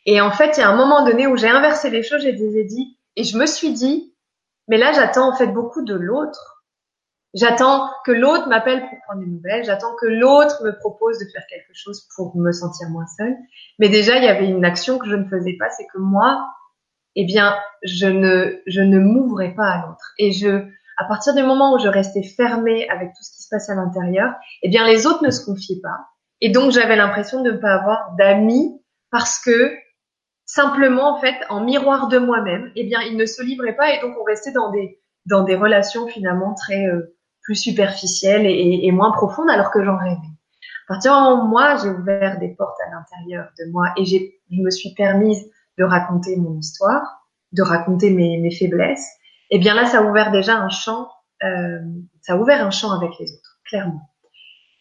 Et 0.06 0.22
en 0.22 0.31
fait, 0.31 0.57
il 0.57 0.60
y 0.60 0.64
a 0.64 0.69
un 0.69 0.76
moment 0.76 1.03
donné 1.03 1.27
où 1.27 1.35
j'ai 1.35 1.49
inversé 1.49 1.90
les 1.90 2.03
choses, 2.03 2.22
j'ai 2.22 2.34
dit, 2.34 2.98
et 3.15 3.23
je 3.23 3.38
me 3.38 3.45
suis 3.45 3.73
dit, 3.73 4.14
mais 4.68 4.77
là, 4.77 4.91
j'attends 4.94 5.30
en 5.30 5.35
fait 5.35 5.48
beaucoup 5.48 5.81
de 5.81 5.95
l'autre. 5.95 6.53
J'attends 7.34 7.89
que 8.05 8.11
l'autre 8.11 8.47
m'appelle 8.47 8.81
pour 8.81 8.99
prendre 9.07 9.22
des 9.22 9.31
nouvelles. 9.31 9.64
J'attends 9.65 9.95
que 9.99 10.05
l'autre 10.05 10.64
me 10.64 10.77
propose 10.77 11.18
de 11.18 11.26
faire 11.31 11.43
quelque 11.49 11.73
chose 11.73 12.07
pour 12.15 12.38
me 12.38 12.51
sentir 12.51 12.89
moins 12.89 13.07
seule. 13.18 13.35
Mais 13.80 13.89
déjà, 13.89 14.18
il 14.18 14.23
y 14.23 14.27
avait 14.27 14.47
une 14.47 14.64
action 14.64 14.99
que 14.99 15.10
je 15.10 15.15
ne 15.15 15.26
faisais 15.26 15.55
pas, 15.57 15.69
c'est 15.72 15.88
que 15.91 15.97
moi, 15.97 16.53
eh 17.15 17.26
bien, 17.26 17.55
je 17.81 18.05
ne, 18.05 18.61
je 18.68 18.81
ne 18.81 18.99
m'ouvrais 18.99 19.53
pas 19.55 19.65
à 19.65 19.88
l'autre. 19.88 20.14
Et 20.19 20.31
je, 20.31 20.68
à 20.97 21.05
partir 21.05 21.34
du 21.34 21.41
moment 21.41 21.73
où 21.73 21.80
je 21.80 21.88
restais 21.88 22.22
fermée 22.22 22.88
avec 22.89 23.10
tout 23.10 23.23
ce 23.23 23.35
qui 23.35 23.41
se 23.41 23.49
passe 23.49 23.68
à 23.68 23.76
l'intérieur, 23.76 24.34
eh 24.61 24.69
bien, 24.69 24.85
les 24.85 25.07
autres 25.07 25.23
ne 25.23 25.31
se 25.31 25.43
confiaient 25.43 25.81
pas. 25.81 26.07
Et 26.39 26.49
donc, 26.49 26.72
j'avais 26.72 26.95
l'impression 26.95 27.41
de 27.41 27.51
ne 27.51 27.57
pas 27.57 27.73
avoir 27.73 28.15
d'amis 28.15 28.80
parce 29.10 29.39
que 29.39 29.73
simplement, 30.45 31.15
en 31.15 31.19
fait, 31.19 31.35
en 31.49 31.64
miroir 31.64 32.10
de 32.10 32.19
moi-même, 32.19 32.72
eh 32.76 32.84
bien, 32.84 33.01
ils 33.01 33.18
ne 33.18 33.26
se 33.26 33.41
livraient 33.41 33.76
pas 33.76 33.91
et 33.91 34.01
donc 34.01 34.15
on 34.19 34.23
restait 34.23 34.51
dans 34.51 34.69
des, 34.69 34.99
dans 35.26 35.43
des 35.43 35.55
relations 35.55 36.07
finalement 36.07 36.53
très 36.53 36.85
euh, 36.85 37.15
plus 37.44 37.56
superficielles 37.56 38.45
et, 38.45 38.80
et, 38.84 38.91
moins 38.91 39.11
profondes 39.11 39.49
alors 39.49 39.72
que 39.72 39.84
j'en 39.84 39.98
rêvais. 39.98 40.15
À 40.15 40.94
partir 40.95 41.11
où 41.14 41.48
moi, 41.48 41.78
j'ai 41.78 41.90
ouvert 41.90 42.40
des 42.40 42.49
portes 42.49 42.78
à 42.88 42.91
l'intérieur 42.91 43.48
de 43.60 43.72
moi 43.72 43.94
et 43.98 44.06
je 44.06 44.18
me 44.52 44.70
suis 44.70 44.94
permise 44.94 45.49
de 45.78 45.84
raconter 45.84 46.36
mon 46.38 46.57
histoire, 46.57 47.28
de 47.52 47.61
raconter 47.61 48.11
mes, 48.11 48.38
mes 48.38 48.52
faiblesses, 48.52 49.07
et 49.49 49.57
eh 49.57 49.60
bien 49.60 49.76
là, 49.76 49.86
ça 49.86 49.99
a 49.99 50.03
ouvert 50.03 50.32
déjà 50.32 50.57
un 50.57 50.70
champ, 50.70 51.10
euh, 51.44 51.80
ça 52.22 52.34
a 52.34 52.38
ouvert 52.38 52.65
un 52.65 52.72
champ 52.72 52.91
avec 52.91 53.11
les 53.20 53.32
autres, 53.32 53.60
clairement. 53.65 54.10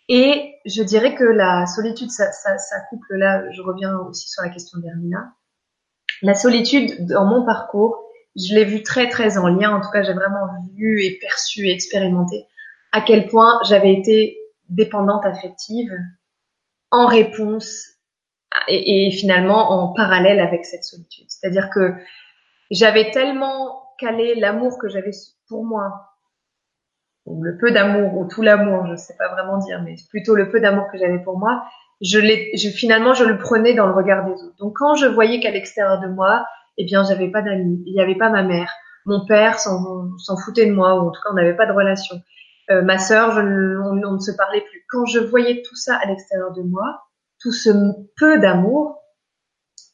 Et 0.08 0.54
je 0.64 0.82
dirais 0.82 1.14
que 1.14 1.24
la 1.24 1.66
solitude, 1.66 2.10
ça, 2.10 2.32
ça, 2.32 2.56
ça 2.58 2.76
couple 2.88 3.16
là, 3.16 3.50
je 3.52 3.60
reviens 3.60 3.96
aussi 3.98 4.28
sur 4.28 4.42
la 4.42 4.48
question 4.48 4.78
d'Hermina. 4.78 5.34
La 6.22 6.34
solitude, 6.34 7.06
dans 7.06 7.26
mon 7.26 7.44
parcours, 7.44 8.02
je 8.36 8.54
l'ai 8.54 8.64
vu 8.64 8.82
très 8.82 9.08
très 9.08 9.36
en 9.36 9.48
lien. 9.48 9.74
En 9.74 9.80
tout 9.80 9.90
cas, 9.90 10.02
j'ai 10.02 10.14
vraiment 10.14 10.46
vu 10.74 11.04
et 11.04 11.18
perçu 11.20 11.66
et 11.66 11.72
expérimenté 11.72 12.46
à 12.92 13.00
quel 13.00 13.26
point 13.28 13.58
j'avais 13.64 13.92
été 13.92 14.38
dépendante 14.68 15.24
affective 15.24 15.90
en 16.90 17.06
réponse 17.06 17.86
et, 18.68 19.10
finalement 19.10 19.70
en 19.70 19.92
parallèle 19.94 20.40
avec 20.40 20.64
cette 20.64 20.84
solitude. 20.84 21.26
C'est-à-dire 21.28 21.70
que 21.70 21.94
j'avais 22.70 23.10
tellement 23.10 23.82
calé 23.98 24.34
l'amour 24.34 24.78
que 24.78 24.88
j'avais 24.88 25.10
pour 25.48 25.64
moi, 25.64 26.08
ou 27.24 27.42
le 27.42 27.56
peu 27.56 27.70
d'amour 27.70 28.16
ou 28.16 28.26
tout 28.26 28.42
l'amour, 28.42 28.86
je 28.86 28.92
ne 28.92 28.96
sais 28.96 29.14
pas 29.16 29.28
vraiment 29.28 29.58
dire, 29.58 29.80
mais 29.82 29.94
plutôt 30.10 30.34
le 30.34 30.50
peu 30.50 30.60
d'amour 30.60 30.86
que 30.90 30.98
j'avais 30.98 31.20
pour 31.20 31.38
moi, 31.38 31.64
je 32.00 32.18
je, 32.18 32.68
finalement, 32.68 33.14
je 33.14 33.24
le 33.24 33.38
prenais 33.38 33.74
dans 33.74 33.86
le 33.86 33.92
regard 33.92 34.24
des 34.24 34.32
autres. 34.32 34.56
Donc, 34.58 34.74
quand 34.76 34.96
je 34.96 35.06
voyais 35.06 35.38
qu'à 35.38 35.50
l'extérieur 35.50 36.00
de 36.00 36.08
moi, 36.08 36.44
eh 36.78 36.84
bien, 36.84 37.04
j'avais 37.04 37.30
pas 37.30 37.42
d'amis, 37.42 37.82
il 37.86 37.94
n'y 37.94 38.00
avait 38.00 38.16
pas 38.16 38.28
ma 38.28 38.42
mère, 38.42 38.72
mon 39.06 39.24
père 39.24 39.58
s'en 39.58 40.36
foutait 40.44 40.66
de 40.66 40.72
moi, 40.72 40.96
ou 40.96 41.08
en 41.08 41.10
tout 41.10 41.20
cas, 41.22 41.30
on 41.30 41.34
n'avait 41.34 41.56
pas 41.56 41.66
de 41.66 41.72
relation. 41.72 42.16
Euh, 42.70 42.82
ma 42.82 42.98
sœur, 42.98 43.36
on, 43.36 44.02
on, 44.04 44.12
ne 44.12 44.18
se 44.20 44.30
parlait 44.32 44.62
plus. 44.62 44.84
Quand 44.88 45.04
je 45.06 45.18
voyais 45.18 45.62
tout 45.62 45.76
ça 45.76 45.96
à 45.96 46.06
l'extérieur 46.06 46.52
de 46.52 46.62
moi, 46.62 47.02
tout 47.40 47.52
ce 47.52 47.70
peu 48.16 48.38
d'amour, 48.38 48.98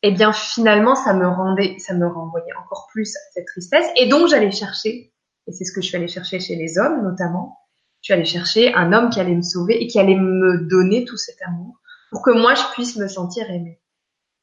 eh 0.03 0.13
bien, 0.13 0.33
finalement, 0.33 0.95
ça 0.95 1.15
me 1.15 1.27
rendait, 1.27 1.77
ça 1.79 1.95
me 1.95 2.07
renvoyait 2.07 2.55
encore 2.63 2.89
plus 2.93 3.17
à 3.17 3.21
cette 3.33 3.47
tristesse. 3.47 3.87
Et 3.97 4.09
donc, 4.09 4.29
j'allais 4.29 4.51
chercher, 4.51 5.13
et 5.47 5.53
c'est 5.53 5.65
ce 5.65 5.73
que 5.73 5.81
je 5.81 5.87
suis 5.87 5.97
allée 5.97 6.09
chercher 6.09 6.41
chez 6.41 6.57
les 6.57 6.79
hommes, 6.79 7.03
notamment. 7.03 7.59
Je 8.01 8.07
suis 8.07 8.15
allée 8.15 8.25
chercher 8.25 8.75
un 8.75 8.93
homme 8.93 9.11
qui 9.11 9.19
allait 9.19 9.35
me 9.35 9.43
sauver 9.43 9.83
et 9.83 9.87
qui 9.87 9.99
allait 9.99 10.15
me 10.15 10.69
donner 10.69 11.05
tout 11.05 11.17
cet 11.17 11.43
amour 11.43 11.81
pour 12.11 12.23
que 12.23 12.31
moi 12.31 12.55
je 12.55 12.63
puisse 12.73 12.97
me 12.97 13.09
sentir 13.09 13.51
aimée. 13.51 13.81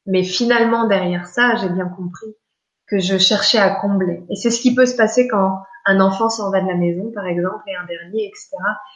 Mais 0.06 0.22
finalement 0.22 0.86
derrière 0.86 1.26
ça, 1.26 1.56
j'ai 1.56 1.68
bien 1.68 1.88
compris 1.88 2.34
que 2.86 2.98
je 2.98 3.18
cherchais 3.18 3.58
à 3.58 3.70
combler. 3.70 4.22
Et 4.30 4.36
c'est 4.36 4.50
ce 4.50 4.60
qui 4.60 4.74
peut 4.74 4.86
se 4.86 4.94
passer 4.94 5.26
quand 5.26 5.58
un 5.86 6.00
enfant 6.00 6.28
s'en 6.28 6.50
va 6.50 6.60
de 6.60 6.66
la 6.66 6.74
maison, 6.74 7.10
par 7.14 7.26
exemple, 7.26 7.62
et 7.68 7.76
un 7.76 7.86
dernier, 7.86 8.26
etc. 8.26 8.50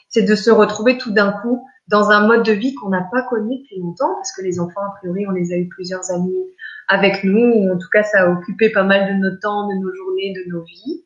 C'est 0.09 0.23
de 0.23 0.35
se 0.35 0.51
retrouver 0.51 0.99
tout 0.99 1.13
d'un 1.13 1.33
coup 1.33 1.65
dans 1.87 2.11
un 2.11 2.27
mode 2.27 2.45
de 2.45 2.53
vie 2.53 2.75
qu'on 2.75 2.89
n'a 2.89 3.09
pas 3.11 3.23
connu 3.23 3.59
depuis 3.59 3.79
longtemps, 3.79 4.15
parce 4.17 4.33
que 4.33 4.43
les 4.43 4.59
enfants, 4.61 4.83
a 4.83 4.95
priori, 4.99 5.27
on 5.29 5.33
les 5.33 5.53
a 5.53 5.57
eu 5.57 5.69
plusieurs 5.69 6.11
années 6.11 6.47
avec 6.89 7.23
nous, 7.23 7.41
ou 7.41 7.73
en 7.73 7.79
tout 7.79 7.89
cas, 7.93 8.03
ça 8.03 8.25
a 8.25 8.31
occupé 8.31 8.71
pas 8.71 8.83
mal 8.83 9.15
de 9.15 9.21
notre 9.21 9.41
temps, 9.41 9.69
de 9.69 9.75
nos 9.75 9.95
journées, 9.95 10.35
de 10.35 10.51
nos 10.51 10.65
vies. 10.65 11.05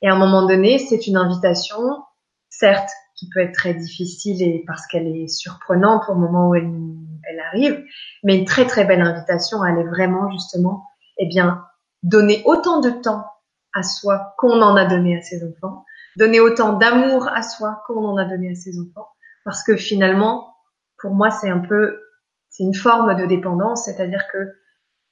Et 0.00 0.08
à 0.08 0.14
un 0.14 0.18
moment 0.18 0.46
donné, 0.46 0.78
c'est 0.78 1.06
une 1.06 1.16
invitation, 1.16 1.78
certes, 2.48 2.90
qui 3.16 3.28
peut 3.34 3.40
être 3.40 3.54
très 3.54 3.74
difficile 3.74 4.42
et 4.42 4.64
parce 4.66 4.86
qu'elle 4.86 5.08
est 5.08 5.26
surprenante 5.26 6.04
au 6.08 6.14
moment 6.14 6.50
où 6.50 6.54
elle, 6.54 6.70
elle 7.28 7.40
arrive, 7.40 7.84
mais 8.22 8.38
une 8.38 8.44
très 8.44 8.64
très 8.64 8.84
belle 8.84 9.02
invitation 9.02 9.60
à 9.60 9.70
aller 9.70 9.82
vraiment 9.84 10.30
justement, 10.30 10.84
eh 11.18 11.26
bien, 11.26 11.64
donner 12.04 12.42
autant 12.44 12.80
de 12.80 12.90
temps 12.90 13.24
à 13.74 13.82
soi 13.82 14.34
qu'on 14.38 14.60
en 14.62 14.76
a 14.76 14.84
donné 14.84 15.16
à 15.16 15.22
ses 15.22 15.42
enfants, 15.44 15.84
donner 16.16 16.40
autant 16.40 16.74
d'amour 16.74 17.28
à 17.28 17.42
soi 17.42 17.82
qu'on 17.86 18.04
en 18.04 18.16
a 18.16 18.24
donné 18.24 18.50
à 18.50 18.54
ses 18.54 18.78
enfants, 18.78 19.08
parce 19.44 19.62
que 19.62 19.76
finalement, 19.76 20.54
pour 20.98 21.14
moi, 21.14 21.30
c'est 21.30 21.50
un 21.50 21.60
peu, 21.60 22.00
c'est 22.48 22.64
une 22.64 22.74
forme 22.74 23.16
de 23.16 23.26
dépendance, 23.26 23.84
c'est-à-dire 23.84 24.24
que 24.32 24.54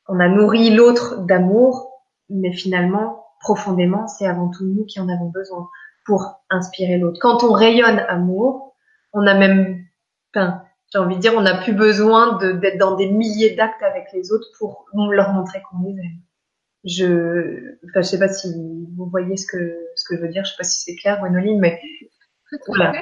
on 0.09 0.21
a 0.21 0.29
nourri 0.29 0.75
l'autre 0.75 1.25
d'amour, 1.25 1.91
mais 2.29 2.53
finalement, 2.53 3.27
profondément, 3.41 4.07
c'est 4.07 4.27
avant 4.27 4.51
tout 4.51 4.65
nous 4.65 4.85
qui 4.85 5.01
en 5.01 5.09
avons 5.09 5.31
besoin 5.31 5.69
pour 6.05 6.43
inspirer 6.51 6.99
l'autre. 6.99 7.19
Quand 7.21 7.43
on 7.43 7.53
rayonne 7.53 7.99
amour, 8.09 8.75
on 9.13 9.27
a 9.27 9.35
même, 9.35 9.85
enfin, 10.35 10.63
j'ai 10.93 10.99
envie 10.99 11.17
de 11.17 11.21
dire, 11.21 11.35
on 11.37 11.41
n'a 11.41 11.57
plus 11.57 11.73
besoin 11.73 12.39
d'être 12.39 12.79
dans 12.79 12.95
des 12.95 13.11
milliers 13.11 13.57
d'actes 13.57 13.83
avec 13.83 14.13
les 14.13 14.33
autres 14.33 14.47
pour 14.59 14.87
leur 15.11 15.33
montrer 15.33 15.61
qu'on 15.63 15.83
les 15.83 15.91
aime. 15.91 16.21
Je, 16.87 17.77
enfin, 17.89 18.01
je 18.01 18.09
sais 18.09 18.19
pas 18.19 18.29
si 18.29 18.49
vous 18.97 19.07
voyez 19.11 19.37
ce 19.37 19.47
que 19.47 19.77
ce 19.97 20.05
que 20.09 20.17
je 20.17 20.23
veux 20.23 20.29
dire. 20.29 20.45
Je 20.45 20.51
sais 20.51 20.57
pas 20.57 20.65
si 20.65 20.81
c'est 20.81 20.97
clair, 20.97 21.21
Gwenoline, 21.21 21.61
mais 21.61 21.81
voilà. 22.69 22.93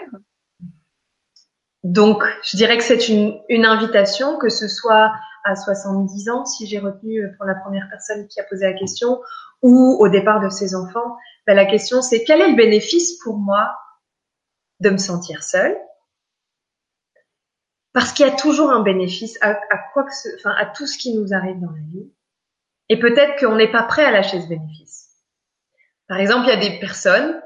Donc, 1.83 2.25
je 2.43 2.57
dirais 2.57 2.79
que 2.79 2.83
c'est 2.83 3.09
une, 3.09 3.39
une 3.51 3.67
invitation, 3.67 4.39
que 4.39 4.49
ce 4.49 4.69
soit 4.69 5.13
à 5.45 5.55
70 5.55 6.31
ans, 6.31 6.47
si 6.47 6.67
j'ai 6.67 6.79
retenu 6.79 7.23
euh, 7.23 7.29
pour 7.37 7.45
la 7.45 7.55
première 7.55 7.87
personne 7.91 8.27
qui 8.29 8.41
a 8.41 8.45
posé 8.45 8.65
la 8.65 8.73
question, 8.73 9.21
ou 9.63 9.97
au 10.01 10.09
départ 10.09 10.41
de 10.41 10.49
ses 10.49 10.75
enfants, 10.75 11.17
ben, 11.47 11.55
la 11.55 11.67
question 11.67 12.01
c'est 12.01 12.25
quel 12.25 12.41
est 12.41 12.51
le 12.51 12.57
bénéfice 12.57 13.19
pour 13.23 13.37
moi 13.39 13.77
de 14.81 14.91
me 14.91 14.97
sentir 14.97 15.43
seule? 15.43 15.77
Parce 17.93 18.13
qu'il 18.13 18.27
y 18.27 18.29
a 18.29 18.35
toujours 18.35 18.71
un 18.71 18.83
bénéfice 18.83 19.39
à, 19.41 19.55
quoi 19.93 20.05
que 20.05 20.15
ce, 20.15 20.29
enfin 20.37 20.55
à 20.59 20.67
tout 20.67 20.87
ce 20.87 20.99
qui 20.99 21.15
nous 21.15 21.33
arrive 21.33 21.61
dans 21.61 21.71
la 21.71 21.81
vie. 21.93 22.11
Et 22.89 22.99
peut-être 22.99 23.39
qu'on 23.41 23.57
n'est 23.57 23.71
pas 23.71 23.83
prêt 23.83 24.05
à 24.05 24.11
lâcher 24.11 24.41
ce 24.41 24.49
bénéfice. 24.49 25.11
Par 26.09 26.19
exemple, 26.19 26.47
il 26.47 26.51
y 26.51 26.67
a 26.67 26.71
des 26.71 26.79
personnes 26.79 27.41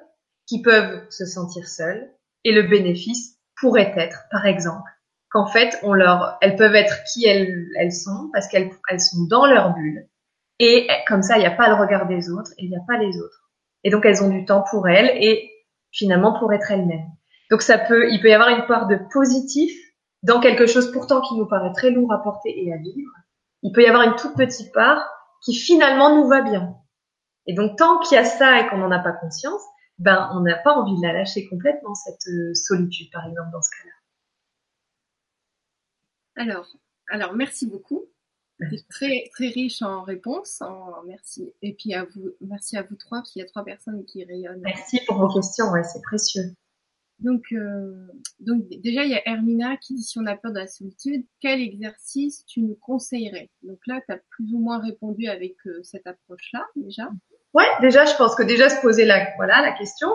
qui 0.46 0.62
peuvent 0.62 1.06
se 1.10 1.24
sentir 1.24 1.68
seules 1.68 2.10
et 2.44 2.52
le 2.52 2.62
bénéfice 2.62 3.38
pourrait 3.60 3.94
être, 3.96 4.24
par 4.30 4.46
exemple, 4.46 4.90
qu'en 5.30 5.46
fait, 5.46 5.78
on 5.82 5.92
leur, 5.92 6.38
elles 6.40 6.56
peuvent 6.56 6.74
être 6.74 7.04
qui 7.12 7.26
elles, 7.26 7.68
elles 7.78 7.92
sont 7.92 8.30
parce 8.32 8.48
qu'elles 8.48 8.70
elles 8.88 9.00
sont 9.00 9.26
dans 9.28 9.46
leur 9.46 9.74
bulle 9.74 10.08
et 10.58 10.88
comme 11.06 11.22
ça, 11.22 11.36
il 11.36 11.40
n'y 11.40 11.46
a 11.46 11.52
pas 11.52 11.68
le 11.68 11.74
regard 11.74 12.06
des 12.06 12.30
autres 12.30 12.50
et 12.58 12.64
il 12.64 12.70
n'y 12.70 12.76
a 12.76 12.84
pas 12.86 12.98
les 12.98 13.18
autres. 13.20 13.48
Et 13.84 13.90
donc 13.90 14.04
elles 14.04 14.22
ont 14.22 14.28
du 14.28 14.44
temps 14.44 14.64
pour 14.70 14.88
elles 14.88 15.10
et 15.22 15.50
finalement 15.92 16.38
pour 16.38 16.52
être 16.52 16.70
elles-mêmes. 16.70 17.06
Donc 17.50 17.62
ça 17.62 17.78
peut, 17.78 18.10
il 18.10 18.20
peut 18.20 18.28
y 18.28 18.34
avoir 18.34 18.48
une 18.48 18.66
part 18.66 18.88
de 18.88 18.98
positif 19.12 19.72
dans 20.22 20.40
quelque 20.40 20.66
chose 20.66 20.90
pourtant 20.90 21.20
qui 21.20 21.36
nous 21.36 21.46
paraît 21.46 21.72
très 21.72 21.90
lourd 21.90 22.12
à 22.12 22.22
porter 22.22 22.64
et 22.64 22.72
à 22.72 22.76
vivre. 22.76 23.12
Il 23.62 23.72
peut 23.72 23.82
y 23.82 23.86
avoir 23.86 24.02
une 24.02 24.16
toute 24.16 24.36
petite 24.36 24.72
part 24.72 25.08
qui 25.42 25.54
finalement 25.54 26.16
nous 26.16 26.28
va 26.28 26.42
bien. 26.42 26.76
Et 27.46 27.54
donc 27.54 27.76
tant 27.76 27.98
qu'il 28.00 28.16
y 28.16 28.18
a 28.18 28.24
ça 28.24 28.60
et 28.60 28.68
qu'on 28.68 28.78
n'en 28.78 28.90
a 28.90 28.98
pas 28.98 29.12
conscience, 29.12 29.62
ben 29.98 30.30
on 30.34 30.40
n'a 30.40 30.56
pas 30.56 30.74
envie 30.74 30.96
de 30.96 31.06
la 31.06 31.12
lâcher 31.12 31.48
complètement 31.48 31.94
cette 31.94 32.26
euh, 32.28 32.54
solitude 32.54 33.10
par 33.10 33.26
exemple 33.26 33.50
dans 33.52 33.62
ce 33.62 33.70
cas-là. 33.70 33.92
Alors, 36.44 36.66
alors 37.08 37.32
merci 37.34 37.66
beaucoup 37.66 38.08
très 38.88 39.28
très 39.32 39.48
riche 39.48 39.82
en 39.82 40.02
réponses. 40.02 40.62
merci. 41.06 41.52
Et 41.62 41.74
puis 41.74 41.94
à 41.94 42.04
vous, 42.04 42.30
merci 42.40 42.76
à 42.76 42.82
vous 42.82 42.96
trois, 42.96 43.18
parce 43.18 43.32
qu'il 43.32 43.40
y 43.40 43.44
a 43.44 43.48
trois 43.48 43.64
personnes 43.64 44.04
qui 44.04 44.24
rayonnent. 44.24 44.60
Merci 44.60 45.00
pour 45.06 45.16
vos 45.16 45.32
questions, 45.32 45.70
ouais, 45.70 45.84
c'est 45.84 46.02
précieux. 46.02 46.54
Donc, 47.20 47.42
euh, 47.52 48.06
donc 48.38 48.68
déjà 48.68 49.04
il 49.04 49.10
y 49.10 49.14
a 49.14 49.28
Hermina 49.28 49.76
qui 49.76 49.94
dit 49.94 50.02
si 50.02 50.18
on 50.18 50.26
a 50.26 50.36
peur 50.36 50.52
de 50.52 50.58
la 50.58 50.66
solitude, 50.66 51.24
quel 51.40 51.60
exercice 51.60 52.44
tu 52.46 52.62
nous 52.62 52.76
conseillerais? 52.80 53.50
Donc 53.62 53.78
là, 53.86 54.00
tu 54.06 54.14
as 54.14 54.18
plus 54.30 54.54
ou 54.54 54.60
moins 54.60 54.78
répondu 54.80 55.26
avec 55.26 55.56
euh, 55.66 55.82
cette 55.82 56.06
approche-là 56.06 56.64
déjà. 56.76 57.10
Ouais, 57.54 57.66
déjà 57.80 58.04
je 58.04 58.14
pense 58.16 58.34
que 58.36 58.44
déjà 58.44 58.68
se 58.68 58.80
poser 58.80 59.04
la 59.04 59.26
voilà 59.36 59.60
la 59.62 59.72
question. 59.72 60.08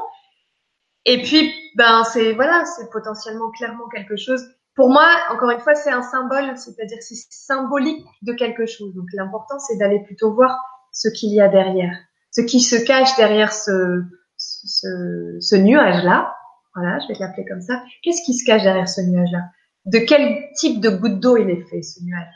Et 1.06 1.22
puis 1.22 1.52
ben 1.76 2.04
c'est 2.06 2.34
voilà, 2.34 2.64
c'est 2.66 2.90
potentiellement 2.90 3.52
clairement 3.52 3.90
quelque 3.90 4.16
chose 4.16 4.42
pour 4.76 4.90
moi, 4.90 5.06
encore 5.30 5.52
une 5.52 5.60
fois, 5.60 5.76
c'est 5.76 5.92
un 5.92 6.02
symbole, 6.02 6.58
c'est-à-dire 6.58 6.98
c'est 7.02 7.16
symbolique 7.30 8.04
de 8.24 8.34
quelque 8.34 8.66
chose. 8.66 8.94
Donc 8.96 9.06
l'important, 9.14 9.60
c'est 9.60 9.78
d'aller 9.78 10.02
plutôt 10.04 10.34
voir 10.34 10.58
ce 10.92 11.10
qu'il 11.10 11.32
y 11.32 11.42
a 11.42 11.48
derrière, 11.48 11.96
ce 12.32 12.42
qui 12.42 12.60
se 12.60 12.76
cache 12.76 13.16
derrière 13.16 13.54
ce, 13.54 14.02
ce, 14.38 15.38
ce 15.40 15.56
nuage-là. 15.56 16.36
Voilà, 16.76 17.00
je 17.00 17.08
vais 17.08 17.20
l'appeler 17.20 17.46
comme 17.46 17.62
ça. 17.62 17.84
Qu'est-ce 18.02 18.24
qui 18.24 18.34
se 18.34 18.46
cache 18.46 18.64
derrière 18.64 18.90
ce 18.90 19.02
nuage-là? 19.02 19.44
De 19.86 20.00
quel 20.00 20.52
type 20.56 20.82
de 20.82 20.90
goutte 20.90 21.20
d'eau 21.20 21.38
il 21.38 21.50
est 21.50 21.64
fait, 21.70 21.82
ce 21.82 22.04
nuage? 22.04 22.34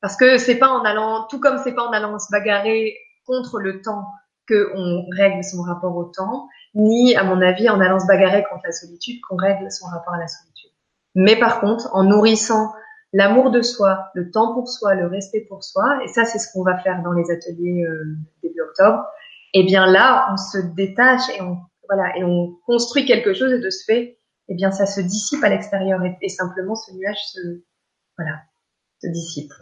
Parce 0.00 0.16
que 0.16 0.38
c'est 0.38 0.56
pas 0.56 0.68
en 0.68 0.84
allant, 0.84 1.26
tout 1.28 1.40
comme 1.40 1.58
c'est 1.58 1.74
pas 1.74 1.84
en 1.84 1.92
allant 1.92 2.18
se 2.18 2.30
bagarrer 2.30 2.96
contre 3.26 3.58
le 3.58 3.82
temps 3.82 4.06
que 4.46 4.70
on 4.74 5.04
règle 5.10 5.42
son 5.42 5.62
rapport 5.62 5.96
au 5.96 6.04
temps, 6.04 6.48
ni, 6.74 7.16
à 7.16 7.24
mon 7.24 7.40
avis, 7.42 7.68
en 7.68 7.80
allant 7.80 7.98
se 7.98 8.06
bagarrer 8.06 8.44
contre 8.48 8.62
la 8.64 8.72
solitude 8.72 9.20
qu'on 9.28 9.36
règle 9.36 9.70
son 9.70 9.86
rapport 9.86 10.14
à 10.14 10.18
la 10.18 10.28
solitude. 10.28 10.70
Mais 11.14 11.36
par 11.36 11.60
contre, 11.60 11.88
en 11.92 12.04
nourrissant 12.04 12.72
l'amour 13.12 13.50
de 13.50 13.62
soi, 13.62 14.10
le 14.14 14.30
temps 14.30 14.54
pour 14.54 14.68
soi, 14.68 14.94
le 14.94 15.06
respect 15.06 15.46
pour 15.48 15.64
soi, 15.64 15.98
et 16.04 16.08
ça 16.08 16.24
c'est 16.24 16.38
ce 16.38 16.52
qu'on 16.52 16.62
va 16.62 16.78
faire 16.78 17.02
dans 17.02 17.12
les 17.12 17.30
ateliers 17.30 17.84
euh, 17.84 18.16
début 18.42 18.60
octobre, 18.60 19.04
et 19.54 19.60
eh 19.60 19.64
bien 19.64 19.86
là 19.86 20.28
on 20.32 20.36
se 20.36 20.58
détache 20.58 21.28
et 21.36 21.40
on 21.40 21.58
voilà 21.88 22.16
et 22.16 22.24
on 22.24 22.56
construit 22.66 23.04
quelque 23.04 23.34
chose 23.34 23.52
et 23.52 23.60
de 23.60 23.70
ce 23.70 23.84
fait, 23.84 24.18
eh 24.48 24.54
bien 24.54 24.70
ça 24.72 24.86
se 24.86 25.00
dissipe 25.00 25.42
à 25.44 25.48
l'extérieur 25.48 26.00
et, 26.20 26.28
simplement 26.28 26.74
ce 26.74 26.92
nuage 26.94 27.22
se 27.32 27.62
voilà 28.16 28.40
se 29.02 29.08
dissipe. 29.08 29.52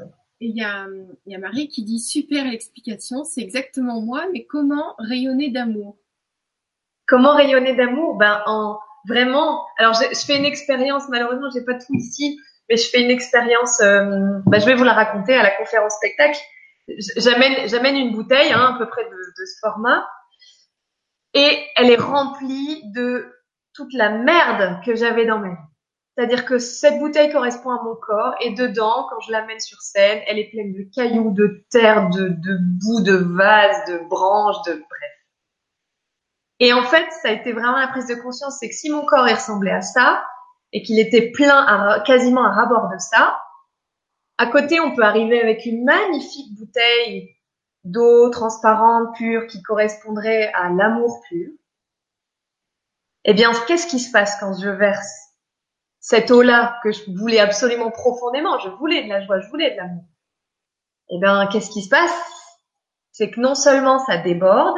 Et 0.40 0.46
il 0.46 0.56
y 0.56 0.62
a, 0.62 0.86
y 1.26 1.34
a 1.34 1.38
Marie 1.38 1.68
qui 1.68 1.84
dit 1.84 2.00
super 2.00 2.46
explication, 2.46 3.24
c'est 3.24 3.40
exactement 3.40 4.00
moi, 4.00 4.26
mais 4.32 4.44
comment 4.44 4.94
rayonner 4.98 5.50
d'amour? 5.50 5.96
Comment 7.06 7.34
rayonner 7.34 7.74
d'amour? 7.74 8.16
Ben 8.16 8.42
en 8.46 8.78
vraiment. 9.08 9.66
Alors, 9.78 9.94
je, 9.94 10.24
fais 10.24 10.38
une 10.38 10.44
expérience. 10.44 11.04
Malheureusement, 11.08 11.48
j'ai 11.54 11.64
pas 11.64 11.74
tout 11.74 11.94
ici, 11.94 12.38
mais 12.68 12.76
je 12.76 12.88
fais 12.88 13.02
une 13.02 13.10
expérience. 13.10 13.80
Euh, 13.80 14.38
bah, 14.46 14.58
je 14.58 14.66
vais 14.66 14.74
vous 14.74 14.84
la 14.84 14.92
raconter 14.92 15.34
à 15.34 15.42
la 15.42 15.50
conférence 15.50 15.94
spectacle. 15.94 16.38
J'amène, 17.16 17.68
j'amène 17.68 17.96
une 17.96 18.12
bouteille, 18.12 18.52
hein, 18.52 18.74
à 18.74 18.78
peu 18.78 18.88
près 18.88 19.04
de, 19.04 19.10
de 19.10 19.46
ce 19.46 19.58
format, 19.60 20.06
et 21.34 21.66
elle 21.76 21.90
est 21.90 22.00
remplie 22.00 22.82
de 22.92 23.32
toute 23.74 23.92
la 23.92 24.10
merde 24.10 24.80
que 24.84 24.94
j'avais 24.94 25.26
dans 25.26 25.38
ma 25.38 25.50
vie. 25.50 25.56
C'est-à-dire 26.16 26.44
que 26.44 26.58
cette 26.58 27.00
bouteille 27.00 27.32
correspond 27.32 27.70
à 27.70 27.82
mon 27.82 27.96
corps 27.96 28.34
et 28.40 28.54
dedans, 28.54 29.06
quand 29.10 29.18
je 29.26 29.32
l'amène 29.32 29.58
sur 29.58 29.80
scène, 29.80 30.22
elle 30.28 30.38
est 30.38 30.48
pleine 30.48 30.72
de 30.72 30.88
cailloux, 30.94 31.32
de 31.32 31.64
terre, 31.70 32.08
de, 32.10 32.28
de 32.28 32.58
boue, 32.60 33.02
de 33.02 33.16
vases, 33.16 33.84
de 33.88 34.08
branches, 34.08 34.62
de 34.66 34.74
bref. 34.74 35.10
Et 36.60 36.72
en 36.72 36.84
fait, 36.84 37.04
ça 37.20 37.30
a 37.30 37.32
été 37.32 37.52
vraiment 37.52 37.78
la 37.78 37.88
prise 37.88 38.06
de 38.06 38.14
conscience, 38.14 38.58
c'est 38.60 38.68
que 38.68 38.74
si 38.74 38.90
mon 38.90 39.04
corps 39.04 39.26
ressemblait 39.26 39.72
à 39.72 39.82
ça 39.82 40.24
et 40.72 40.82
qu'il 40.82 41.00
était 41.00 41.32
plein 41.32 41.64
à, 41.66 42.00
quasiment 42.00 42.44
à 42.44 42.52
rabord 42.52 42.90
de 42.90 42.98
ça, 42.98 43.40
à 44.38 44.46
côté, 44.46 44.78
on 44.78 44.94
peut 44.94 45.02
arriver 45.02 45.40
avec 45.40 45.66
une 45.66 45.84
magnifique 45.84 46.56
bouteille 46.56 47.33
d'eau 47.84 48.30
transparente, 48.30 49.14
pure, 49.16 49.46
qui 49.46 49.62
correspondrait 49.62 50.52
à 50.54 50.70
l'amour 50.70 51.20
pur. 51.28 51.50
Eh 53.24 53.34
bien, 53.34 53.52
qu'est-ce 53.66 53.86
qui 53.86 54.00
se 54.00 54.10
passe 54.10 54.38
quand 54.40 54.58
je 54.58 54.68
verse 54.68 55.24
cette 56.04 56.30
eau-là 56.30 56.78
que 56.82 56.92
je 56.92 57.10
voulais 57.16 57.40
absolument 57.40 57.90
profondément, 57.90 58.58
je 58.58 58.68
voulais 58.68 59.04
de 59.04 59.08
la 59.08 59.24
joie, 59.24 59.40
je 59.40 59.48
voulais 59.48 59.70
de 59.70 59.76
l'amour. 59.76 60.04
Eh 61.08 61.18
bien, 61.18 61.46
qu'est-ce 61.46 61.70
qui 61.70 61.80
se 61.80 61.88
passe? 61.88 62.12
C'est 63.10 63.30
que 63.30 63.40
non 63.40 63.54
seulement 63.54 63.98
ça 64.00 64.18
déborde, 64.18 64.76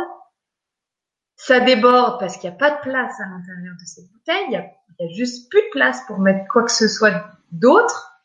ça 1.34 1.58
déborde 1.58 2.20
parce 2.20 2.36
qu'il 2.36 2.48
n'y 2.48 2.54
a 2.54 2.58
pas 2.58 2.76
de 2.76 2.80
place 2.80 3.18
à 3.18 3.24
l'intérieur 3.24 3.74
de 3.74 3.84
cette 3.84 4.08
bouteille, 4.12 4.44
il 4.44 4.50
n'y 4.50 4.56
a, 4.56 5.16
juste 5.16 5.50
plus 5.50 5.62
de 5.62 5.70
place 5.72 6.00
pour 6.06 6.20
mettre 6.20 6.46
quoi 6.48 6.62
que 6.62 6.70
ce 6.70 6.86
soit 6.86 7.24
d'autre. 7.50 8.22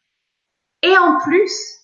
Et 0.83 0.95
en 0.95 1.17
plus, 1.21 1.80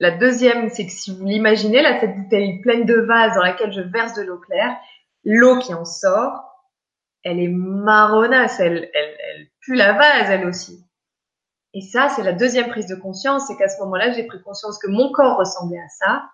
la 0.00 0.12
deuxième, 0.12 0.70
c'est 0.70 0.86
que 0.86 0.92
si 0.92 1.14
vous 1.14 1.24
l'imaginez, 1.24 1.82
là, 1.82 1.98
cette 2.00 2.16
bouteille 2.16 2.60
pleine 2.60 2.86
de 2.86 3.00
vase 3.00 3.34
dans 3.34 3.42
laquelle 3.42 3.72
je 3.72 3.80
verse 3.80 4.14
de 4.14 4.22
l'eau 4.22 4.38
claire, 4.38 4.76
l'eau 5.24 5.58
qui 5.58 5.74
en 5.74 5.84
sort, 5.84 6.44
elle 7.24 7.40
est 7.40 7.48
marronasse, 7.48 8.60
elle, 8.60 8.88
elle, 8.94 9.16
elle 9.18 9.48
pue 9.60 9.74
la 9.74 9.92
vase, 9.94 10.30
elle 10.30 10.46
aussi. 10.46 10.84
Et 11.74 11.80
ça, 11.80 12.08
c'est 12.08 12.22
la 12.22 12.32
deuxième 12.32 12.68
prise 12.68 12.86
de 12.86 12.94
conscience, 12.94 13.46
c'est 13.46 13.56
qu'à 13.56 13.68
ce 13.68 13.80
moment-là, 13.80 14.12
j'ai 14.12 14.22
pris 14.22 14.40
conscience 14.40 14.78
que 14.78 14.88
mon 14.88 15.10
corps 15.10 15.36
ressemblait 15.36 15.80
à 15.80 15.88
ça, 15.88 16.30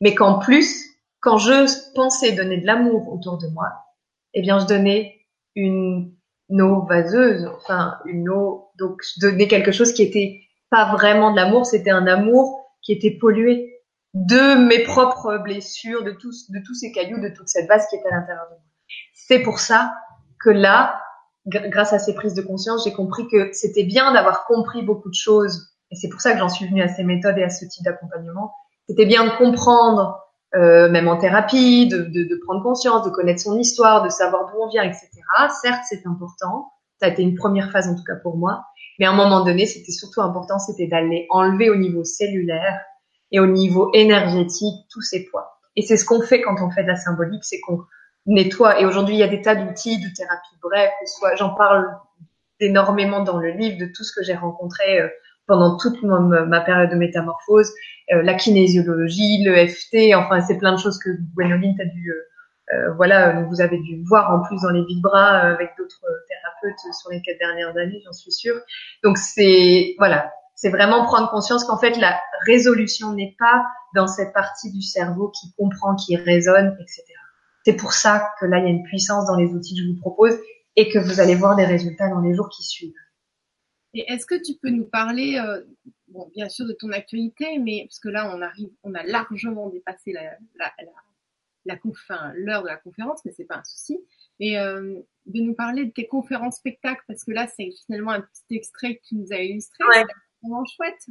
mais 0.00 0.14
qu'en 0.14 0.38
plus, 0.38 0.86
quand 1.20 1.36
je 1.36 1.92
pensais 1.94 2.32
donner 2.32 2.58
de 2.58 2.66
l'amour 2.66 3.12
autour 3.12 3.38
de 3.38 3.48
moi, 3.48 3.68
eh 4.32 4.40
bien, 4.40 4.58
je 4.58 4.66
donnais 4.66 5.20
une 5.54 6.12
eau 6.50 6.86
vaseuse, 6.86 7.46
enfin, 7.56 7.98
une 8.06 8.28
eau, 8.30 8.70
donc 8.78 9.02
je 9.02 9.20
donnais 9.20 9.48
quelque 9.48 9.72
chose 9.72 9.92
qui 9.92 10.02
était 10.02 10.40
pas 10.70 10.92
vraiment 10.92 11.32
de 11.32 11.36
l'amour, 11.36 11.66
c'était 11.66 11.90
un 11.90 12.06
amour 12.06 12.67
qui 12.88 12.94
était 12.94 13.18
pollué 13.18 13.82
de 14.14 14.66
mes 14.66 14.82
propres 14.82 15.36
blessures, 15.36 16.04
de 16.04 16.12
tous, 16.12 16.50
de 16.50 16.58
tous 16.66 16.72
ces 16.72 16.90
cailloux, 16.90 17.20
de 17.20 17.28
toute 17.28 17.46
cette 17.46 17.68
vase 17.68 17.86
qui 17.90 17.96
était 17.96 18.08
à 18.08 18.12
l'intérieur 18.12 18.46
de 18.46 18.54
moi. 18.54 18.62
C'est 19.12 19.40
pour 19.40 19.58
ça 19.58 19.92
que 20.42 20.48
là, 20.48 20.98
grâce 21.46 21.92
à 21.92 21.98
ces 21.98 22.14
prises 22.14 22.32
de 22.32 22.40
conscience, 22.40 22.84
j'ai 22.84 22.94
compris 22.94 23.28
que 23.28 23.52
c'était 23.52 23.84
bien 23.84 24.14
d'avoir 24.14 24.46
compris 24.46 24.82
beaucoup 24.82 25.10
de 25.10 25.14
choses. 25.14 25.68
Et 25.90 25.96
c'est 25.96 26.08
pour 26.08 26.22
ça 26.22 26.32
que 26.32 26.38
j'en 26.38 26.48
suis 26.48 26.66
venue 26.66 26.80
à 26.80 26.88
ces 26.88 27.04
méthodes 27.04 27.36
et 27.36 27.44
à 27.44 27.50
ce 27.50 27.66
type 27.66 27.84
d'accompagnement. 27.84 28.54
C'était 28.88 29.04
bien 29.04 29.26
de 29.26 29.36
comprendre, 29.36 30.18
euh, 30.54 30.88
même 30.88 31.08
en 31.08 31.18
thérapie, 31.18 31.88
de, 31.88 31.98
de, 31.98 32.24
de, 32.24 32.40
prendre 32.46 32.62
conscience, 32.62 33.04
de 33.04 33.10
connaître 33.10 33.42
son 33.42 33.58
histoire, 33.58 34.02
de 34.02 34.08
savoir 34.08 34.46
d'où 34.46 34.62
on 34.62 34.68
vient, 34.68 34.82
etc. 34.82 35.10
Certes, 35.60 35.82
c'est 35.90 36.06
important. 36.06 36.72
Ça 37.00 37.06
a 37.06 37.08
été 37.08 37.22
une 37.22 37.34
première 37.34 37.70
phase 37.70 37.88
en 37.88 37.94
tout 37.94 38.04
cas 38.04 38.16
pour 38.16 38.36
moi. 38.36 38.64
Mais 38.98 39.06
à 39.06 39.10
un 39.10 39.16
moment 39.16 39.44
donné, 39.44 39.66
c'était 39.66 39.92
surtout 39.92 40.20
important, 40.20 40.58
c'était 40.58 40.86
d'aller 40.86 41.26
enlever 41.30 41.70
au 41.70 41.76
niveau 41.76 42.04
cellulaire 42.04 42.80
et 43.30 43.40
au 43.40 43.46
niveau 43.46 43.90
énergétique 43.94 44.86
tous 44.90 45.02
ces 45.02 45.24
poids. 45.26 45.60
Et 45.76 45.82
c'est 45.82 45.96
ce 45.96 46.04
qu'on 46.04 46.22
fait 46.22 46.42
quand 46.42 46.56
on 46.60 46.70
fait 46.70 46.82
de 46.82 46.88
la 46.88 46.96
symbolique, 46.96 47.44
c'est 47.44 47.60
qu'on 47.60 47.84
nettoie. 48.26 48.80
Et 48.80 48.84
aujourd'hui, 48.84 49.14
il 49.14 49.18
y 49.18 49.22
a 49.22 49.28
des 49.28 49.42
tas 49.42 49.54
d'outils 49.54 49.98
de 49.98 50.14
thérapie. 50.14 50.56
Bref, 50.62 50.90
soit 51.06 51.36
j'en 51.36 51.54
parle 51.54 51.86
énormément 52.60 53.22
dans 53.22 53.38
le 53.38 53.50
livre 53.50 53.78
de 53.78 53.86
tout 53.86 54.04
ce 54.04 54.12
que 54.12 54.24
j'ai 54.24 54.34
rencontré 54.34 55.00
euh, 55.00 55.08
pendant 55.46 55.76
toute 55.78 56.02
ma, 56.02 56.60
période 56.60 56.90
de 56.90 56.96
métamorphose, 56.96 57.72
euh, 58.12 58.22
la 58.22 58.34
kinésiologie, 58.34 59.44
le 59.44 59.66
FT, 59.66 60.14
enfin 60.14 60.40
c'est 60.40 60.58
plein 60.58 60.72
de 60.72 60.78
choses 60.78 60.98
que 60.98 61.10
Gwenoline 61.34 61.74
t'as 61.76 61.86
dû, 61.86 62.10
euh, 62.10 62.74
euh 62.74 62.92
voilà, 62.96 63.42
vous 63.42 63.60
avez 63.60 63.78
dû 63.78 64.02
voir 64.04 64.30
en 64.34 64.42
plus 64.42 64.60
dans 64.60 64.70
les 64.70 64.84
vibras 64.84 65.38
avec 65.38 65.70
d'autres 65.78 66.02
thérapeutes 66.60 66.94
sur 66.94 67.10
les 67.10 67.22
quatre 67.22 67.38
dernières 67.38 67.76
années, 67.76 68.00
j'en 68.04 68.12
suis 68.12 68.32
sûre. 68.32 68.60
Donc 69.02 69.18
c'est 69.18 69.94
voilà, 69.98 70.32
c'est 70.54 70.70
vraiment 70.70 71.04
prendre 71.04 71.30
conscience 71.30 71.64
qu'en 71.64 71.78
fait 71.78 71.96
la 71.98 72.20
résolution 72.46 73.12
n'est 73.12 73.34
pas 73.38 73.64
dans 73.94 74.06
cette 74.06 74.32
partie 74.32 74.72
du 74.72 74.82
cerveau 74.82 75.30
qui 75.30 75.52
comprend, 75.56 75.94
qui 75.94 76.16
raisonne, 76.16 76.76
etc. 76.80 77.04
C'est 77.64 77.76
pour 77.76 77.92
ça 77.92 78.32
que 78.40 78.46
là, 78.46 78.58
il 78.58 78.64
y 78.64 78.66
a 78.66 78.70
une 78.70 78.84
puissance 78.84 79.26
dans 79.26 79.36
les 79.36 79.52
outils 79.52 79.74
que 79.74 79.82
je 79.82 79.88
vous 79.88 80.00
propose 80.00 80.38
et 80.76 80.88
que 80.88 80.98
vous 80.98 81.20
allez 81.20 81.34
voir 81.34 81.56
des 81.56 81.66
résultats 81.66 82.08
dans 82.08 82.20
les 82.20 82.34
jours 82.34 82.48
qui 82.48 82.62
suivent. 82.62 82.94
Et 83.94 84.10
est-ce 84.12 84.26
que 84.26 84.34
tu 84.34 84.54
peux 84.60 84.70
nous 84.70 84.84
parler, 84.84 85.38
euh, 85.38 85.62
bon, 86.08 86.30
bien 86.34 86.48
sûr 86.48 86.66
de 86.66 86.72
ton 86.72 86.92
actualité, 86.92 87.58
mais 87.58 87.84
parce 87.86 87.98
que 87.98 88.08
là, 88.08 88.32
on 88.34 88.40
arrive, 88.42 88.70
on 88.84 88.94
a 88.94 89.02
largement 89.02 89.68
dépassé 89.70 90.12
la, 90.12 90.22
la, 90.56 90.72
la 90.78 90.92
l'heure 92.34 92.62
de 92.62 92.68
la 92.68 92.76
conférence, 92.76 93.20
mais 93.24 93.32
c'est 93.32 93.44
pas 93.44 93.56
un 93.56 93.64
souci. 93.64 93.98
Et 94.40 94.58
euh, 94.58 95.00
de 95.26 95.40
nous 95.40 95.54
parler 95.54 95.86
de 95.86 95.90
tes 95.90 96.06
conférences 96.06 96.56
spectacles, 96.56 97.02
parce 97.06 97.24
que 97.24 97.32
là, 97.32 97.46
c'est 97.54 97.70
finalement 97.86 98.12
un 98.12 98.20
petit 98.20 98.56
extrait 98.56 98.96
que 98.96 99.02
tu 99.08 99.16
nous 99.16 99.32
as 99.32 99.42
illustré. 99.42 99.84
C'est 99.92 100.04
vraiment 100.42 100.64
chouette. 100.64 101.06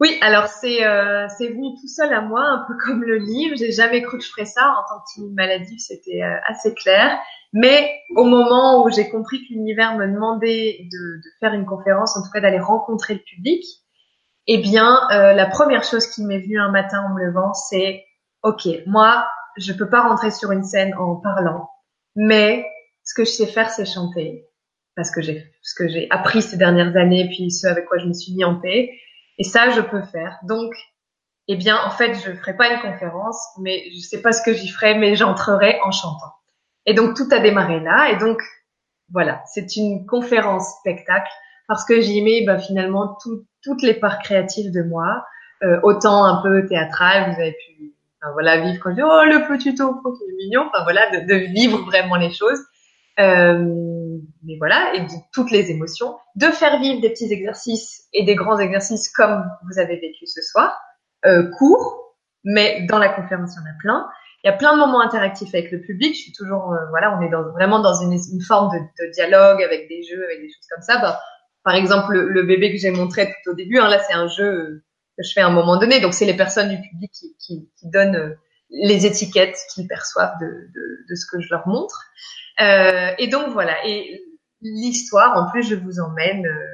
Oui, 0.00 0.16
alors 0.22 0.46
c'est 0.46 0.86
euh, 0.86 1.28
c'est 1.36 1.48
venu 1.48 1.74
tout 1.78 1.88
seul 1.88 2.12
à 2.14 2.22
moi, 2.22 2.42
un 2.42 2.64
peu 2.66 2.74
comme 2.86 3.02
le 3.02 3.18
livre. 3.18 3.54
J'ai 3.56 3.70
jamais 3.70 4.02
cru 4.02 4.16
que 4.16 4.24
je 4.24 4.30
ferais 4.30 4.46
ça 4.46 4.66
en 4.66 4.88
tant 4.88 5.00
que 5.00 5.12
timide 5.12 5.34
maladif, 5.34 5.78
c'était 5.78 6.22
euh, 6.22 6.38
assez 6.46 6.72
clair. 6.74 7.18
Mais 7.52 8.00
au 8.16 8.24
moment 8.24 8.82
où 8.82 8.90
j'ai 8.90 9.10
compris 9.10 9.40
que 9.40 9.52
l'univers 9.52 9.96
me 9.98 10.06
demandait 10.06 10.88
de, 10.90 11.16
de, 11.16 11.28
faire 11.40 11.52
une 11.52 11.66
conférence, 11.66 12.16
en 12.16 12.22
tout 12.22 12.30
cas 12.30 12.40
d'aller 12.40 12.60
rencontrer 12.60 13.14
le 13.14 13.20
public, 13.20 13.62
eh 14.46 14.58
bien 14.58 15.00
euh, 15.12 15.34
la 15.34 15.46
première 15.46 15.84
chose 15.84 16.06
qui 16.06 16.24
m'est 16.24 16.40
venue 16.40 16.58
un 16.58 16.70
matin 16.70 17.04
en 17.04 17.14
me 17.14 17.22
levant, 17.22 17.52
c'est 17.52 18.04
ok, 18.42 18.68
moi 18.86 19.28
je 19.58 19.72
peux 19.74 19.90
pas 19.90 20.00
rentrer 20.08 20.30
sur 20.30 20.50
une 20.50 20.64
scène 20.64 20.94
en 20.94 21.16
parlant, 21.16 21.68
mais 22.16 22.66
ce 23.04 23.14
que 23.14 23.24
je 23.24 23.30
sais 23.30 23.46
faire, 23.46 23.70
c'est 23.70 23.86
chanter, 23.86 24.46
parce 24.96 25.10
que 25.10 25.22
j'ai 25.22 25.50
ce 25.62 25.74
que 25.74 25.88
j'ai 25.88 26.06
appris 26.10 26.42
ces 26.42 26.56
dernières 26.56 26.96
années, 26.96 27.28
puis 27.28 27.50
ce 27.50 27.66
avec 27.66 27.86
quoi 27.86 27.98
je 27.98 28.06
me 28.06 28.12
suis 28.12 28.34
mis 28.34 28.44
en 28.44 28.60
paix. 28.60 28.90
Et 29.38 29.44
ça, 29.44 29.70
je 29.70 29.80
peux 29.80 30.02
faire. 30.02 30.38
Donc, 30.44 30.72
eh 31.48 31.56
bien, 31.56 31.78
en 31.84 31.90
fait, 31.90 32.14
je 32.14 32.32
ferai 32.32 32.56
pas 32.56 32.68
une 32.68 32.80
conférence, 32.80 33.38
mais 33.58 33.84
je 33.92 34.00
sais 34.00 34.20
pas 34.20 34.32
ce 34.32 34.42
que 34.42 34.52
j'y 34.52 34.68
ferai, 34.68 34.98
mais 34.98 35.16
j'entrerai 35.16 35.78
en 35.82 35.90
chantant. 35.90 36.34
Et 36.86 36.94
donc, 36.94 37.16
tout 37.16 37.28
a 37.32 37.40
démarré 37.40 37.80
là. 37.80 38.10
Et 38.10 38.16
donc, 38.18 38.40
voilà, 39.10 39.42
c'est 39.46 39.76
une 39.76 40.06
conférence 40.06 40.78
spectacle 40.80 41.30
parce 41.66 41.84
que 41.84 42.00
j'y 42.00 42.22
mets 42.22 42.44
bah, 42.44 42.58
finalement 42.58 43.16
toutes 43.62 43.82
les 43.82 43.94
parts 43.94 44.18
créatives 44.18 44.72
de 44.72 44.82
moi, 44.82 45.24
euh, 45.62 45.78
autant 45.82 46.24
un 46.24 46.42
peu 46.42 46.66
théâtral, 46.66 47.32
vous 47.32 47.40
avez 47.40 47.52
pu 47.52 47.79
voilà 48.34 48.60
vivre 48.60 48.78
quand 48.82 48.90
je 48.90 48.96
dis 48.96 49.02
oh 49.02 49.24
le 49.24 49.48
petit 49.48 49.74
topo 49.74 50.12
qui 50.12 50.24
est 50.24 50.36
mignon, 50.36 50.66
enfin 50.68 50.82
voilà 50.84 51.10
de, 51.10 51.26
de 51.26 51.34
vivre 51.52 51.78
vraiment 51.84 52.16
les 52.16 52.32
choses. 52.32 52.60
Euh, 53.18 53.64
mais 54.44 54.56
voilà, 54.58 54.94
et 54.94 55.06
toutes 55.32 55.50
les 55.50 55.70
émotions, 55.70 56.16
de 56.36 56.46
faire 56.46 56.78
vivre 56.80 57.00
des 57.00 57.10
petits 57.10 57.32
exercices 57.32 58.08
et 58.12 58.24
des 58.24 58.34
grands 58.34 58.58
exercices 58.58 59.10
comme 59.10 59.44
vous 59.70 59.78
avez 59.78 59.96
vécu 59.96 60.26
ce 60.26 60.40
soir, 60.42 60.78
euh, 61.26 61.50
courts, 61.58 62.16
mais 62.44 62.86
dans 62.88 62.98
la 62.98 63.08
conférence 63.08 63.54
il 63.54 63.60
y 63.60 63.62
en 63.62 63.70
a 63.70 63.78
plein. 63.78 64.08
Il 64.42 64.46
y 64.46 64.50
a 64.50 64.56
plein 64.56 64.72
de 64.72 64.78
moments 64.78 65.02
interactifs 65.02 65.54
avec 65.54 65.70
le 65.70 65.82
public. 65.82 66.14
Je 66.14 66.20
suis 66.20 66.32
toujours, 66.32 66.72
euh, 66.72 66.88
voilà, 66.88 67.14
on 67.18 67.20
est 67.20 67.28
dans, 67.28 67.50
vraiment 67.50 67.80
dans 67.80 68.00
une, 68.00 68.12
une 68.12 68.40
forme 68.40 68.70
de, 68.74 69.04
de, 69.04 69.10
dialogue 69.12 69.62
avec 69.62 69.86
des 69.88 70.02
jeux, 70.02 70.24
avec 70.24 70.40
des 70.40 70.48
choses 70.48 70.66
comme 70.70 70.82
ça. 70.82 70.98
Bah, 70.98 71.20
par 71.62 71.74
exemple, 71.74 72.14
le, 72.14 72.42
bébé 72.42 72.72
que 72.72 72.78
j'ai 72.78 72.90
montré 72.90 73.34
tout 73.44 73.50
au 73.50 73.54
début, 73.54 73.78
hein, 73.78 73.88
là 73.88 73.98
c'est 73.98 74.14
un 74.14 74.28
jeu 74.28 74.82
je 75.22 75.32
fais 75.32 75.40
à 75.40 75.46
un 75.46 75.52
moment 75.52 75.78
donné. 75.78 76.00
Donc 76.00 76.14
c'est 76.14 76.26
les 76.26 76.36
personnes 76.36 76.68
du 76.68 76.80
public 76.80 77.10
qui, 77.12 77.36
qui, 77.38 77.68
qui 77.78 77.88
donnent 77.88 78.16
euh, 78.16 78.34
les 78.70 79.06
étiquettes 79.06 79.58
qu'ils 79.72 79.88
perçoivent 79.88 80.38
de, 80.40 80.46
de, 80.46 81.04
de, 81.08 81.14
ce 81.14 81.26
que 81.26 81.40
je 81.40 81.48
leur 81.50 81.66
montre. 81.66 82.04
Euh, 82.60 83.10
et 83.18 83.28
donc 83.28 83.52
voilà. 83.52 83.74
Et 83.86 84.22
l'histoire, 84.62 85.36
en 85.36 85.50
plus, 85.50 85.62
je 85.62 85.74
vous 85.74 86.00
emmène, 86.00 86.46
euh, 86.46 86.66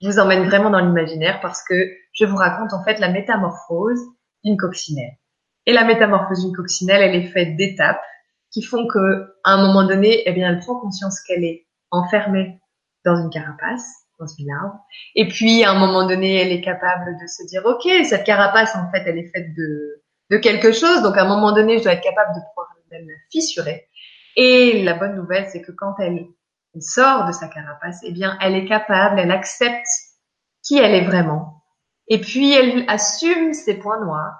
je 0.00 0.08
vous 0.08 0.18
emmène 0.18 0.44
vraiment 0.44 0.70
dans 0.70 0.80
l'imaginaire 0.80 1.40
parce 1.40 1.62
que 1.62 1.74
je 2.12 2.24
vous 2.24 2.36
raconte 2.36 2.72
en 2.72 2.82
fait 2.84 2.98
la 2.98 3.10
métamorphose 3.10 4.00
d'une 4.44 4.56
coccinelle. 4.56 5.16
Et 5.66 5.72
la 5.72 5.84
métamorphose 5.84 6.44
d'une 6.44 6.54
coccinelle, 6.54 7.02
elle 7.02 7.14
est 7.14 7.28
faite 7.28 7.56
d'étapes 7.56 8.00
qui 8.50 8.62
font 8.62 8.86
que, 8.86 9.34
à 9.44 9.52
un 9.52 9.66
moment 9.66 9.86
donné, 9.86 10.22
eh 10.24 10.32
bien, 10.32 10.48
elle 10.48 10.60
prend 10.60 10.80
conscience 10.80 11.20
qu'elle 11.20 11.44
est 11.44 11.66
enfermée 11.90 12.58
dans 13.04 13.16
une 13.16 13.30
carapace, 13.30 13.86
dans 14.18 14.26
arbre. 14.26 14.80
Et 15.14 15.28
puis, 15.28 15.64
à 15.64 15.70
un 15.70 15.78
moment 15.78 16.06
donné, 16.06 16.36
elle 16.40 16.52
est 16.52 16.60
capable 16.60 17.16
de 17.20 17.26
se 17.26 17.46
dire, 17.46 17.62
OK, 17.64 17.88
cette 18.04 18.24
carapace, 18.24 18.74
en 18.74 18.90
fait, 18.90 19.04
elle 19.06 19.18
est 19.18 19.30
faite 19.34 19.54
de, 19.56 20.02
de 20.30 20.36
quelque 20.36 20.72
chose. 20.72 21.02
Donc, 21.02 21.16
à 21.16 21.22
un 21.22 21.28
moment 21.28 21.52
donné, 21.52 21.78
je 21.78 21.84
dois 21.84 21.92
être 21.92 22.02
capable 22.02 22.34
de 22.34 22.40
pouvoir 22.48 22.68
la 22.90 22.98
fissurer. 23.30 23.88
Et 24.36 24.82
la 24.82 24.94
bonne 24.94 25.16
nouvelle, 25.16 25.48
c'est 25.50 25.62
que 25.62 25.72
quand 25.72 25.94
elle, 25.98 26.26
sort 26.80 27.26
de 27.26 27.32
sa 27.32 27.48
carapace, 27.48 27.98
eh 28.04 28.12
bien, 28.12 28.38
elle 28.40 28.54
est 28.54 28.66
capable, 28.66 29.18
elle 29.18 29.32
accepte 29.32 29.86
qui 30.62 30.78
elle 30.78 30.94
est 30.94 31.04
vraiment. 31.04 31.64
Et 32.06 32.20
puis, 32.20 32.52
elle 32.52 32.84
assume 32.88 33.52
ses 33.52 33.78
points 33.78 34.00
noirs. 34.04 34.36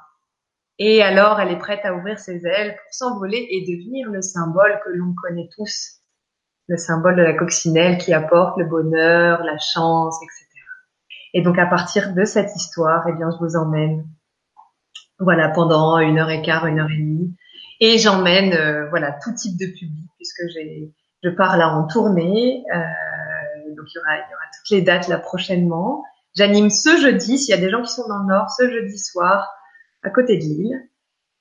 Et 0.79 1.03
alors, 1.03 1.41
elle 1.41 1.51
est 1.51 1.59
prête 1.59 1.85
à 1.85 1.95
ouvrir 1.95 2.21
ses 2.21 2.47
ailes 2.47 2.77
pour 2.77 2.93
s'envoler 2.93 3.45
et 3.51 3.63
devenir 3.63 4.09
le 4.09 4.23
symbole 4.23 4.79
que 4.85 4.91
l'on 4.91 5.15
connaît 5.15 5.49
tous. 5.57 5.98
Le 6.69 6.77
symbole 6.77 7.17
de 7.17 7.23
la 7.23 7.35
coccinelle 7.35 7.99
qui 7.99 8.13
apporte 8.13 8.59
le 8.59 8.67
bonheur, 8.67 9.43
la 9.43 9.57
chance, 9.59 10.17
etc. 10.23 10.47
Et 11.35 11.43
donc 11.43 11.59
à 11.59 11.67
partir 11.67 12.15
de 12.15 12.25
cette 12.25 12.55
histoire, 12.55 13.07
eh 13.09 13.13
bien, 13.13 13.31
je 13.31 13.45
vous 13.45 13.57
emmène, 13.57 14.07
voilà, 15.19 15.49
pendant 15.49 15.99
une 15.99 16.19
heure 16.19 16.31
et 16.31 16.43
quart, 16.43 16.67
une 16.67 16.79
heure 16.79 16.91
et 16.91 16.99
demie, 16.99 17.35
et 17.81 17.99
j'emmène, 17.99 18.53
euh, 18.55 18.89
voilà, 18.91 19.13
tout 19.23 19.33
type 19.35 19.59
de 19.59 19.67
public 19.67 20.11
puisque 20.17 20.43
j'ai, 20.53 20.93
je 21.23 21.31
pars 21.31 21.57
là 21.57 21.75
en 21.75 21.87
tournée, 21.87 22.65
euh, 22.75 23.75
donc 23.77 23.87
il 23.95 23.97
y 23.97 23.99
aura, 24.01 24.17
il 24.17 24.31
y 24.31 24.35
aura 24.35 24.45
toutes 24.57 24.71
les 24.71 24.83
dates 24.83 25.09
là 25.09 25.19
prochainement. 25.19 26.05
J'anime 26.37 26.71
ce 26.71 27.01
jeudi, 27.01 27.39
s'il 27.39 27.55
y 27.55 27.59
a 27.59 27.61
des 27.61 27.71
gens 27.71 27.83
qui 27.83 27.93
sont 27.93 28.07
dans 28.09 28.19
le 28.19 28.27
Nord, 28.27 28.51
ce 28.51 28.69
jeudi 28.71 28.99
soir 28.99 29.49
à 30.03 30.11
côté 30.11 30.37
de 30.37 30.43
Lille. 30.43 30.89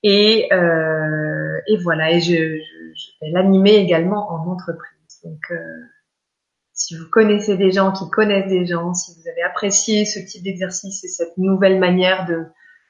Et, 0.04 0.48
euh, 0.54 1.60
et 1.68 1.78
voilà, 1.78 2.12
et 2.12 2.22
je, 2.22 2.34
je, 2.34 2.94
je 2.96 3.12
vais 3.22 3.32
l'animer 3.32 3.76
également 3.76 4.32
en 4.32 4.48
entreprise. 4.50 4.97
Donc, 5.28 5.52
euh, 5.52 5.56
si 6.74 6.96
vous 6.96 7.10
connaissez 7.10 7.58
des 7.58 7.72
gens 7.72 7.92
qui 7.92 8.10
connaissent 8.10 8.50
des 8.50 8.66
gens, 8.66 8.94
si 8.94 9.12
vous 9.14 9.28
avez 9.28 9.42
apprécié 9.42 10.06
ce 10.06 10.20
type 10.20 10.44
d'exercice 10.44 11.04
et 11.04 11.08
cette 11.08 11.38
nouvelle 11.38 11.80
manière 11.80 12.26
de, 12.26 12.46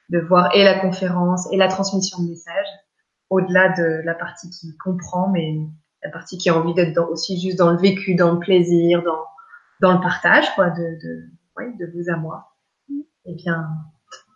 de 0.09 0.19
voir 0.19 0.53
et 0.53 0.63
la 0.63 0.79
conférence 0.79 1.51
et 1.51 1.57
la 1.57 1.67
transmission 1.67 2.21
de 2.21 2.29
messages, 2.29 2.67
au-delà 3.29 3.69
de 3.69 4.01
la 4.05 4.13
partie 4.13 4.49
qui 4.49 4.77
comprend, 4.77 5.29
mais 5.29 5.57
la 6.03 6.11
partie 6.11 6.37
qui 6.37 6.49
a 6.49 6.57
envie 6.57 6.73
d'être 6.73 6.99
aussi 7.09 7.39
juste 7.41 7.57
dans 7.57 7.71
le 7.71 7.77
vécu, 7.77 8.15
dans 8.15 8.33
le 8.33 8.39
plaisir, 8.39 9.03
dans, 9.03 9.23
dans 9.81 9.93
le 9.93 10.01
partage, 10.01 10.53
quoi, 10.55 10.69
de, 10.69 10.99
de, 11.01 11.23
ouais, 11.57 11.73
de 11.79 11.91
vous 11.93 12.09
à 12.11 12.17
moi. 12.17 12.55
Eh 13.25 13.33
bien, 13.33 13.67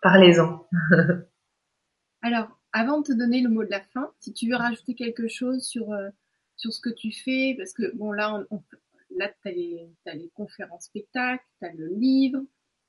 parlez-en. 0.02 0.66
Alors, 2.24 2.48
avant 2.74 3.00
de 3.00 3.08
te 3.08 3.14
donner 3.14 3.42
le 3.42 3.50
mot 3.50 3.64
de 3.64 3.70
la 3.70 3.82
fin, 3.82 4.12
si 4.20 4.34
tu 4.34 4.50
veux 4.50 4.56
rajouter 4.56 4.96
quelque 4.96 5.28
chose 5.28 5.64
sur 5.64 5.92
euh, 5.92 6.10
sur 6.62 6.72
ce 6.72 6.80
que 6.80 6.92
tu 6.92 7.12
fais, 7.12 7.56
parce 7.58 7.74
que 7.74 7.96
bon 7.96 8.12
là, 8.12 8.46
on, 8.52 8.62
là 9.18 9.30
t'as 9.44 9.52
les 9.52 9.90
as 10.06 10.14
les 10.14 10.30
conférences 10.36 10.86
spectacles, 10.86 11.44
t'as 11.60 11.74
le 11.74 11.88
livre, 11.88 12.40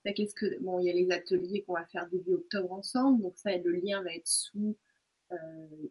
t'as 0.04 0.12
qu'est-ce 0.12 0.34
que 0.34 0.60
bon 0.60 0.78
il 0.80 0.86
y 0.86 0.90
a 0.90 0.92
les 0.92 1.10
ateliers 1.10 1.62
qu'on 1.62 1.74
va 1.74 1.86
faire 1.86 2.06
début 2.10 2.34
octobre 2.34 2.70
ensemble, 2.72 3.22
donc 3.22 3.34
ça 3.36 3.50
le 3.56 3.72
lien 3.72 4.02
va 4.02 4.12
être 4.14 4.28
sous 4.28 4.76
euh, 5.32 5.36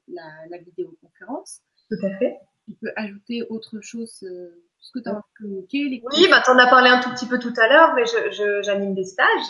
la, 0.07 0.27
la 0.49 0.57
vidéoconférence. 0.59 1.61
Tout 1.89 2.05
à 2.05 2.17
fait. 2.19 2.37
Tu 2.67 2.75
peux 2.79 2.91
ajouter 2.95 3.41
autre 3.49 3.81
chose, 3.81 4.23
euh, 4.23 4.63
ce 4.79 4.91
que 4.93 4.99
tu 5.03 5.09
as 5.09 5.19
communiqué. 5.37 5.89
Les 5.89 6.01
oui, 6.13 6.27
bah 6.29 6.43
t'en 6.45 6.57
as 6.59 6.69
parlé 6.69 6.89
un 6.89 7.01
tout 7.01 7.09
petit 7.11 7.27
peu 7.27 7.39
tout 7.39 7.53
à 7.57 7.67
l'heure, 7.67 7.93
mais 7.95 8.05
je 8.05 8.61
j'anime 8.61 8.93
des 8.93 9.03
stages 9.03 9.49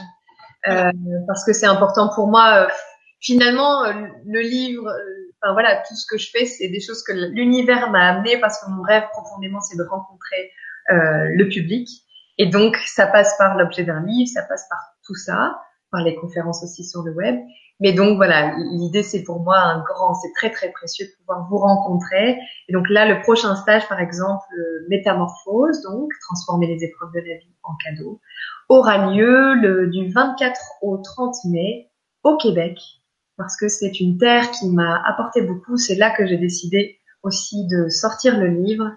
euh, 0.69 0.91
parce 1.27 1.43
que 1.45 1.51
c'est 1.51 1.67
important 1.67 2.09
pour 2.15 2.27
moi. 2.27 2.63
Euh, 2.63 2.69
finalement, 3.19 3.83
euh, 3.83 3.93
le 4.25 4.41
livre, 4.41 4.87
euh, 4.87 5.20
enfin 5.41 5.53
voilà, 5.53 5.77
tout 5.87 5.95
ce 5.95 6.05
que 6.05 6.17
je 6.17 6.29
fais, 6.29 6.45
c'est 6.45 6.67
des 6.67 6.79
choses 6.79 7.03
que 7.03 7.11
l'univers 7.11 7.89
m'a 7.89 8.09
amené 8.09 8.39
parce 8.39 8.61
que 8.61 8.69
mon 8.69 8.83
rêve 8.83 9.03
profondément, 9.11 9.59
c'est 9.61 9.77
de 9.77 9.83
rencontrer 9.83 10.51
euh, 10.91 11.35
le 11.35 11.47
public. 11.49 11.89
Et 12.37 12.47
donc, 12.47 12.77
ça 12.77 13.07
passe 13.07 13.35
par 13.37 13.57
l'objet 13.57 13.83
d'un 13.83 14.03
livre, 14.05 14.29
ça 14.29 14.43
passe 14.43 14.67
par 14.69 14.79
tout 15.05 15.15
ça, 15.15 15.59
par 15.91 16.01
les 16.03 16.15
conférences 16.15 16.63
aussi 16.63 16.83
sur 16.83 17.03
le 17.03 17.13
web. 17.13 17.39
Mais 17.79 17.93
donc 17.93 18.15
voilà, 18.17 18.53
l'idée 18.57 19.01
c'est 19.01 19.23
pour 19.23 19.39
moi 19.39 19.57
un 19.57 19.81
grand, 19.81 20.13
c'est 20.13 20.31
très 20.35 20.51
très 20.51 20.71
précieux 20.71 21.07
de 21.07 21.11
pouvoir 21.19 21.47
vous 21.49 21.57
rencontrer. 21.57 22.37
Et 22.67 22.73
donc 22.73 22.87
là, 22.89 23.07
le 23.07 23.21
prochain 23.21 23.55
stage, 23.55 23.87
par 23.89 23.99
exemple, 23.99 24.45
métamorphose, 24.87 25.81
donc 25.81 26.11
transformer 26.21 26.67
les 26.67 26.83
épreuves 26.83 27.11
de 27.11 27.19
la 27.19 27.37
vie 27.37 27.55
en 27.63 27.73
cadeau, 27.83 28.21
aura 28.69 29.09
lieu 29.09 29.55
le, 29.55 29.87
du 29.87 30.11
24 30.11 30.59
au 30.83 30.97
30 30.97 31.35
mai 31.45 31.89
au 32.23 32.37
Québec 32.37 32.77
parce 33.41 33.57
que 33.57 33.67
c'est 33.67 33.99
une 33.99 34.17
terre 34.17 34.51
qui 34.51 34.69
m'a 34.69 35.01
apporté 35.05 35.41
beaucoup. 35.41 35.77
C'est 35.77 35.95
là 35.95 36.11
que 36.15 36.25
j'ai 36.27 36.37
décidé 36.37 36.99
aussi 37.23 37.67
de 37.67 37.89
sortir 37.89 38.39
le 38.39 38.47
livre 38.47 38.91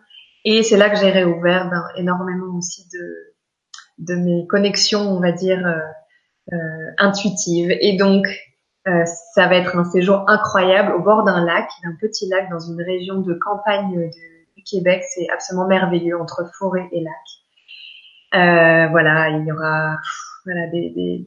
et 0.45 0.63
c'est 0.63 0.77
là 0.77 0.91
que 0.91 0.97
j'ai 0.97 1.11
réouvert 1.11 1.71
ben, 1.71 1.85
énormément 1.97 2.57
aussi 2.57 2.87
de, 3.99 4.15
mes 4.17 4.47
connexions, 4.47 5.01
on 5.01 5.21
va 5.21 5.33
dire, 5.33 5.67
euh, 5.67 6.55
euh, 6.55 6.91
intuitives. 6.99 7.71
Et 7.81 7.97
donc, 7.97 8.27
euh, 8.87 9.05
ça 9.35 9.47
va 9.49 9.57
être 9.57 9.77
un 9.77 9.85
séjour 9.85 10.29
incroyable 10.29 10.93
au 10.93 11.01
bord 11.01 11.25
d'un 11.25 11.43
lac, 11.45 11.69
d'un 11.83 11.97
petit 11.99 12.29
lac 12.29 12.51
dans 12.51 12.61
une 12.61 12.83
région 12.83 13.23
de 13.23 13.33
campagne 13.33 14.11
du 14.57 14.63
Québec. 14.63 15.03
C'est 15.15 15.29
absolument 15.33 15.67
merveilleux 15.67 16.21
entre 16.21 16.45
forêt 16.59 16.89
et 16.93 17.01
lac. 17.01 18.91
Voilà, 18.91 19.31
il 19.31 19.47
y 19.47 19.53
aura 19.53 19.97
voilà, 20.45 20.67
des, 20.67 21.27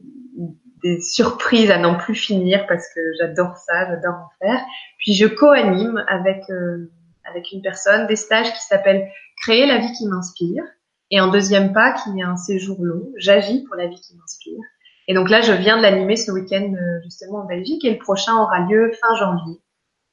des 0.82 1.00
surprises 1.00 1.70
à 1.70 1.78
n'en 1.78 1.96
plus 1.96 2.14
finir 2.14 2.66
parce 2.66 2.86
que 2.94 3.00
j'adore 3.18 3.56
ça, 3.56 3.88
j'adore 3.88 4.14
en 4.14 4.28
faire. 4.40 4.60
Puis 4.98 5.14
je 5.14 5.26
co-anime 5.26 6.04
avec 6.08 6.48
euh, 6.50 6.90
avec 7.24 7.52
une 7.52 7.62
personne 7.62 8.06
des 8.06 8.16
stages 8.16 8.52
qui 8.52 8.60
s'appellent 8.60 9.08
Créer 9.40 9.66
la 9.66 9.78
vie 9.78 9.92
qui 9.92 10.06
m'inspire 10.08 10.64
et 11.10 11.20
en 11.20 11.30
deuxième 11.30 11.72
pas 11.72 11.92
qui 11.92 12.18
est 12.18 12.24
un 12.24 12.36
séjour 12.36 12.76
long, 12.80 13.08
J'agis 13.16 13.62
pour 13.64 13.76
la 13.76 13.86
vie 13.86 14.00
qui 14.00 14.16
m'inspire. 14.16 14.60
Et 15.06 15.14
donc 15.14 15.30
là, 15.30 15.40
je 15.40 15.52
viens 15.52 15.76
de 15.76 15.82
l'animer 15.82 16.16
ce 16.16 16.32
week-end 16.32 16.74
euh, 16.74 17.00
justement 17.04 17.38
en 17.38 17.44
Belgique 17.44 17.84
et 17.84 17.92
le 17.92 17.98
prochain 17.98 18.34
aura 18.36 18.60
lieu 18.60 18.90
fin 19.00 19.14
janvier, 19.14 19.60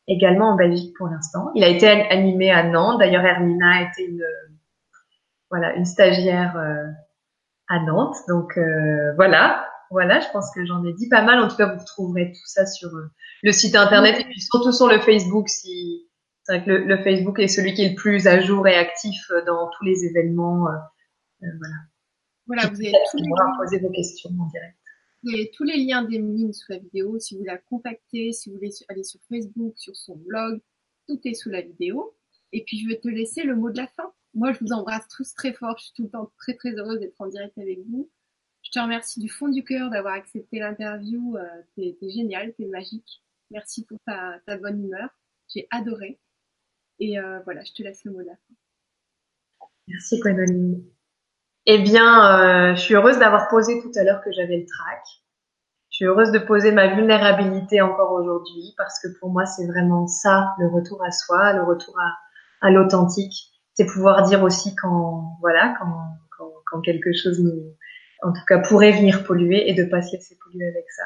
également 0.08 0.52
en 0.52 0.56
Belgique 0.56 0.96
pour 0.96 1.08
l'instant. 1.08 1.52
Il 1.56 1.64
a 1.64 1.68
été 1.68 1.88
animé 1.88 2.52
à 2.52 2.64
Nantes. 2.64 3.00
D'ailleurs, 3.00 3.26
Hermina 3.26 3.80
a 3.80 3.82
été 3.82 4.06
une 4.06 4.24
voilà 5.50 5.74
une 5.74 5.86
stagiaire 5.86 6.56
euh, 6.58 6.86
à 7.68 7.80
Nantes. 7.80 8.18
Donc 8.28 8.60
voilà, 9.16 9.66
voilà, 9.92 10.20
je 10.20 10.28
pense 10.32 10.52
que 10.54 10.66
j'en 10.66 10.84
ai 10.84 10.94
dit 10.94 11.10
pas 11.10 11.22
mal. 11.22 11.40
En 11.40 11.48
tout 11.48 11.56
cas, 11.56 11.74
vous 11.74 11.80
retrouverez 11.80 12.32
tout 12.32 12.48
ça 12.48 12.66
sur 12.66 12.90
euh, 12.90 13.12
le 13.44 13.52
site 13.52 13.76
internet 13.76 14.20
et 14.20 14.24
puis 14.24 14.42
surtout 14.42 14.72
sur 14.72 14.88
le 14.88 15.00
Facebook. 15.00 15.50
Si 15.50 16.08
c'est 16.44 16.58
vrai 16.58 16.66
que 16.66 16.72
le, 16.72 17.04
Facebook 17.04 17.40
est 17.40 17.48
celui 17.48 17.74
qui 17.74 17.84
est 17.84 17.90
le 17.90 17.96
plus 17.96 18.28
à 18.28 18.40
jour 18.40 18.68
et 18.68 18.76
actif 18.76 19.30
euh, 19.32 19.44
dans 19.46 19.70
tous 19.70 19.84
les 19.84 20.06
événements. 20.06 20.68
Euh, 20.68 21.48
voilà. 21.60 21.76
Voilà, 22.48 22.68
vous 22.68 22.80
avez 22.80 22.94
tous 23.10 23.18
les 23.18 23.30
poser 23.58 23.80
vos 23.80 23.90
questions 23.90 24.30
en 24.40 24.48
direct. 24.48 24.78
Vous 25.24 25.34
avez 25.34 25.50
tous 25.56 25.64
les 25.64 25.78
liens 25.78 26.04
d'Emeline 26.04 26.54
sous 26.54 26.72
la 26.72 26.78
vidéo. 26.78 27.18
Si 27.18 27.36
vous 27.36 27.44
la 27.44 27.58
contactez, 27.58 28.32
si 28.32 28.50
vous 28.50 28.58
voulez 28.58 28.70
aller 28.90 29.04
sur 29.04 29.20
Facebook, 29.28 29.74
sur 29.76 29.96
son 29.96 30.16
blog, 30.18 30.62
tout 31.08 31.20
est 31.26 31.34
sous 31.34 31.50
la 31.50 31.62
vidéo. 31.62 32.16
Et 32.52 32.64
puis, 32.64 32.80
je 32.80 32.88
vais 32.88 33.00
te 33.00 33.08
laisser 33.08 33.42
le 33.42 33.56
mot 33.56 33.72
de 33.72 33.78
la 33.78 33.88
fin. 33.88 34.14
Moi, 34.36 34.52
je 34.52 34.60
vous 34.60 34.72
embrasse 34.72 35.08
tous 35.08 35.34
très 35.34 35.54
fort. 35.54 35.76
Je 35.80 35.86
suis 35.86 35.94
tout 35.96 36.04
le 36.04 36.10
temps 36.10 36.32
très, 36.38 36.54
très 36.54 36.74
heureuse 36.74 37.00
d'être 37.00 37.20
en 37.20 37.28
direct 37.28 37.58
avec 37.58 37.80
vous. 37.88 38.12
Te 38.76 38.82
remercie 38.82 39.22
du 39.22 39.30
fond 39.30 39.48
du 39.48 39.64
cœur 39.64 39.90
d'avoir 39.90 40.16
accepté 40.16 40.60
l'interview. 40.60 41.38
Euh, 41.38 41.62
t'es, 41.78 41.96
génial, 42.10 42.54
t'es 42.58 42.66
magique. 42.66 43.24
Merci 43.50 43.86
pour 43.86 43.98
ta, 44.06 44.58
bonne 44.58 44.84
humeur. 44.84 45.08
J'ai 45.48 45.66
adoré. 45.72 46.20
Et 47.00 47.18
euh, 47.18 47.40
voilà, 47.46 47.64
je 47.64 47.72
te 47.72 47.84
laisse 47.84 48.04
le 48.04 48.12
mot 48.12 48.20
de. 48.20 48.28
Merci 49.88 50.20
Gwenoline. 50.20 50.84
Eh 51.66 51.84
bien, 51.84 52.72
euh, 52.72 52.76
je 52.76 52.82
suis 52.82 52.96
heureuse 52.96 53.18
d'avoir 53.18 53.48
posé 53.48 53.82
tout 53.82 53.94
à 53.96 54.04
l'heure 54.04 54.22
que 54.22 54.34
j'avais 54.34 54.58
le 54.58 54.66
trac. 54.66 55.06
Je 55.92 55.96
suis 55.96 56.06
heureuse 56.06 56.34
de 56.34 56.40
poser 56.40 56.74
ma 56.74 56.94
vulnérabilité 56.94 57.80
encore 57.80 58.12
aujourd'hui 58.12 58.74
parce 58.76 59.00
que 59.00 59.08
pour 59.22 59.30
moi, 59.30 59.46
c'est 59.46 59.68
vraiment 59.68 60.06
ça, 60.08 60.54
le 60.60 60.68
retour 60.68 61.02
à 61.02 61.12
soi, 61.12 61.54
le 61.54 61.64
retour 61.64 61.98
à, 62.60 62.72
l'authentique. 62.72 63.54
C'est 63.74 63.86
pouvoir 63.86 64.28
dire 64.28 64.44
aussi 64.44 64.76
quand, 64.76 65.38
voilà, 65.40 65.74
quand 65.80 66.82
quelque 66.82 67.14
chose 67.14 67.40
nous, 67.40 67.74
en 68.26 68.34
tout 68.34 68.46
cas 68.48 68.58
pourrait 68.60 68.92
venir 68.92 69.24
polluer 69.24 69.70
et 69.70 69.74
de 69.74 69.84
pas 69.84 70.02
se 70.02 70.16
laisser 70.16 70.38
polluer 70.44 70.68
avec 70.68 70.86
ça. 70.92 71.04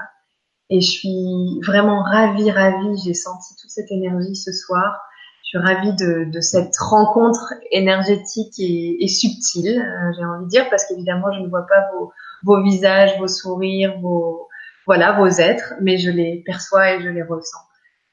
Et 0.70 0.82
je 0.82 0.90
suis 0.90 1.60
vraiment 1.66 2.02
ravie, 2.02 2.50
ravie. 2.50 2.98
J'ai 3.04 3.14
senti 3.14 3.56
toute 3.60 3.70
cette 3.70 3.92
énergie 3.92 4.36
ce 4.36 4.52
soir. 4.54 5.02
Je 5.44 5.58
suis 5.58 5.58
ravie 5.58 5.94
de, 5.96 6.30
de 6.32 6.42
cette 6.42 6.78
rencontre 6.78 7.56
énergétique 7.72 8.54
et, 8.60 9.08
subtile, 9.08 9.80
euh, 9.80 10.12
j'ai 10.16 10.24
envie 10.24 10.46
de 10.46 10.50
dire, 10.50 10.70
parce 10.70 10.86
qu'évidemment, 10.86 11.32
je 11.34 11.40
ne 11.40 11.48
vois 11.48 11.66
pas 11.66 11.90
vos, 11.94 12.14
vos 12.44 12.64
visages, 12.64 13.18
vos 13.20 13.28
sourires, 13.28 14.00
vos 14.00 14.48
voilà 14.86 15.12
vos 15.12 15.28
êtres, 15.28 15.74
mais 15.82 15.98
je 15.98 16.10
les 16.10 16.42
perçois 16.46 16.94
et 16.94 17.02
je 17.02 17.10
les 17.10 17.22
ressens. 17.24 17.60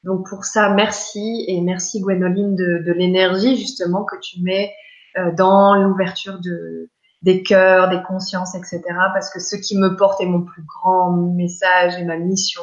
Donc 0.03 0.27
pour 0.29 0.45
ça, 0.45 0.69
merci 0.69 1.43
et 1.47 1.61
merci 1.61 2.01
Gwenoline 2.01 2.55
de, 2.55 2.83
de 2.85 2.91
l'énergie 2.91 3.57
justement 3.57 4.03
que 4.03 4.15
tu 4.21 4.41
mets 4.41 4.71
euh, 5.17 5.31
dans 5.35 5.75
l'ouverture 5.75 6.39
de, 6.39 6.89
des 7.27 7.43
cœurs, 7.43 7.89
des 7.89 8.01
consciences, 8.03 8.55
etc. 8.55 8.81
Parce 9.13 9.29
que 9.29 9.41
ce 9.41 9.57
qui 9.57 9.77
me 9.77 9.97
porte 9.97 10.21
est 10.21 10.25
mon 10.25 10.43
plus 10.43 10.63
grand 10.63 11.11
message 11.11 11.97
et 11.99 12.05
ma 12.05 12.15
mission, 12.15 12.61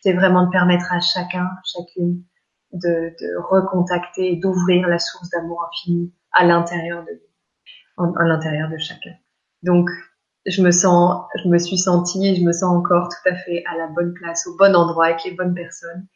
c'est 0.00 0.12
vraiment 0.12 0.44
de 0.44 0.50
permettre 0.50 0.92
à 0.92 1.00
chacun, 1.00 1.48
chacune, 1.64 2.22
de, 2.74 3.14
de 3.18 3.42
recontacter 3.50 4.32
et 4.32 4.36
d'ouvrir 4.36 4.86
la 4.86 4.98
source 4.98 5.30
d'amour 5.30 5.66
infini 5.66 6.12
à 6.32 6.44
l'intérieur 6.44 7.02
de 7.04 7.22
à 7.98 8.24
l'intérieur 8.24 8.68
de 8.68 8.76
chacun. 8.78 9.12
Donc, 9.62 9.88
je 10.46 10.60
me 10.60 10.72
sens, 10.72 11.24
je 11.42 11.48
me 11.48 11.56
suis 11.56 11.78
sentie 11.78 12.26
et 12.26 12.34
je 12.34 12.42
me 12.42 12.52
sens 12.52 12.76
encore 12.76 13.08
tout 13.08 13.28
à 13.30 13.34
fait 13.34 13.62
à 13.70 13.78
la 13.78 13.86
bonne 13.86 14.12
place, 14.12 14.46
au 14.46 14.56
bon 14.56 14.74
endroit, 14.74 15.06
avec 15.06 15.24
les 15.24 15.32
bonnes 15.32 15.54
personnes. 15.54 16.06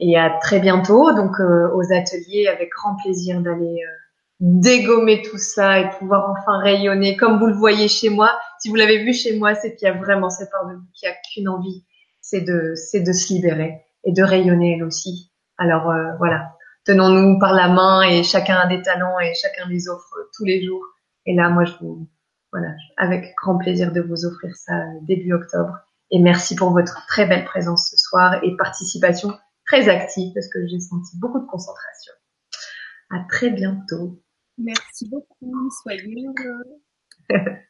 Et 0.00 0.18
à 0.18 0.30
très 0.40 0.60
bientôt, 0.60 1.12
donc 1.14 1.40
euh, 1.40 1.70
aux 1.74 1.92
ateliers, 1.92 2.46
avec 2.46 2.68
grand 2.76 2.96
plaisir 2.96 3.40
d'aller 3.40 3.76
euh, 3.84 3.99
dégommer 4.40 5.22
tout 5.22 5.38
ça 5.38 5.80
et 5.80 5.90
pouvoir 5.98 6.30
enfin 6.30 6.58
rayonner 6.58 7.16
comme 7.16 7.38
vous 7.38 7.46
le 7.46 7.54
voyez 7.54 7.88
chez 7.88 8.08
moi. 8.08 8.38
Si 8.58 8.68
vous 8.68 8.74
l'avez 8.74 9.04
vu 9.04 9.12
chez 9.12 9.38
moi, 9.38 9.54
c'est 9.54 9.76
qu'il 9.76 9.86
y 9.86 9.90
a 9.90 9.94
vraiment 9.94 10.30
cette 10.30 10.50
part 10.50 10.66
de 10.66 10.74
vous 10.74 10.86
qui 10.94 11.06
a 11.06 11.12
qu'une 11.12 11.48
envie, 11.48 11.84
c'est 12.20 12.40
de, 12.40 12.72
c'est 12.74 13.00
de 13.00 13.12
se 13.12 13.32
libérer 13.32 13.82
et 14.04 14.12
de 14.12 14.22
rayonner 14.22 14.76
elle 14.76 14.84
aussi. 14.84 15.30
Alors 15.58 15.90
euh, 15.90 16.16
voilà, 16.18 16.56
tenons-nous 16.84 17.38
par 17.38 17.52
la 17.52 17.68
main 17.68 18.02
et 18.02 18.22
chacun 18.22 18.56
a 18.56 18.66
des 18.66 18.82
talents 18.82 19.18
et 19.20 19.34
chacun 19.34 19.68
les 19.68 19.88
offre 19.88 20.14
tous 20.34 20.44
les 20.44 20.64
jours. 20.64 20.84
Et 21.26 21.34
là, 21.34 21.50
moi, 21.50 21.64
je 21.64 21.72
vous, 21.80 22.08
voilà, 22.50 22.72
avec 22.96 23.34
grand 23.36 23.58
plaisir 23.58 23.92
de 23.92 24.00
vous 24.00 24.24
offrir 24.24 24.56
ça 24.56 24.72
début 25.02 25.34
octobre. 25.34 25.78
Et 26.10 26.18
merci 26.18 26.56
pour 26.56 26.70
votre 26.70 27.06
très 27.06 27.26
belle 27.26 27.44
présence 27.44 27.90
ce 27.90 27.96
soir 27.96 28.42
et 28.42 28.56
participation 28.56 29.36
très 29.66 29.88
active 29.88 30.32
parce 30.34 30.48
que 30.48 30.66
j'ai 30.66 30.80
senti 30.80 31.16
beaucoup 31.18 31.40
de 31.40 31.46
concentration. 31.46 32.12
À 33.10 33.18
très 33.28 33.50
bientôt. 33.50 34.20
Merci 34.62 35.08
beaucoup. 35.08 35.70
Soyez 35.82 36.26
heureux. 36.26 36.82